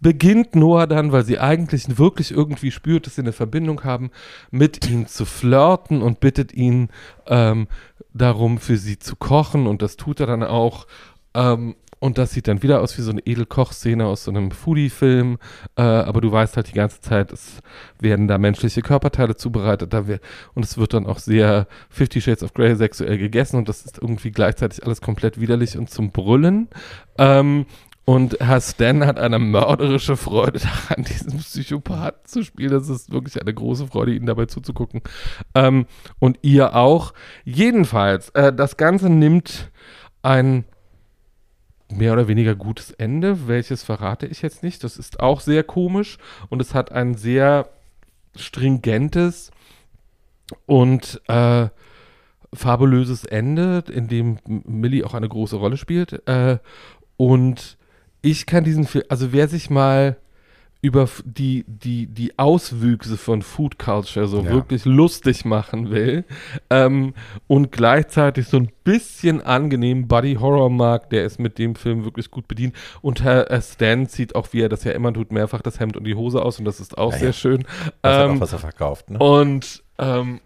beginnt 0.00 0.56
Noah 0.56 0.86
dann, 0.86 1.12
weil 1.12 1.24
sie 1.24 1.38
eigentlich 1.38 1.98
wirklich 1.98 2.30
irgendwie 2.30 2.70
spürt, 2.70 3.06
dass 3.06 3.14
sie 3.14 3.22
eine 3.22 3.32
Verbindung 3.32 3.84
haben, 3.84 4.10
mit 4.50 4.88
ihm 4.88 5.06
zu 5.06 5.24
flirten 5.24 6.02
und 6.02 6.20
bittet 6.20 6.52
ihn 6.52 6.88
ähm, 7.26 7.68
darum, 8.14 8.58
für 8.58 8.76
sie 8.76 8.98
zu 8.98 9.16
kochen 9.16 9.66
und 9.66 9.82
das 9.82 9.96
tut 9.96 10.20
er 10.20 10.26
dann 10.26 10.42
auch. 10.42 10.86
Ähm, 11.34 11.76
und 12.00 12.18
das 12.18 12.32
sieht 12.32 12.46
dann 12.46 12.62
wieder 12.62 12.80
aus 12.80 12.96
wie 12.96 13.02
so 13.02 13.10
eine 13.10 13.20
Edelkochszene 13.20 14.06
aus 14.06 14.24
so 14.24 14.30
einem 14.30 14.50
Foodie-Film. 14.50 15.38
Äh, 15.76 15.82
aber 15.82 16.20
du 16.20 16.30
weißt 16.30 16.56
halt 16.56 16.68
die 16.68 16.74
ganze 16.74 17.00
Zeit, 17.00 17.32
es 17.32 17.58
werden 18.00 18.28
da 18.28 18.38
menschliche 18.38 18.82
Körperteile 18.82 19.36
zubereitet. 19.36 19.92
Da 19.92 20.06
wir, 20.06 20.20
und 20.54 20.64
es 20.64 20.78
wird 20.78 20.94
dann 20.94 21.06
auch 21.06 21.18
sehr 21.18 21.66
Fifty 21.90 22.20
Shades 22.20 22.44
of 22.44 22.54
Grey 22.54 22.76
sexuell 22.76 23.18
gegessen. 23.18 23.56
Und 23.56 23.68
das 23.68 23.84
ist 23.84 23.98
irgendwie 23.98 24.30
gleichzeitig 24.30 24.84
alles 24.84 25.00
komplett 25.00 25.40
widerlich 25.40 25.76
und 25.76 25.90
zum 25.90 26.12
Brüllen. 26.12 26.68
Ähm, 27.18 27.66
und 28.04 28.38
Herr 28.40 28.62
Stan 28.62 29.04
hat 29.04 29.18
eine 29.18 29.38
mörderische 29.38 30.16
Freude 30.16 30.60
daran, 30.60 31.04
diesen 31.08 31.40
Psychopathen 31.40 32.24
zu 32.24 32.42
spielen. 32.42 32.70
Das 32.70 32.88
ist 32.88 33.12
wirklich 33.12 33.40
eine 33.40 33.52
große 33.52 33.88
Freude, 33.88 34.14
ihnen 34.14 34.24
dabei 34.24 34.46
zuzugucken. 34.46 35.02
Ähm, 35.54 35.84
und 36.18 36.38
ihr 36.42 36.74
auch. 36.74 37.12
Jedenfalls, 37.44 38.30
äh, 38.30 38.52
das 38.52 38.76
Ganze 38.76 39.10
nimmt 39.10 39.70
ein 40.22 40.64
mehr 41.90 42.12
oder 42.12 42.28
weniger 42.28 42.54
gutes 42.54 42.90
Ende. 42.90 43.48
Welches 43.48 43.82
verrate 43.82 44.26
ich 44.26 44.42
jetzt 44.42 44.62
nicht. 44.62 44.84
Das 44.84 44.96
ist 44.96 45.20
auch 45.20 45.40
sehr 45.40 45.64
komisch 45.64 46.18
und 46.48 46.60
es 46.60 46.74
hat 46.74 46.92
ein 46.92 47.14
sehr 47.14 47.68
stringentes 48.36 49.50
und 50.66 51.20
äh, 51.28 51.68
fabulöses 52.52 53.24
Ende, 53.24 53.84
in 53.90 54.08
dem 54.08 54.38
Millie 54.46 55.04
auch 55.04 55.14
eine 55.14 55.28
große 55.28 55.56
Rolle 55.56 55.76
spielt. 55.76 56.26
Äh, 56.26 56.58
und 57.16 57.76
ich 58.22 58.46
kann 58.46 58.64
diesen 58.64 58.86
Film, 58.86 59.04
also 59.08 59.32
wer 59.32 59.48
sich 59.48 59.70
mal 59.70 60.16
über 60.80 61.08
die, 61.24 61.64
die, 61.66 62.06
die 62.06 62.38
Auswüchse 62.38 63.16
von 63.16 63.42
Food 63.42 63.78
Culture 63.80 64.28
so 64.28 64.42
Ja. 64.42 64.50
wirklich 64.50 64.84
lustig 64.84 65.44
machen 65.44 65.90
will 65.90 66.24
ähm, 66.70 67.14
und 67.48 67.72
gleichzeitig 67.72 68.46
so 68.46 68.58
ein 68.58 68.70
bisschen 68.84 69.40
angenehm 69.42 70.06
Buddy 70.06 70.34
Horror 70.36 70.70
mag, 70.70 71.10
der 71.10 71.24
ist 71.24 71.40
mit 71.40 71.58
dem 71.58 71.74
Film 71.74 72.04
wirklich 72.04 72.30
gut 72.30 72.46
bedient. 72.46 72.76
Und 73.02 73.24
Herr 73.24 73.60
Stan 73.60 74.06
zieht 74.06 74.36
auch, 74.36 74.52
wie 74.52 74.60
er 74.60 74.68
das 74.68 74.84
ja 74.84 74.92
immer 74.92 75.12
tut, 75.12 75.32
mehrfach 75.32 75.62
das 75.62 75.80
Hemd 75.80 75.96
und 75.96 76.04
die 76.04 76.14
Hose 76.14 76.40
aus 76.42 76.60
und 76.60 76.64
das 76.64 76.78
ist 76.78 76.96
auch 76.96 77.12
Ja, 77.12 77.18
sehr 77.18 77.28
ja. 77.28 77.32
schön. 77.32 77.64
Das 78.02 78.16
hat 78.16 78.26
Ähm, 78.30 78.36
auch, 78.36 78.40
was 78.42 78.52
er 78.52 78.58
verkauft. 78.60 79.10
Ne? 79.10 79.18
und 79.18 79.82
ähm, 79.98 80.40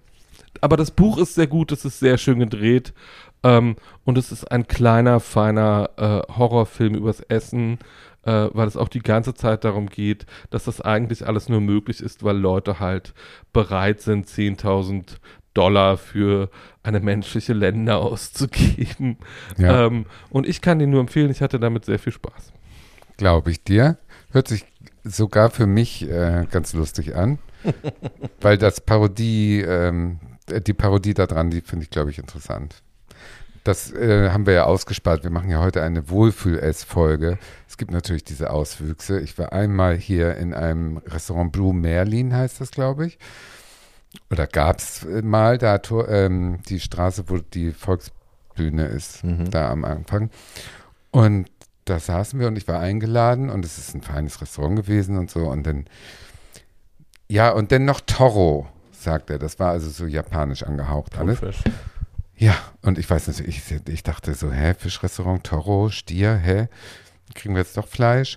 aber 0.62 0.76
das 0.78 0.90
Buch 0.90 1.18
ist 1.18 1.34
sehr 1.34 1.46
gut, 1.46 1.72
es 1.72 1.84
ist 1.84 1.98
sehr 1.98 2.16
schön 2.18 2.38
gedreht 2.38 2.94
ähm, 3.42 3.76
und 4.04 4.16
es 4.16 4.32
ist 4.32 4.50
ein 4.50 4.66
kleiner, 4.66 5.20
feiner 5.20 5.90
äh, 5.96 6.32
Horrorfilm 6.36 6.94
übers 6.94 7.20
Essen, 7.20 7.78
äh, 8.24 8.48
weil 8.52 8.68
es 8.68 8.76
auch 8.76 8.88
die 8.88 9.00
ganze 9.00 9.34
Zeit 9.34 9.64
darum 9.64 9.88
geht, 9.88 10.26
dass 10.50 10.64
das 10.64 10.80
eigentlich 10.80 11.26
alles 11.26 11.48
nur 11.48 11.60
möglich 11.60 12.00
ist, 12.00 12.22
weil 12.22 12.36
Leute 12.36 12.80
halt 12.80 13.14
bereit 13.52 14.00
sind, 14.00 14.26
10.000 14.26 15.16
Dollar 15.54 15.98
für 15.98 16.50
eine 16.82 17.00
menschliche 17.00 17.52
Länder 17.52 17.98
auszugeben. 18.00 19.18
Ja, 19.58 19.86
Ähm, 19.86 20.06
und 20.30 20.46
ich 20.46 20.60
kann 20.60 20.78
den 20.78 20.90
nur 20.90 21.00
empfehlen, 21.00 21.30
ich 21.30 21.42
hatte 21.42 21.60
damit 21.60 21.84
sehr 21.84 21.98
viel 21.98 22.12
Spaß. 22.12 22.52
glaube 23.16 23.50
ich 23.50 23.62
dir. 23.62 23.98
Hört 24.30 24.48
sich 24.48 24.64
sogar 25.04 25.50
für 25.50 25.66
mich 25.66 26.08
äh, 26.08 26.46
ganz 26.50 26.72
lustig 26.72 27.14
an. 27.14 27.38
weil 28.40 28.58
das 28.58 28.80
Parodie, 28.80 29.60
ähm, 29.60 30.18
äh, 30.50 30.60
die 30.60 30.72
Parodie 30.72 31.14
daran, 31.14 31.50
die 31.50 31.60
finde 31.60 31.84
ich, 31.84 31.90
glaube 31.90 32.10
ich, 32.10 32.18
interessant. 32.18 32.82
Das 33.64 33.92
äh, 33.92 34.30
haben 34.30 34.46
wir 34.46 34.54
ja 34.54 34.64
ausgespart. 34.64 35.22
Wir 35.22 35.30
machen 35.30 35.48
ja 35.48 35.60
heute 35.60 35.82
eine 35.82 36.10
Wohlfühl-Ess-Folge. 36.10 37.38
Es 37.68 37.76
gibt 37.76 37.92
natürlich 37.92 38.24
diese 38.24 38.50
Auswüchse. 38.50 39.20
Ich 39.20 39.38
war 39.38 39.52
einmal 39.52 39.96
hier 39.96 40.36
in 40.36 40.52
einem 40.52 40.96
Restaurant 40.98 41.52
Blue 41.52 41.72
Merlin, 41.72 42.34
heißt 42.34 42.60
das, 42.60 42.72
glaube 42.72 43.06
ich. 43.06 43.18
Oder 44.30 44.46
gab 44.46 44.78
es 44.78 45.06
mal 45.22 45.58
da 45.58 45.80
ähm, 46.08 46.58
die 46.68 46.80
Straße, 46.80 47.24
wo 47.28 47.38
die 47.38 47.70
Volksbühne 47.72 48.86
ist, 48.86 49.22
Mhm. 49.24 49.50
da 49.50 49.70
am 49.70 49.84
Anfang. 49.84 50.30
Und 51.12 51.48
da 51.84 51.98
saßen 51.98 52.38
wir 52.40 52.48
und 52.48 52.56
ich 52.56 52.66
war 52.68 52.80
eingeladen 52.80 53.48
und 53.48 53.64
es 53.64 53.78
ist 53.78 53.94
ein 53.94 54.02
feines 54.02 54.40
Restaurant 54.40 54.76
gewesen 54.76 55.16
und 55.18 55.30
so. 55.30 55.46
Und 55.46 55.66
dann, 55.66 55.86
ja, 57.28 57.50
und 57.50 57.70
dann 57.72 57.84
noch 57.84 58.00
Toro, 58.00 58.66
sagt 58.92 59.30
er. 59.30 59.38
Das 59.38 59.58
war 59.58 59.70
also 59.70 59.88
so 59.88 60.06
japanisch 60.06 60.62
angehaucht 60.64 61.16
alles. 61.16 61.40
Thunfisch. 61.40 61.62
Ja, 62.42 62.56
und 62.80 62.98
ich 62.98 63.08
weiß 63.08 63.28
nicht, 63.28 63.46
ich, 63.46 63.62
ich 63.88 64.02
dachte 64.02 64.34
so, 64.34 64.50
hä, 64.50 64.74
Fischrestaurant, 64.76 65.44
Toro, 65.44 65.90
Stier, 65.90 66.34
hä? 66.34 66.66
Kriegen 67.36 67.54
wir 67.54 67.62
jetzt 67.62 67.76
doch 67.76 67.86
Fleisch? 67.86 68.36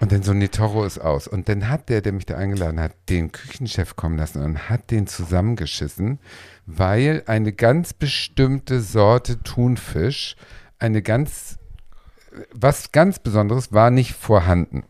Und 0.00 0.12
dann 0.12 0.22
so, 0.22 0.32
nee, 0.32 0.48
Toro 0.48 0.82
ist 0.82 0.98
aus. 0.98 1.28
Und 1.28 1.50
dann 1.50 1.68
hat 1.68 1.90
der, 1.90 2.00
der 2.00 2.14
mich 2.14 2.24
da 2.24 2.38
eingeladen 2.38 2.80
hat, 2.80 2.92
den 3.10 3.32
Küchenchef 3.32 3.96
kommen 3.96 4.16
lassen 4.16 4.40
und 4.40 4.70
hat 4.70 4.90
den 4.90 5.06
zusammengeschissen, 5.06 6.20
weil 6.64 7.22
eine 7.26 7.52
ganz 7.52 7.92
bestimmte 7.92 8.80
Sorte 8.80 9.42
Thunfisch, 9.42 10.34
eine 10.78 11.02
ganz, 11.02 11.58
was 12.54 12.92
ganz 12.92 13.18
Besonderes 13.18 13.72
war 13.74 13.90
nicht 13.90 14.14
vorhanden. 14.14 14.84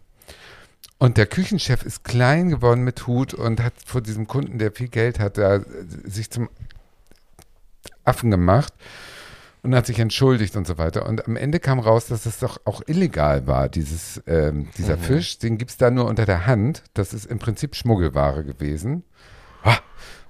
Und 0.99 1.17
der 1.17 1.27
Küchenchef 1.27 1.83
ist 1.83 2.05
klein 2.05 2.51
geworden 2.51 2.85
mit 2.85 3.09
Hut 3.09 3.35
und 3.35 3.61
hat 3.61 3.75
vor 3.85 4.01
diesem 4.01 4.29
Kunden, 4.29 4.59
der 4.59 4.71
viel 4.71 4.89
Geld 4.89 5.19
hat, 5.19 5.39
da, 5.39 5.59
sich 6.05 6.31
zum 6.31 6.49
Affen 8.05 8.30
gemacht 8.30 8.72
und 9.62 9.74
hat 9.74 9.87
sich 9.87 9.99
entschuldigt 9.99 10.57
und 10.57 10.66
so 10.66 10.78
weiter. 10.78 11.07
Und 11.07 11.26
am 11.26 11.37
Ende 11.37 11.59
kam 11.61 11.78
raus, 11.80 12.07
dass 12.07 12.24
es 12.26 12.39
doch 12.39 12.59
auch 12.64 12.82
illegal 12.87 13.47
war, 13.47 13.68
dieses, 13.68 14.22
ähm, 14.26 14.68
dieser 14.78 14.97
Mhm. 14.97 15.01
Fisch. 15.03 15.39
Den 15.39 15.59
gibt 15.59 15.72
es 15.72 15.76
da 15.76 15.91
nur 15.91 16.07
unter 16.07 16.24
der 16.26 16.47
Hand. 16.47 16.82
Das 16.95 17.12
ist 17.12 17.26
im 17.26 17.39
Prinzip 17.39 17.74
Schmuggelware 17.74 18.45
gewesen. 18.45 19.03
Ah, 19.64 19.78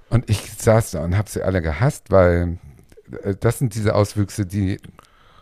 Und 0.09 0.29
ich 0.29 0.39
saß 0.53 0.91
da 0.91 1.03
und 1.03 1.17
habe 1.17 1.29
sie 1.29 1.43
alle 1.43 1.61
gehasst, 1.61 2.09
weil 2.09 2.57
äh, 3.23 3.35
das 3.39 3.59
sind 3.59 3.75
diese 3.75 3.93
Auswüchse, 3.93 4.45
die 4.45 4.79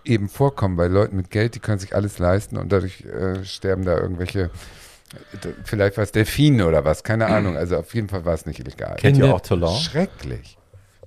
eben 0.04 0.28
vorkommen 0.30 0.76
bei 0.76 0.88
Leuten 0.88 1.16
mit 1.16 1.30
Geld, 1.32 1.56
die 1.56 1.60
können 1.60 1.80
sich 1.80 1.96
alles 1.96 2.20
leisten 2.20 2.58
und 2.58 2.72
dadurch 2.72 3.02
äh, 3.06 3.44
sterben 3.44 3.86
da 3.86 3.98
irgendwelche, 3.98 4.52
vielleicht 5.64 5.98
war 5.98 6.04
es 6.04 6.12
Delfine 6.12 6.68
oder 6.68 6.86
was, 6.86 7.04
keine 7.04 7.28
Ahnung. 7.28 7.58
Also 7.58 7.78
auf 7.78 7.94
jeden 7.96 8.10
Fall 8.10 8.26
war 8.26 8.34
es 8.34 8.46
nicht 8.46 8.60
illegal. 8.60 8.98
Kennt 8.98 9.18
ihr 9.18 9.34
auch 9.34 9.42
Toulon? 9.42 9.76
Schrecklich. 9.80 10.58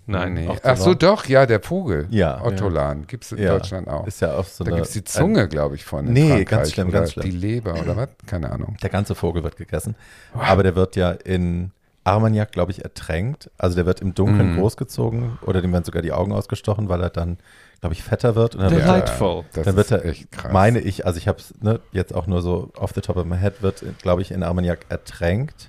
Nein, 0.08 0.34
Nee. 0.34 0.48
auch 0.48 0.58
Ach 0.62 0.76
so, 0.76 0.94
doch, 0.94 1.26
ja, 1.26 1.46
der 1.46 1.60
Vogel. 1.60 2.06
Ja. 2.10 2.42
Ottolan. 2.42 3.06
Gibt 3.06 3.24
es 3.24 3.32
in 3.32 3.38
Ja. 3.42 3.52
Deutschland 3.52 3.88
auch. 3.88 4.06
Ist 4.06 4.20
ja 4.20 4.34
auch 4.36 4.44
so 4.44 4.64
da 4.64 4.70
gibt 4.72 4.86
es 4.86 4.92
die 4.92 5.04
Zunge, 5.04 5.48
glaube 5.48 5.74
ich, 5.76 5.84
von. 5.84 6.06
Nee, 6.06 6.28
Frankreich 6.28 6.46
ganz 6.48 6.72
schlimm, 6.72 6.88
oder 6.88 6.98
ganz 7.00 7.12
schlimm. 7.12 7.24
Die 7.26 7.30
Leber 7.36 7.74
oder 7.80 7.96
was? 7.96 8.08
Keine 8.26 8.50
Ahnung. 8.50 8.76
Der 8.82 8.90
ganze 8.90 9.14
Vogel 9.14 9.42
wird 9.44 9.56
gegessen. 9.56 9.94
Aber 10.34 10.62
der 10.62 10.74
wird 10.74 10.96
ja 10.96 11.10
in 11.10 11.72
Armagnac, 12.04 12.52
glaube 12.52 12.72
ich, 12.72 12.82
ertränkt. 12.84 13.50
Also 13.58 13.76
der 13.76 13.84
wird 13.84 14.00
im 14.00 14.14
Dunkeln 14.14 14.54
Mhm. 14.54 14.60
großgezogen 14.60 15.38
oder 15.42 15.60
dem 15.60 15.72
werden 15.72 15.84
sogar 15.84 16.00
die 16.00 16.12
Augen 16.12 16.32
ausgestochen, 16.32 16.88
weil 16.88 17.02
er 17.02 17.10
dann, 17.10 17.36
glaube 17.80 17.92
ich, 17.92 18.02
fetter 18.02 18.34
wird. 18.34 18.54
Und 18.54 18.62
dann 18.62 18.70
wird 18.70 18.80
er, 18.82 18.86
Delightful. 18.94 19.44
Das 19.52 19.66
dann 19.66 19.76
wird 19.76 19.86
ist 19.86 19.92
er 19.92 20.04
echt 20.06 20.32
krass. 20.32 20.52
meine 20.52 20.78
ich, 20.80 21.04
also 21.04 21.18
ich 21.18 21.28
habe 21.28 21.38
es 21.38 21.52
ne, 21.60 21.80
jetzt 21.92 22.14
auch 22.14 22.26
nur 22.26 22.40
so 22.40 22.70
off 22.78 22.92
the 22.94 23.02
top 23.02 23.16
of 23.18 23.26
my 23.26 23.36
head, 23.36 23.60
wird, 23.62 23.84
glaube 24.00 24.22
ich, 24.22 24.30
in 24.30 24.42
Armagnac 24.42 24.86
ertränkt 24.88 25.68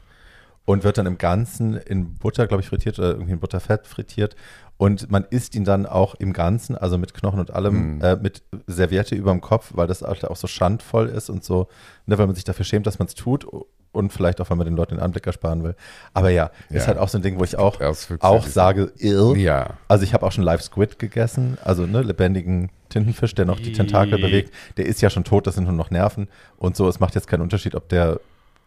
und 0.70 0.84
wird 0.84 1.00
dann 1.00 1.08
im 1.08 1.18
Ganzen 1.18 1.74
in 1.78 2.14
Butter, 2.14 2.46
glaube 2.46 2.62
ich, 2.62 2.70
frittiert 2.70 3.00
oder 3.00 3.10
irgendwie 3.10 3.32
in 3.32 3.40
Butterfett 3.40 3.88
frittiert. 3.88 4.36
Und 4.78 5.10
man 5.10 5.26
isst 5.32 5.56
ihn 5.56 5.64
dann 5.66 5.88
auch 5.88 6.14
im 6.16 6.32
Ganzen, 6.32 6.78
also 6.78 7.00
mit 7.00 7.16
Knochen 7.16 7.40
und 7.40 7.50
allem, 7.52 7.96
Mhm. 7.96 8.02
äh, 8.04 8.16
mit 8.18 8.44
Serviette 8.68 9.16
über 9.16 9.32
dem 9.32 9.42
Kopf, 9.42 9.72
weil 9.74 9.88
das 9.88 10.04
halt 10.04 10.26
auch 10.26 10.36
so 10.36 10.46
schandvoll 10.46 11.08
ist 11.08 11.32
und 11.32 11.44
so, 11.44 11.68
ne, 12.06 12.20
weil 12.20 12.28
man 12.28 12.36
sich 12.36 12.44
dafür 12.44 12.66
schämt, 12.66 12.86
dass 12.86 13.00
man 13.00 13.08
es 13.08 13.16
tut 13.16 13.48
und 13.92 14.14
vielleicht 14.14 14.40
auch, 14.42 14.52
weil 14.52 14.58
man 14.58 14.66
den 14.68 14.76
Leuten 14.76 14.96
den 14.98 15.02
Anblick 15.04 15.26
ersparen 15.26 15.64
will. 15.64 15.76
Aber 16.14 16.30
ja, 16.30 16.52
ist 16.70 16.82
Ja. 16.84 16.88
halt 16.90 16.98
auch 17.00 17.10
so 17.10 17.18
ein 17.18 17.24
Ding, 17.24 17.40
wo 17.40 17.44
ich 17.44 17.58
auch, 17.58 17.82
auch 18.20 18.46
sage, 18.46 18.94
ill. 19.00 19.38
Ja. 19.38 19.72
Also 19.88 20.04
ich 20.04 20.14
habe 20.14 20.24
auch 20.24 20.32
schon 20.32 20.44
Live 20.44 20.62
Squid 20.62 21.00
gegessen, 21.00 21.58
also 21.64 21.88
ne, 21.88 22.04
lebendigen 22.04 22.70
Tintenfisch, 22.90 23.34
der 23.34 23.46
noch 23.46 23.60
die 23.60 23.74
Tentakel 23.74 24.20
bewegt. 24.20 24.54
Der 24.78 24.86
ist 24.86 25.02
ja 25.02 25.10
schon 25.10 25.24
tot, 25.24 25.48
das 25.48 25.56
sind 25.56 25.64
nur 25.64 25.74
noch 25.74 25.90
Nerven 25.90 26.28
und 26.58 26.76
so. 26.78 26.88
Es 26.88 27.00
macht 27.00 27.16
jetzt 27.16 27.28
keinen 27.28 27.42
Unterschied, 27.42 27.74
ob 27.74 27.90
der 27.90 28.20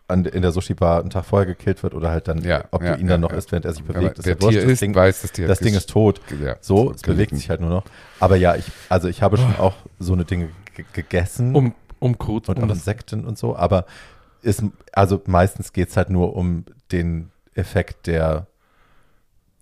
an, 0.09 0.25
in 0.25 0.43
der 0.43 0.53
Sushi-Bar 0.53 1.01
einen 1.01 1.11
Tag 1.11 1.25
vorher 1.25 1.47
gekillt 1.47 1.83
wird 1.83 1.95
oder 1.95 2.11
halt 2.11 2.29
dann, 2.29 2.43
Ja, 2.45 2.65
ob 2.71 2.83
ja, 2.83 2.95
du 2.95 3.01
ihn 3.01 3.07
dann 3.07 3.21
noch 3.21 3.33
isst, 3.33 3.53
während 3.53 3.65
er 3.65 3.73
sich 3.73 3.85
bewegt, 3.85 4.19
ist 4.19 4.27
wurscht. 4.43 4.51
Tier 4.59 4.63
Das 4.63 4.71
isst, 4.73 4.83
Ding, 4.83 4.95
weiß, 4.95 5.23
das 5.23 5.33
Tier 5.33 5.49
das 5.49 5.59
Ding 5.61 5.75
ist 5.75 5.89
tot. 5.91 6.21
So, 6.61 6.93
es 6.93 7.03
bewegt 7.03 7.35
sich 7.35 7.49
halt 7.51 7.61
nur 7.61 7.71
noch. 7.71 7.85
Aber 8.21 8.37
ja, 8.37 8.57
ich, 8.57 8.65
also 8.89 9.09
ich 9.09 9.23
habe 9.23 9.37
schon 9.37 9.57
auch 9.57 9.75
so 9.99 10.13
eine 10.13 10.25
Dinge 10.25 10.49
ge- 10.75 10.85
gegessen 10.93 11.55
Um, 11.55 11.75
um 12.01 12.19
kurz, 12.19 12.49
und 12.49 12.59
um 12.59 12.65
auch 12.65 12.69
das 12.69 12.79
Insekten 12.79 13.25
und 13.25 13.39
so, 13.39 13.57
aber 13.57 13.87
ist, 14.43 14.63
also 14.93 15.23
meistens 15.27 15.73
geht 15.73 15.89
es 15.91 15.97
halt 15.97 16.11
nur 16.11 16.35
um 16.37 16.65
den 16.91 17.31
Effekt 17.55 18.07
der 18.07 18.47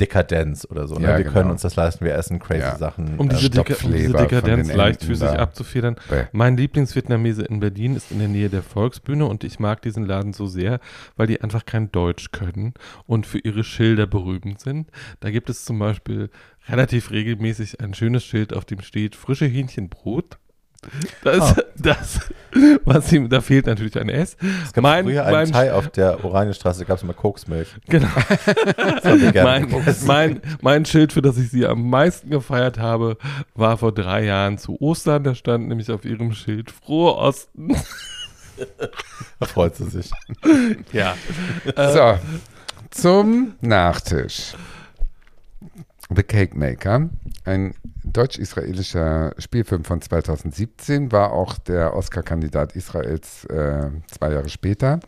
Dekadenz 0.01 0.66
oder 0.68 0.89
so. 0.89 0.97
Ne? 0.97 1.02
Ja, 1.02 1.16
wir 1.18 1.24
genau. 1.24 1.35
können 1.35 1.51
uns 1.51 1.62
das 1.62 1.77
leisten, 1.77 2.05
wir 2.05 2.14
essen 2.14 2.39
crazy 2.39 2.60
Ja. 2.60 2.77
Sachen. 2.77 3.18
Um 3.18 3.28
diese, 3.28 3.47
ähm, 3.47 3.52
Deka 3.52 3.74
um 3.85 3.93
diese 3.93 4.12
Dekadenz 4.12 4.68
den 4.68 4.77
leichtfüßig 4.77 5.22
Enten 5.22 5.36
da. 5.36 5.43
abzufedern. 5.43 5.97
Bäh. 6.09 6.24
Mein 6.32 6.56
Lieblingsvietnamese 6.56 7.43
in 7.43 7.60
Berlin 7.60 7.94
ist 7.94 8.10
in 8.10 8.18
der 8.18 8.28
Nähe 8.28 8.48
der 8.48 8.62
Volksbühne 8.62 9.27
und 9.27 9.44
ich 9.44 9.60
mag 9.60 9.82
diesen 9.82 10.05
Laden 10.06 10.32
so 10.32 10.47
sehr, 10.47 10.81
weil 11.16 11.27
die 11.27 11.40
einfach 11.40 11.64
kein 11.64 11.93
Deutsch 11.93 12.32
können 12.32 12.74
und 13.06 13.27
für 13.27 13.39
ihre 13.39 13.62
Schilder 13.62 14.06
berühmt 14.06 14.60
sind. 14.60 14.90
Da 15.20 15.31
gibt 15.31 15.51
es 15.51 15.64
zum 15.64 15.78
Beispiel 15.78 16.31
relativ 16.68 17.10
regelmäßig 17.10 17.81
ein 17.81 17.94
schönes 17.94 18.24
Schild, 18.24 18.55
auf 18.55 18.64
dem 18.64 18.81
steht 18.81 19.14
frische 19.14 19.47
Hähnchenbrot. 19.47 20.39
Das, 21.23 21.59
Ah. 21.59 21.62
das, 21.77 22.20
was 22.85 23.12
ihm, 23.12 23.28
da 23.28 23.40
fehlt 23.43 23.66
natürlich 23.66 23.98
ein 24.01 24.09
S. 24.09 24.36
es 24.65 24.73
gab 24.73 24.82
mein- 24.82 25.05
früher 25.05 25.24
einen 25.27 25.32
mein- 25.36 25.52
Thai 25.52 25.73
auf 25.74 25.89
der 25.89 26.24
Oranienstraße, 26.24 26.81
da 26.81 26.85
gab 26.86 26.97
es 26.97 27.02
immer 27.02 27.12
Koksmilch. 27.12 27.69
Genau. 27.86 28.09
Mein, 29.44 29.66
mein, 30.07 30.40
mein 30.62 30.85
Schild, 30.86 31.12
für 31.12 31.23
das 31.23 31.36
ich 31.36 31.51
sie 31.51 31.66
am 31.66 31.89
meisten 31.90 32.31
gefeiert 32.31 32.78
habe, 32.78 33.19
war 33.55 33.77
vor 33.77 33.93
drei 33.93 34.24
Jahren 34.24 34.57
zu 34.59 34.81
Ostern. 34.81 35.24
Da 35.24 35.35
stand 35.35 35.69
nämlich 35.69 35.90
auf 35.90 36.05
ihrem 36.05 36.32
Schild 36.32 36.70
Frohe 36.70 37.15
Osten. 37.16 37.77
Da 39.39 39.47
freut 39.47 39.77
sie 39.77 39.89
sich. 39.89 40.11
Ja. 40.93 41.15
So, 41.77 42.19
zum 42.90 43.55
Nachtisch. 43.61 44.55
The 46.15 46.23
Cake 46.23 46.59
Maker, 46.59 47.09
ein 47.44 47.74
deutsch-israelischer 48.05 49.35
Spielfilm 49.39 49.85
von 49.85 50.01
2017, 50.01 51.12
war 51.12 51.32
auch 51.32 51.59
der 51.59 51.94
Oscar-Kandidat 51.94 52.74
Israels 52.77 53.44
äh, 53.47 53.90
zwei 54.10 54.32
Jahre 54.32 54.48
später. 54.48 55.01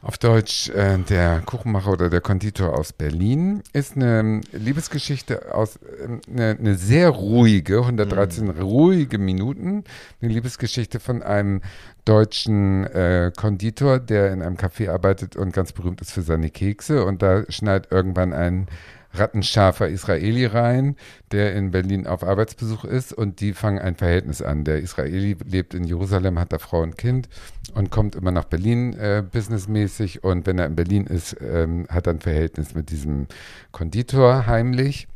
Auf 0.00 0.16
Deutsch 0.16 0.68
äh, 0.68 0.96
der 0.98 1.40
Kuchenmacher 1.40 1.90
oder 1.90 2.08
der 2.08 2.20
Konditor 2.20 2.78
aus 2.78 2.92
Berlin 2.92 3.64
ist 3.72 3.96
eine 3.96 4.42
Liebesgeschichte 4.52 5.52
aus 5.52 5.80
ähm, 6.00 6.20
eine, 6.32 6.50
eine 6.50 6.74
sehr 6.76 7.08
ruhige, 7.08 7.80
113 7.80 8.48
ruhige 8.48 9.18
Minuten, 9.18 9.82
eine 10.22 10.32
Liebesgeschichte 10.32 11.00
von 11.00 11.24
einem 11.24 11.62
deutschen 12.04 12.84
äh, 12.84 13.32
Konditor, 13.36 13.98
der 13.98 14.32
in 14.32 14.40
einem 14.40 14.56
Café 14.56 14.88
arbeitet 14.88 15.34
und 15.34 15.52
ganz 15.52 15.72
berühmt 15.72 16.00
ist 16.00 16.12
für 16.12 16.22
seine 16.22 16.50
Kekse 16.50 17.04
und 17.04 17.20
da 17.20 17.42
schneit 17.48 17.90
irgendwann 17.90 18.32
ein 18.32 18.68
rattenscharfer 19.12 19.88
Israeli 19.88 20.46
rein, 20.46 20.96
der 21.32 21.54
in 21.54 21.70
Berlin 21.70 22.06
auf 22.06 22.22
Arbeitsbesuch 22.22 22.84
ist 22.84 23.12
und 23.12 23.40
die 23.40 23.52
fangen 23.52 23.78
ein 23.78 23.96
Verhältnis 23.96 24.42
an. 24.42 24.64
Der 24.64 24.80
Israeli 24.80 25.36
lebt 25.44 25.74
in 25.74 25.84
Jerusalem, 25.84 26.38
hat 26.38 26.52
da 26.52 26.58
Frau 26.58 26.82
und 26.82 26.98
Kind 26.98 27.28
und 27.74 27.90
kommt 27.90 28.14
immer 28.14 28.30
nach 28.30 28.44
Berlin 28.44 28.94
äh, 28.94 29.22
businessmäßig 29.30 30.24
und 30.24 30.46
wenn 30.46 30.58
er 30.58 30.66
in 30.66 30.76
Berlin 30.76 31.06
ist, 31.06 31.36
ähm, 31.40 31.86
hat 31.88 32.06
er 32.06 32.14
ein 32.14 32.20
Verhältnis 32.20 32.74
mit 32.74 32.90
diesem 32.90 33.26
Konditor 33.72 34.46
heimlich. 34.46 35.08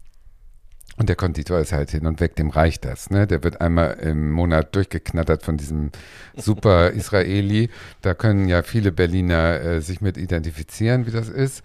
Und 0.99 1.09
der 1.09 1.17
Konditor 1.17 1.59
ist 1.59 1.73
halt 1.73 1.91
hin 1.91 2.07
und 2.07 2.21
weg, 2.21 2.37
dem 2.37 2.51
reicht 2.51 2.85
das. 2.85 3.09
Ne? 3.09 3.27
Der 3.27 3.43
wird 3.43 3.63
einmal 3.63 3.95
im 3.95 4.31
Monat 4.31 4.77
durchgeknattert 4.77 5.43
von 5.43 5.57
diesem 5.57 5.91
super 6.37 6.91
Israeli. 6.93 7.71
Da 8.03 8.13
können 8.13 8.47
ja 8.47 8.63
viele 8.63 8.93
Berliner 8.93 9.61
äh, 9.61 9.81
sich 9.81 10.03
mit 10.03 10.19
identifizieren, 10.19 11.07
wie 11.07 11.11
das 11.11 11.31
ist. 11.31 11.63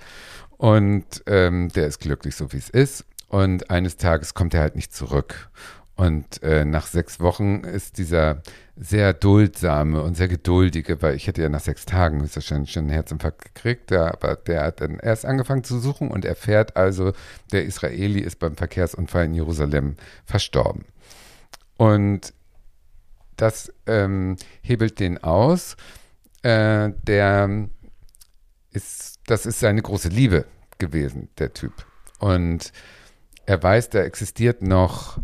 Und 0.57 1.23
ähm, 1.27 1.69
der 1.69 1.87
ist 1.87 1.99
glücklich, 1.99 2.35
so 2.35 2.51
wie 2.51 2.57
es 2.57 2.69
ist. 2.69 3.05
Und 3.29 3.69
eines 3.69 3.97
Tages 3.97 4.33
kommt 4.33 4.53
er 4.53 4.61
halt 4.61 4.75
nicht 4.75 4.93
zurück. 4.93 5.49
Und 5.95 6.43
äh, 6.43 6.63
nach 6.63 6.85
sechs 6.85 7.19
Wochen 7.19 7.63
ist 7.63 7.97
dieser 7.97 8.43
sehr 8.75 9.13
duldsame 9.13 10.03
und 10.03 10.15
sehr 10.15 10.27
geduldige, 10.27 11.01
weil 11.01 11.15
ich 11.15 11.25
hätte 11.25 11.41
ja 11.41 11.49
nach 11.49 11.59
sechs 11.59 11.85
Tagen 11.85 12.21
höchstwahrscheinlich 12.21 12.71
schon 12.71 12.83
einen 12.83 12.91
Herzinfarkt 12.91 13.55
gekriegt, 13.55 13.89
der, 13.89 14.13
aber 14.13 14.35
der 14.35 14.61
hat 14.61 14.81
dann 14.81 14.99
erst 14.99 15.25
angefangen 15.25 15.63
zu 15.63 15.79
suchen 15.79 16.11
und 16.11 16.23
erfährt 16.23 16.77
also, 16.77 17.13
der 17.51 17.65
Israeli 17.65 18.19
ist 18.19 18.37
beim 18.37 18.55
Verkehrsunfall 18.55 19.25
in 19.25 19.33
Jerusalem 19.33 19.95
verstorben. 20.25 20.85
Und 21.77 22.33
das 23.35 23.73
ähm, 23.87 24.35
hebelt 24.61 24.99
den 24.99 25.23
aus. 25.23 25.77
Äh, 26.43 26.91
der 27.03 27.67
ist, 28.71 29.16
das 29.27 29.45
ist 29.45 29.59
seine 29.59 29.81
große 29.83 30.09
Liebe 30.09 30.45
gewesen, 30.79 31.29
der 31.37 31.53
Typ. 31.53 31.73
Und 32.19 32.71
er 33.45 33.61
weiß, 33.61 33.91
da 33.91 34.01
existiert 34.01 34.61
noch, 34.63 35.19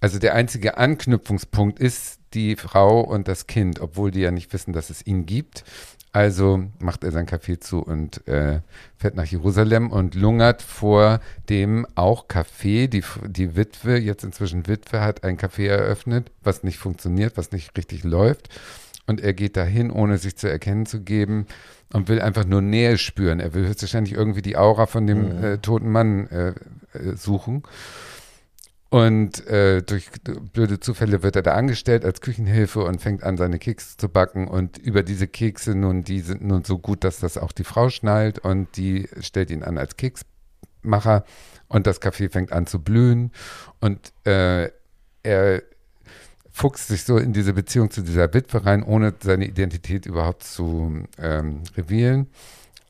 also 0.00 0.18
der 0.18 0.34
einzige 0.34 0.78
Anknüpfungspunkt 0.78 1.80
ist 1.80 2.20
die 2.34 2.56
Frau 2.56 3.00
und 3.00 3.26
das 3.26 3.46
Kind, 3.46 3.80
obwohl 3.80 4.10
die 4.10 4.20
ja 4.20 4.30
nicht 4.30 4.52
wissen, 4.52 4.72
dass 4.72 4.90
es 4.90 5.04
ihn 5.06 5.26
gibt. 5.26 5.64
Also 6.12 6.64
macht 6.78 7.04
er 7.04 7.12
sein 7.12 7.26
Café 7.26 7.60
zu 7.60 7.80
und 7.80 8.26
äh, 8.26 8.60
fährt 8.96 9.14
nach 9.14 9.26
Jerusalem 9.26 9.90
und 9.90 10.14
lungert 10.14 10.62
vor 10.62 11.20
dem 11.48 11.86
auch 11.94 12.28
Café. 12.28 12.88
Die, 12.88 13.04
die 13.26 13.56
Witwe, 13.56 13.98
jetzt 13.98 14.24
inzwischen 14.24 14.66
Witwe, 14.66 15.00
hat 15.00 15.24
ein 15.24 15.36
Café 15.36 15.68
eröffnet, 15.68 16.30
was 16.42 16.62
nicht 16.62 16.78
funktioniert, 16.78 17.36
was 17.36 17.52
nicht 17.52 17.76
richtig 17.76 18.04
läuft. 18.04 18.48
Und 19.08 19.22
er 19.22 19.32
geht 19.32 19.56
dahin, 19.56 19.90
ohne 19.90 20.18
sich 20.18 20.36
zu 20.36 20.50
erkennen 20.50 20.84
zu 20.84 21.00
geben 21.00 21.46
und 21.94 22.08
will 22.08 22.20
einfach 22.20 22.44
nur 22.44 22.60
Nähe 22.60 22.98
spüren. 22.98 23.40
Er 23.40 23.54
will 23.54 23.66
höchstwahrscheinlich 23.66 24.12
irgendwie 24.12 24.42
die 24.42 24.58
Aura 24.58 24.84
von 24.84 25.06
dem 25.06 25.42
äh, 25.42 25.58
toten 25.58 25.90
Mann 25.90 26.26
äh, 26.28 26.48
äh, 26.92 27.16
suchen. 27.16 27.62
Und 28.90 29.46
äh, 29.46 29.82
durch 29.82 30.10
blöde 30.52 30.78
Zufälle 30.78 31.22
wird 31.22 31.36
er 31.36 31.42
da 31.42 31.54
angestellt 31.54 32.04
als 32.04 32.20
Küchenhilfe 32.20 32.82
und 32.84 33.00
fängt 33.00 33.22
an, 33.22 33.38
seine 33.38 33.58
Kekse 33.58 33.96
zu 33.96 34.10
backen. 34.10 34.46
Und 34.46 34.76
über 34.76 35.02
diese 35.02 35.26
Kekse 35.26 35.74
nun, 35.74 36.04
die 36.04 36.20
sind 36.20 36.42
nun 36.42 36.64
so 36.64 36.78
gut, 36.78 37.02
dass 37.02 37.18
das 37.18 37.38
auch 37.38 37.52
die 37.52 37.64
Frau 37.64 37.88
schnallt 37.88 38.38
und 38.38 38.76
die 38.76 39.08
stellt 39.20 39.50
ihn 39.50 39.62
an 39.62 39.78
als 39.78 39.96
Keksmacher. 39.96 41.24
Und 41.68 41.86
das 41.86 42.02
Café 42.02 42.30
fängt 42.30 42.52
an 42.52 42.66
zu 42.66 42.78
blühen. 42.82 43.32
Und 43.80 44.12
äh, 44.26 44.70
er 45.22 45.62
fuchst 46.58 46.88
sich 46.88 47.04
so 47.04 47.18
in 47.18 47.32
diese 47.32 47.52
Beziehung 47.52 47.90
zu 47.90 48.02
dieser 48.02 48.34
Witwe 48.34 48.66
rein, 48.66 48.82
ohne 48.82 49.14
seine 49.22 49.46
Identität 49.46 50.06
überhaupt 50.06 50.42
zu 50.42 51.04
ähm, 51.18 51.62
revealen. 51.76 52.26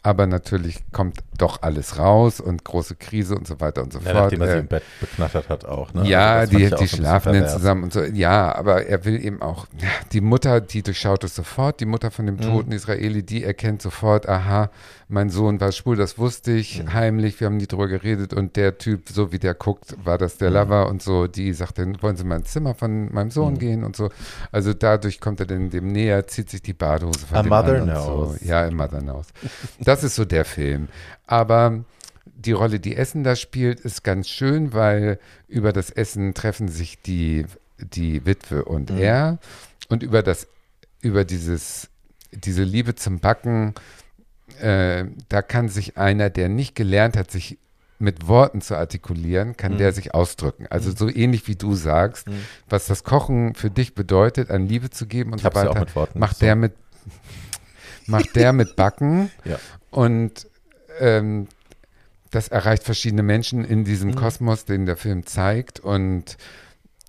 Aber 0.09 0.26
natürlich 0.26 0.82
kommt 0.90 1.18
doch 1.36 1.60
alles 1.60 1.98
raus 1.98 2.40
und 2.40 2.64
große 2.64 2.94
Krise 2.97 3.36
und 3.36 3.47
so 3.47 3.60
weiter 3.60 3.82
und 3.82 3.93
so 3.93 3.98
Ja, 3.98 4.06
fort. 4.12 4.22
nachdem 4.22 4.40
er 4.40 4.47
sie 4.48 4.55
Äh, 4.56 4.60
im 4.60 4.66
Bett 4.66 4.82
beknattert 5.01 5.51
hat 5.51 5.66
auch. 5.66 5.93
Ne? 5.93 6.06
ja, 6.09 6.36
Also 6.36 6.56
die, 6.56 6.70
die 6.70 6.89
schlafen 6.89 7.35
dann 7.35 7.47
zusammen 7.47 7.82
und 7.85 7.93
so. 7.93 8.02
Ja, 8.02 8.55
aber 8.55 8.86
er 8.86 9.05
will 9.05 9.22
eben 9.22 9.43
auch, 9.43 9.66
die 10.12 10.22
Mutter, 10.22 10.62
die 10.62 10.82
durchschaut 10.82 11.24
es 11.24 11.35
sofort, 11.35 11.80
die 11.80 11.85
Mutter 11.85 12.10
von 12.10 12.24
dem 12.24 12.36
Mhm. 12.36 12.40
toten 12.40 12.72
Israeli, 12.72 13.22
die 13.22 13.44
erkennt 13.44 13.82
sofort, 13.82 14.26
aha, 14.28 14.70
mein 15.10 15.28
Sohn 15.30 15.60
war 15.60 15.72
schwul, 15.72 15.97
das 15.97 16.16
wusste 16.18 16.52
ich, 16.52 16.82
Mhm. 16.82 16.93
heimlich, 16.94 17.39
wir 17.39 17.47
haben 17.48 17.59
nie 17.59 17.66
drüber 17.66 17.86
geredet 17.89 18.32
und 18.32 18.56
der 18.56 18.78
Typ, 18.78 19.10
so 19.10 19.30
wie 19.30 19.39
der 19.39 19.52
guckt, 19.55 19.94
war 20.05 20.16
das 20.16 20.35
Mhm. 20.36 20.39
der 20.40 20.51
Lover 20.51 20.89
und 20.89 21.02
so, 21.02 21.26
die 21.26 21.52
sagt 21.52 21.78
dann, 21.78 22.01
wollen 22.02 22.16
Sie 22.16 22.24
mal 22.24 22.36
ins 22.36 22.51
Zimmer 22.51 22.74
von 22.74 23.12
meinem 23.12 23.30
Sohn 23.30 23.55
Mhm. 23.55 23.59
gehen 23.59 23.85
und 23.85 23.94
so. 23.94 24.09
Also 24.52 24.72
dadurch 24.72 25.20
kommt 25.20 25.40
er 25.40 25.47
dann 25.47 25.68
dem 25.68 25.89
näher, 25.93 26.26
zieht 26.26 26.48
sich 26.48 26.62
die 26.62 26.72
Badehose 26.72 27.26
von 27.26 27.36
A 27.36 27.43
dem 27.43 27.51
Mother 27.51 27.80
Knows. 27.82 28.39
So. 28.40 28.44
Ja, 28.47 28.64
a 28.66 28.70
Mother 28.70 29.01
knows. 29.01 29.26
Das 29.80 29.98
ist 30.05 30.15
so 30.16 30.25
der 30.25 30.45
Film. 30.45 30.89
Aber 31.27 31.85
die 32.25 32.53
Rolle, 32.53 32.79
die 32.81 32.97
Essen 32.97 33.25
da 33.25 33.35
spielt, 33.37 33.81
ist 33.81 34.05
ganz 34.05 34.29
schön, 34.29 34.73
weil 34.73 35.19
über 35.49 35.73
das 35.73 35.91
Essen 35.91 36.35
treffen 36.35 36.69
sich 36.69 37.01
die, 37.03 37.47
die 37.79 38.25
Witwe 38.27 38.65
und 38.65 38.91
Mhm. 38.91 38.99
er. 38.99 39.39
Und 39.89 40.03
über 40.03 40.23
das, 40.23 40.47
über 41.01 41.25
dieses, 41.25 41.89
diese 42.33 42.62
Liebe 42.62 42.95
zum 42.95 43.19
Backen, 43.20 43.75
äh, 44.61 45.05
da 45.29 45.43
kann 45.43 45.69
sich 45.69 45.97
einer, 45.97 46.31
der 46.31 46.49
nicht 46.49 46.75
gelernt 46.75 47.16
hat, 47.16 47.31
sich 47.31 47.59
mit 48.01 48.29
Worten 48.29 48.61
zu 48.61 48.77
artikulieren, 48.77 49.57
kann 49.57 49.73
Mhm. 49.75 49.79
der 49.79 49.93
sich 49.93 50.15
ausdrücken. 50.15 50.66
Also 50.70 50.93
so 50.95 51.09
ähnlich 51.09 51.49
wie 51.49 51.57
du 51.57 51.75
sagst, 51.75 52.29
Mhm. 52.29 52.45
was 52.69 52.87
das 52.87 53.03
Kochen 53.03 53.55
für 53.55 53.70
dich 53.70 53.95
bedeutet, 53.97 54.51
an 54.51 54.66
Liebe 54.69 54.91
zu 54.91 55.07
geben 55.07 55.33
und 55.33 55.39
Ich 55.39 55.43
so 55.43 55.49
ja 55.49 55.53
auch 55.62 55.70
weiter, 55.75 55.81
mit 55.81 55.97
Worten. 55.97 56.19
macht 56.20 56.37
so. 56.39 56.45
der 56.47 56.55
mit 56.55 56.75
macht 58.09 58.35
der 58.36 58.52
mit 58.52 58.74
Backen 58.76 59.30
Ja. 59.44 59.59
und 59.90 60.47
ähm, 61.01 61.47
das 62.30 62.48
erreicht 62.48 62.82
verschiedene 62.82 63.22
Menschen 63.22 63.64
in 63.64 63.85
diesem 63.85 64.10
Mhm. 64.10 64.14
Kosmos, 64.16 64.64
den 64.64 64.85
der 64.86 64.97
Film 64.97 65.24
zeigt 65.26 65.80
und 65.80 66.36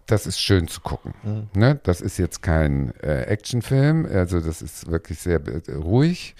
das 0.06 0.26
ist 0.26 0.40
schön 0.40 0.68
zu 0.68 0.82
gucken. 0.82 1.14
Mhm. 1.24 1.48
Ne? 1.60 1.80
Das 1.84 2.02
ist 2.02 2.18
jetzt 2.18 2.42
kein 2.42 2.94
äh, 3.02 3.24
Actionfilm, 3.24 4.06
also 4.06 4.40
das 4.40 4.62
ist 4.62 4.90
wirklich 4.90 5.20
sehr 5.20 5.42
äh, 5.46 5.74
ruhig, 5.74 6.36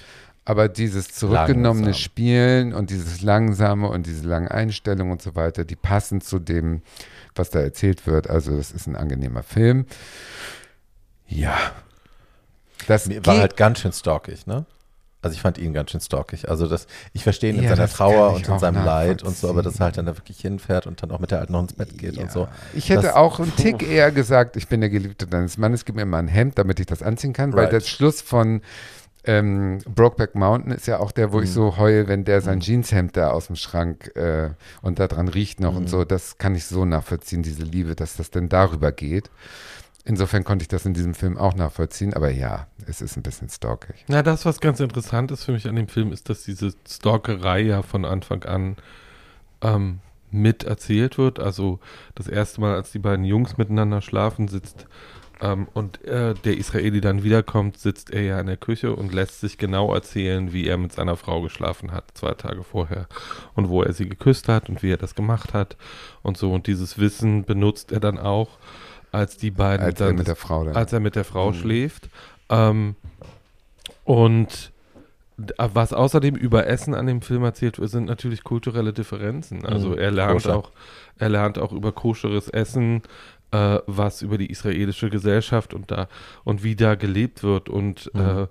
aber 0.46 0.68
dieses 0.70 1.10
zurückgenommene 1.10 1.88
Langsam. 1.88 2.02
Spielen 2.02 2.74
und 2.74 2.90
dieses 2.90 3.22
langsame 3.22 3.88
und 3.90 4.08
diese 4.08 4.28
langen 4.28 4.48
Einstellungen 4.48 5.12
und 5.12 5.22
so 5.22 5.36
weiter, 5.36 5.66
die 5.66 5.76
passen 5.76 6.22
zu 6.22 6.40
dem, 6.40 6.82
was 7.36 7.52
da 7.52 7.60
erzählt 7.60 8.08
wird. 8.08 8.28
Also 8.30 8.58
das 8.58 8.72
ist 8.72 8.88
ein 8.88 8.96
angenehmer 8.96 9.44
Film. 9.44 9.86
Ja, 11.28 11.56
Das 12.88 13.08
Mir 13.08 13.26
war 13.26 13.38
halt 13.40 13.58
ganz 13.58 13.80
schön 13.80 13.92
stalkig, 13.92 14.48
ne? 14.48 14.66
Also 15.22 15.36
ich 15.36 15.42
fand 15.42 15.58
ihn 15.58 15.74
ganz 15.74 15.92
schön 15.92 16.00
stalkig. 16.00 16.48
Also 16.50 16.66
das, 16.68 16.88
ich 17.12 17.24
verstehe 17.24 17.50
ihn 17.52 17.58
in 17.58 17.64
Ja, 17.64 17.72
seiner 17.72 17.82
das 17.88 17.98
kann 17.98 18.08
Trauer 18.10 18.34
und 18.36 18.48
in 18.48 18.58
seinem 18.60 18.86
Leid 18.86 19.22
und 19.22 19.36
so, 19.36 19.50
aber 19.50 19.62
dass 19.62 19.76
er 19.80 19.86
halt 19.86 19.98
dann 19.98 20.06
da 20.06 20.16
wirklich 20.18 20.40
hinfährt 20.40 20.88
und 20.88 21.04
dann 21.04 21.12
auch 21.12 21.20
mit 21.20 21.32
der 21.32 21.40
Alten 21.40 21.52
noch 21.52 21.62
ins 21.62 21.74
Bett 21.74 21.98
geht 21.98 22.18
und 22.18 22.32
so. 22.32 22.48
Ich 22.74 22.90
hätte 22.90 23.02
Das- 23.02 23.16
auch 23.16 23.38
einen 23.40 23.54
Tick 23.58 23.84
eher 23.84 24.12
gesagt, 24.14 24.56
ich 24.56 24.70
bin 24.70 24.80
der 24.80 24.90
Geliebte 24.90 25.28
deines 25.28 25.58
Mannes, 25.58 25.84
gib 25.84 25.96
mir 25.96 26.06
mal 26.06 26.20
ein 26.20 26.30
Hemd, 26.30 26.58
damit 26.58 26.80
ich 26.80 26.86
das 26.86 27.04
anziehen 27.04 27.34
kann, 27.34 27.52
weil 27.52 27.64
Right. 27.66 27.74
der 27.74 27.80
Schluss 27.82 28.22
von 28.22 28.62
ähm, 29.26 29.80
Brokeback 29.94 30.34
Mountain 30.36 30.72
ist 30.72 30.88
ja 30.88 31.00
auch 31.00 31.12
der, 31.12 31.34
wo 31.34 31.42
ich 31.42 31.52
so 31.52 31.76
heul, 31.76 32.08
wenn 32.08 32.24
der 32.24 32.38
Mhm. 32.40 32.44
sein 32.46 32.60
Jeanshemd 32.62 33.18
da 33.18 33.32
aus 33.32 33.48
dem 33.48 33.58
Schrank 33.58 34.16
äh, 34.16 34.52
und 34.82 34.98
da 35.00 35.10
dran 35.10 35.28
riecht 35.28 35.60
noch 35.60 35.74
Mhm. 35.74 35.78
und 35.80 35.90
so. 35.90 36.06
Das 36.06 36.38
kann 36.38 36.56
ich 36.56 36.66
so 36.66 36.86
nachvollziehen, 36.86 37.44
diese 37.44 37.64
Liebe, 37.64 37.96
dass 37.96 38.16
das 38.16 38.32
denn 38.32 38.48
darüber 38.48 38.94
geht. 38.94 39.30
Insofern 40.10 40.44
konnte 40.44 40.64
ich 40.64 40.68
das 40.68 40.88
in 40.88 40.96
diesem 40.96 41.14
Film 41.14 41.38
auch 41.38 41.54
nachvollziehen, 41.54 42.16
aber 42.16 42.32
ja, 42.32 42.66
es 42.88 43.00
ist 43.00 43.16
ein 43.16 43.22
bisschen 43.22 43.48
stalkig. 43.48 44.06
Na, 44.08 44.24
das, 44.24 44.44
was 44.44 44.60
ganz 44.60 44.80
interessant 44.80 45.30
ist 45.30 45.44
für 45.44 45.52
mich 45.52 45.68
an 45.68 45.76
dem 45.76 45.88
Film, 45.88 46.12
ist, 46.12 46.30
dass 46.30 46.42
diese 46.42 46.74
Stalkerei 46.88 47.60
ja 47.60 47.84
von 47.84 48.06
Anfang 48.06 48.44
an 48.46 48.78
ähm, 49.62 50.00
mit 50.32 50.64
erzählt 50.64 51.20
wird. 51.20 51.40
Also 51.40 51.80
das 52.16 52.28
erste 52.28 52.60
Mal, 52.60 52.74
als 52.74 52.92
die 52.92 52.98
beiden 52.98 53.24
Jungs 53.24 53.60
miteinander 53.60 54.02
schlafen, 54.02 54.48
sitzt 54.48 54.88
ähm, 55.42 55.68
und 55.76 56.04
äh, 56.06 56.34
der 56.34 56.58
Israeli 56.58 57.02
dann 57.02 57.22
wiederkommt, 57.22 57.78
sitzt 57.78 58.10
er 58.10 58.24
ja 58.24 58.40
in 58.40 58.48
der 58.48 58.58
Küche 58.58 58.96
und 58.96 59.14
lässt 59.14 59.40
sich 59.42 59.60
genau 59.60 59.94
erzählen, 59.94 60.52
wie 60.52 60.66
er 60.66 60.78
mit 60.78 60.92
seiner 60.92 61.18
Frau 61.18 61.44
geschlafen 61.44 61.92
hat, 61.92 62.06
zwei 62.16 62.34
Tage 62.34 62.64
vorher. 62.64 63.06
Und 63.54 63.70
wo 63.70 63.84
er 63.84 63.94
sie 63.94 64.10
geküsst 64.10 64.48
hat 64.48 64.70
und 64.70 64.82
wie 64.82 64.92
er 64.92 64.98
das 64.98 65.14
gemacht 65.14 65.54
hat 65.54 65.78
und 66.24 66.36
so. 66.36 66.52
Und 66.52 66.66
dieses 66.66 66.98
Wissen 66.98 67.46
benutzt 67.46 67.92
er 67.92 68.00
dann 68.00 68.18
auch, 68.18 68.58
als 69.12 69.38
die 69.38 69.52
beiden 69.52 69.86
Als 69.86 70.00
er 70.00 70.08
dann 70.08 70.16
mit 70.18 70.28
der 70.28 70.36
Frau 70.36 70.64
dann. 70.66 70.76
als 70.76 70.94
er 70.94 71.00
mit 71.00 71.16
der 71.16 71.24
Frau 71.26 71.54
schläft. 71.54 72.10
Ähm, 72.50 72.96
und 74.04 74.72
d- 75.38 75.54
was 75.58 75.94
außerdem 75.94 76.36
über 76.36 76.68
Essen 76.68 76.94
an 76.96 77.08
dem 77.08 77.22
Film 77.22 77.44
erzählt 77.44 77.80
wird, 77.80 77.90
sind 77.92 78.06
natürlich 78.06 78.44
kulturelle 78.44 78.94
Differenzen. 78.94 79.66
Also 79.66 79.90
Mhm. 79.90 79.98
er 79.98 80.12
lernt 80.12 80.34
Koscher. 80.34 80.56
auch, 80.58 80.72
er 81.18 81.30
lernt 81.30 81.58
auch 81.60 81.72
über 81.72 81.92
koscheres 81.92 82.50
Essen, 82.50 83.02
äh, 83.52 83.80
was 83.88 84.22
über 84.22 84.38
die 84.38 84.50
israelische 84.52 85.10
Gesellschaft 85.10 85.74
und 85.74 85.92
da 85.92 86.08
und 86.44 86.64
wie 86.64 86.76
da 86.76 86.96
gelebt 86.96 87.44
wird. 87.44 87.70
Und 87.70 88.12
Mhm. 88.14 88.22
äh, 88.22 88.48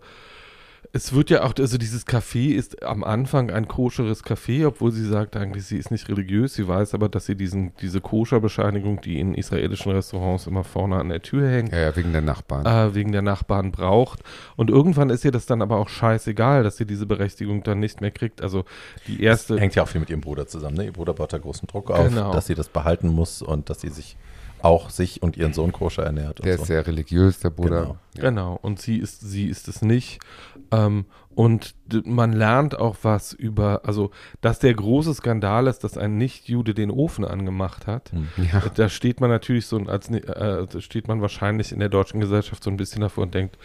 es 0.92 1.12
wird 1.12 1.28
ja 1.28 1.42
auch, 1.42 1.52
also 1.58 1.76
dieses 1.76 2.06
Café 2.06 2.54
ist 2.54 2.82
am 2.82 3.04
Anfang 3.04 3.50
ein 3.50 3.68
koscheres 3.68 4.24
Café, 4.24 4.66
obwohl 4.66 4.90
sie 4.90 5.04
sagt 5.06 5.36
eigentlich, 5.36 5.64
sie 5.66 5.76
ist 5.76 5.90
nicht 5.90 6.08
religiös. 6.08 6.54
Sie 6.54 6.66
weiß 6.66 6.94
aber, 6.94 7.10
dass 7.10 7.26
sie 7.26 7.34
diesen, 7.34 7.72
diese 7.82 8.00
Koscherbescheinigung, 8.00 9.00
die 9.02 9.20
in 9.20 9.34
israelischen 9.34 9.92
Restaurants 9.92 10.46
immer 10.46 10.64
vorne 10.64 10.96
an 10.96 11.10
der 11.10 11.20
Tür 11.20 11.48
hängt, 11.48 11.72
ja, 11.72 11.78
ja, 11.80 11.96
wegen 11.96 12.12
der 12.12 12.22
Nachbarn. 12.22 12.64
äh, 12.64 12.94
wegen 12.94 13.12
der 13.12 13.20
Nachbarn 13.22 13.70
braucht. 13.70 14.20
Und 14.56 14.70
irgendwann 14.70 15.10
ist 15.10 15.24
ihr 15.24 15.30
das 15.30 15.44
dann 15.46 15.60
aber 15.60 15.76
auch 15.76 15.88
scheißegal, 15.90 16.62
dass 16.62 16.78
sie 16.78 16.86
diese 16.86 17.04
Berechtigung 17.06 17.62
dann 17.62 17.80
nicht 17.80 18.00
mehr 18.00 18.10
kriegt. 18.10 18.40
Also 18.40 18.64
die 19.06 19.22
erste. 19.22 19.58
Hängt 19.60 19.74
ja 19.74 19.82
auch 19.82 19.88
viel 19.88 20.00
mit 20.00 20.08
ihrem 20.10 20.22
Bruder 20.22 20.46
zusammen. 20.46 20.76
Ne? 20.76 20.84
Ihr 20.86 20.92
Bruder 20.92 21.12
baut 21.12 21.32
da 21.34 21.38
großen 21.38 21.66
Druck 21.68 21.90
auf, 21.90 22.08
Genau. 22.08 22.32
dass 22.32 22.46
sie 22.46 22.54
das 22.54 22.68
behalten 22.70 23.08
muss 23.08 23.42
und 23.42 23.68
dass 23.68 23.82
sie 23.82 23.90
sich 23.90 24.16
auch 24.62 24.90
sich 24.90 25.22
und 25.22 25.36
ihren 25.36 25.52
Sohn 25.52 25.72
koscher 25.72 26.04
ernährt. 26.04 26.38
der 26.38 26.44
und 26.44 26.50
ist 26.50 26.58
so. 26.60 26.64
sehr 26.66 26.86
religiös, 26.86 27.40
der 27.40 27.50
Bruder. 27.50 27.80
Genau. 27.82 27.96
Ja. 28.16 28.22
Genau, 28.22 28.58
und 28.60 28.80
sie 28.80 28.96
ist, 28.98 29.20
sie 29.20 29.46
ist 29.48 29.68
es 29.68 29.82
nicht. 29.82 30.20
Ähm, 30.70 31.06
und 31.34 31.76
man 32.04 32.32
lernt 32.32 32.76
auch 32.78 32.96
was 33.02 33.32
über, 33.32 33.82
also, 33.84 34.10
dass 34.40 34.58
der 34.58 34.74
große 34.74 35.14
Skandal 35.14 35.68
ist, 35.68 35.84
dass 35.84 35.96
ein 35.96 36.18
Nicht-Jude 36.18 36.74
den 36.74 36.90
Ofen 36.90 37.24
angemacht 37.24 37.86
hat. 37.86 38.10
Hm. 38.10 38.26
Ja. 38.52 38.62
Da 38.74 38.88
steht 38.88 39.20
man 39.20 39.30
natürlich 39.30 39.66
so, 39.66 39.78
als 39.86 40.08
äh, 40.10 40.66
da 40.66 40.80
steht 40.80 41.06
man 41.06 41.20
wahrscheinlich 41.22 41.70
in 41.70 41.78
der 41.78 41.88
deutschen 41.90 42.18
Gesellschaft 42.20 42.64
so 42.64 42.70
ein 42.70 42.76
bisschen 42.76 43.02
davor 43.02 43.22
und 43.24 43.34
denkt, 43.34 43.56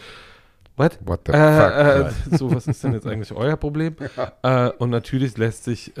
what? 0.76 0.98
What 1.04 1.22
the 1.26 1.32
Äh, 1.32 2.04
fuck? 2.08 2.32
äh, 2.32 2.36
so, 2.36 2.54
was 2.54 2.68
ist 2.68 2.84
denn 2.84 2.92
jetzt 2.92 3.06
eigentlich 3.08 3.32
euer 3.32 3.56
Problem? 3.56 3.96
Äh, 4.42 4.70
und 4.78 4.90
natürlich 4.90 5.36
lässt 5.36 5.64
sich 5.64 5.92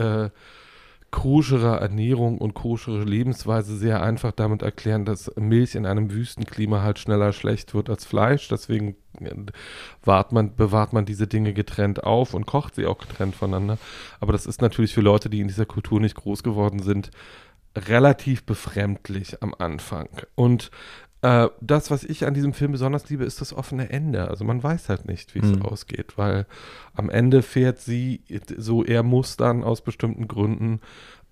koschere 1.14 1.78
Ernährung 1.78 2.38
und 2.38 2.54
koschere 2.54 3.04
Lebensweise 3.04 3.76
sehr 3.76 4.02
einfach 4.02 4.32
damit 4.32 4.62
erklären, 4.62 5.04
dass 5.04 5.30
Milch 5.36 5.76
in 5.76 5.86
einem 5.86 6.10
Wüstenklima 6.10 6.82
halt 6.82 6.98
schneller 6.98 7.32
schlecht 7.32 7.72
wird 7.72 7.88
als 7.88 8.04
Fleisch. 8.04 8.48
Deswegen 8.48 8.96
äh, 9.20 9.32
man, 10.30 10.56
bewahrt 10.56 10.92
man 10.92 11.04
diese 11.04 11.28
Dinge 11.28 11.52
getrennt 11.52 12.02
auf 12.02 12.34
und 12.34 12.46
kocht 12.46 12.74
sie 12.74 12.86
auch 12.86 12.98
getrennt 12.98 13.36
voneinander. 13.36 13.78
Aber 14.18 14.32
das 14.32 14.44
ist 14.44 14.60
natürlich 14.60 14.92
für 14.92 15.02
Leute, 15.02 15.30
die 15.30 15.38
in 15.38 15.46
dieser 15.46 15.66
Kultur 15.66 16.00
nicht 16.00 16.16
groß 16.16 16.42
geworden 16.42 16.80
sind, 16.80 17.12
relativ 17.76 18.44
befremdlich 18.44 19.40
am 19.40 19.54
Anfang. 19.56 20.08
Und 20.34 20.72
äh, 21.24 21.48
das, 21.62 21.90
was 21.90 22.04
ich 22.04 22.26
an 22.26 22.34
diesem 22.34 22.52
Film 22.52 22.72
besonders 22.72 23.08
liebe, 23.08 23.24
ist 23.24 23.40
das 23.40 23.54
offene 23.54 23.88
Ende. 23.88 24.28
Also 24.28 24.44
man 24.44 24.62
weiß 24.62 24.88
halt 24.90 25.06
nicht, 25.06 25.34
wie 25.34 25.38
es 25.38 25.46
Mhm. 25.56 25.62
ausgeht, 25.62 26.18
weil 26.18 26.46
am 26.94 27.08
Ende 27.08 27.40
fährt 27.42 27.80
sie, 27.80 28.22
so 28.58 28.84
er 28.84 29.02
muss 29.02 29.36
dann 29.38 29.64
aus 29.64 29.80
bestimmten 29.80 30.28
Gründen 30.28 30.80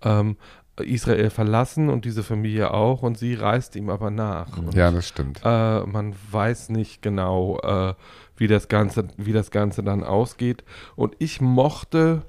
ähm, 0.03 0.37
Israel 0.81 1.29
verlassen 1.29 1.91
und 1.91 2.07
diese 2.07 2.23
Familie 2.23 2.73
auch 2.73 3.03
und 3.03 3.19
sie 3.19 3.35
reist 3.35 3.77
ihm 3.77 3.91
aber 3.91 4.11
nach. 4.11 4.57
Und, 4.57 4.73
ja, 4.75 4.91
das 4.91 5.07
stimmt. 5.09 5.41
äh, 5.45 5.81
man 5.85 6.15
weiß 6.31 6.71
nicht 6.71 7.03
genau, 7.03 7.59
äh, 7.61 7.95
wie, 8.39 8.47
das 8.47 8.69
Ganze, 8.69 9.09
wie 9.19 9.35
das 9.35 9.51
Ganze 9.51 9.83
dann 9.83 10.03
ausgeht. 10.03 10.65
Und 10.97 11.15
ich 11.19 11.43
mochte 11.43 12.23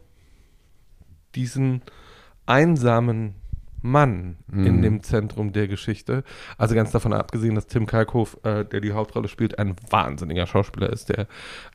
diesen 1.36 1.82
einsamen 2.46 3.36
Mann 3.84 4.38
in 4.52 4.78
Mhm. 4.78 4.82
dem 4.82 5.04
Zentrum 5.04 5.52
der 5.54 5.68
Geschichte. 5.68 6.24
Also 6.58 6.74
ganz 6.74 6.90
davon 6.92 7.14
abgesehen, 7.14 7.54
dass 7.54 7.68
Tim 7.68 7.86
Kalkhoff, 7.86 8.38
äh, 8.44 8.64
der 8.66 8.82
die 8.82 8.94
Hauptrolle 8.94 9.28
spielt, 9.28 9.60
ein 9.60 9.76
wahnsinniger 9.90 10.48
Schauspieler 10.48 10.90
ist. 10.90 11.10
Der 11.10 11.28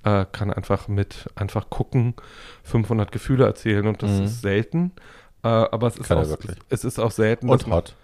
äh, 0.04 0.24
kann 0.32 0.52
einfach 0.52 0.88
mit 0.88 1.28
einfach 1.36 1.70
gucken, 1.70 2.14
500 2.64 3.12
Gefühle 3.12 3.44
erzählen 3.44 3.86
und 3.86 4.02
das 4.02 4.10
Mhm. 4.18 4.24
ist 4.24 4.40
selten. 4.42 4.92
Äh, 5.44 5.48
aber 5.48 5.86
es 5.86 5.96
ist, 5.98 6.08
Kann 6.08 6.18
auch, 6.18 6.28
wirklich. 6.28 6.56
es 6.68 6.82
ist 6.84 6.98
auch 6.98 7.10
selten. 7.12 7.48
Und 7.48 7.66
man- 7.68 7.76
hot. 7.78 7.94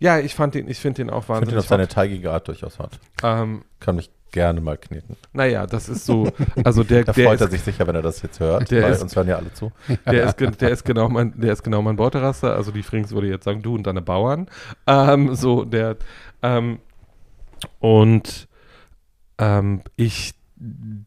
Ja, 0.00 0.18
ich 0.18 0.34
fand 0.34 0.56
ich 0.56 0.78
finde 0.78 0.96
den 1.04 1.10
auch 1.10 1.18
Ich 1.20 1.24
finde 1.26 1.34
wahnsinnig 1.40 1.54
ihn 1.54 1.58
auf 1.60 1.66
seine 1.68 1.86
teigige 1.88 2.32
Art 2.32 2.48
durchaus 2.48 2.78
hot. 2.80 2.98
Ähm, 3.22 3.62
Kann 3.78 3.94
mich 3.96 4.10
gerne 4.34 4.60
mal 4.60 4.76
kneten. 4.76 5.16
naja, 5.32 5.66
das 5.66 5.88
ist 5.88 6.04
so, 6.04 6.28
also 6.64 6.82
der, 6.84 7.04
Da 7.04 7.12
der, 7.12 7.24
freut 7.26 7.40
er 7.40 7.46
ist, 7.46 7.52
sich 7.52 7.62
sicher, 7.62 7.86
wenn 7.86 7.94
er 7.94 8.02
das 8.02 8.20
jetzt 8.20 8.40
hört, 8.40 8.70
Der 8.70 8.82
weil 8.82 8.92
ist- 8.92 9.02
uns 9.02 9.14
hören 9.16 9.28
ja 9.28 9.36
alle 9.36 9.52
zu. 9.54 9.72
der, 10.06 10.24
ist, 10.24 10.60
der 10.60 10.70
ist 10.70 10.84
genau 10.84 11.08
mein, 11.08 11.32
der 11.40 11.52
ist 11.52 11.62
genau 11.62 11.80
mein 11.82 11.96
Beuteraster. 11.96 12.54
Also 12.54 12.70
die 12.72 12.82
Frings 12.82 13.12
würde 13.12 13.28
jetzt 13.28 13.44
sagen, 13.44 13.62
du 13.62 13.74
und 13.74 13.86
deine 13.86 14.02
Bauern. 14.02 14.48
Ähm, 14.86 15.34
so, 15.34 15.64
der, 15.64 15.96
ähm, 16.42 16.78
und 17.78 18.48
ähm, 19.38 19.82
ich 19.96 20.34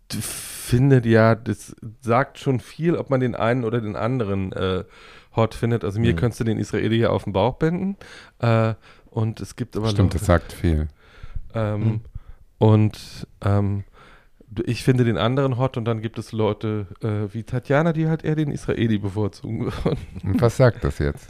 finde 0.10 1.02
ja, 1.08 1.36
das 1.36 1.76
sagt 2.02 2.40
schon 2.40 2.60
viel, 2.60 2.96
ob 2.96 3.10
man 3.10 3.20
den 3.20 3.36
einen 3.36 3.64
oder 3.64 3.82
den 3.82 3.96
anderen 3.96 4.52
äh, 4.54 4.84
hot 5.36 5.54
findet. 5.56 5.84
Also 5.84 6.00
mir 6.00 6.14
Mhm. 6.14 6.18
könntest 6.18 6.40
du 6.40 6.44
den 6.44 6.58
Israeli 6.60 6.98
ja 6.98 7.10
auf 7.10 7.24
den 7.26 7.34
Bauch 7.34 7.56
binden. 7.56 7.98
Äh, 8.40 8.74
und 9.10 9.40
es 9.40 9.56
gibt 9.56 9.76
aber 9.78 9.88
Stimmt, 9.90 10.14
Leute- 10.14 10.18
das 10.20 10.26
sagt 10.28 10.54
viel. 10.54 10.88
Ähm, 11.54 11.80
Mhm. 11.84 12.02
Und 12.58 13.28
ähm, 13.44 13.84
ich 14.66 14.84
finde 14.84 15.04
den 15.04 15.18
anderen 15.18 15.58
hot 15.58 15.78
und 15.78 15.86
dann 15.86 16.02
gibt 16.02 16.18
es 16.18 16.32
Leute 16.32 16.88
äh, 17.02 17.34
wie 17.34 17.44
Tatjana, 17.44 17.94
die 17.94 18.08
halt 18.08 18.24
eher 18.24 18.36
den 18.36 18.52
Israeli 18.52 18.98
bevorzugen. 18.98 19.72
Was 20.24 20.58
sagt 20.58 20.84
das 20.84 21.00
jetzt? 21.00 21.30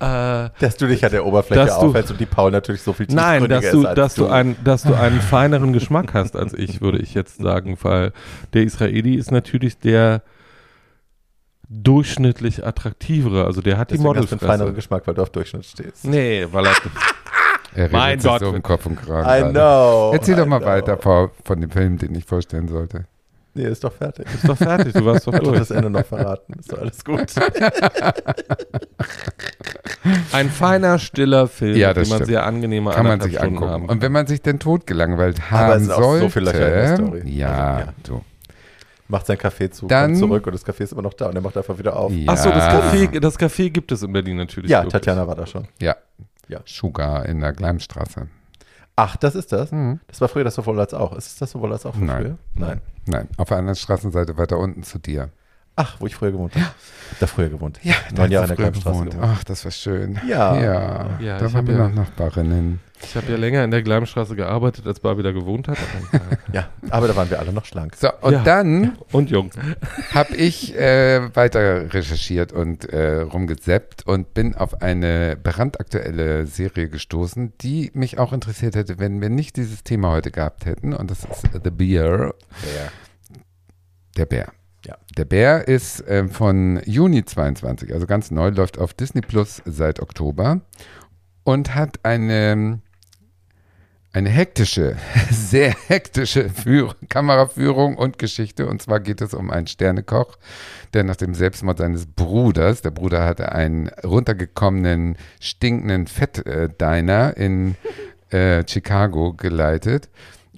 äh, 0.00 0.50
Dass 0.60 0.76
du 0.76 0.86
dich 0.86 1.04
an 1.04 1.10
der 1.10 1.26
Oberfläche 1.26 1.74
aufhältst 1.74 2.12
und 2.12 2.20
die 2.20 2.26
Paul 2.26 2.50
natürlich 2.50 2.82
so 2.82 2.92
viel 2.92 3.06
nein, 3.10 3.48
dass 3.48 3.70
du, 3.70 3.80
ist 3.80 3.86
als 3.86 3.96
dass, 3.96 4.14
du. 4.14 4.26
Ein, 4.28 4.56
dass 4.62 4.82
du 4.82 4.94
einen 4.94 5.20
feineren 5.20 5.72
Geschmack 5.72 6.14
hast 6.14 6.36
als 6.36 6.54
ich, 6.54 6.80
würde 6.80 6.98
ich 6.98 7.14
jetzt 7.14 7.38
sagen, 7.38 7.76
weil 7.82 8.12
der 8.52 8.62
Israeli 8.62 9.14
ist 9.14 9.32
natürlich 9.32 9.78
der 9.78 10.22
durchschnittlich 11.68 12.64
attraktivere, 12.64 13.44
also 13.44 13.60
der 13.60 13.76
hat 13.76 13.90
die 13.90 13.96
Deswegen 13.96 14.16
hast 14.16 14.30
du 14.30 14.34
einen 14.34 14.40
feineren 14.40 14.58
Modelfresse. 14.58 14.74
Geschmack, 14.74 15.06
weil 15.06 15.14
du 15.14 15.22
auf 15.22 15.30
Durchschnitt 15.30 15.66
stehst. 15.66 16.04
Nee, 16.04 16.46
weil 16.50 16.64
er, 16.64 16.72
Er 17.78 17.84
redet 17.84 17.92
Mein 17.92 18.18
sich 18.18 18.28
Gott. 18.30 18.40
so 18.40 18.52
im 18.52 18.62
Kopf 18.62 18.86
und 18.86 18.96
Kragen. 18.96 19.28
I 19.28 19.40
gerade. 19.40 19.52
know. 19.52 20.10
Erzähl 20.12 20.34
doch 20.36 20.46
I 20.46 20.48
mal 20.48 20.58
know. 20.58 20.66
weiter 20.68 20.96
Paul, 20.96 21.30
von 21.44 21.60
dem 21.60 21.70
Film, 21.70 21.96
den 21.98 22.12
ich 22.16 22.24
vorstellen 22.24 22.66
sollte. 22.66 23.04
Nee, 23.54 23.64
ist 23.66 23.82
doch 23.84 23.92
fertig. 23.92 24.26
ist 24.34 24.48
doch 24.48 24.56
fertig, 24.56 24.92
du 24.92 25.04
warst 25.04 25.26
doch 25.26 25.32
doch 25.38 25.42
durch. 25.44 25.58
das 25.58 25.70
Ende 25.70 25.88
noch 25.90 26.04
verraten. 26.04 26.54
Ist 26.58 26.72
doch 26.72 26.78
alles 26.78 27.04
gut. 27.04 27.26
Ein 30.32 30.48
feiner, 30.50 30.98
stiller 30.98 31.46
Film, 31.48 31.76
Ja, 31.76 31.92
das 31.94 32.08
man 32.08 32.24
sehr 32.24 32.44
angenehme 32.46 32.90
Kann 32.90 33.06
man 33.06 33.20
sich 33.20 33.34
Stunden 33.36 33.54
angucken. 33.56 33.70
haben 33.72 33.84
Und 33.88 34.02
wenn 34.02 34.12
man 34.12 34.26
sich 34.26 34.42
denn 34.42 34.58
totgelangweilt 34.58 35.40
Aber 35.50 35.68
es 35.68 35.72
haben 35.72 35.80
sind 35.84 35.92
auch 35.92 36.02
sollte, 36.02 36.30
so 36.30 36.38
in 36.40 36.44
der 36.46 36.96
Story. 36.96 37.22
ja, 37.26 37.48
Also, 37.48 37.86
ja. 37.86 37.92
du. 38.04 38.20
Macht 39.08 39.26
sein 39.26 39.38
Café 39.38 39.70
zu, 39.70 39.86
Dann- 39.86 40.06
kommt 40.12 40.18
zurück 40.18 40.46
und 40.46 40.52
das 40.54 40.66
Café 40.66 40.82
ist 40.82 40.92
immer 40.92 41.02
noch 41.02 41.14
da 41.14 41.26
und 41.28 41.34
er 41.36 41.40
macht 41.42 41.56
einfach 41.56 41.78
wieder 41.78 41.96
auf. 41.96 42.12
Ja. 42.12 42.30
Achso, 42.32 42.50
das 42.50 42.64
Café, 42.64 43.18
das 43.20 43.38
Café 43.38 43.70
gibt 43.70 43.90
es 43.92 44.02
in 44.02 44.12
Berlin 44.12 44.36
natürlich. 44.36 44.70
Ja, 44.70 44.78
wirklich. 44.80 44.92
Tatjana 44.92 45.26
war 45.26 45.34
da 45.34 45.46
schon. 45.46 45.66
Ja. 45.80 45.96
Ja. 46.48 46.60
Sugar 46.64 47.26
in 47.26 47.40
der 47.40 47.52
Gleimstraße. 47.52 48.28
Ach, 48.96 49.16
das 49.16 49.34
ist 49.34 49.52
das? 49.52 49.70
Mhm. 49.70 50.00
Das 50.08 50.20
war 50.20 50.28
früher 50.28 50.44
das 50.44 50.56
sowohl 50.56 50.80
als 50.80 50.92
auch. 50.92 51.14
Ist 51.16 51.40
das 51.40 51.52
sowohl 51.52 51.72
als 51.72 51.86
auch 51.86 51.94
von 51.94 52.06
Nein. 52.06 52.22
früher? 52.22 52.38
Nein. 52.54 52.80
Nein, 53.06 53.28
auf 53.36 53.52
anderen 53.52 53.76
Straßenseite 53.76 54.36
weiter 54.36 54.58
unten 54.58 54.82
zu 54.82 54.98
dir. 54.98 55.30
Ach, 55.80 55.96
wo 56.00 56.06
ich 56.06 56.14
früher 56.16 56.32
gewohnt 56.32 56.54
habe. 56.56 56.66
Da 57.20 57.26
früher 57.26 57.48
gewohnt. 57.48 57.78
Ja, 57.82 57.94
neun 58.14 58.30
Jahre 58.30 58.44
in 58.44 58.48
der 58.48 58.56
Gleimstraße 58.56 58.98
gewohnt. 58.98 59.10
gewohnt. 59.14 59.32
Ach, 59.38 59.44
das 59.44 59.64
war 59.64 59.72
schön. 59.72 60.20
Ja. 60.28 60.60
Ja, 60.60 61.06
Ja, 61.20 61.38
da 61.38 61.46
ich 61.46 61.54
waren 61.54 61.66
wir 61.66 61.74
ja- 61.74 61.88
noch 61.88 61.94
Nachbarinnen. 61.94 62.80
Ich 63.00 63.14
habe 63.16 63.30
ja 63.30 63.36
länger 63.38 63.62
in 63.62 63.70
der 63.70 63.82
Gleimstraße 63.82 64.34
gearbeitet, 64.34 64.84
als 64.86 64.98
Barbie 64.98 65.22
da 65.22 65.30
gewohnt 65.30 65.68
hat. 65.68 65.78
Aber, 66.12 66.20
Ja, 66.52 66.68
aber 66.90 67.06
da 67.06 67.14
waren 67.14 67.30
wir 67.30 67.38
alle 67.38 67.52
noch 67.52 67.64
schlank. 67.64 67.94
So, 67.96 68.10
und 68.22 68.32
Ja. 68.32 68.42
dann 68.42 68.98
und 69.12 69.30
jung. 69.30 69.50
habe 70.12 70.34
ich 70.34 70.76
äh, 70.76 71.34
weiter 71.36 71.94
recherchiert 71.94 72.52
und 72.52 72.86
äh, 72.92 73.20
rumgezappt 73.20 74.04
und 74.06 74.34
bin 74.34 74.56
auf 74.56 74.82
eine 74.82 75.36
brandaktuelle 75.40 76.46
Serie 76.46 76.88
gestoßen, 76.88 77.52
die 77.60 77.90
mich 77.94 78.18
auch 78.18 78.32
interessiert 78.32 78.74
hätte, 78.74 78.98
wenn 78.98 79.20
wir 79.20 79.28
nicht 79.30 79.56
dieses 79.56 79.84
Thema 79.84 80.10
heute 80.10 80.32
gehabt 80.32 80.66
hätten. 80.66 80.92
Und 80.92 81.10
das 81.12 81.20
ist 81.20 81.48
The 81.64 81.70
Bear, 81.70 82.34
der 84.16 84.26
Bär. 84.26 84.48
Ja. 84.88 84.96
Der 85.18 85.26
Bär 85.26 85.68
ist 85.68 86.02
ähm, 86.08 86.30
von 86.30 86.80
Juni 86.86 87.22
22, 87.22 87.92
also 87.92 88.06
ganz 88.06 88.30
neu, 88.30 88.48
läuft 88.48 88.78
auf 88.78 88.94
Disney 88.94 89.20
Plus 89.20 89.60
seit 89.66 90.00
Oktober 90.00 90.62
und 91.44 91.74
hat 91.74 92.06
eine, 92.06 92.80
eine 94.14 94.30
hektische, 94.30 94.96
sehr 95.30 95.74
hektische 95.88 96.48
Führ 96.48 96.96
Kameraführung 97.10 97.98
und 97.98 98.18
Geschichte. 98.18 98.66
Und 98.66 98.80
zwar 98.80 99.00
geht 99.00 99.20
es 99.20 99.34
um 99.34 99.50
einen 99.50 99.66
Sternekoch, 99.66 100.38
der 100.94 101.04
nach 101.04 101.16
dem 101.16 101.34
Selbstmord 101.34 101.76
seines 101.76 102.06
Bruders, 102.06 102.80
der 102.80 102.90
Bruder 102.90 103.26
hatte 103.26 103.52
einen 103.52 103.88
runtergekommenen, 104.02 105.18
stinkenden 105.38 106.06
Fettdiner 106.06 107.36
in 107.36 107.76
äh, 108.30 108.64
Chicago 108.66 109.34
geleitet, 109.34 110.08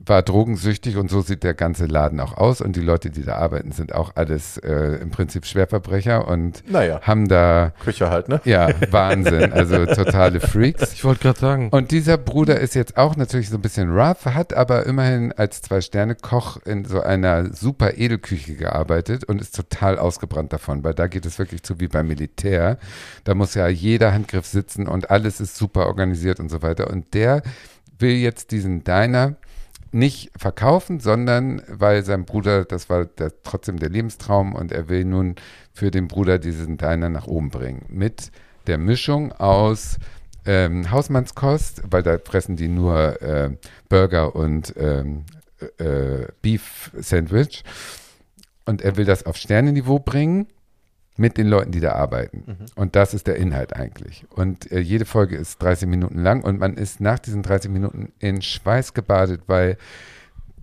war 0.06 0.22
drogensüchtig 0.22 0.96
und 0.96 1.10
so 1.10 1.20
sieht 1.20 1.44
der 1.44 1.54
ganze 1.54 1.86
Laden 1.86 2.20
auch 2.20 2.36
aus. 2.36 2.60
Und 2.60 2.76
die 2.76 2.80
Leute, 2.80 3.10
die 3.10 3.22
da 3.22 3.36
arbeiten, 3.36 3.72
sind 3.72 3.94
auch 3.94 4.12
alles 4.14 4.56
äh, 4.58 4.98
im 5.00 5.10
Prinzip 5.10 5.44
Schwerverbrecher 5.44 6.26
und 6.26 6.62
Naja, 6.70 7.00
haben 7.02 7.28
da, 7.28 7.72
Küche 7.84 8.10
halt, 8.10 8.28
ne? 8.28 8.40
ja, 8.44 8.68
Wahnsinn, 8.90 9.52
also 9.52 9.84
totale 9.94 10.40
Freaks. 10.40 10.92
Ich 10.94 11.04
wollte 11.04 11.22
gerade 11.22 11.38
sagen. 11.38 11.68
Und 11.70 11.90
dieser 11.90 12.16
Bruder 12.16 12.60
ist 12.60 12.74
jetzt 12.74 12.96
auch 12.96 13.16
natürlich 13.16 13.50
so 13.50 13.56
ein 13.56 13.62
bisschen 13.62 13.90
rough, 13.90 14.24
hat 14.24 14.54
aber 14.54 14.86
immerhin 14.86 15.32
als 15.32 15.60
Zwei-Sterne-Koch 15.62 16.58
in 16.64 16.84
so 16.84 17.00
einer 17.02 17.52
super 17.52 17.98
Edelküche 17.98 18.54
gearbeitet 18.54 19.24
und 19.24 19.40
ist 19.40 19.54
total 19.54 19.98
ausgebrannt 19.98 20.52
davon, 20.52 20.82
weil 20.82 20.94
da 20.94 21.08
geht 21.08 21.26
es 21.26 21.38
wirklich 21.38 21.62
zu 21.62 21.78
wie 21.78 21.88
beim 21.88 22.08
Militär. 22.08 22.78
Da 23.24 23.34
muss 23.34 23.54
ja 23.54 23.68
jeder 23.68 24.12
Handgriff 24.12 24.46
sitzen 24.46 24.88
und 24.88 25.10
alles 25.10 25.40
ist 25.40 25.56
super 25.56 25.86
organisiert 25.86 26.40
und 26.40 26.48
so 26.48 26.62
weiter. 26.62 26.90
Und 26.90 27.12
der 27.12 27.42
will 27.98 28.14
jetzt 28.14 28.50
diesen 28.50 28.82
Diner 28.82 29.36
nicht 29.92 30.30
verkaufen, 30.36 31.00
sondern 31.00 31.62
weil 31.68 32.04
sein 32.04 32.24
Bruder, 32.24 32.64
das 32.64 32.88
war 32.88 33.06
der, 33.06 33.32
trotzdem 33.42 33.78
der 33.78 33.88
Lebenstraum 33.88 34.54
und 34.54 34.72
er 34.72 34.88
will 34.88 35.04
nun 35.04 35.36
für 35.72 35.90
den 35.90 36.08
Bruder 36.08 36.38
diesen 36.38 36.76
Diner 36.76 37.08
nach 37.08 37.26
oben 37.26 37.50
bringen. 37.50 37.86
Mit 37.88 38.30
der 38.66 38.78
Mischung 38.78 39.32
aus 39.32 39.96
ähm, 40.46 40.90
Hausmannskost, 40.90 41.82
weil 41.90 42.02
da 42.02 42.18
fressen 42.18 42.56
die 42.56 42.68
nur 42.68 43.20
äh, 43.20 43.50
Burger 43.88 44.34
und 44.34 44.74
ähm, 44.76 45.24
äh, 45.78 46.26
Beef 46.40 46.90
Sandwich. 46.96 47.64
Und 48.64 48.82
er 48.82 48.96
will 48.96 49.04
das 49.04 49.26
auf 49.26 49.36
Sternenniveau 49.36 49.98
bringen 49.98 50.46
mit 51.20 51.36
den 51.36 51.48
Leuten, 51.48 51.70
die 51.70 51.80
da 51.80 51.92
arbeiten. 51.92 52.44
Und 52.76 52.96
das 52.96 53.12
ist 53.12 53.26
der 53.26 53.36
Inhalt 53.36 53.76
eigentlich. 53.76 54.24
Und 54.30 54.72
äh, 54.72 54.80
jede 54.80 55.04
Folge 55.04 55.36
ist 55.36 55.62
30 55.62 55.86
Minuten 55.86 56.18
lang 56.18 56.42
und 56.42 56.58
man 56.58 56.74
ist 56.74 56.98
nach 57.00 57.18
diesen 57.18 57.42
30 57.42 57.70
Minuten 57.70 58.10
in 58.18 58.40
Schweiß 58.40 58.94
gebadet, 58.94 59.42
weil 59.46 59.76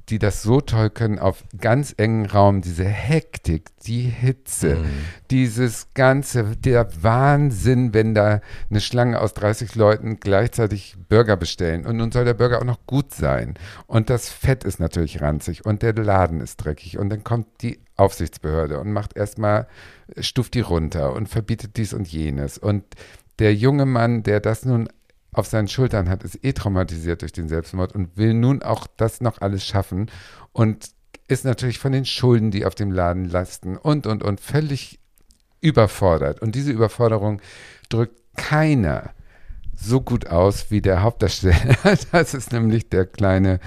die 0.10 0.20
das 0.20 0.42
so 0.42 0.62
toll 0.62 0.90
können, 0.90 1.20
auf 1.20 1.44
ganz 1.60 1.94
engen 1.98 2.26
Raum, 2.26 2.62
diese 2.62 2.86
Hektik, 2.86 3.70
die 3.86 4.04
Hitze, 4.04 4.78
dieses 5.32 5.90
ganze, 5.94 6.56
der 6.56 6.88
Wahnsinn, 7.04 7.94
wenn 7.94 8.16
da 8.16 8.42
eine 8.70 8.80
Schlange 8.80 9.20
aus 9.20 9.34
30 9.34 9.76
Leuten 9.76 10.20
gleichzeitig 10.20 10.96
Burger 11.10 11.36
bestellen. 11.36 11.86
Und 11.86 11.98
nun 11.98 12.12
soll 12.12 12.24
der 12.24 12.36
Burger 12.36 12.60
auch 12.60 12.66
noch 12.66 12.86
gut 12.86 13.14
sein. 13.14 13.56
Und 13.86 14.10
das 14.10 14.30
Fett 14.30 14.64
ist 14.64 14.80
natürlich 14.80 15.22
ranzig 15.22 15.66
und 15.66 15.82
der 15.82 15.94
Laden 15.94 16.40
ist 16.40 16.58
dreckig. 16.58 16.98
Und 16.98 17.10
dann 17.10 17.24
kommt 17.26 17.48
die 17.62 17.80
Aufsichtsbehörde 17.98 18.80
und 18.80 18.94
macht 18.94 19.18
erstmal, 19.18 19.68
stuft 20.20 20.54
die 20.54 20.62
runter 20.62 21.14
und 21.14 21.28
verbietet 21.28 21.76
dies 21.76 21.94
und 21.94 22.08
jenes. 22.08 22.58
Und 22.58 22.84
der 23.40 23.54
junge 23.54 23.86
Mann, 23.86 24.24
der 24.24 24.40
das 24.40 24.66
nun 24.66 24.88
auf 25.32 25.48
seinen 25.48 25.68
Schultern 25.68 26.10
hat, 26.10 26.24
ist 26.24 26.44
eh 26.44 26.54
traumatisiert 26.54 27.22
durch 27.22 27.32
den 27.32 27.48
Selbstmord 27.50 27.94
und 27.94 28.18
will 28.18 28.34
nun 28.34 28.64
auch 28.64 28.88
das 28.98 29.22
noch 29.22 29.42
alles 29.42 29.66
schaffen 29.66 30.10
und 30.52 30.90
ist 31.28 31.46
natürlich 31.46 31.80
von 31.80 31.92
den 31.92 32.06
Schulden, 32.06 32.52
die 32.52 32.66
auf 32.66 32.76
dem 32.76 32.92
Laden 32.92 33.26
lasten 33.26 33.78
und, 33.78 34.08
und, 34.08 34.24
und 34.24 34.40
völlig 34.40 35.00
überfordert. 35.62 36.42
Und 36.42 36.56
diese 36.56 36.72
Überforderung 36.72 37.42
drückt 37.90 38.20
keiner 38.38 39.12
so 39.76 40.02
gut 40.02 40.28
aus 40.28 40.72
wie 40.72 40.82
der 40.82 41.02
Hauptdarsteller. 41.04 41.76
Das 42.12 42.34
ist 42.34 42.52
nämlich 42.52 42.90
der 42.90 43.06
kleine 43.06 43.60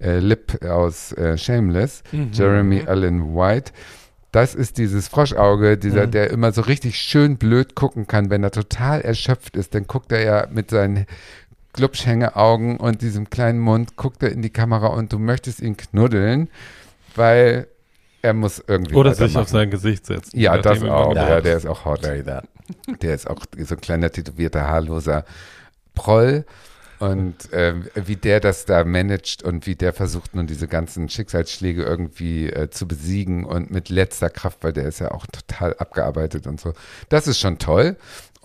äh, 0.00 0.18
Lip 0.18 0.62
aus 0.64 1.12
äh, 1.12 1.38
Shameless, 1.38 2.02
Jeremy 2.32 2.82
Allen 2.82 3.34
White. 3.34 3.72
Das 4.36 4.54
ist 4.54 4.76
dieses 4.76 5.08
Froschauge, 5.08 5.78
dieser, 5.78 6.06
der 6.06 6.28
immer 6.28 6.52
so 6.52 6.60
richtig 6.60 6.98
schön 6.98 7.38
blöd 7.38 7.74
gucken 7.74 8.06
kann, 8.06 8.28
wenn 8.28 8.42
er 8.42 8.50
total 8.50 9.00
erschöpft 9.00 9.56
ist. 9.56 9.74
Dann 9.74 9.86
guckt 9.86 10.12
er 10.12 10.22
ja 10.22 10.46
mit 10.50 10.68
seinen 10.68 11.06
Glubschhängeaugen 11.72 12.76
und 12.76 13.00
diesem 13.00 13.30
kleinen 13.30 13.58
Mund, 13.58 13.96
guckt 13.96 14.22
er 14.22 14.30
in 14.30 14.42
die 14.42 14.50
Kamera 14.50 14.88
und 14.88 15.10
du 15.10 15.18
möchtest 15.18 15.62
ihn 15.62 15.78
knuddeln, 15.78 16.50
weil 17.14 17.66
er 18.20 18.34
muss 18.34 18.62
irgendwie 18.66 18.94
Oder 18.94 19.14
sich 19.14 19.38
auf 19.38 19.48
sein 19.48 19.70
Gesicht 19.70 20.04
setzen. 20.04 20.38
Ja, 20.38 20.58
das 20.58 20.82
auch. 20.82 21.14
Ja, 21.14 21.40
der 21.40 21.56
ist 21.56 21.66
auch 21.66 21.86
hot. 21.86 22.02
Der 22.04 23.14
ist 23.14 23.30
auch 23.30 23.42
so 23.58 23.74
ein 23.74 23.80
kleiner 23.80 24.12
tätowierter, 24.12 24.66
haarloser 24.66 25.24
Proll. 25.94 26.44
Und 26.98 27.36
ähm, 27.52 27.86
wie 27.94 28.16
der 28.16 28.40
das 28.40 28.64
da 28.64 28.84
managt 28.84 29.42
und 29.42 29.66
wie 29.66 29.74
der 29.74 29.92
versucht 29.92 30.34
nun 30.34 30.46
diese 30.46 30.66
ganzen 30.68 31.08
Schicksalsschläge 31.08 31.82
irgendwie 31.82 32.48
äh, 32.50 32.70
zu 32.70 32.88
besiegen 32.88 33.44
und 33.44 33.70
mit 33.70 33.88
letzter 33.88 34.30
Kraft, 34.30 34.58
weil 34.62 34.72
der 34.72 34.84
ist 34.84 35.00
ja 35.00 35.10
auch 35.10 35.26
total 35.26 35.74
abgearbeitet 35.74 36.46
und 36.46 36.60
so. 36.60 36.72
Das 37.08 37.26
ist 37.26 37.38
schon 37.38 37.58
toll. 37.58 37.96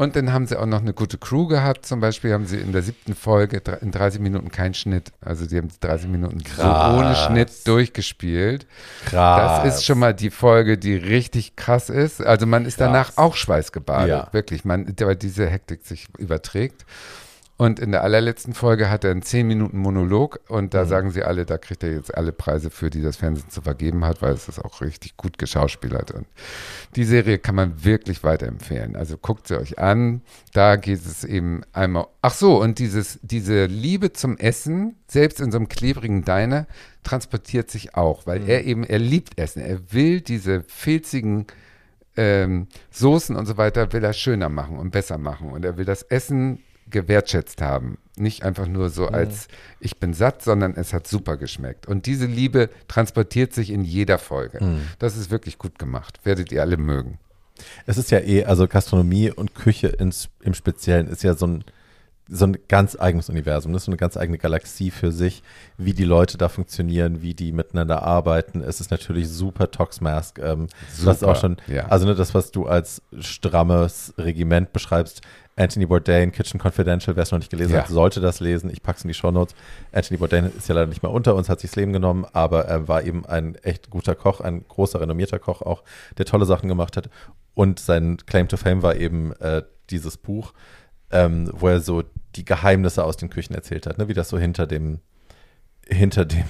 Und 0.02 0.16
dann 0.16 0.34
haben 0.34 0.48
sie 0.48 0.60
auch 0.60 0.66
noch 0.66 0.80
eine 0.80 0.94
gute 0.94 1.20
Crew 1.20 1.46
gehabt. 1.46 1.86
Zum 1.86 2.00
Beispiel 2.00 2.34
haben 2.34 2.48
sie 2.48 2.58
in 2.58 2.72
der 2.72 2.82
siebten 2.82 3.14
Folge 3.14 3.62
in 3.82 3.92
30 3.92 4.20
Minuten 4.20 4.50
keinen 4.50 4.74
Schnitt. 4.74 5.12
Also 5.22 5.46
die 5.46 5.58
haben 5.58 5.68
die 5.68 5.80
30 5.80 6.10
Minuten 6.10 6.40
so 6.40 6.62
Krass. 6.64 6.98
ohne 6.98 7.16
Schnitt 7.16 7.68
durchgespielt. 7.68 8.66
Krass. 9.06 9.64
Das 9.64 9.76
ist 9.76 9.86
schon 9.86 10.00
mal 10.00 10.16
die 10.16 10.32
Folge, 10.32 10.80
die 10.80 10.96
richtig 10.96 11.56
krass 11.56 11.90
ist. 11.92 12.20
Also 12.20 12.48
man 12.48 12.66
ist 12.66 12.82
danach 12.82 13.08
Krass. 13.10 13.18
auch 13.20 13.36
schweißgebadet. 13.36 14.10
Ja. 14.10 14.28
Wirklich, 14.32 14.66
man, 14.66 14.92
weil 15.00 15.16
diese 15.16 15.48
Hektik 15.48 15.86
sich 15.86 16.08
überträgt. 16.18 16.84
Und 17.62 17.80
in 17.80 17.92
der 17.92 18.04
allerletzten 18.04 18.56
Folge 18.56 18.90
hat 18.90 19.04
er 19.04 19.12
einen 19.12 19.22
10 19.22 19.46
Minuten 19.46 19.78
Monolog 19.78 20.40
und 20.48 20.64
Mhm. 20.64 20.70
da 20.72 20.86
sagen 20.88 21.12
sie 21.12 21.22
alle, 21.22 21.46
da 21.46 21.60
kriegt 21.60 21.84
er 21.84 21.94
jetzt 21.94 22.12
alle 22.18 22.32
Preise 22.32 22.72
für, 22.72 22.90
die 22.90 23.04
das 23.04 23.18
Fernsehen 23.18 23.52
zu 23.52 23.62
vergeben 23.62 24.04
hat, 24.04 24.24
weil 24.24 24.34
es 24.34 24.50
ist 24.50 24.58
auch 24.58 24.82
richtig 24.82 25.16
gut 25.16 25.38
geschauspielert. 25.38 26.10
Und 26.10 26.26
die 26.96 27.04
Serie 27.04 27.38
kann 27.38 27.54
man 27.54 27.84
wirklich 27.84 28.24
weiterempfehlen. 28.24 28.96
Also 28.96 29.16
guckt 29.16 29.48
sie 29.48 29.60
euch 29.60 29.78
an. 29.78 30.22
Da 30.54 30.76
geht 30.76 31.06
es 31.06 31.24
eben 31.24 31.62
einmal. 31.72 32.08
Ach 32.24 32.34
so, 32.34 32.60
und 32.60 32.80
dieses, 32.80 33.20
diese 33.22 33.66
Liebe 33.68 34.12
zum 34.12 34.40
Essen, 34.40 34.96
selbst 35.08 35.40
in 35.40 35.52
so 35.52 35.60
einem 35.60 35.68
klebrigen 35.70 36.26
Diner, 36.26 36.66
transportiert 37.04 37.70
sich 37.70 37.94
auch, 37.94 38.26
weil 38.26 38.50
er 38.50 38.64
eben, 38.64 38.84
er 38.84 38.98
liebt 38.98 39.38
Essen. 39.38 39.62
Er 39.62 39.94
will 39.94 40.22
diese 40.22 40.64
filzigen 40.64 41.46
ähm, 42.18 42.70
Soßen 42.90 43.36
und 43.36 43.46
so 43.46 43.58
weiter, 43.58 43.94
will 43.94 44.04
er 44.04 44.14
schöner 44.14 44.50
machen 44.50 44.80
und 44.80 44.90
besser 44.90 45.20
machen. 45.20 45.52
Und 45.52 45.64
er 45.64 45.78
will 45.78 45.86
das 45.86 46.02
Essen 46.02 46.58
gewertschätzt 46.92 47.62
haben. 47.62 47.98
Nicht 48.16 48.44
einfach 48.44 48.68
nur 48.68 48.90
so 48.90 49.08
als 49.08 49.48
ich 49.80 49.98
bin 49.98 50.14
satt, 50.14 50.44
sondern 50.44 50.76
es 50.76 50.94
hat 50.94 51.08
super 51.08 51.38
geschmeckt. 51.38 51.88
Und 51.88 52.06
diese 52.06 52.26
Liebe 52.26 52.70
transportiert 52.88 53.54
sich 53.54 53.72
in 53.72 53.84
jeder 53.84 54.20
Folge. 54.20 54.60
Das 55.00 55.18
ist 55.18 55.32
wirklich 55.32 55.58
gut 55.58 55.80
gemacht. 55.80 56.20
Werdet 56.24 56.52
ihr 56.52 56.62
alle 56.62 56.78
mögen. 56.78 57.18
Es 57.86 57.98
ist 57.98 58.12
ja 58.12 58.20
eh, 58.20 58.46
also 58.46 58.68
Gastronomie 58.68 59.32
und 59.32 59.56
Küche 59.56 59.88
ins, 59.88 60.30
im 60.42 60.54
Speziellen 60.54 61.08
ist 61.08 61.24
ja 61.24 61.36
so 61.36 61.48
ein, 61.48 61.64
so 62.28 62.46
ein 62.46 62.58
ganz 62.68 62.98
eigenes 62.98 63.30
Universum. 63.30 63.74
Das 63.74 63.82
ist 63.82 63.86
so 63.86 63.92
eine 63.92 63.98
ganz 63.98 64.16
eigene 64.16 64.38
Galaxie 64.38 64.90
für 64.90 65.12
sich, 65.12 65.44
wie 65.78 65.94
die 65.94 66.06
Leute 66.06 66.38
da 66.38 66.48
funktionieren, 66.48 67.22
wie 67.22 67.34
die 67.34 67.52
miteinander 67.52 68.04
arbeiten. 68.04 68.62
Es 68.62 68.80
ist 68.80 68.90
natürlich 68.90 69.28
super 69.30 69.70
Toxmask. 69.70 70.40
Ähm, 70.40 70.68
Super, 70.94 71.28
auch 71.28 71.36
schon, 71.36 71.58
ja. 71.68 71.88
also 71.88 72.06
ne, 72.06 72.16
das, 72.16 72.34
was 72.34 72.52
du 72.52 72.68
als 72.68 73.02
strammes 73.20 74.14
Regiment 74.18 74.72
beschreibst, 74.72 75.22
Anthony 75.56 75.86
Bourdain, 75.86 76.32
Kitchen 76.32 76.60
Confidential, 76.60 77.16
wer 77.16 77.24
es 77.24 77.32
noch 77.32 77.40
nicht 77.40 77.52
gelesen 77.52 77.74
Ja. 77.74 77.80
hat, 77.82 77.90
sollte 77.90 78.22
das 78.22 78.40
lesen. 78.40 78.70
Ich 78.72 78.82
packe 78.82 78.98
es 78.98 79.04
in 79.04 79.10
die 79.10 79.14
Shownotes. 79.14 79.54
Anthony 79.92 80.18
Bourdain 80.18 80.46
ist 80.58 80.70
ja 80.70 80.76
leider 80.76 80.88
nicht 80.88 81.04
mehr 81.04 81.12
unter 81.12 81.36
uns, 81.36 81.50
hat 81.50 81.60
sich 81.60 81.72
das 81.72 81.76
Leben 81.76 81.94
genommen, 81.94 82.26
aber 82.34 82.66
er 82.66 82.88
war 82.88 83.04
eben 83.04 83.26
ein 83.26 83.56
echt 83.56 83.90
guter 83.90 84.16
Koch, 84.16 84.40
ein 84.42 84.66
großer, 84.68 85.02
renommierter 85.02 85.40
Koch 85.40 85.62
auch, 85.62 85.84
der 86.18 86.26
tolle 86.26 86.46
Sachen 86.46 86.70
gemacht 86.70 86.96
hat. 86.98 87.10
Und 87.54 87.80
sein 87.80 88.18
Claim 88.26 88.48
to 88.48 88.56
Fame 88.58 88.82
war 88.82 88.96
eben 88.96 89.34
äh, 89.40 89.64
dieses 89.90 90.18
Buch, 90.18 90.54
ähm, 91.12 91.50
wo 91.54 91.68
er 91.68 91.82
so 91.82 92.04
die 92.36 92.46
Geheimnisse 92.46 93.04
aus 93.04 93.18
den 93.18 93.30
Küchen 93.30 93.54
erzählt 93.54 93.86
hat, 93.86 93.98
ne? 93.98 94.08
wie 94.08 94.14
das 94.14 94.30
so 94.30 94.38
hinter 94.40 94.66
dem, 94.68 95.00
hinter 95.86 96.24
dem 96.26 96.46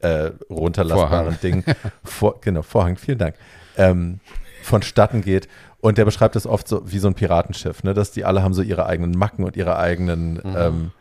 äh, 0.00 0.32
runterlassbaren 0.50 1.34
Vorhang. 1.34 1.38
Ding, 1.40 1.64
vor, 2.02 2.40
genau, 2.40 2.62
Vorhang, 2.62 2.96
vielen 2.96 3.18
Dank, 3.18 3.36
ähm, 3.76 4.18
vonstatten 4.62 5.22
geht. 5.22 5.48
Und 5.84 5.98
der 5.98 6.06
beschreibt 6.06 6.34
das 6.34 6.46
oft 6.46 6.66
so 6.66 6.90
wie 6.90 6.98
so 6.98 7.08
ein 7.08 7.14
Piratenschiff, 7.14 7.82
ne? 7.82 7.92
dass 7.92 8.10
die 8.10 8.24
alle 8.24 8.42
haben 8.42 8.54
so 8.54 8.62
ihre 8.62 8.86
eigenen 8.86 9.10
Macken 9.10 9.44
und 9.44 9.54
ihre 9.54 9.76
eigenen 9.76 10.40
ähm, 10.42 10.92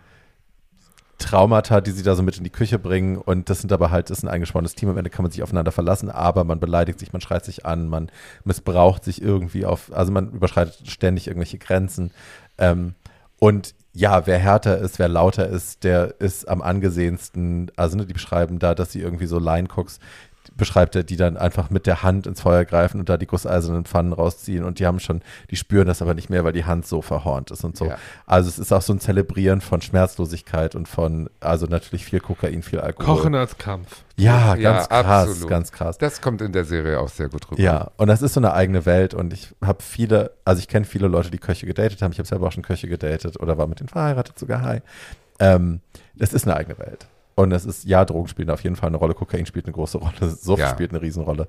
Traumata, 1.20 1.80
die 1.80 1.92
sie 1.92 2.04
da 2.04 2.16
so 2.16 2.22
mit 2.22 2.38
in 2.38 2.44
die 2.44 2.50
Küche 2.50 2.80
bringen. 2.80 3.16
Und 3.16 3.50
das 3.50 3.62
sind 3.62 3.72
aber 3.72 3.92
halt, 3.92 4.10
das 4.10 4.18
ist 4.18 4.24
ein 4.26 4.28
eingeschworenes 4.28 4.76
Team. 4.76 4.90
Am 4.90 4.98
Ende 4.98 5.10
kann 5.10 5.24
man 5.24 5.32
sich 5.32 5.42
aufeinander 5.42 5.72
verlassen, 5.72 6.10
aber 6.10 6.44
man 6.44 6.60
beleidigt 6.60 7.00
sich, 7.00 7.14
man 7.14 7.22
schreit 7.22 7.46
sich 7.46 7.66
an, 7.66 7.88
man 7.88 8.12
missbraucht 8.44 9.06
sich 9.06 9.22
irgendwie 9.22 9.66
auf, 9.66 9.90
also 9.94 10.12
man 10.12 10.32
überschreitet 10.32 10.92
ständig 10.92 11.28
irgendwelche 11.28 11.60
Grenzen. 11.60 12.12
Ähm, 12.58 12.96
und 13.40 13.76
ja, 13.94 14.28
wer 14.28 14.38
härter 14.38 14.80
ist, 14.80 15.00
wer 15.00 15.08
lauter 15.08 15.48
ist, 15.48 15.86
der 15.86 16.20
ist 16.20 16.50
am 16.50 16.62
angesehensten. 16.62 17.72
Also 17.78 17.96
ne, 17.96 18.06
die 18.06 18.12
beschreiben 18.12 18.60
da, 18.60 18.76
dass 18.76 18.92
sie 18.92 19.00
irgendwie 19.00 19.28
so 19.28 19.40
Line-Cooks 19.40 20.02
beschreibt 20.56 20.96
er, 20.96 21.04
die 21.04 21.16
dann 21.16 21.38
einfach 21.38 21.70
mit 21.70 21.88
der 21.88 22.04
Hand 22.04 22.28
ins 22.28 22.42
Feuer 22.42 22.66
greifen 22.66 23.00
und 23.00 23.10
da 23.10 23.18
die 23.18 23.26
gusseisernen 23.26 23.86
Pfannen 23.86 24.14
rausziehen 24.14 24.64
und 24.64 24.80
die 24.80 24.86
haben 24.86 25.00
schon, 25.00 25.22
die 25.50 25.56
spüren 25.56 25.88
das 25.88 26.02
aber 26.02 26.14
nicht 26.14 26.30
mehr, 26.30 26.44
weil 26.44 26.54
die 26.54 26.66
Hand 26.66 26.86
so 26.86 27.02
verhornt 27.02 27.52
ist 27.52 27.64
und 27.64 27.76
so. 27.76 27.86
Ja. 27.86 27.98
Also 28.26 28.50
es 28.50 28.60
ist 28.60 28.72
auch 28.72 28.82
so 28.82 28.94
ein 28.94 29.00
Zelebrieren 29.00 29.62
von 29.62 29.82
Schmerzlosigkeit 29.82 30.76
und 30.76 30.88
von, 30.88 31.30
also 31.40 31.66
natürlich 31.66 32.06
viel 32.06 32.20
Kokain, 32.20 32.62
viel 32.62 32.80
Alkohol. 32.80 33.16
Kochen 33.18 33.36
als 33.36 33.58
Kampf. 33.58 34.04
Ja, 34.16 34.56
Ja, 34.56 34.74
ganz 34.78 34.90
krass, 34.90 35.06
absolut. 35.30 35.50
ganz 35.50 35.72
krass. 35.72 35.98
Das 35.98 36.22
kommt 36.22 36.42
in 36.42 36.52
der 36.52 36.66
Serie 36.66 37.00
auch 37.00 37.10
sehr 37.10 37.30
gut 37.30 37.50
rüber. 37.50 37.62
Ja, 37.62 37.92
und 37.98 38.08
das 38.08 38.22
ist 38.22 38.34
so 38.36 38.40
eine 38.40 38.54
eigene 38.54 38.86
Welt 38.86 39.14
und 39.14 39.34
ich 39.34 39.50
habe 39.64 39.82
viele, 39.82 40.32
also 40.46 40.60
ich 40.60 40.68
kenne 40.68 40.86
viele 40.86 41.08
Leute, 41.08 41.32
die 41.32 41.40
Köche 41.40 41.66
gedatet 41.66 42.02
haben. 42.02 42.12
Ich 42.12 42.20
habe 42.20 42.28
selber 42.28 42.48
auch 42.48 42.52
schon 42.52 42.64
Köche 42.64 42.88
gedatet 42.88 43.40
oder 43.40 43.58
war 43.58 43.66
mit 43.68 43.80
denen 43.80 43.90
verheiratet 43.90 44.38
sogar. 44.38 44.62
Hi. 44.62 44.82
Ähm, 45.40 45.82
das 46.16 46.34
ist 46.34 46.46
eine 46.48 46.56
eigene 46.56 46.78
Welt. 46.78 47.08
Und 47.36 47.52
es 47.52 47.66
ist, 47.66 47.86
ja, 47.86 48.06
Drogen 48.06 48.28
spielen 48.28 48.50
auf 48.52 48.64
jeden 48.64 48.76
Fall 48.76 48.90
eine 48.90 48.98
Rolle, 48.98 49.16
Kokain 49.16 49.46
spielt 49.48 49.66
eine 49.66 49.74
große 49.74 49.98
Rolle, 49.98 50.30
Sucht 50.42 50.60
Ja. 50.60 50.70
spielt 50.70 50.92
eine 50.92 51.02
Riesenrolle. 51.02 51.48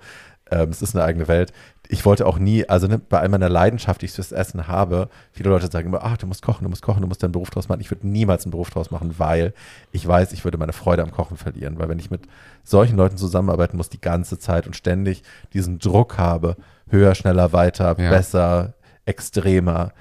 Ähm, 0.51 0.71
es 0.71 0.81
ist 0.83 0.95
eine 0.95 1.05
eigene 1.05 1.29
Welt. 1.29 1.53
Ich 1.89 2.05
wollte 2.07 2.27
auch 2.27 2.39
nie, 2.39 2.67
also 2.69 2.87
ne, 2.87 2.99
bei 2.99 3.21
all 3.21 3.29
meiner 3.29 3.49
Leidenschaft, 3.51 4.01
die 4.01 4.07
ich 4.07 4.13
fürs 4.13 4.33
Essen 4.33 4.67
habe, 4.69 5.09
viele 5.33 5.51
Leute 5.51 5.69
sagen 5.71 5.89
immer, 5.89 6.03
ach, 6.03 6.17
du 6.17 6.27
musst 6.27 6.43
kochen, 6.43 6.65
du 6.65 6.71
musst 6.71 6.83
kochen, 6.83 7.03
du 7.03 7.09
musst 7.09 7.23
deinen 7.23 7.33
Beruf 7.33 7.51
draus 7.51 7.69
machen. 7.69 7.81
Ich 7.81 7.91
würde 7.91 8.07
niemals 8.09 8.45
einen 8.45 8.51
Beruf 8.53 8.71
draus 8.71 8.91
machen, 8.91 9.15
weil 9.19 9.53
ich 9.93 10.07
weiß, 10.07 10.33
ich 10.33 10.45
würde 10.45 10.57
meine 10.59 10.73
Freude 10.73 11.03
am 11.03 11.11
Kochen 11.11 11.37
verlieren. 11.37 11.79
Weil 11.79 11.89
wenn 11.91 11.99
ich 11.99 12.11
mit 12.11 12.23
solchen 12.63 12.97
Leuten 12.97 13.17
zusammenarbeiten 13.19 13.77
muss, 13.77 13.91
die 13.91 14.01
ganze 14.01 14.39
Zeit 14.39 14.67
und 14.67 14.77
ständig 14.77 15.23
diesen 15.53 15.79
Druck 15.79 16.17
habe, 16.19 16.57
höher, 16.89 17.15
schneller, 17.15 17.53
weiter, 17.53 17.97
Ja. 17.99 18.11
besser, 18.11 18.75
extremer, 19.07 19.93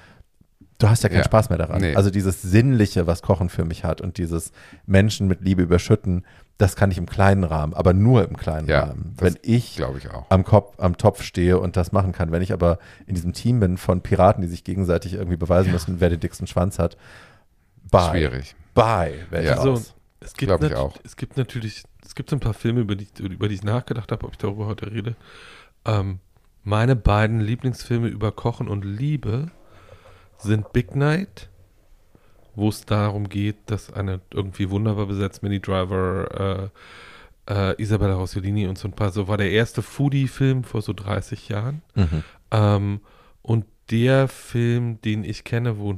du 0.83 0.89
hast 0.89 1.03
ja 1.03 1.09
keinen 1.09 1.19
Ja. 1.19 1.23
Spaß 1.25 1.49
mehr 1.49 1.57
daran. 1.57 1.81
Nee. 1.81 1.95
Also 1.95 2.09
dieses 2.09 2.41
Sinnliche, 2.41 3.07
was 3.07 3.21
Kochen 3.21 3.49
für 3.49 3.63
mich 3.65 3.83
hat 3.83 4.01
und 4.01 4.17
dieses 4.17 4.51
Menschen 4.85 5.27
mit 5.27 5.41
Liebe 5.41 5.61
überschütten, 5.61 6.25
das 6.57 6.75
kann 6.75 6.91
ich 6.91 6.97
im 6.97 7.05
kleinen 7.07 7.43
Rahmen, 7.43 7.73
aber 7.73 7.93
nur 7.93 8.27
im 8.27 8.37
kleinen 8.37 8.67
Ja, 8.67 8.81
Rahmen. 8.85 9.13
das 9.17 9.33
Wenn 9.33 9.39
ich 9.41 9.75
Glaube 9.77 9.97
ich 9.97 10.09
auch. 10.11 10.29
am 10.29 10.43
Kopf, 10.43 10.75
am 10.79 10.97
Topf 10.97 11.23
stehe 11.23 11.57
und 11.59 11.77
das 11.77 11.91
machen 11.91 12.11
kann. 12.11 12.31
Wenn 12.31 12.41
ich 12.41 12.53
aber 12.53 12.77
in 13.07 13.15
diesem 13.15 13.33
Team 13.33 13.59
bin 13.59 13.77
von 13.77 14.01
Piraten, 14.01 14.41
die 14.41 14.47
sich 14.47 14.63
gegenseitig 14.63 15.13
irgendwie 15.13 15.37
beweisen 15.37 15.71
müssen, 15.71 15.99
wer 15.99 16.09
den 16.09 16.19
dicksten 16.19 16.45
Schwanz 16.47 16.77
hat, 16.79 16.97
bye. 17.89 18.11
Schwierig. 18.11 18.55
Bye. 18.75 19.25
Ja. 19.31 19.57
Also, 19.57 19.81
es 20.19 20.33
gibt, 20.33 20.51
ich 20.63 20.75
auch. 20.75 20.95
es 21.03 21.15
gibt 21.17 21.37
natürlich, 21.37 21.83
es 22.05 22.15
gibt 22.15 22.29
so 22.29 22.35
ein 22.35 22.39
paar 22.39 22.53
Filme, 22.53 22.81
über 22.81 22.95
die, 22.95 23.07
über 23.19 23.47
die 23.49 23.55
ich 23.55 23.63
nachgedacht 23.63 24.11
habe, 24.11 24.25
ob 24.25 24.31
ich 24.33 24.37
darüber 24.37 24.67
heute 24.67 24.91
rede. 24.91 25.15
Ähm, 25.85 26.19
meine 26.63 26.95
beiden 26.95 27.41
Lieblingsfilme 27.41 28.07
über 28.07 28.31
Kochen 28.31 28.67
und 28.69 28.85
Liebe 28.85 29.47
sind 30.43 30.73
Big 30.73 30.95
Night, 30.95 31.49
wo 32.55 32.69
es 32.69 32.85
darum 32.85 33.29
geht, 33.29 33.57
dass 33.67 33.91
eine 33.91 34.21
irgendwie 34.31 34.69
wunderbar 34.69 35.05
besetzt 35.05 35.43
Mini 35.43 35.59
Driver, 35.59 36.71
äh, 37.47 37.51
äh, 37.53 37.81
Isabella 37.81 38.15
Rossellini 38.15 38.67
und 38.67 38.77
so 38.77 38.87
ein 38.87 38.93
paar, 38.93 39.11
so 39.11 39.27
war 39.27 39.37
der 39.37 39.51
erste 39.51 39.81
Foodie-Film 39.81 40.63
vor 40.63 40.81
so 40.81 40.93
30 40.93 41.49
Jahren. 41.49 41.81
Mhm. 41.95 42.23
Ähm, 42.51 42.99
und 43.41 43.65
der 43.89 44.27
Film, 44.27 45.01
den 45.01 45.23
ich 45.23 45.43
kenne, 45.43 45.77
wo 45.77 45.97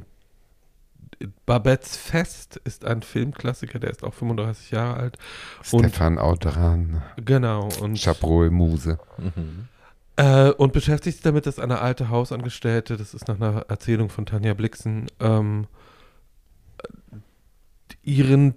Babettes 1.46 1.96
Fest 1.96 2.60
ist 2.64 2.84
ein 2.84 3.00
Filmklassiker, 3.02 3.78
der 3.78 3.90
ist 3.90 4.04
auch 4.04 4.12
35 4.12 4.70
Jahre 4.72 4.96
alt. 4.96 5.18
Und 5.70 5.88
Stefan 5.88 6.18
Audran, 6.18 7.02
genau, 7.16 7.68
und, 7.80 7.98
Chabrol 7.98 8.50
Muse. 8.50 8.98
Mhm. 9.16 9.68
Äh, 10.16 10.50
und 10.50 10.72
beschäftigt 10.72 11.16
sich 11.16 11.22
damit, 11.22 11.46
dass 11.46 11.58
eine 11.58 11.80
alte 11.80 12.08
Hausangestellte, 12.08 12.96
das 12.96 13.14
ist 13.14 13.28
nach 13.28 13.36
einer 13.36 13.66
Erzählung 13.68 14.08
von 14.08 14.26
Tanja 14.26 14.54
Blixen, 14.54 15.06
ähm, 15.20 15.66
ihren 18.02 18.54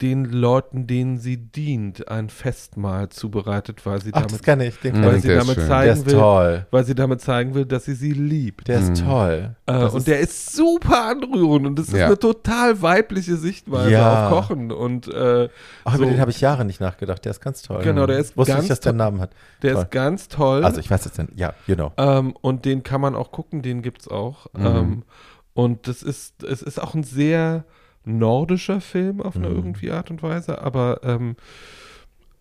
den 0.00 0.24
Leuten, 0.24 0.86
denen 0.86 1.18
sie 1.18 1.36
dient, 1.36 2.08
ein 2.08 2.28
Festmahl 2.30 3.08
zubereitet, 3.08 3.84
weil 3.86 4.00
sie 4.02 4.10
Ach, 4.12 4.22
das 4.22 4.32
damit, 4.32 4.44
kenne 4.44 4.66
ich. 4.66 4.78
Den 4.80 5.04
weil 5.04 5.20
sie 5.20 5.28
ist 5.28 5.36
damit 5.40 5.54
schön. 5.54 5.56
Der 5.56 5.66
zeigen 5.66 5.92
ist 5.92 6.06
will, 6.06 6.12
toll. 6.14 6.66
weil 6.70 6.84
sie 6.84 6.94
damit 6.94 7.20
zeigen 7.20 7.54
will, 7.54 7.64
dass 7.64 7.84
sie 7.84 7.94
sie 7.94 8.12
liebt. 8.12 8.68
Der 8.68 8.80
ist 8.80 8.90
Mhm. 9.02 9.08
toll. 9.08 9.56
Äh, 9.66 9.72
Das 9.72 9.92
und 9.92 9.98
ist- 9.98 10.06
der 10.08 10.20
ist 10.20 10.54
super 10.56 11.04
anrührend 11.06 11.66
und 11.66 11.78
das 11.78 11.88
ist 11.88 11.94
Ja. 11.96 12.06
eine 12.06 12.18
total 12.18 12.82
weibliche 12.82 13.36
Sichtweise 13.36 13.90
Ja. 13.92 14.28
auf 14.28 14.32
Kochen 14.48 14.72
und 14.72 15.08
äh, 15.08 15.48
Ach, 15.84 15.92
so, 15.96 16.02
über 16.02 16.10
den 16.10 16.20
habe 16.20 16.30
ich 16.30 16.40
Jahre 16.40 16.64
nicht 16.64 16.80
nachgedacht. 16.80 17.24
Der 17.24 17.30
ist 17.30 17.40
ganz 17.40 17.62
toll. 17.62 17.82
Genau, 17.82 18.06
der 18.06 18.18
ist 18.18 18.36
Wusste 18.36 18.52
ganz 18.52 18.64
ich, 18.64 18.68
dass 18.68 18.80
der 18.80 18.90
einen 18.92 18.98
toll. 18.98 19.06
Namen 19.06 19.20
hat. 19.20 19.30
der 19.62 19.72
toll. 19.74 19.82
ist 19.82 19.90
ganz 19.90 20.28
toll. 20.28 20.64
Also 20.64 20.80
ich 20.80 20.90
weiß 20.90 21.04
jetzt 21.04 21.18
nicht. 21.18 21.38
Ja, 21.38 21.54
genau. 21.66 21.92
ähm, 21.96 22.34
und 22.40 22.64
den 22.64 22.82
kann 22.82 23.00
man 23.00 23.14
auch 23.14 23.32
gucken, 23.32 23.62
den 23.62 23.82
gibt's 23.82 24.08
auch. 24.08 24.46
Mhm. 24.54 24.66
Ähm, 24.66 25.02
und 25.54 25.88
das 25.88 26.02
ist, 26.02 26.42
es 26.42 26.60
ist 26.62 26.82
auch 26.82 26.94
ein 26.94 27.02
sehr 27.04 27.64
nordischer 28.06 28.80
Film 28.80 29.20
auf 29.20 29.36
eine 29.36 29.50
Mhm. 29.50 29.56
irgendwie 29.56 29.90
Art 29.90 30.10
und 30.10 30.22
Weise, 30.22 30.62
aber 30.62 31.00
ähm, 31.04 31.36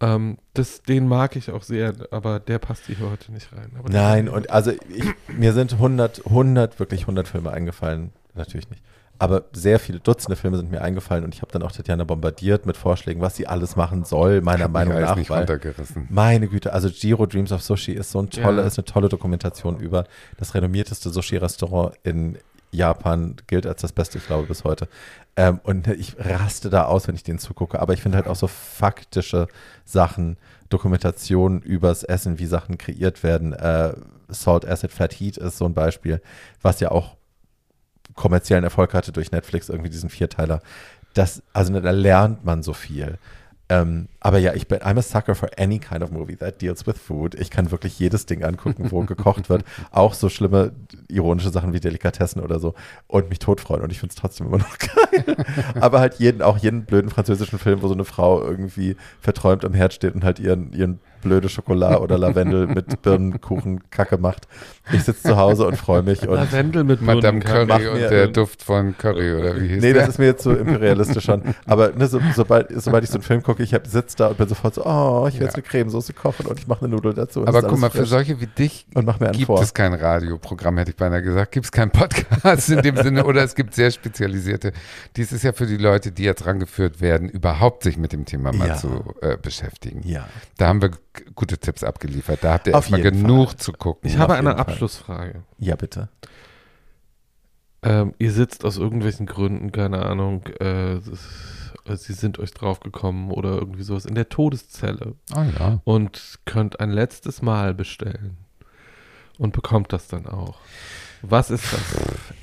ähm, 0.02 0.38
das, 0.54 0.82
den 0.82 1.08
mag 1.08 1.36
ich 1.36 1.52
auch 1.52 1.64
sehr, 1.64 1.94
aber 2.12 2.40
der 2.40 2.60
passt 2.60 2.86
hier 2.86 2.98
heute 3.10 3.32
nicht 3.32 3.52
rein. 3.54 3.72
Aber 3.80 3.90
Nein, 3.90 4.28
und 4.30 4.50
also 4.50 4.72
ich, 4.72 5.06
mir 5.36 5.54
sind 5.54 5.74
100, 5.74 6.26
100, 6.26 6.80
wirklich 6.80 7.02
100 7.02 7.28
Filme 7.28 7.52
eingefallen. 7.52 8.12
Natürlich 8.34 8.70
nicht. 8.70 8.84
Aber 9.18 9.46
sehr 9.54 9.80
viele 9.80 10.02
Dutzende 10.02 10.36
Filme 10.36 10.58
sind 10.58 10.70
mir 10.70 10.82
eingefallen 10.82 11.24
und 11.24 11.34
ich 11.34 11.42
habe 11.42 11.50
dann 11.54 11.64
auch 11.64 11.72
Tatjana 11.72 12.04
bombardiert 12.04 12.66
mit 12.66 12.76
Vorschlägen, 12.76 13.22
was 13.22 13.38
sie 13.38 13.48
alles 13.48 13.78
machen 13.78 14.04
soll, 14.04 14.42
meiner 14.42 14.68
Meinung 14.68 15.00
nach. 15.00 15.16
nicht 15.16 15.30
Weil, 15.30 15.40
runtergerissen. 15.40 16.08
meine 16.10 16.50
Güte, 16.50 16.74
also 16.74 16.90
Giro 16.90 17.26
Dreams 17.26 17.54
of 17.54 17.64
Sushi 17.64 17.94
ist 17.94 18.12
so 18.12 18.20
ein 18.20 18.30
tolle, 18.30 18.62
Ja. 18.62 18.68
ist 18.68 18.78
eine 18.78 18.84
tolle 18.84 19.08
Dokumentation 19.08 19.80
über 19.80 20.04
das 20.38 20.54
renommierteste 20.54 21.10
Sushi-Restaurant 21.12 21.96
in 22.04 22.38
Japan, 22.76 23.35
gilt 23.47 23.65
als 23.65 23.81
das 23.81 23.91
Beste, 23.91 24.18
ich 24.18 24.27
glaube, 24.27 24.47
bis 24.47 24.64
heute. 24.64 24.88
Ähm, 25.35 25.60
und 25.64 25.88
ich 25.88 26.15
raste 26.19 26.69
da 26.69 26.85
aus, 26.85 27.07
wenn 27.07 27.15
ich 27.15 27.23
denen 27.23 27.39
zugucke. 27.39 27.80
Aber 27.80 27.93
ich 27.93 28.02
finde 28.02 28.18
halt 28.18 28.27
auch 28.27 28.35
so 28.35 28.47
faktische 28.47 29.47
Sachen, 29.84 30.38
Dokumentationen 30.69 31.61
übers 31.61 32.03
Essen, 32.03 32.39
wie 32.39 32.45
Sachen 32.45 32.77
kreiert 32.77 33.23
werden. 33.23 33.53
Äh, 33.53 33.93
Salt 34.30 34.65
Acid 34.65 34.91
Fat 34.91 35.14
Heat 35.14 35.38
ist 35.38 35.57
so 35.57 35.65
ein 35.65 35.73
Beispiel, 35.73 36.22
was 36.61 36.80
ja 36.80 36.91
auch 36.91 37.15
kommerziellen 38.15 38.64
Erfolg 38.64 38.93
hatte 38.93 39.11
durch 39.11 39.31
Netflix, 39.31 39.69
irgendwie 39.69 39.89
diesen 39.89 40.10
Vierteiler. 40.10 40.61
Das, 41.14 41.43
also 41.53 41.80
da 41.80 41.91
lernt 41.91 42.45
man 42.45 42.64
so 42.64 42.73
viel. 42.73 43.18
Ähm, 43.68 44.10
aber 44.20 44.38
ja, 44.38 44.54
ich 44.54 44.68
bin, 44.68 44.80
I'm 44.80 45.00
a 45.00 45.02
sucker 45.02 45.34
for 45.34 45.50
any 45.58 45.80
kind 45.80 46.04
of 46.04 46.12
movie 46.12 46.36
that 46.36 46.62
deals 46.62 46.86
with 46.86 46.98
food. 47.00 47.34
Ich 47.36 47.50
kann 47.50 47.72
wirklich 47.72 47.98
jedes 47.98 48.26
Ding 48.28 48.44
angucken, 48.44 48.92
wo 48.92 49.02
gekocht 49.06 49.50
wird. 49.50 49.64
Auch 49.92 50.14
so 50.14 50.30
schlimme, 50.30 50.74
ironische 51.08 51.50
Sachen 51.50 51.74
wie 51.74 51.80
Delikatessen 51.80 52.42
oder 52.42 52.60
so. 52.60 52.76
Und 53.08 53.30
mich 53.30 53.40
totfreuen. 53.40 53.82
Und 53.82 53.92
ich 53.92 54.00
finde 54.00 54.14
es 54.14 54.22
trotzdem 54.22 54.48
immer 54.48 54.60
noch 54.60 54.78
geil. 54.78 55.36
aber 55.80 56.00
halt 56.00 56.16
jeden, 56.16 56.42
auch 56.44 56.58
jeden 56.60 56.86
blöden 56.86 57.10
französischen 57.10 57.58
Film, 57.58 57.82
wo 57.82 57.88
so 57.88 57.96
eine 57.96 58.06
Frau 58.06 58.44
irgendwie 58.44 58.96
verträumt 59.20 59.66
am 59.66 59.74
Herd 59.74 59.94
steht 59.94 60.14
und 60.14 60.24
halt 60.24 60.40
ihren, 60.40 60.72
ihren 60.74 61.00
blöde 61.26 61.49
Schokolade 61.49 61.99
oder 61.99 62.18
Lavendel 62.18 62.68
mit 62.77 63.02
Birnenkuchen 63.02 63.89
Kacke 63.89 64.18
macht. 64.18 64.47
Ich 64.93 65.03
sitze 65.03 65.23
zu 65.23 65.38
Hause 65.38 65.65
und 65.65 65.76
freue 65.76 66.03
mich. 66.03 66.26
Und 66.27 66.35
Lavendel 66.35 66.84
mit 66.84 67.02
Madame 67.02 67.39
Curry 67.39 67.88
und 67.88 67.99
mir- 67.99 68.10
der 68.10 68.27
Duft 68.27 68.61
von 68.64 68.95
Curry, 68.97 69.34
oder 69.34 69.60
wie 69.60 69.68
hieß 69.68 69.81
Nee, 69.81 69.93
der? 69.93 70.02
das 70.03 70.10
ist 70.10 70.19
mir 70.19 70.26
jetzt 70.27 70.43
so 70.43 70.53
imperialistisch 70.53 71.26
schon. 71.26 71.41
Aber 71.65 71.89
ne, 71.91 72.07
so, 72.07 72.19
sobald, 72.35 72.68
sobald 72.81 73.03
ich 73.03 73.10
so 73.10 73.15
einen 73.15 73.23
Film 73.23 73.41
gucke, 73.41 73.64
ich 73.64 73.76
sitze 73.88 74.15
da 74.18 74.27
und 74.27 74.38
bin 74.38 74.47
sofort 74.47 74.76
so, 74.76 74.85
oh, 74.85 75.26
ich 75.27 75.34
will 75.35 75.41
Ja. 75.41 75.45
jetzt 75.47 75.56
eine 75.56 75.64
Cremesoße 75.64 76.14
kochen 76.14 76.45
und 76.45 76.60
ich 76.60 76.68
mache 76.68 76.85
eine 76.85 76.93
Nudel 76.95 77.14
dazu. 77.15 77.41
und 77.41 77.47
Aber 77.47 77.64
guck 77.64 77.80
mal, 77.80 77.89
für 77.89 78.06
solche 78.06 78.39
wie 78.39 78.45
dich 78.47 78.85
Und 78.93 79.06
mach 79.06 79.19
mir 79.19 79.27
einen 79.27 79.34
gibt 79.38 79.47
vor. 79.47 79.60
es 79.61 79.73
kein 79.73 79.93
Radioprogramm, 79.95 80.77
hätte 80.77 80.91
ich 80.91 80.97
beinahe 80.97 81.23
gesagt. 81.23 81.52
Gibt 81.52 81.65
es 81.65 81.72
keinen 81.72 81.91
Podcast 81.91 82.69
in 82.69 82.81
dem 82.84 82.97
Sinne 82.97 83.26
oder 83.26 83.43
es 83.43 83.56
gibt 83.56 83.73
sehr 83.73 83.89
spezialisierte. 83.89 84.72
Dies 85.15 85.31
ist 85.31 85.43
ja 85.43 85.52
für 85.53 85.65
die 85.65 85.77
Leute, 85.77 86.11
die 86.11 86.23
jetzt 86.23 86.45
rangeführt 86.45 87.02
werden, 87.02 87.27
überhaupt 87.30 87.84
sich 87.84 87.97
mit 87.97 88.14
dem 88.14 88.26
Thema 88.26 88.53
mal 88.53 88.68
Ja. 88.68 88.76
zu 88.76 89.03
äh, 89.22 89.38
beschäftigen. 89.41 90.02
Ja. 90.06 90.27
Da 90.57 90.68
haben 90.68 90.81
wir 90.81 90.91
gute 91.36 91.58
Tipps 91.58 91.84
abgeliefert. 91.84 92.40
Da 92.44 92.54
habt 92.54 92.68
ihr 92.68 92.76
Auf 92.78 92.84
erstmal 92.90 93.02
genug 93.02 93.50
Fall. 93.50 93.58
zu 93.58 93.74
gucken. 93.74 94.10
Ich 94.10 94.18
habe 94.18 94.36
eine. 94.36 94.58
Abschlussfrage. 94.58 95.44
Ja, 95.58 95.76
bitte. 95.76 96.10
Ähm, 97.84 98.14
ihr 98.18 98.32
sitzt 98.32 98.66
aus 98.66 98.78
irgendwelchen 98.78 99.26
Gründen, 99.28 99.72
keine 99.72 100.04
Ahnung, 100.06 100.44
äh, 100.60 100.96
äh, 100.96 101.02
sie 101.96 102.14
sind 102.14 102.40
euch 102.40 102.52
draufgekommen 102.52 103.30
oder 103.30 103.50
irgendwie 103.52 103.84
sowas 103.84 104.06
in 104.06 104.16
der 104.16 104.28
Todeszelle 104.30 105.14
Oh 105.36 105.44
ja. 105.60 105.82
und 105.84 106.40
könnt 106.46 106.80
ein 106.80 106.90
letztes 106.90 107.44
Mal 107.44 107.76
bestellen 107.76 108.38
und 109.38 109.54
bekommt 109.54 109.94
das 109.94 110.08
dann 110.08 110.26
auch. 110.26 110.58
Was 111.30 111.49
ist 111.49 111.64
das? 111.73 111.80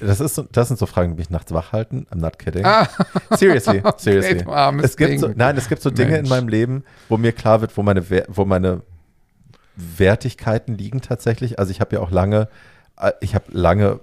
Das, 0.00 0.20
ist, 0.20 0.34
so- 0.34 0.46
das 0.50 0.68
sind 0.68 0.78
so 0.78 0.86
Fragen, 0.86 1.12
die 1.12 1.18
mich 1.18 1.30
nachts 1.30 1.52
wach 1.52 1.72
halten. 1.72 2.06
I'm 2.12 2.18
not 2.18 2.38
kidding. 2.38 2.64
Ah, 2.64 2.88
Seriously, 3.36 3.82
seriously. 3.98 4.42
du 4.44 4.50
armes 4.52 4.84
es 4.84 4.96
gibt 4.96 5.20
so, 5.20 5.28
nein, 5.34 5.56
es 5.56 5.68
gibt 5.68 5.82
so 5.82 5.90
Dinge 5.90 6.12
Mensch. 6.12 6.24
in 6.24 6.28
meinem 6.28 6.48
Leben, 6.48 6.84
wo 7.08 7.16
mir 7.16 7.32
klar 7.32 7.60
wird, 7.60 7.76
wo 7.76 7.82
meine, 7.82 8.04
wo 8.28 8.44
meine 8.44 8.82
Wertigkeiten 9.76 10.76
liegen 10.76 11.00
tatsächlich. 11.00 11.58
Also 11.58 11.70
ich 11.70 11.80
habe 11.80 11.96
ja 11.96 12.02
auch 12.02 12.10
lange, 12.10 12.48
äh, 12.98 13.12
ich 13.20 13.34
habe 13.34 13.44
lange 13.50 14.00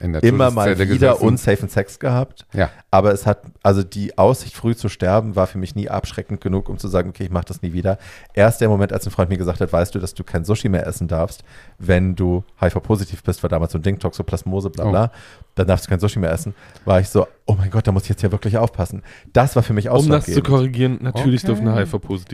immer 0.00 0.50
mal 0.50 0.78
wieder 0.78 0.86
gesessen. 0.86 1.26
unsafen 1.26 1.68
Sex 1.68 1.98
gehabt. 1.98 2.46
Ja. 2.52 2.70
Aber 2.90 3.12
es 3.12 3.26
hat, 3.26 3.42
also 3.62 3.82
die 3.82 4.16
Aussicht, 4.16 4.54
früh 4.54 4.74
zu 4.76 4.88
sterben, 4.88 5.34
war 5.36 5.46
für 5.46 5.58
mich 5.58 5.74
nie 5.74 5.88
abschreckend 5.88 6.40
genug, 6.40 6.68
um 6.68 6.78
zu 6.78 6.88
sagen, 6.88 7.10
okay, 7.10 7.24
ich 7.24 7.30
mache 7.30 7.46
das 7.46 7.62
nie 7.62 7.72
wieder. 7.72 7.98
Erst 8.34 8.60
der 8.60 8.68
Moment, 8.68 8.92
als 8.92 9.06
ein 9.06 9.10
Freund 9.10 9.28
mir 9.30 9.36
gesagt 9.38 9.60
hat, 9.60 9.72
weißt 9.72 9.94
du, 9.94 9.98
dass 9.98 10.14
du 10.14 10.24
kein 10.24 10.44
Sushi 10.44 10.68
mehr 10.68 10.86
essen 10.86 11.08
darfst, 11.08 11.42
wenn 11.78 12.14
du 12.14 12.44
HIV-positiv 12.60 13.22
bist, 13.22 13.42
war 13.42 13.50
damals 13.50 13.72
so 13.72 13.78
ein 13.78 13.82
Ding, 13.82 13.98
Toxoplasmose, 13.98 14.70
bla 14.70 14.84
bla, 14.88 15.12
dann 15.54 15.66
darfst 15.66 15.86
du 15.86 15.90
kein 15.90 16.00
Sushi 16.00 16.18
mehr 16.18 16.30
essen, 16.32 16.54
war 16.84 17.00
ich 17.00 17.08
so, 17.08 17.26
oh 17.46 17.54
mein 17.58 17.70
Gott, 17.70 17.86
da 17.86 17.92
muss 17.92 18.04
ich 18.04 18.08
jetzt 18.10 18.22
ja 18.22 18.30
wirklich 18.30 18.56
aufpassen. 18.56 19.02
Das 19.32 19.56
war 19.56 19.62
für 19.62 19.72
mich 19.72 19.88
Um 19.90 19.94
das 19.96 20.04
zu 20.06 20.12
ausschlaggebend. 20.30 20.46
korrigieren, 20.46 20.98
natürlich 21.02 21.42
Okay. 21.42 21.48
dürfen 21.54 21.66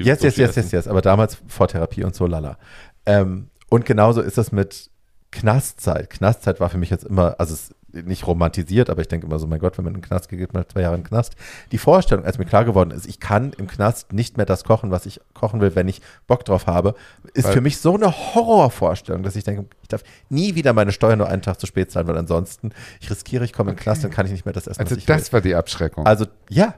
Yes, 0.07 0.23
yes, 0.23 0.35
Sushi 0.35 0.41
yes, 0.43 0.57
yes, 0.57 0.67
essen. 0.67 0.77
yes. 0.77 0.89
Aber 0.89 1.01
damals 1.03 1.39
vor 1.49 1.69
Therapie 1.69 2.05
und 2.05 2.15
so, 2.15 2.27
lala. 2.27 2.59
Ähm, 3.07 3.49
und 3.71 3.85
genauso 3.87 4.21
ist 4.21 4.39
das 4.39 4.53
mit 4.53 4.91
Knastzeit. 5.35 6.11
Knastzeit 6.11 6.61
war 6.61 6.71
für 6.71 6.79
mich 6.79 6.91
jetzt 6.91 7.05
immer, 7.05 7.35
also 7.39 7.53
es 7.55 7.71
ist 7.71 8.07
nicht 8.07 8.27
romantisiert, 8.27 8.91
aber 8.91 9.03
ich 9.03 9.09
denke 9.09 9.27
immer 9.27 9.39
so, 9.39 9.47
mein 9.47 9.61
Gott, 9.61 9.79
wenn 9.79 9.85
man 9.85 9.95
in 9.95 10.01
den 10.01 10.07
Knast 10.07 10.29
geht, 10.29 10.53
man 10.53 10.65
zwei 10.69 10.81
Jahre 10.81 10.97
in 10.97 11.03
den 11.03 11.09
Knast. 11.09 11.35
Die 11.71 11.79
Vorstellung, 11.79 12.25
als 12.25 12.39
mir 12.39 12.45
klar 12.45 12.65
geworden 12.65 12.91
ist, 12.91 13.07
ich 13.07 13.21
kann 13.21 13.53
im 13.53 13.67
Knast 13.69 14.13
nicht 14.13 14.37
mehr 14.37 14.47
das 14.47 14.65
kochen, 14.65 14.91
was 14.91 15.07
ich 15.07 15.21
kochen 15.33 15.61
will, 15.61 15.75
wenn 15.77 15.87
ich 15.87 16.01
Bock 16.27 16.45
drauf 16.45 16.67
habe, 16.67 16.95
ist 17.35 17.45
Weil- 17.47 17.53
für 17.53 17.61
mich 17.61 17.79
so 17.79 17.95
eine 17.95 18.11
Horrorvorstellung, 18.13 19.23
dass 19.23 19.37
ich 19.37 19.45
denke, 19.45 19.67
ich 19.83 19.89
darf 19.89 20.03
nie 20.29 20.55
wieder 20.57 20.73
meine 20.73 20.91
Steuern 20.93 21.19
nur 21.19 21.29
einen 21.29 21.43
Tag 21.43 21.61
zu 21.61 21.67
spät 21.67 21.91
zahlen, 21.93 22.07
weil 22.09 22.19
ansonsten 22.19 22.71
ich 23.01 23.11
riskiere, 23.11 23.45
ich 23.45 23.53
komme 23.53 23.71
in 23.71 23.77
den 23.77 23.83
Knast, 23.83 24.03
dann 24.03 24.11
kann 24.11 24.27
ich 24.27 24.33
nicht 24.33 24.45
mehr 24.45 24.55
das 24.55 24.67
essen, 24.67 24.81
Also 24.81 24.97
ich 24.97 25.07
will. 25.07 25.17
das 25.17 25.33
war 25.33 25.41
die 25.41 25.55
Abschreckung. 25.55 26.07
Also 26.07 26.27
ja, 26.49 26.75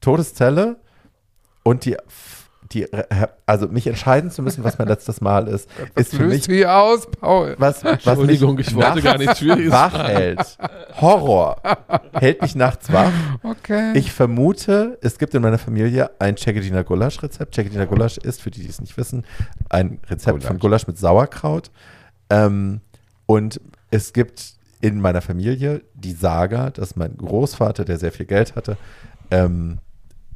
Todeszelle 0.00 0.76
und 1.64 1.84
die, 1.84 1.96
die, 2.72 2.86
also 3.46 3.68
mich 3.68 3.86
entscheiden 3.86 4.30
zu 4.30 4.42
müssen, 4.42 4.64
was 4.64 4.78
mein 4.78 4.88
letztes 4.88 5.20
Mal 5.20 5.48
ist, 5.48 5.68
ist 5.94 6.14
für 6.14 6.24
mich 6.24 6.48
wie 6.48 6.66
aus, 6.66 7.08
Paul. 7.20 7.54
was, 7.58 7.84
was 7.84 7.92
mich 7.92 8.06
Entschuldigung, 8.06 8.58
ich 8.58 8.74
wollte 8.74 8.88
nachts 8.88 9.04
gar 9.04 9.18
nichts 9.18 9.38
Schwieriges 9.38 9.72
wach 9.72 10.08
hält. 10.08 10.58
Horror 11.00 11.60
hält 12.12 12.42
mich 12.42 12.54
nachts 12.54 12.92
wach. 12.92 13.12
Okay. 13.42 13.92
Ich 13.96 14.12
vermute, 14.12 14.98
es 15.00 15.18
gibt 15.18 15.34
in 15.34 15.42
meiner 15.42 15.58
Familie 15.58 16.10
ein 16.18 16.36
Cegediner 16.36 16.84
Gulasch-Rezept. 16.84 17.54
Cegediner 17.54 17.86
Gulasch 17.86 18.18
ist, 18.18 18.42
für 18.42 18.50
die, 18.50 18.62
die 18.62 18.68
es 18.68 18.80
nicht 18.80 18.96
wissen, 18.96 19.24
ein 19.68 20.00
Rezept 20.08 20.42
von 20.42 20.58
Gulasch 20.58 20.86
mit 20.86 20.98
Sauerkraut. 20.98 21.70
Ähm, 22.30 22.80
und 23.26 23.60
es 23.90 24.12
gibt 24.12 24.54
in 24.80 25.00
meiner 25.00 25.20
Familie 25.20 25.82
die 25.94 26.12
Saga, 26.12 26.70
dass 26.70 26.96
mein 26.96 27.16
Großvater, 27.16 27.84
der 27.84 27.98
sehr 27.98 28.12
viel 28.12 28.26
Geld 28.26 28.56
hatte, 28.56 28.76
ähm, 29.30 29.78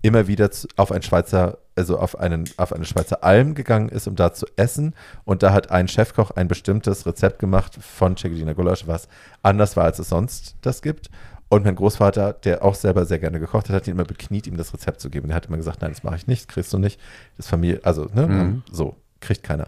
immer 0.02 0.26
wieder 0.26 0.48
auf 0.76 0.92
ein 0.92 1.02
Schweizer, 1.02 1.58
also 1.76 1.98
auf 1.98 2.18
einen, 2.18 2.44
auf 2.56 2.72
eine 2.72 2.84
Schweizer 2.84 3.22
Alm 3.22 3.54
gegangen 3.54 3.88
ist, 3.88 4.06
um 4.08 4.16
da 4.16 4.32
zu 4.32 4.46
essen. 4.56 4.94
Und 5.24 5.42
da 5.42 5.52
hat 5.52 5.70
ein 5.70 5.88
Chefkoch 5.88 6.30
ein 6.30 6.48
bestimmtes 6.48 7.06
Rezept 7.06 7.38
gemacht 7.38 7.76
von 7.80 8.16
Cegediner 8.16 8.54
Gulasch, 8.54 8.86
was 8.86 9.08
anders 9.42 9.76
war, 9.76 9.84
als 9.84 9.98
es 9.98 10.08
sonst 10.08 10.56
das 10.62 10.80
gibt. 10.82 11.10
Und 11.48 11.64
mein 11.64 11.74
Großvater, 11.74 12.32
der 12.32 12.64
auch 12.64 12.76
selber 12.76 13.04
sehr 13.06 13.18
gerne 13.18 13.40
gekocht 13.40 13.68
hat, 13.68 13.76
hat 13.76 13.86
ihn 13.88 13.94
immer 13.94 14.04
bekniet, 14.04 14.46
ihm 14.46 14.56
das 14.56 14.72
Rezept 14.72 15.00
zu 15.00 15.10
geben. 15.10 15.28
Der 15.28 15.36
hat 15.36 15.46
immer 15.46 15.56
gesagt, 15.56 15.82
nein, 15.82 15.90
das 15.90 16.04
mache 16.04 16.16
ich 16.16 16.26
nicht, 16.26 16.42
das 16.42 16.54
kriegst 16.54 16.72
du 16.72 16.78
nicht. 16.78 17.00
Das 17.36 17.48
Familie, 17.48 17.80
also, 17.82 18.06
ne, 18.14 18.26
Mhm. 18.28 18.62
so, 18.70 18.94
kriegt 19.20 19.42
keiner. 19.42 19.66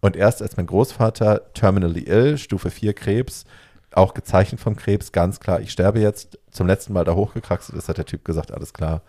Und 0.00 0.16
erst 0.16 0.42
als 0.42 0.56
mein 0.56 0.66
Großvater 0.66 1.52
terminally 1.54 2.04
ill, 2.06 2.38
Stufe 2.38 2.70
4 2.70 2.94
Krebs, 2.94 3.44
auch 3.92 4.14
gezeichnet 4.14 4.60
vom 4.60 4.76
Krebs, 4.76 5.12
ganz 5.12 5.40
klar, 5.40 5.60
ich 5.60 5.72
sterbe 5.72 5.98
jetzt, 5.98 6.38
zum 6.50 6.66
letzten 6.68 6.92
Mal 6.92 7.04
da 7.04 7.14
hochgekraxelt 7.14 7.76
ist, 7.76 7.88
hat 7.88 7.98
der 7.98 8.04
Typ 8.06 8.24
gesagt, 8.24 8.52
alles 8.52 8.72
klar. 8.72 9.02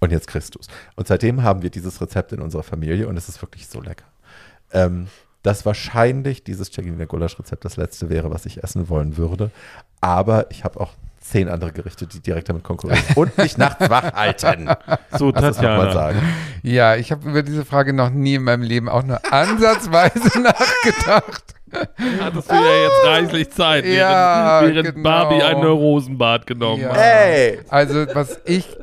Und 0.00 0.12
jetzt 0.12 0.26
kriegst 0.28 0.54
du 0.54 0.58
es. 0.60 0.66
Und 0.94 1.08
seitdem 1.08 1.42
haben 1.42 1.62
wir 1.62 1.70
dieses 1.70 2.00
Rezept 2.00 2.32
in 2.32 2.40
unserer 2.40 2.62
Familie 2.62 3.08
und 3.08 3.16
es 3.16 3.28
ist 3.28 3.40
wirklich 3.42 3.66
so 3.68 3.80
lecker. 3.80 4.04
Ähm, 4.72 5.06
dass 5.42 5.64
wahrscheinlich 5.64 6.42
dieses 6.44 6.70
Cegediner 6.72 7.06
Gulasch-Rezept 7.06 7.64
das 7.64 7.76
letzte 7.76 8.10
wäre, 8.10 8.30
was 8.30 8.46
ich 8.46 8.62
essen 8.64 8.88
wollen 8.88 9.16
würde. 9.16 9.50
Aber 10.00 10.50
ich 10.50 10.64
habe 10.64 10.80
auch 10.80 10.92
zehn 11.20 11.48
andere 11.48 11.72
Gerichte, 11.72 12.06
die 12.06 12.20
direkt 12.20 12.48
damit 12.48 12.64
konkurrieren 12.64 13.02
und 13.14 13.36
mich 13.38 13.56
nachts 13.56 13.88
wach 13.88 14.12
halten. 14.12 14.68
So, 15.16 15.32
das 15.32 15.56
nochmal 15.56 15.86
Tatjana. 15.86 15.92
sagen. 15.92 16.18
Ja, 16.62 16.96
ich 16.96 17.10
habe 17.12 17.28
über 17.30 17.42
diese 17.42 17.64
Frage 17.64 17.92
noch 17.92 18.10
nie 18.10 18.34
in 18.34 18.42
meinem 18.44 18.62
Leben 18.62 18.88
auch 18.88 19.02
nur 19.04 19.20
ansatzweise 19.32 20.40
nachgedacht. 20.40 21.54
Hattest 22.20 22.50
du 22.50 22.54
ja 22.54 22.82
jetzt 22.82 23.04
reichlich 23.06 23.50
Zeit, 23.50 23.84
während, 23.84 23.98
Ja, 23.98 24.60
während 24.62 24.94
genau. 24.94 25.02
Barbie 25.02 25.42
ein 25.42 25.60
Neurosenbad 25.60 26.46
genommen 26.46 26.82
Ja. 26.82 26.90
hat. 26.90 26.96
Ey! 26.98 27.60
Also, 27.68 28.06
was 28.14 28.40
ich 28.44 28.76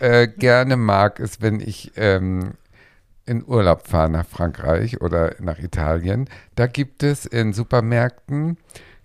äh, 0.00 0.28
gerne 0.28 0.76
mag, 0.76 1.20
ist, 1.20 1.42
wenn 1.42 1.60
ich 1.60 1.92
ähm, 1.96 2.54
in 3.26 3.44
Urlaub 3.46 3.88
fahre 3.88 4.08
nach 4.08 4.26
Frankreich 4.26 5.00
oder 5.00 5.34
nach 5.40 5.58
Italien. 5.58 6.28
Da 6.54 6.66
gibt 6.66 7.02
es 7.02 7.26
in 7.26 7.52
Supermärkten 7.52 8.56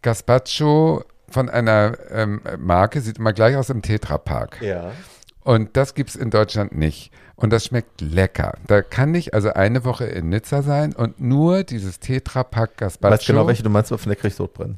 Gazpacho 0.02 1.04
von 1.30 1.50
einer 1.50 1.98
ähm, 2.10 2.42
Marke, 2.58 3.02
sieht 3.02 3.18
immer 3.18 3.34
gleich 3.34 3.56
aus 3.56 3.70
im 3.70 3.82
Tetrapack. 3.82 4.62
Ja. 4.62 4.92
Und 5.44 5.76
das 5.76 5.96
gibt 5.96 6.12
es 6.12 6.16
in 6.16 6.30
Deutschland 6.30 6.76
nicht. 6.76 7.12
Und 7.36 7.52
das 7.52 7.66
schmeckt 7.66 8.02
lecker. 8.02 8.54
Da 8.68 8.84
kann 8.84 9.16
ich 9.16 9.34
also 9.34 9.52
eine 9.52 9.84
Woche 9.84 10.06
in 10.06 10.30
Nizza 10.30 10.62
sein 10.62 10.94
und 10.94 11.20
nur 11.20 11.64
dieses 11.64 12.00
Tetrapack 12.00 12.78
Gazpacho. 12.78 13.14
Weißt 13.14 13.26
genau, 13.26 13.48
welche 13.48 13.64
du 13.64 13.72
meinst, 13.72 13.92
aber 13.92 13.98
von 13.98 14.10
der 14.10 14.18
krieg 14.18 14.30
ich 14.30 14.36
Sodbrennen. 14.36 14.78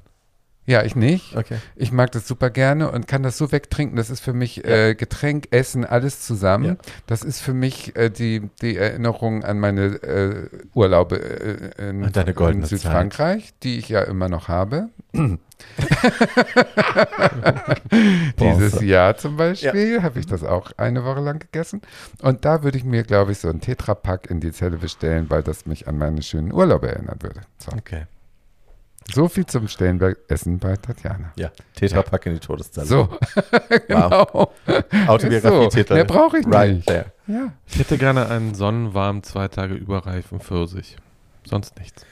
Ja, 0.65 0.84
ich 0.84 0.95
nicht. 0.95 1.35
Okay. 1.35 1.57
Ich 1.76 1.91
mag 1.91 2.11
das 2.14 2.27
super 2.27 2.49
gerne 2.49 2.90
und 2.90 3.07
kann 3.07 3.22
das 3.22 3.38
so 3.38 3.52
wegtrinken. 3.52 3.98
Das 3.98 4.10
ist 4.10 4.22
für 4.22 4.34
mich 4.34 4.64
äh, 4.64 4.95
Getränk, 4.95 5.48
Essen, 5.52 5.85
alles 5.85 6.22
zusammen. 6.22 6.65
Ja. 6.65 6.76
Das 7.06 7.23
ist 7.23 7.41
für 7.41 7.53
mich 7.53 7.95
äh, 7.98 8.10
die, 8.10 8.49
die 8.61 8.77
Erinnerung 8.77 9.44
an 9.44 9.60
meine 9.60 9.85
äh, 10.03 10.48
Urlaube 10.73 11.18
äh, 11.18 11.90
in, 11.90 12.03
in 12.03 12.64
Südfrankreich, 12.64 13.53
die 13.64 13.77
ich 13.77 13.90
ja 13.90 14.03
immer 14.03 14.30
noch 14.30 14.48
habe. 14.48 14.88
Dieses. 18.40 18.81
Jahr 18.81 19.18
zum 19.18 19.38
Beispiel 19.38 20.02
habe 20.02 20.19
ich 20.19 20.26
das 20.26 20.44
auch 20.44 20.72
eine 20.77 21.06
Woche 21.06 21.22
lang 21.22 21.40
gegessen. 21.40 21.81
Und 22.22 22.45
da 22.45 22.64
würde 22.64 22.77
ich 22.77 22.84
mir, 22.84 23.03
glaube 23.03 23.31
ich, 23.31 23.40
so 23.40 23.49
ein 23.49 23.61
Tetrapack 23.61 24.30
in 24.30 24.40
die 24.40 24.52
Zelle 24.52 24.77
bestellen, 24.77 25.30
weil 25.30 25.44
das 25.44 25.65
mich 25.65 25.88
an 25.88 25.98
meine 25.98 26.22
schönen 26.22 26.53
Urlaube 26.53 26.90
erinnern 26.90 27.18
würde. 27.22 27.41
So, 27.57 27.72
Okay. 27.77 28.03
So 29.11 29.27
viel 29.27 29.45
zum 29.45 29.67
Stellenberg-Essen 29.67 30.59
bei 30.59 30.75
Tatjana. 30.75 31.31
Ja. 31.35 31.49
Tetrapack 31.75 32.25
in 32.27 32.34
die 32.35 32.39
Todeszelle. 32.39 32.85
So, 32.88 33.09
Wow. 33.88 33.88
genau. 33.88 34.51
Autobiografie-Titel. 35.07 35.93
Mehr 35.93 36.05
brauche 36.05 36.39
ich 36.39 36.47
Right 36.47 36.75
nicht. 36.75 36.88
there. 36.88 37.05
Ja. 37.27 37.51
Ich 37.67 37.80
hätte 37.80 37.97
gerne 37.97 38.30
einen 38.30 38.53
sonnenwarmen, 38.55 39.23
zwei 39.23 39.47
Tage 39.47 39.73
überreifen 39.75 40.39
Pfirsich. 40.39 40.95
Sonst 41.45 41.77
nichts. 41.80 42.05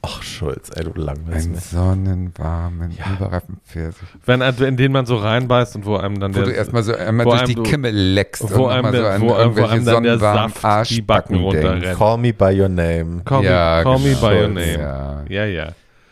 Ach, 0.00 0.22
Schulz, 0.22 0.70
ey, 0.76 0.84
du 0.84 0.92
langweilst 0.94 1.46
Einen 1.48 1.56
sonnenwarmen, 1.58 2.92
Ja. 2.92 3.14
überreifen 3.16 3.58
Pfirsich. 3.66 4.08
Wenn, 4.24 4.42
in 4.42 4.76
den 4.76 4.92
man 4.92 5.06
so 5.06 5.16
reinbeißt 5.16 5.74
und 5.74 5.86
wo 5.86 5.96
einem 5.96 6.20
dann 6.20 6.32
Wo 6.34 6.38
der, 6.38 6.46
du 6.46 6.52
erstmal 6.52 6.84
so 6.84 6.94
einmal 6.94 7.26
wo 7.26 7.30
durch 7.30 7.42
die 7.44 7.56
du- 7.56 7.64
Kimme 7.64 7.90
leckst 7.90 8.42
wo 8.56 8.66
und 8.66 8.70
einem 8.70 8.84
nochmal 8.84 8.92
so 8.94 9.02
der- 9.02 9.12
an 9.14 9.20
wo- 9.22 9.60
wo 9.60 9.64
einem 9.66 9.84
dann 9.84 10.02
der 10.04 10.18
Saft 10.18 10.90
die 10.90 11.02
Backen 11.02 11.36
runterrennt. 11.36 11.98
Call 11.98 12.18
me 12.18 12.32
by 12.32 12.60
your 12.60 12.68
name. 12.68 13.22
Call, 13.24 13.44
Ja, 13.44 13.78
me, 13.78 13.82
call 13.82 13.98
me 13.98 14.08
genau. 14.14 14.20
by 14.20 14.34
your 14.36 14.48
name. 14.48 14.78
Ja, 14.78 15.24
Ja, 15.28 15.44
ja. 15.46 15.68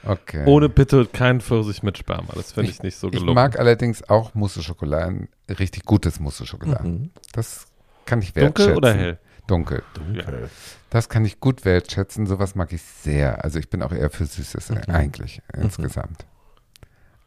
Okay. 0.07 0.45
Ohne 0.47 0.69
bitte 0.69 1.07
kein 1.07 1.41
Pfirsich 1.41 1.83
mit 1.83 1.99
Sperma. 1.99 2.33
Das 2.35 2.53
finde 2.53 2.71
ich, 2.71 2.83
nicht 2.83 2.97
so 2.97 3.09
ich 3.09 3.15
gelungen. 3.15 3.35
mag 3.35 3.59
allerdings 3.59 4.09
auch 4.09 4.35
Mousse-Schokoladen, 4.35 5.29
richtig 5.59 5.85
gutes 5.85 6.21
Mousse-Schokoladen. 6.21 6.93
Mhm. 6.93 7.11
Das 7.33 7.67
kann 8.05 8.23
ich 8.23 8.35
wertschätzen. 8.37 8.75
Dunkel 8.75 8.77
oder 8.77 8.95
hell? 8.95 9.19
Dunkel. 9.47 9.83
Dunkel. 9.95 10.51
Das 10.91 11.09
kann 11.09 11.25
ich 11.25 11.41
gut 11.41 11.65
wertschätzen. 11.65 12.27
Sowas 12.27 12.55
mag 12.55 12.73
ich 12.73 12.83
sehr. 12.83 13.45
Also 13.45 13.59
ich 13.59 13.71
bin 13.71 13.83
auch 13.83 13.93
eher 13.93 14.11
für 14.11 14.27
Süßes 14.27 14.71
äh, 14.71 14.81
eigentlich 14.89 15.43
insgesamt. 15.57 16.27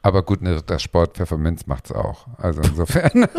Aber 0.02 0.24
gut, 0.24 0.42
ne, 0.42 0.62
das 0.66 0.82
Sport 0.82 1.18
Pfefferminz 1.18 1.66
macht 1.68 1.86
es 1.88 1.92
auch. 1.92 2.28
Also 2.38 2.62
insofern. 2.62 3.28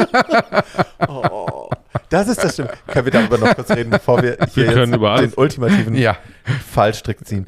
Oh, 1.09 1.71
das 2.09 2.29
ist 2.29 2.43
das 2.43 2.55
Stimmt. 2.55 2.73
Können 2.87 3.05
wir 3.07 3.13
darüber 3.13 3.39
noch 3.39 3.55
kurz 3.55 3.71
reden, 3.71 3.91
bevor 3.91 4.23
wir 4.23 4.37
hier 4.51 4.69
Wir 4.69 4.87
jetzt 4.87 4.93
den 4.93 5.35
ultimativen 5.35 5.95
ja. 5.95 6.17
Fallstrick 6.73 7.27
ziehen. 7.27 7.47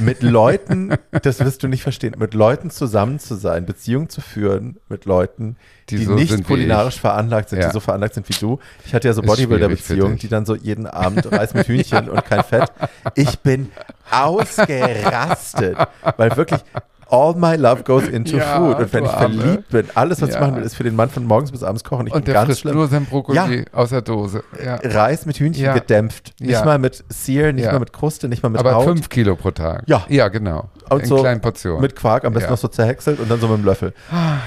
Mit 0.00 0.22
Leuten, 0.22 0.94
das 1.22 1.38
wirst 1.40 1.62
du 1.62 1.68
nicht 1.68 1.82
verstehen, 1.82 2.14
mit 2.18 2.34
Leuten 2.34 2.70
zusammen 2.70 3.20
zu 3.20 3.36
sein, 3.36 3.66
Beziehungen 3.66 4.08
zu 4.08 4.20
führen 4.20 4.78
mit 4.88 5.04
Leuten, 5.04 5.56
Die 5.90 5.96
die, 5.98 6.04
so 6.04 6.14
nicht 6.14 6.44
kulinarisch 6.44 6.98
veranlagt 7.00 7.50
sind, 7.50 7.60
Ja. 7.60 7.68
die 7.68 7.72
so 7.72 7.78
veranlagt 7.78 8.14
sind 8.14 8.28
wie 8.28 8.34
du. 8.34 8.58
Ich 8.84 8.94
hatte 8.94 9.06
ja 9.06 9.14
so 9.14 9.22
Bodybuilder-Beziehungen, 9.22 10.18
die 10.18 10.28
dann 10.28 10.44
so 10.44 10.56
jeden 10.56 10.86
Abend 10.88 11.30
Reis 11.30 11.54
mit 11.54 11.68
Hühnchen 11.68 12.10
und 12.10 12.24
kein 12.24 12.42
Fett. 12.42 12.72
Ich 13.14 13.38
bin 13.38 13.70
ausgerastet, 14.10 15.76
weil 16.16 16.36
wirklich 16.36 16.60
all 17.08 17.34
my 17.34 17.54
love 17.56 17.82
goes 17.84 18.08
into 18.08 18.36
Ja, 18.36 18.56
food. 18.56 18.78
Und 18.78 18.92
wenn 18.92 19.04
ich 19.04 19.10
Arme. 19.10 19.34
verliebt 19.40 19.68
bin, 19.70 19.86
alles, 19.94 20.20
was 20.22 20.28
ich 20.30 20.34
Ja. 20.34 20.40
machen 20.40 20.56
will, 20.56 20.62
ist 20.62 20.74
für 20.74 20.82
den 20.84 20.96
Mann 20.96 21.08
von 21.08 21.24
morgens 21.24 21.52
bis 21.52 21.62
abends 21.62 21.84
kochen. 21.84 22.06
Ich 22.06 22.12
Und 22.12 22.20
bin 22.24 22.26
der 22.26 22.34
ganz 22.34 22.46
frisst 22.46 22.60
schlimm. 22.62 22.74
nur 22.74 22.88
sein 22.88 23.04
Brokkoli 23.06 23.36
Ja. 23.36 23.48
aus 23.72 23.90
der 23.90 24.02
Dose. 24.02 24.42
Ja. 24.64 24.76
Reis 24.82 25.26
mit 25.26 25.36
Hühnchen 25.38 25.64
Ja. 25.64 25.74
gedämpft. 25.74 26.34
Nicht 26.40 26.50
Ja. 26.50 26.64
mal 26.64 26.78
mit 26.78 27.04
Sear, 27.08 27.52
nicht 27.52 27.64
Ja. 27.64 27.72
mal 27.72 27.78
mit 27.80 27.92
Kruste, 27.92 28.28
nicht 28.28 28.42
mal 28.42 28.48
mit 28.48 28.60
Aber 28.60 28.74
Haut. 28.74 28.84
fünf 28.84 29.08
Kilo 29.08 29.36
pro 29.36 29.50
Tag. 29.50 29.84
Ja. 29.86 30.04
Ja, 30.08 30.28
genau. 30.28 30.68
Und 30.90 31.00
In 31.02 31.06
so 31.06 31.16
kleinen 31.18 31.40
Portionen. 31.40 31.80
Mit 31.80 31.96
Quark, 31.96 32.24
am 32.24 32.32
besten 32.32 32.46
Ja. 32.46 32.50
noch 32.52 32.58
so 32.58 32.68
zerhäckselt 32.68 33.18
und 33.20 33.30
dann 33.30 33.40
so 33.40 33.48
mit 33.48 33.58
dem 33.58 33.64
Löffel. 33.64 33.92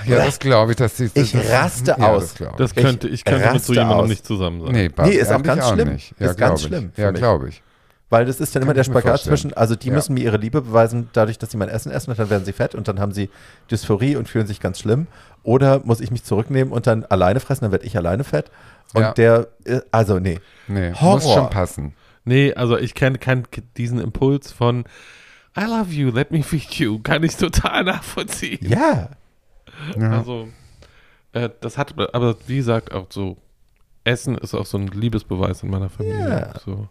ja, 0.06 0.18
das 0.26 0.40
glaube 0.40 0.72
ich, 0.72 0.78
dass 0.78 0.96
die. 0.96 1.10
Ich 1.14 1.32
das, 1.34 1.50
raste 1.52 1.96
ja, 1.98 2.08
aus. 2.08 2.34
Das 2.36 2.42
ich. 2.50 2.56
Das 2.58 2.76
könnte, 2.76 3.08
ich, 3.08 3.24
könnte 3.26 3.52
mit 3.54 3.64
so 3.64 3.74
jemandem 3.74 3.98
aus. 4.00 4.08
nicht 4.10 4.26
zusammen 4.26 4.62
sein. 4.62 4.72
Nee, 4.72 4.90
Nee, 5.04 5.12
ist 5.12 5.32
auch 5.32 5.42
ganz 5.44 5.68
schlimm. 5.70 5.98
Ist 6.18 6.38
ganz 6.38 6.64
schlimm 6.64 6.92
Ich. 6.96 7.02
Ja, 7.02 7.12
glaube 7.12 7.50
ich. 7.50 7.62
Weil 8.10 8.26
das 8.26 8.40
ist 8.40 8.56
dann 8.56 8.64
immer 8.64 8.72
Kann 8.72 8.76
der 8.76 8.82
ich 8.82 8.88
mir 8.90 9.00
Spagat 9.02 9.22
zwischen, 9.22 9.54
also 9.54 9.76
die 9.76 9.90
Ja. 9.90 9.94
müssen 9.94 10.16
mir 10.16 10.22
ihre 10.24 10.38
Liebe 10.38 10.62
beweisen, 10.64 11.10
dadurch, 11.14 11.38
dass 11.38 11.52
sie 11.52 11.58
mein 11.58 11.70
Essen 11.70 11.92
essen 11.92 12.10
und 12.10 12.18
dann 12.18 12.30
werden 12.32 12.44
sie 12.44 12.54
fett 12.54 12.74
und 12.74 12.88
dann 12.88 13.00
haben 13.00 13.12
sie 13.12 13.30
Dysphorie 13.70 14.16
und 14.16 14.28
fühlen 14.28 14.48
sich 14.48 14.60
ganz 14.60 14.80
schlimm. 14.80 15.06
Oder 15.44 15.82
muss 15.86 16.02
ich 16.02 16.10
mich 16.10 16.24
zurücknehmen 16.24 16.74
und 16.74 16.88
dann 16.88 17.06
alleine 17.06 17.40
fressen, 17.40 17.66
dann 17.66 17.72
werde 17.72 17.86
ich 17.86 17.96
alleine 17.96 18.24
fett. 18.24 18.50
Und 18.96 19.02
Ja. 19.04 19.12
der, 19.14 19.48
äh, 19.66 19.82
also 19.92 20.18
nee. 20.20 20.40
Nee, 20.68 20.94
Horror. 20.94 21.14
muss 21.16 21.34
schon 21.34 21.50
passen. 21.52 21.94
Nee, 22.26 22.54
also 22.56 22.78
ich 22.78 22.96
kenne 22.96 23.18
kenn 23.20 23.44
diesen 23.78 24.00
Impuls 24.00 24.52
von 24.52 24.86
I 25.58 25.66
love 25.66 25.92
you, 25.94 26.10
let 26.12 26.32
me 26.32 26.42
feed 26.44 26.74
you. 26.76 27.00
Kann 27.00 27.24
ich 27.24 27.36
total 27.38 27.84
nachvollziehen. 27.84 28.60
Ja. 28.62 29.10
Ja. 30.00 30.12
Also, 30.18 30.48
äh, 31.34 31.50
das 31.62 31.78
hat, 31.78 31.94
aber 32.14 32.36
wie 32.48 32.58
gesagt, 32.58 32.92
auch 32.94 33.06
so, 33.10 33.38
Essen 34.04 34.36
ist 34.38 34.54
auch 34.56 34.66
so 34.66 34.78
ein 34.78 34.88
Liebesbeweis 34.88 35.62
in 35.64 35.70
meiner 35.70 35.90
Familie. 35.90 36.28
Ja. 36.30 36.60
So. 36.66 36.88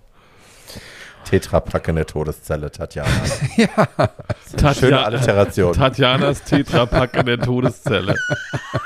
Tetrapack 1.28 1.88
in 1.88 1.96
der 1.96 2.06
Todeszelle, 2.06 2.70
Tatjana. 2.70 3.09
Tatja- 4.56 4.74
Schöne 4.74 5.05
Alliteration. 5.05 5.74
Tatjanas 5.74 6.42
Tetrapack 6.44 7.16
in 7.16 7.26
der 7.26 7.38
Todeszelle. 7.38 8.14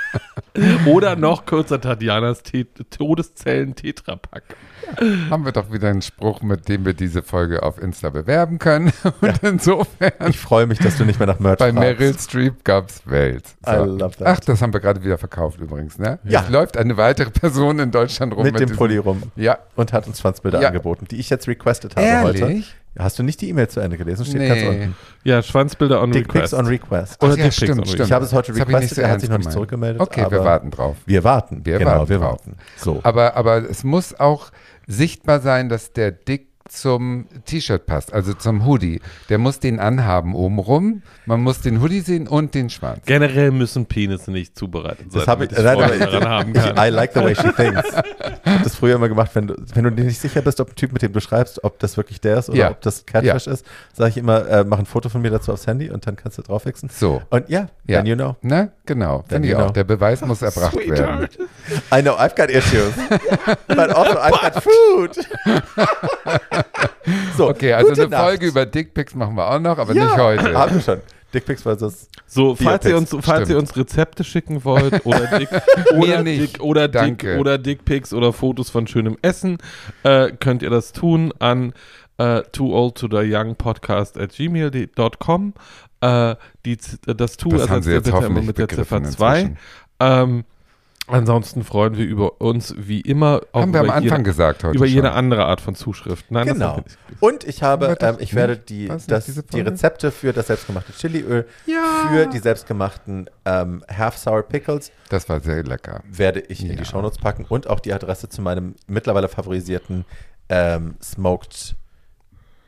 Oder 0.87 1.15
noch 1.17 1.47
kürzer, 1.47 1.81
Tatjanas 1.81 2.43
Te 2.43 2.65
Todeszellen-Tetrapack. 2.65 4.43
Haben 5.31 5.45
wir 5.45 5.53
doch 5.53 5.73
wieder 5.73 5.89
einen 5.89 6.03
Spruch, 6.03 6.43
mit 6.43 6.69
dem 6.69 6.85
wir 6.85 6.93
diese 6.95 7.23
Folge 7.23 7.63
auf 7.63 7.81
Insta 7.81 8.11
bewerben 8.11 8.59
können. 8.59 8.93
Und 9.21 9.43
insofern, 9.43 10.13
Ich 10.29 10.39
freue 10.39 10.67
mich, 10.67 10.79
dass 10.79 10.97
du 10.99 11.05
nicht 11.05 11.19
mehr 11.19 11.27
nach 11.29 11.39
Merch 11.39 11.59
bei 11.59 11.73
fragst. 11.73 11.99
Meryl 11.99 12.19
Streep 12.19 12.65
gab's 12.65 13.03
Welt. 13.07 13.45
I 13.67 13.73
love 13.77 14.17
that. 14.19 14.27
Ach, 14.27 14.41
das 14.41 14.61
haben 14.63 14.73
wir 14.73 14.81
gerade 14.81 15.03
wieder 15.03 15.19
verkauft 15.19 15.61
übrigens, 15.61 15.99
ne? 15.99 16.19
Ja. 16.25 16.43
Es 16.43 16.49
läuft 16.51 16.77
eine 16.77 16.97
weitere 16.97 17.31
Person 17.31 17.79
in 17.79 17.91
Deutschland 17.91 18.35
rum 18.35 18.43
mit 18.45 18.55
dem 18.55 18.67
diesem- 18.67 18.77
Pulli 18.77 18.97
rum 18.99 19.23
Ja. 19.37 19.59
und 19.77 19.93
hat 19.93 20.07
uns 20.07 20.21
Schwanzbilder 20.21 20.61
Ja. 20.61 20.69
angeboten, 20.69 21.07
die 21.11 21.17
ich 21.17 21.31
jetzt 21.31 21.49
requested 21.49 21.97
habe 21.97 22.23
heute. 22.23 22.63
Hast 22.99 23.19
du 23.19 23.23
nicht 23.23 23.41
die 23.41 23.49
E-Mail 23.49 23.69
zu 23.69 23.81
Ende 23.81 23.97
gelesen? 23.97 24.25
Steht 24.27 24.47
ganz 24.47 24.61
Nee. 24.61 24.69
unten. 24.69 24.97
Ja, 25.25 25.43
Schwanzbilder 25.43 26.03
on 26.03 26.13
Dick 26.13 26.27
Request. 26.27 26.53
Pics 26.53 26.55
on 26.55 26.67
Request. 26.67 27.23
Oder 27.23 27.33
Ach 27.33 27.37
ja, 27.39 27.45
Dickpics 27.45 27.57
stimmt, 27.57 27.71
on 27.71 27.77
Request. 27.79 27.93
stimmt. 27.95 28.07
Ich 28.09 28.13
habe 28.13 28.25
es 28.27 28.33
heute 28.35 28.53
Das 28.53 28.61
requested, 28.61 28.97
so 28.97 29.01
er 29.03 29.11
hat 29.11 29.21
sich 29.21 29.31
noch 29.31 29.37
nicht 29.39 29.45
gemeint. 29.45 29.55
zurückgemeldet. 29.55 30.01
Okay, 30.03 30.27
wir 30.31 30.45
warten 30.45 30.71
drauf. 30.71 30.97
Wir 31.07 31.25
warten. 31.25 31.65
Wir 31.65 31.79
genau, 31.79 31.91
warten 31.93 32.09
wir 32.11 32.19
drauf. 32.19 32.31
warten. 32.33 32.57
So. 32.77 33.01
Aber, 33.03 33.35
aber 33.37 33.69
es 33.71 33.83
muss 33.83 34.19
auch 34.21 34.51
sichtbar 34.87 35.41
sein, 35.41 35.69
dass 35.71 35.93
der 35.93 36.13
Dick 36.13 36.52
zum 36.73 37.27
T-Shirt 37.45 37.87
passt, 37.87 38.13
also 38.13 38.35
zum 38.35 38.67
Hoodie. 38.67 39.01
Der 39.29 39.39
muss 39.39 39.61
den 39.61 39.79
anhaben 39.79 40.35
obenrum. 40.35 41.03
Man 41.27 41.43
muss 41.43 41.61
den 41.61 41.81
Hoodie 41.81 42.01
sehen 42.01 42.27
und 42.27 42.55
den 42.55 42.71
Schwanz. 42.71 43.01
Generell 43.07 43.51
müssen 43.51 43.87
Penisse 43.87 44.31
nicht 44.33 44.57
zubereitet 44.59 45.13
sein. 45.13 45.21
Das 45.21 45.29
habe 45.29 45.45
ich, 45.45 45.51
nein, 45.53 45.67
aber 45.67 45.89
daran 45.99 46.29
haben 46.29 46.55
ich, 46.55 46.63
kann. 46.63 46.77
I 46.79 46.91
like 46.91 47.13
the 47.15 47.21
way 47.21 47.35
she 47.35 47.53
thinks. 47.53 47.83
Ich 47.89 48.53
habe 48.53 48.65
das 48.65 48.75
früher 48.75 48.97
immer 48.97 49.09
gemacht, 49.09 49.31
wenn 49.35 49.47
du, 49.49 49.55
wenn 49.75 49.85
du 49.85 49.93
dir 49.93 50.05
nicht 50.05 50.19
sicher 50.21 50.43
bist, 50.43 50.61
ob 50.61 50.71
ein 50.71 50.75
Typ, 50.75 50.93
mit 50.93 51.03
dem 51.03 51.13
du 51.13 51.21
schreibst, 51.21 51.63
ob 51.63 51.79
das 51.79 51.97
wirklich 51.97 52.21
der 52.21 52.39
ist 52.39 52.49
oder 52.49 52.59
Ja. 52.59 52.71
ob 52.71 52.81
das 52.81 53.07
Catfish 53.07 53.47
ist, 53.47 53.65
sage 53.93 54.11
ich 54.11 54.17
immer, 54.17 54.49
äh, 54.49 54.65
mach 54.65 54.79
ein 54.79 54.87
Foto 54.87 55.09
von 55.09 55.21
mir 55.23 55.31
dazu 55.31 55.53
aufs 55.53 55.67
Handy 55.67 55.91
und 55.91 56.07
dann 56.07 56.17
kannst 56.17 56.39
du 56.39 56.43
draufwechseln. 56.43 56.91
So. 56.95 57.23
Und 57.31 57.49
ja, 57.49 57.69
Ja. 57.87 57.99
then 57.99 58.07
you 58.07 58.17
know. 58.17 58.37
Ne? 58.43 58.73
Genau. 58.87 59.25
Then 59.29 59.45
ich 59.45 59.51
you 59.51 59.57
auch. 59.57 59.65
know. 59.67 59.73
Der 59.73 59.85
Beweis 59.85 60.21
muss 60.23 60.43
erbracht 60.43 60.75
werden. 60.77 61.29
Sweetheart. 61.29 61.39
I 61.93 62.03
know, 62.03 62.15
I've 62.17 62.35
got 62.35 62.51
issues. 62.51 62.93
but 63.69 63.79
also 63.79 64.19
I've 64.19 64.41
got 64.41 64.63
food. 64.63 65.17
so, 67.37 67.49
Okay, 67.51 67.73
also 67.73 67.93
eine 67.93 68.09
Nacht. 68.09 68.23
Folge 68.23 68.47
über 68.47 68.67
Dickpics 68.67 69.15
machen 69.15 69.35
wir 69.37 69.49
auch 69.51 69.59
noch, 69.61 69.79
aber 69.79 69.95
ja, 69.95 70.05
nicht 70.05 70.17
heute. 70.17 70.55
Haben 70.55 70.75
wir 70.75 70.81
schon. 70.83 71.01
Dickpics 71.35 71.63
versus 71.63 72.09
So, 72.27 72.55
falls 72.55 72.85
ihr, 72.85 72.97
uns, 72.97 73.17
falls 73.23 73.49
ihr 73.49 73.57
uns 73.57 73.75
Rezepte 73.75 74.23
schicken 74.23 74.65
wollt 74.65 75.07
oder 75.07 75.39
Dick, 75.39 75.49
oder, 75.97 76.23
nicht. 76.23 76.57
Dick, 76.57 76.63
oder, 76.63 76.89
Dick, 76.89 77.25
oder 77.39 77.57
Dickpics 77.57 78.13
oder 78.13 78.35
Fotos 78.35 78.69
von 78.69 78.87
schönem 78.87 79.17
Essen, 79.23 79.57
äh, 80.03 80.31
könnt 80.33 80.63
ihr 80.63 80.69
das 80.69 80.93
tun 80.93 81.33
an 81.39 81.73
äh, 82.19 82.43
too 82.53 82.75
old 82.77 82.97
to 82.97 83.09
the 83.11 83.23
young 83.35 83.57
podcast 83.57 84.19
at 84.19 84.33
gmail.com. 84.33 85.55
Äh, 86.03 86.37
die, 86.67 86.77
Z- 86.77 87.01
das 87.19 87.37
Tu 87.39 87.49
Das 87.49 87.63
ersetzt 87.63 87.71
haben 87.73 87.83
Sie 87.83 87.91
ihr 87.91 87.95
jetzt 87.97 88.05
bitte 88.05 88.17
immer 88.19 88.27
hoffentlich 88.27 88.47
mit 88.47 88.59
der 88.59 88.69
Ziffer 88.69 89.03
2. 89.03 89.41
inzwischen. 89.41 89.59
Ähm, 90.01 90.45
ansonsten 91.13 91.63
freuen 91.65 91.97
wir 91.97 92.05
über 92.05 92.41
uns 92.41 92.75
wie 92.79 93.01
immer 93.01 93.41
auch 93.53 93.63
Haben 93.63 93.73
wir 93.73 93.81
am 93.81 93.87
über 93.87 93.95
Anfang 93.95 94.19
jede, 94.19 94.23
gesagt 94.25 94.65
heute 94.65 94.77
über 94.77 94.87
jede 94.87 95.09
schon. 95.09 95.17
andere 95.17 95.45
Art 95.47 95.61
von 95.61 95.75
Zuschrift. 95.75 96.31
Nein, 96.31 96.47
das 96.47 96.55
Genau. 96.55 96.77
nicht. 96.77 96.99
Und 97.21 97.45
ich 97.45 97.63
habe, 97.63 97.97
ähm, 98.01 98.17
ich 98.19 98.35
werde 98.35 98.57
die, 98.57 98.89
das, 98.89 99.07
die? 99.53 99.61
Rezepte 99.61 100.11
für 100.11 100.33
das 100.33 100.49
selbstgemachte 100.49 100.93
Chiliöl, 100.93 101.47
Ja. 101.67 102.09
für 102.11 102.27
die 102.27 102.39
selbstgemachten 102.39 103.29
ähm, 103.45 103.85
Half 103.95 104.17
Sour 104.19 104.43
Pickles 104.43 104.91
Das 105.09 105.29
war 105.29 105.41
sehr 105.41 105.63
lecker. 105.63 106.03
werde 106.11 106.41
ich 106.41 106.63
in 106.63 106.71
Ja. 106.71 106.77
die 106.77 106.85
Shownotes 106.85 107.19
packen 107.19 107.45
und 107.49 107.69
auch 107.69 107.81
die 107.81 107.93
Adresse 107.93 108.29
zu 108.29 108.43
meinem 108.43 108.75
mittlerweile 108.87 109.29
favorisierten 109.29 110.05
ähm, 110.49 110.97
Smoked 111.03 111.77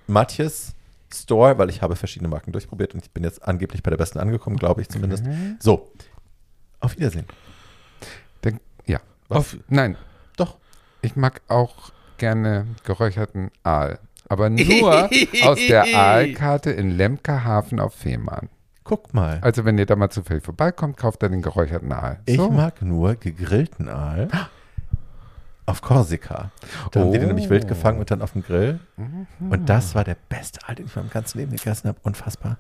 Matjes 0.07 0.75
Store, 1.13 1.57
weil 1.59 1.71
ich 1.71 1.81
habe 1.81 1.95
verschiedene 1.97 2.29
Marken 2.29 2.51
durchprobiert 2.53 2.93
und 2.95 3.05
ich 3.05 3.11
bin 3.13 3.23
jetzt 3.23 3.47
angeblich 3.47 3.83
bei 3.83 3.91
der 3.91 3.97
besten 3.97 4.19
angekommen, 4.19 4.57
glaube 4.57 4.81
ich 4.83 4.89
zumindest. 4.89 5.25
So, 5.61 5.91
auf 6.81 6.97
Wiedersehen. 6.97 7.27
Auf, 9.29 9.57
Nein, 9.69 9.97
Doch. 10.37 10.57
ich 11.03 11.17
mag 11.17 11.41
auch 11.49 11.91
gerne 12.19 12.67
geräucherten 12.85 13.51
Aal. 13.63 13.99
Aber 14.29 14.49
nur 14.51 15.11
aus 15.45 15.59
der 15.69 15.85
Aalkarte 15.95 16.71
in 16.71 16.91
Lemke-Hafen 16.91 17.79
auf 17.81 17.95
Fehmarn. 17.95 18.49
Guck 18.85 19.15
mal. 19.15 19.39
Also 19.43 19.65
wenn 19.65 19.79
ihr 19.79 19.87
da 19.87 19.97
mal 19.97 20.11
zufällig 20.11 20.45
vorbeikommt, 20.45 20.97
kauft 20.97 21.23
er 21.23 21.29
den 21.31 21.43
geräucherten 21.43 21.93
Aal. 21.93 22.21
Ich 22.27 22.37
So. 22.37 22.51
mag 22.51 22.83
nur 22.83 23.15
gegrillten 23.17 23.89
Aal 23.89 24.29
auf 25.67 25.81
Korsika. 25.81 26.51
Da 26.93 27.01
haben 27.01 27.13
die 27.13 27.19
den 27.19 27.29
nämlich 27.29 27.49
wild 27.49 27.65
Oh. 27.65 27.69
gefangen 27.69 27.99
und 27.99 28.11
dann 28.11 28.21
auf 28.23 28.33
dem 28.33 28.43
Grill. 28.43 28.81
Und 29.41 29.69
das 29.69 29.95
war 29.95 30.05
der 30.05 30.17
beste 30.29 30.61
Aal, 30.69 30.75
den 30.75 30.87
ich 30.87 30.97
in 30.97 31.03
meinem 31.03 31.11
ganzen 31.11 31.39
Leben 31.39 31.53
gegessen 31.57 31.89
habe. 31.89 31.99
Unfassbar. 32.03 32.59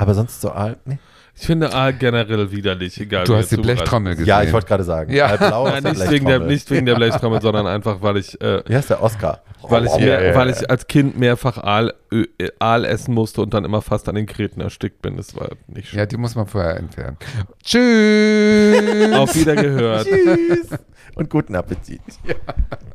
Aber 0.00 0.14
sonst 0.14 0.40
so 0.40 0.50
Aal, 0.50 0.78
nee. 0.86 0.98
ich 1.36 1.46
finde 1.46 1.74
Aal 1.74 1.92
generell 1.92 2.50
widerlich, 2.50 2.98
egal 2.98 3.24
Du 3.24 3.36
hast 3.36 3.52
die 3.52 3.58
Blechtrommel 3.58 4.14
gesehen. 4.14 4.26
Ja, 4.26 4.42
ich 4.42 4.50
wollte 4.50 4.66
gerade 4.66 4.82
sagen. 4.82 5.12
Ja. 5.12 5.34
Aus 5.34 5.82
Nein, 5.82 5.82
nicht 5.82 6.10
wegen, 6.10 6.24
der, 6.24 6.38
Blechtrommel. 6.38 6.46
nicht 6.46 6.70
wegen 6.70 6.86
der 6.86 6.94
Blechtrommel, 6.94 7.42
sondern 7.42 7.66
einfach, 7.66 8.00
weil 8.00 8.16
ich, 8.16 8.40
äh, 8.40 8.62
Wie 8.66 8.74
heißt 8.74 8.88
der 8.88 9.02
Oscar? 9.02 9.42
weil, 9.62 9.84
ich 9.84 9.92
Ja, 9.92 9.98
mehr, 9.98 10.22
ja, 10.28 10.34
weil 10.34 10.48
ja. 10.48 10.56
ich 10.56 10.70
als 10.70 10.86
Kind 10.86 11.18
mehrfach 11.18 11.58
Aal, 11.58 11.92
Ö, 12.10 12.24
äh, 12.38 12.48
Aal 12.58 12.86
essen 12.86 13.12
musste 13.12 13.42
und 13.42 13.52
dann 13.52 13.66
immer 13.66 13.82
fast 13.82 14.08
an 14.08 14.14
den 14.14 14.24
Kreten 14.24 14.62
erstickt 14.62 15.02
bin. 15.02 15.18
Das 15.18 15.36
war 15.36 15.50
nicht 15.66 15.90
schön. 15.90 15.98
Ja, 15.98 16.06
die 16.06 16.16
muss 16.16 16.34
man 16.34 16.46
vorher 16.46 16.78
entfernen. 16.78 17.18
Tschüss. 17.62 19.12
Auf 19.12 19.34
Wiedergehört. 19.36 20.06
Tschüss. 20.06 20.78
Und 21.14 21.28
guten 21.28 21.54
Appetit. 21.56 22.00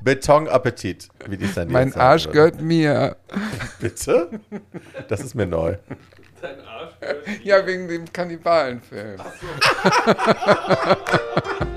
Betonappetit, 0.03 1.09
wie 1.27 1.37
die 1.37 1.45
Sandy 1.45 1.71
mein 1.71 1.93
Arsch 1.93 2.29
gehört 2.31 2.59
mir. 2.61 3.17
Bitte? 3.79 4.39
Das 5.07 5.21
ist 5.21 5.35
mir 5.35 5.45
neu. 5.45 5.77
Ja, 7.43 7.65
wegen 7.65 7.87
dem 7.87 8.11
Kannibalenfilm. 8.11 9.19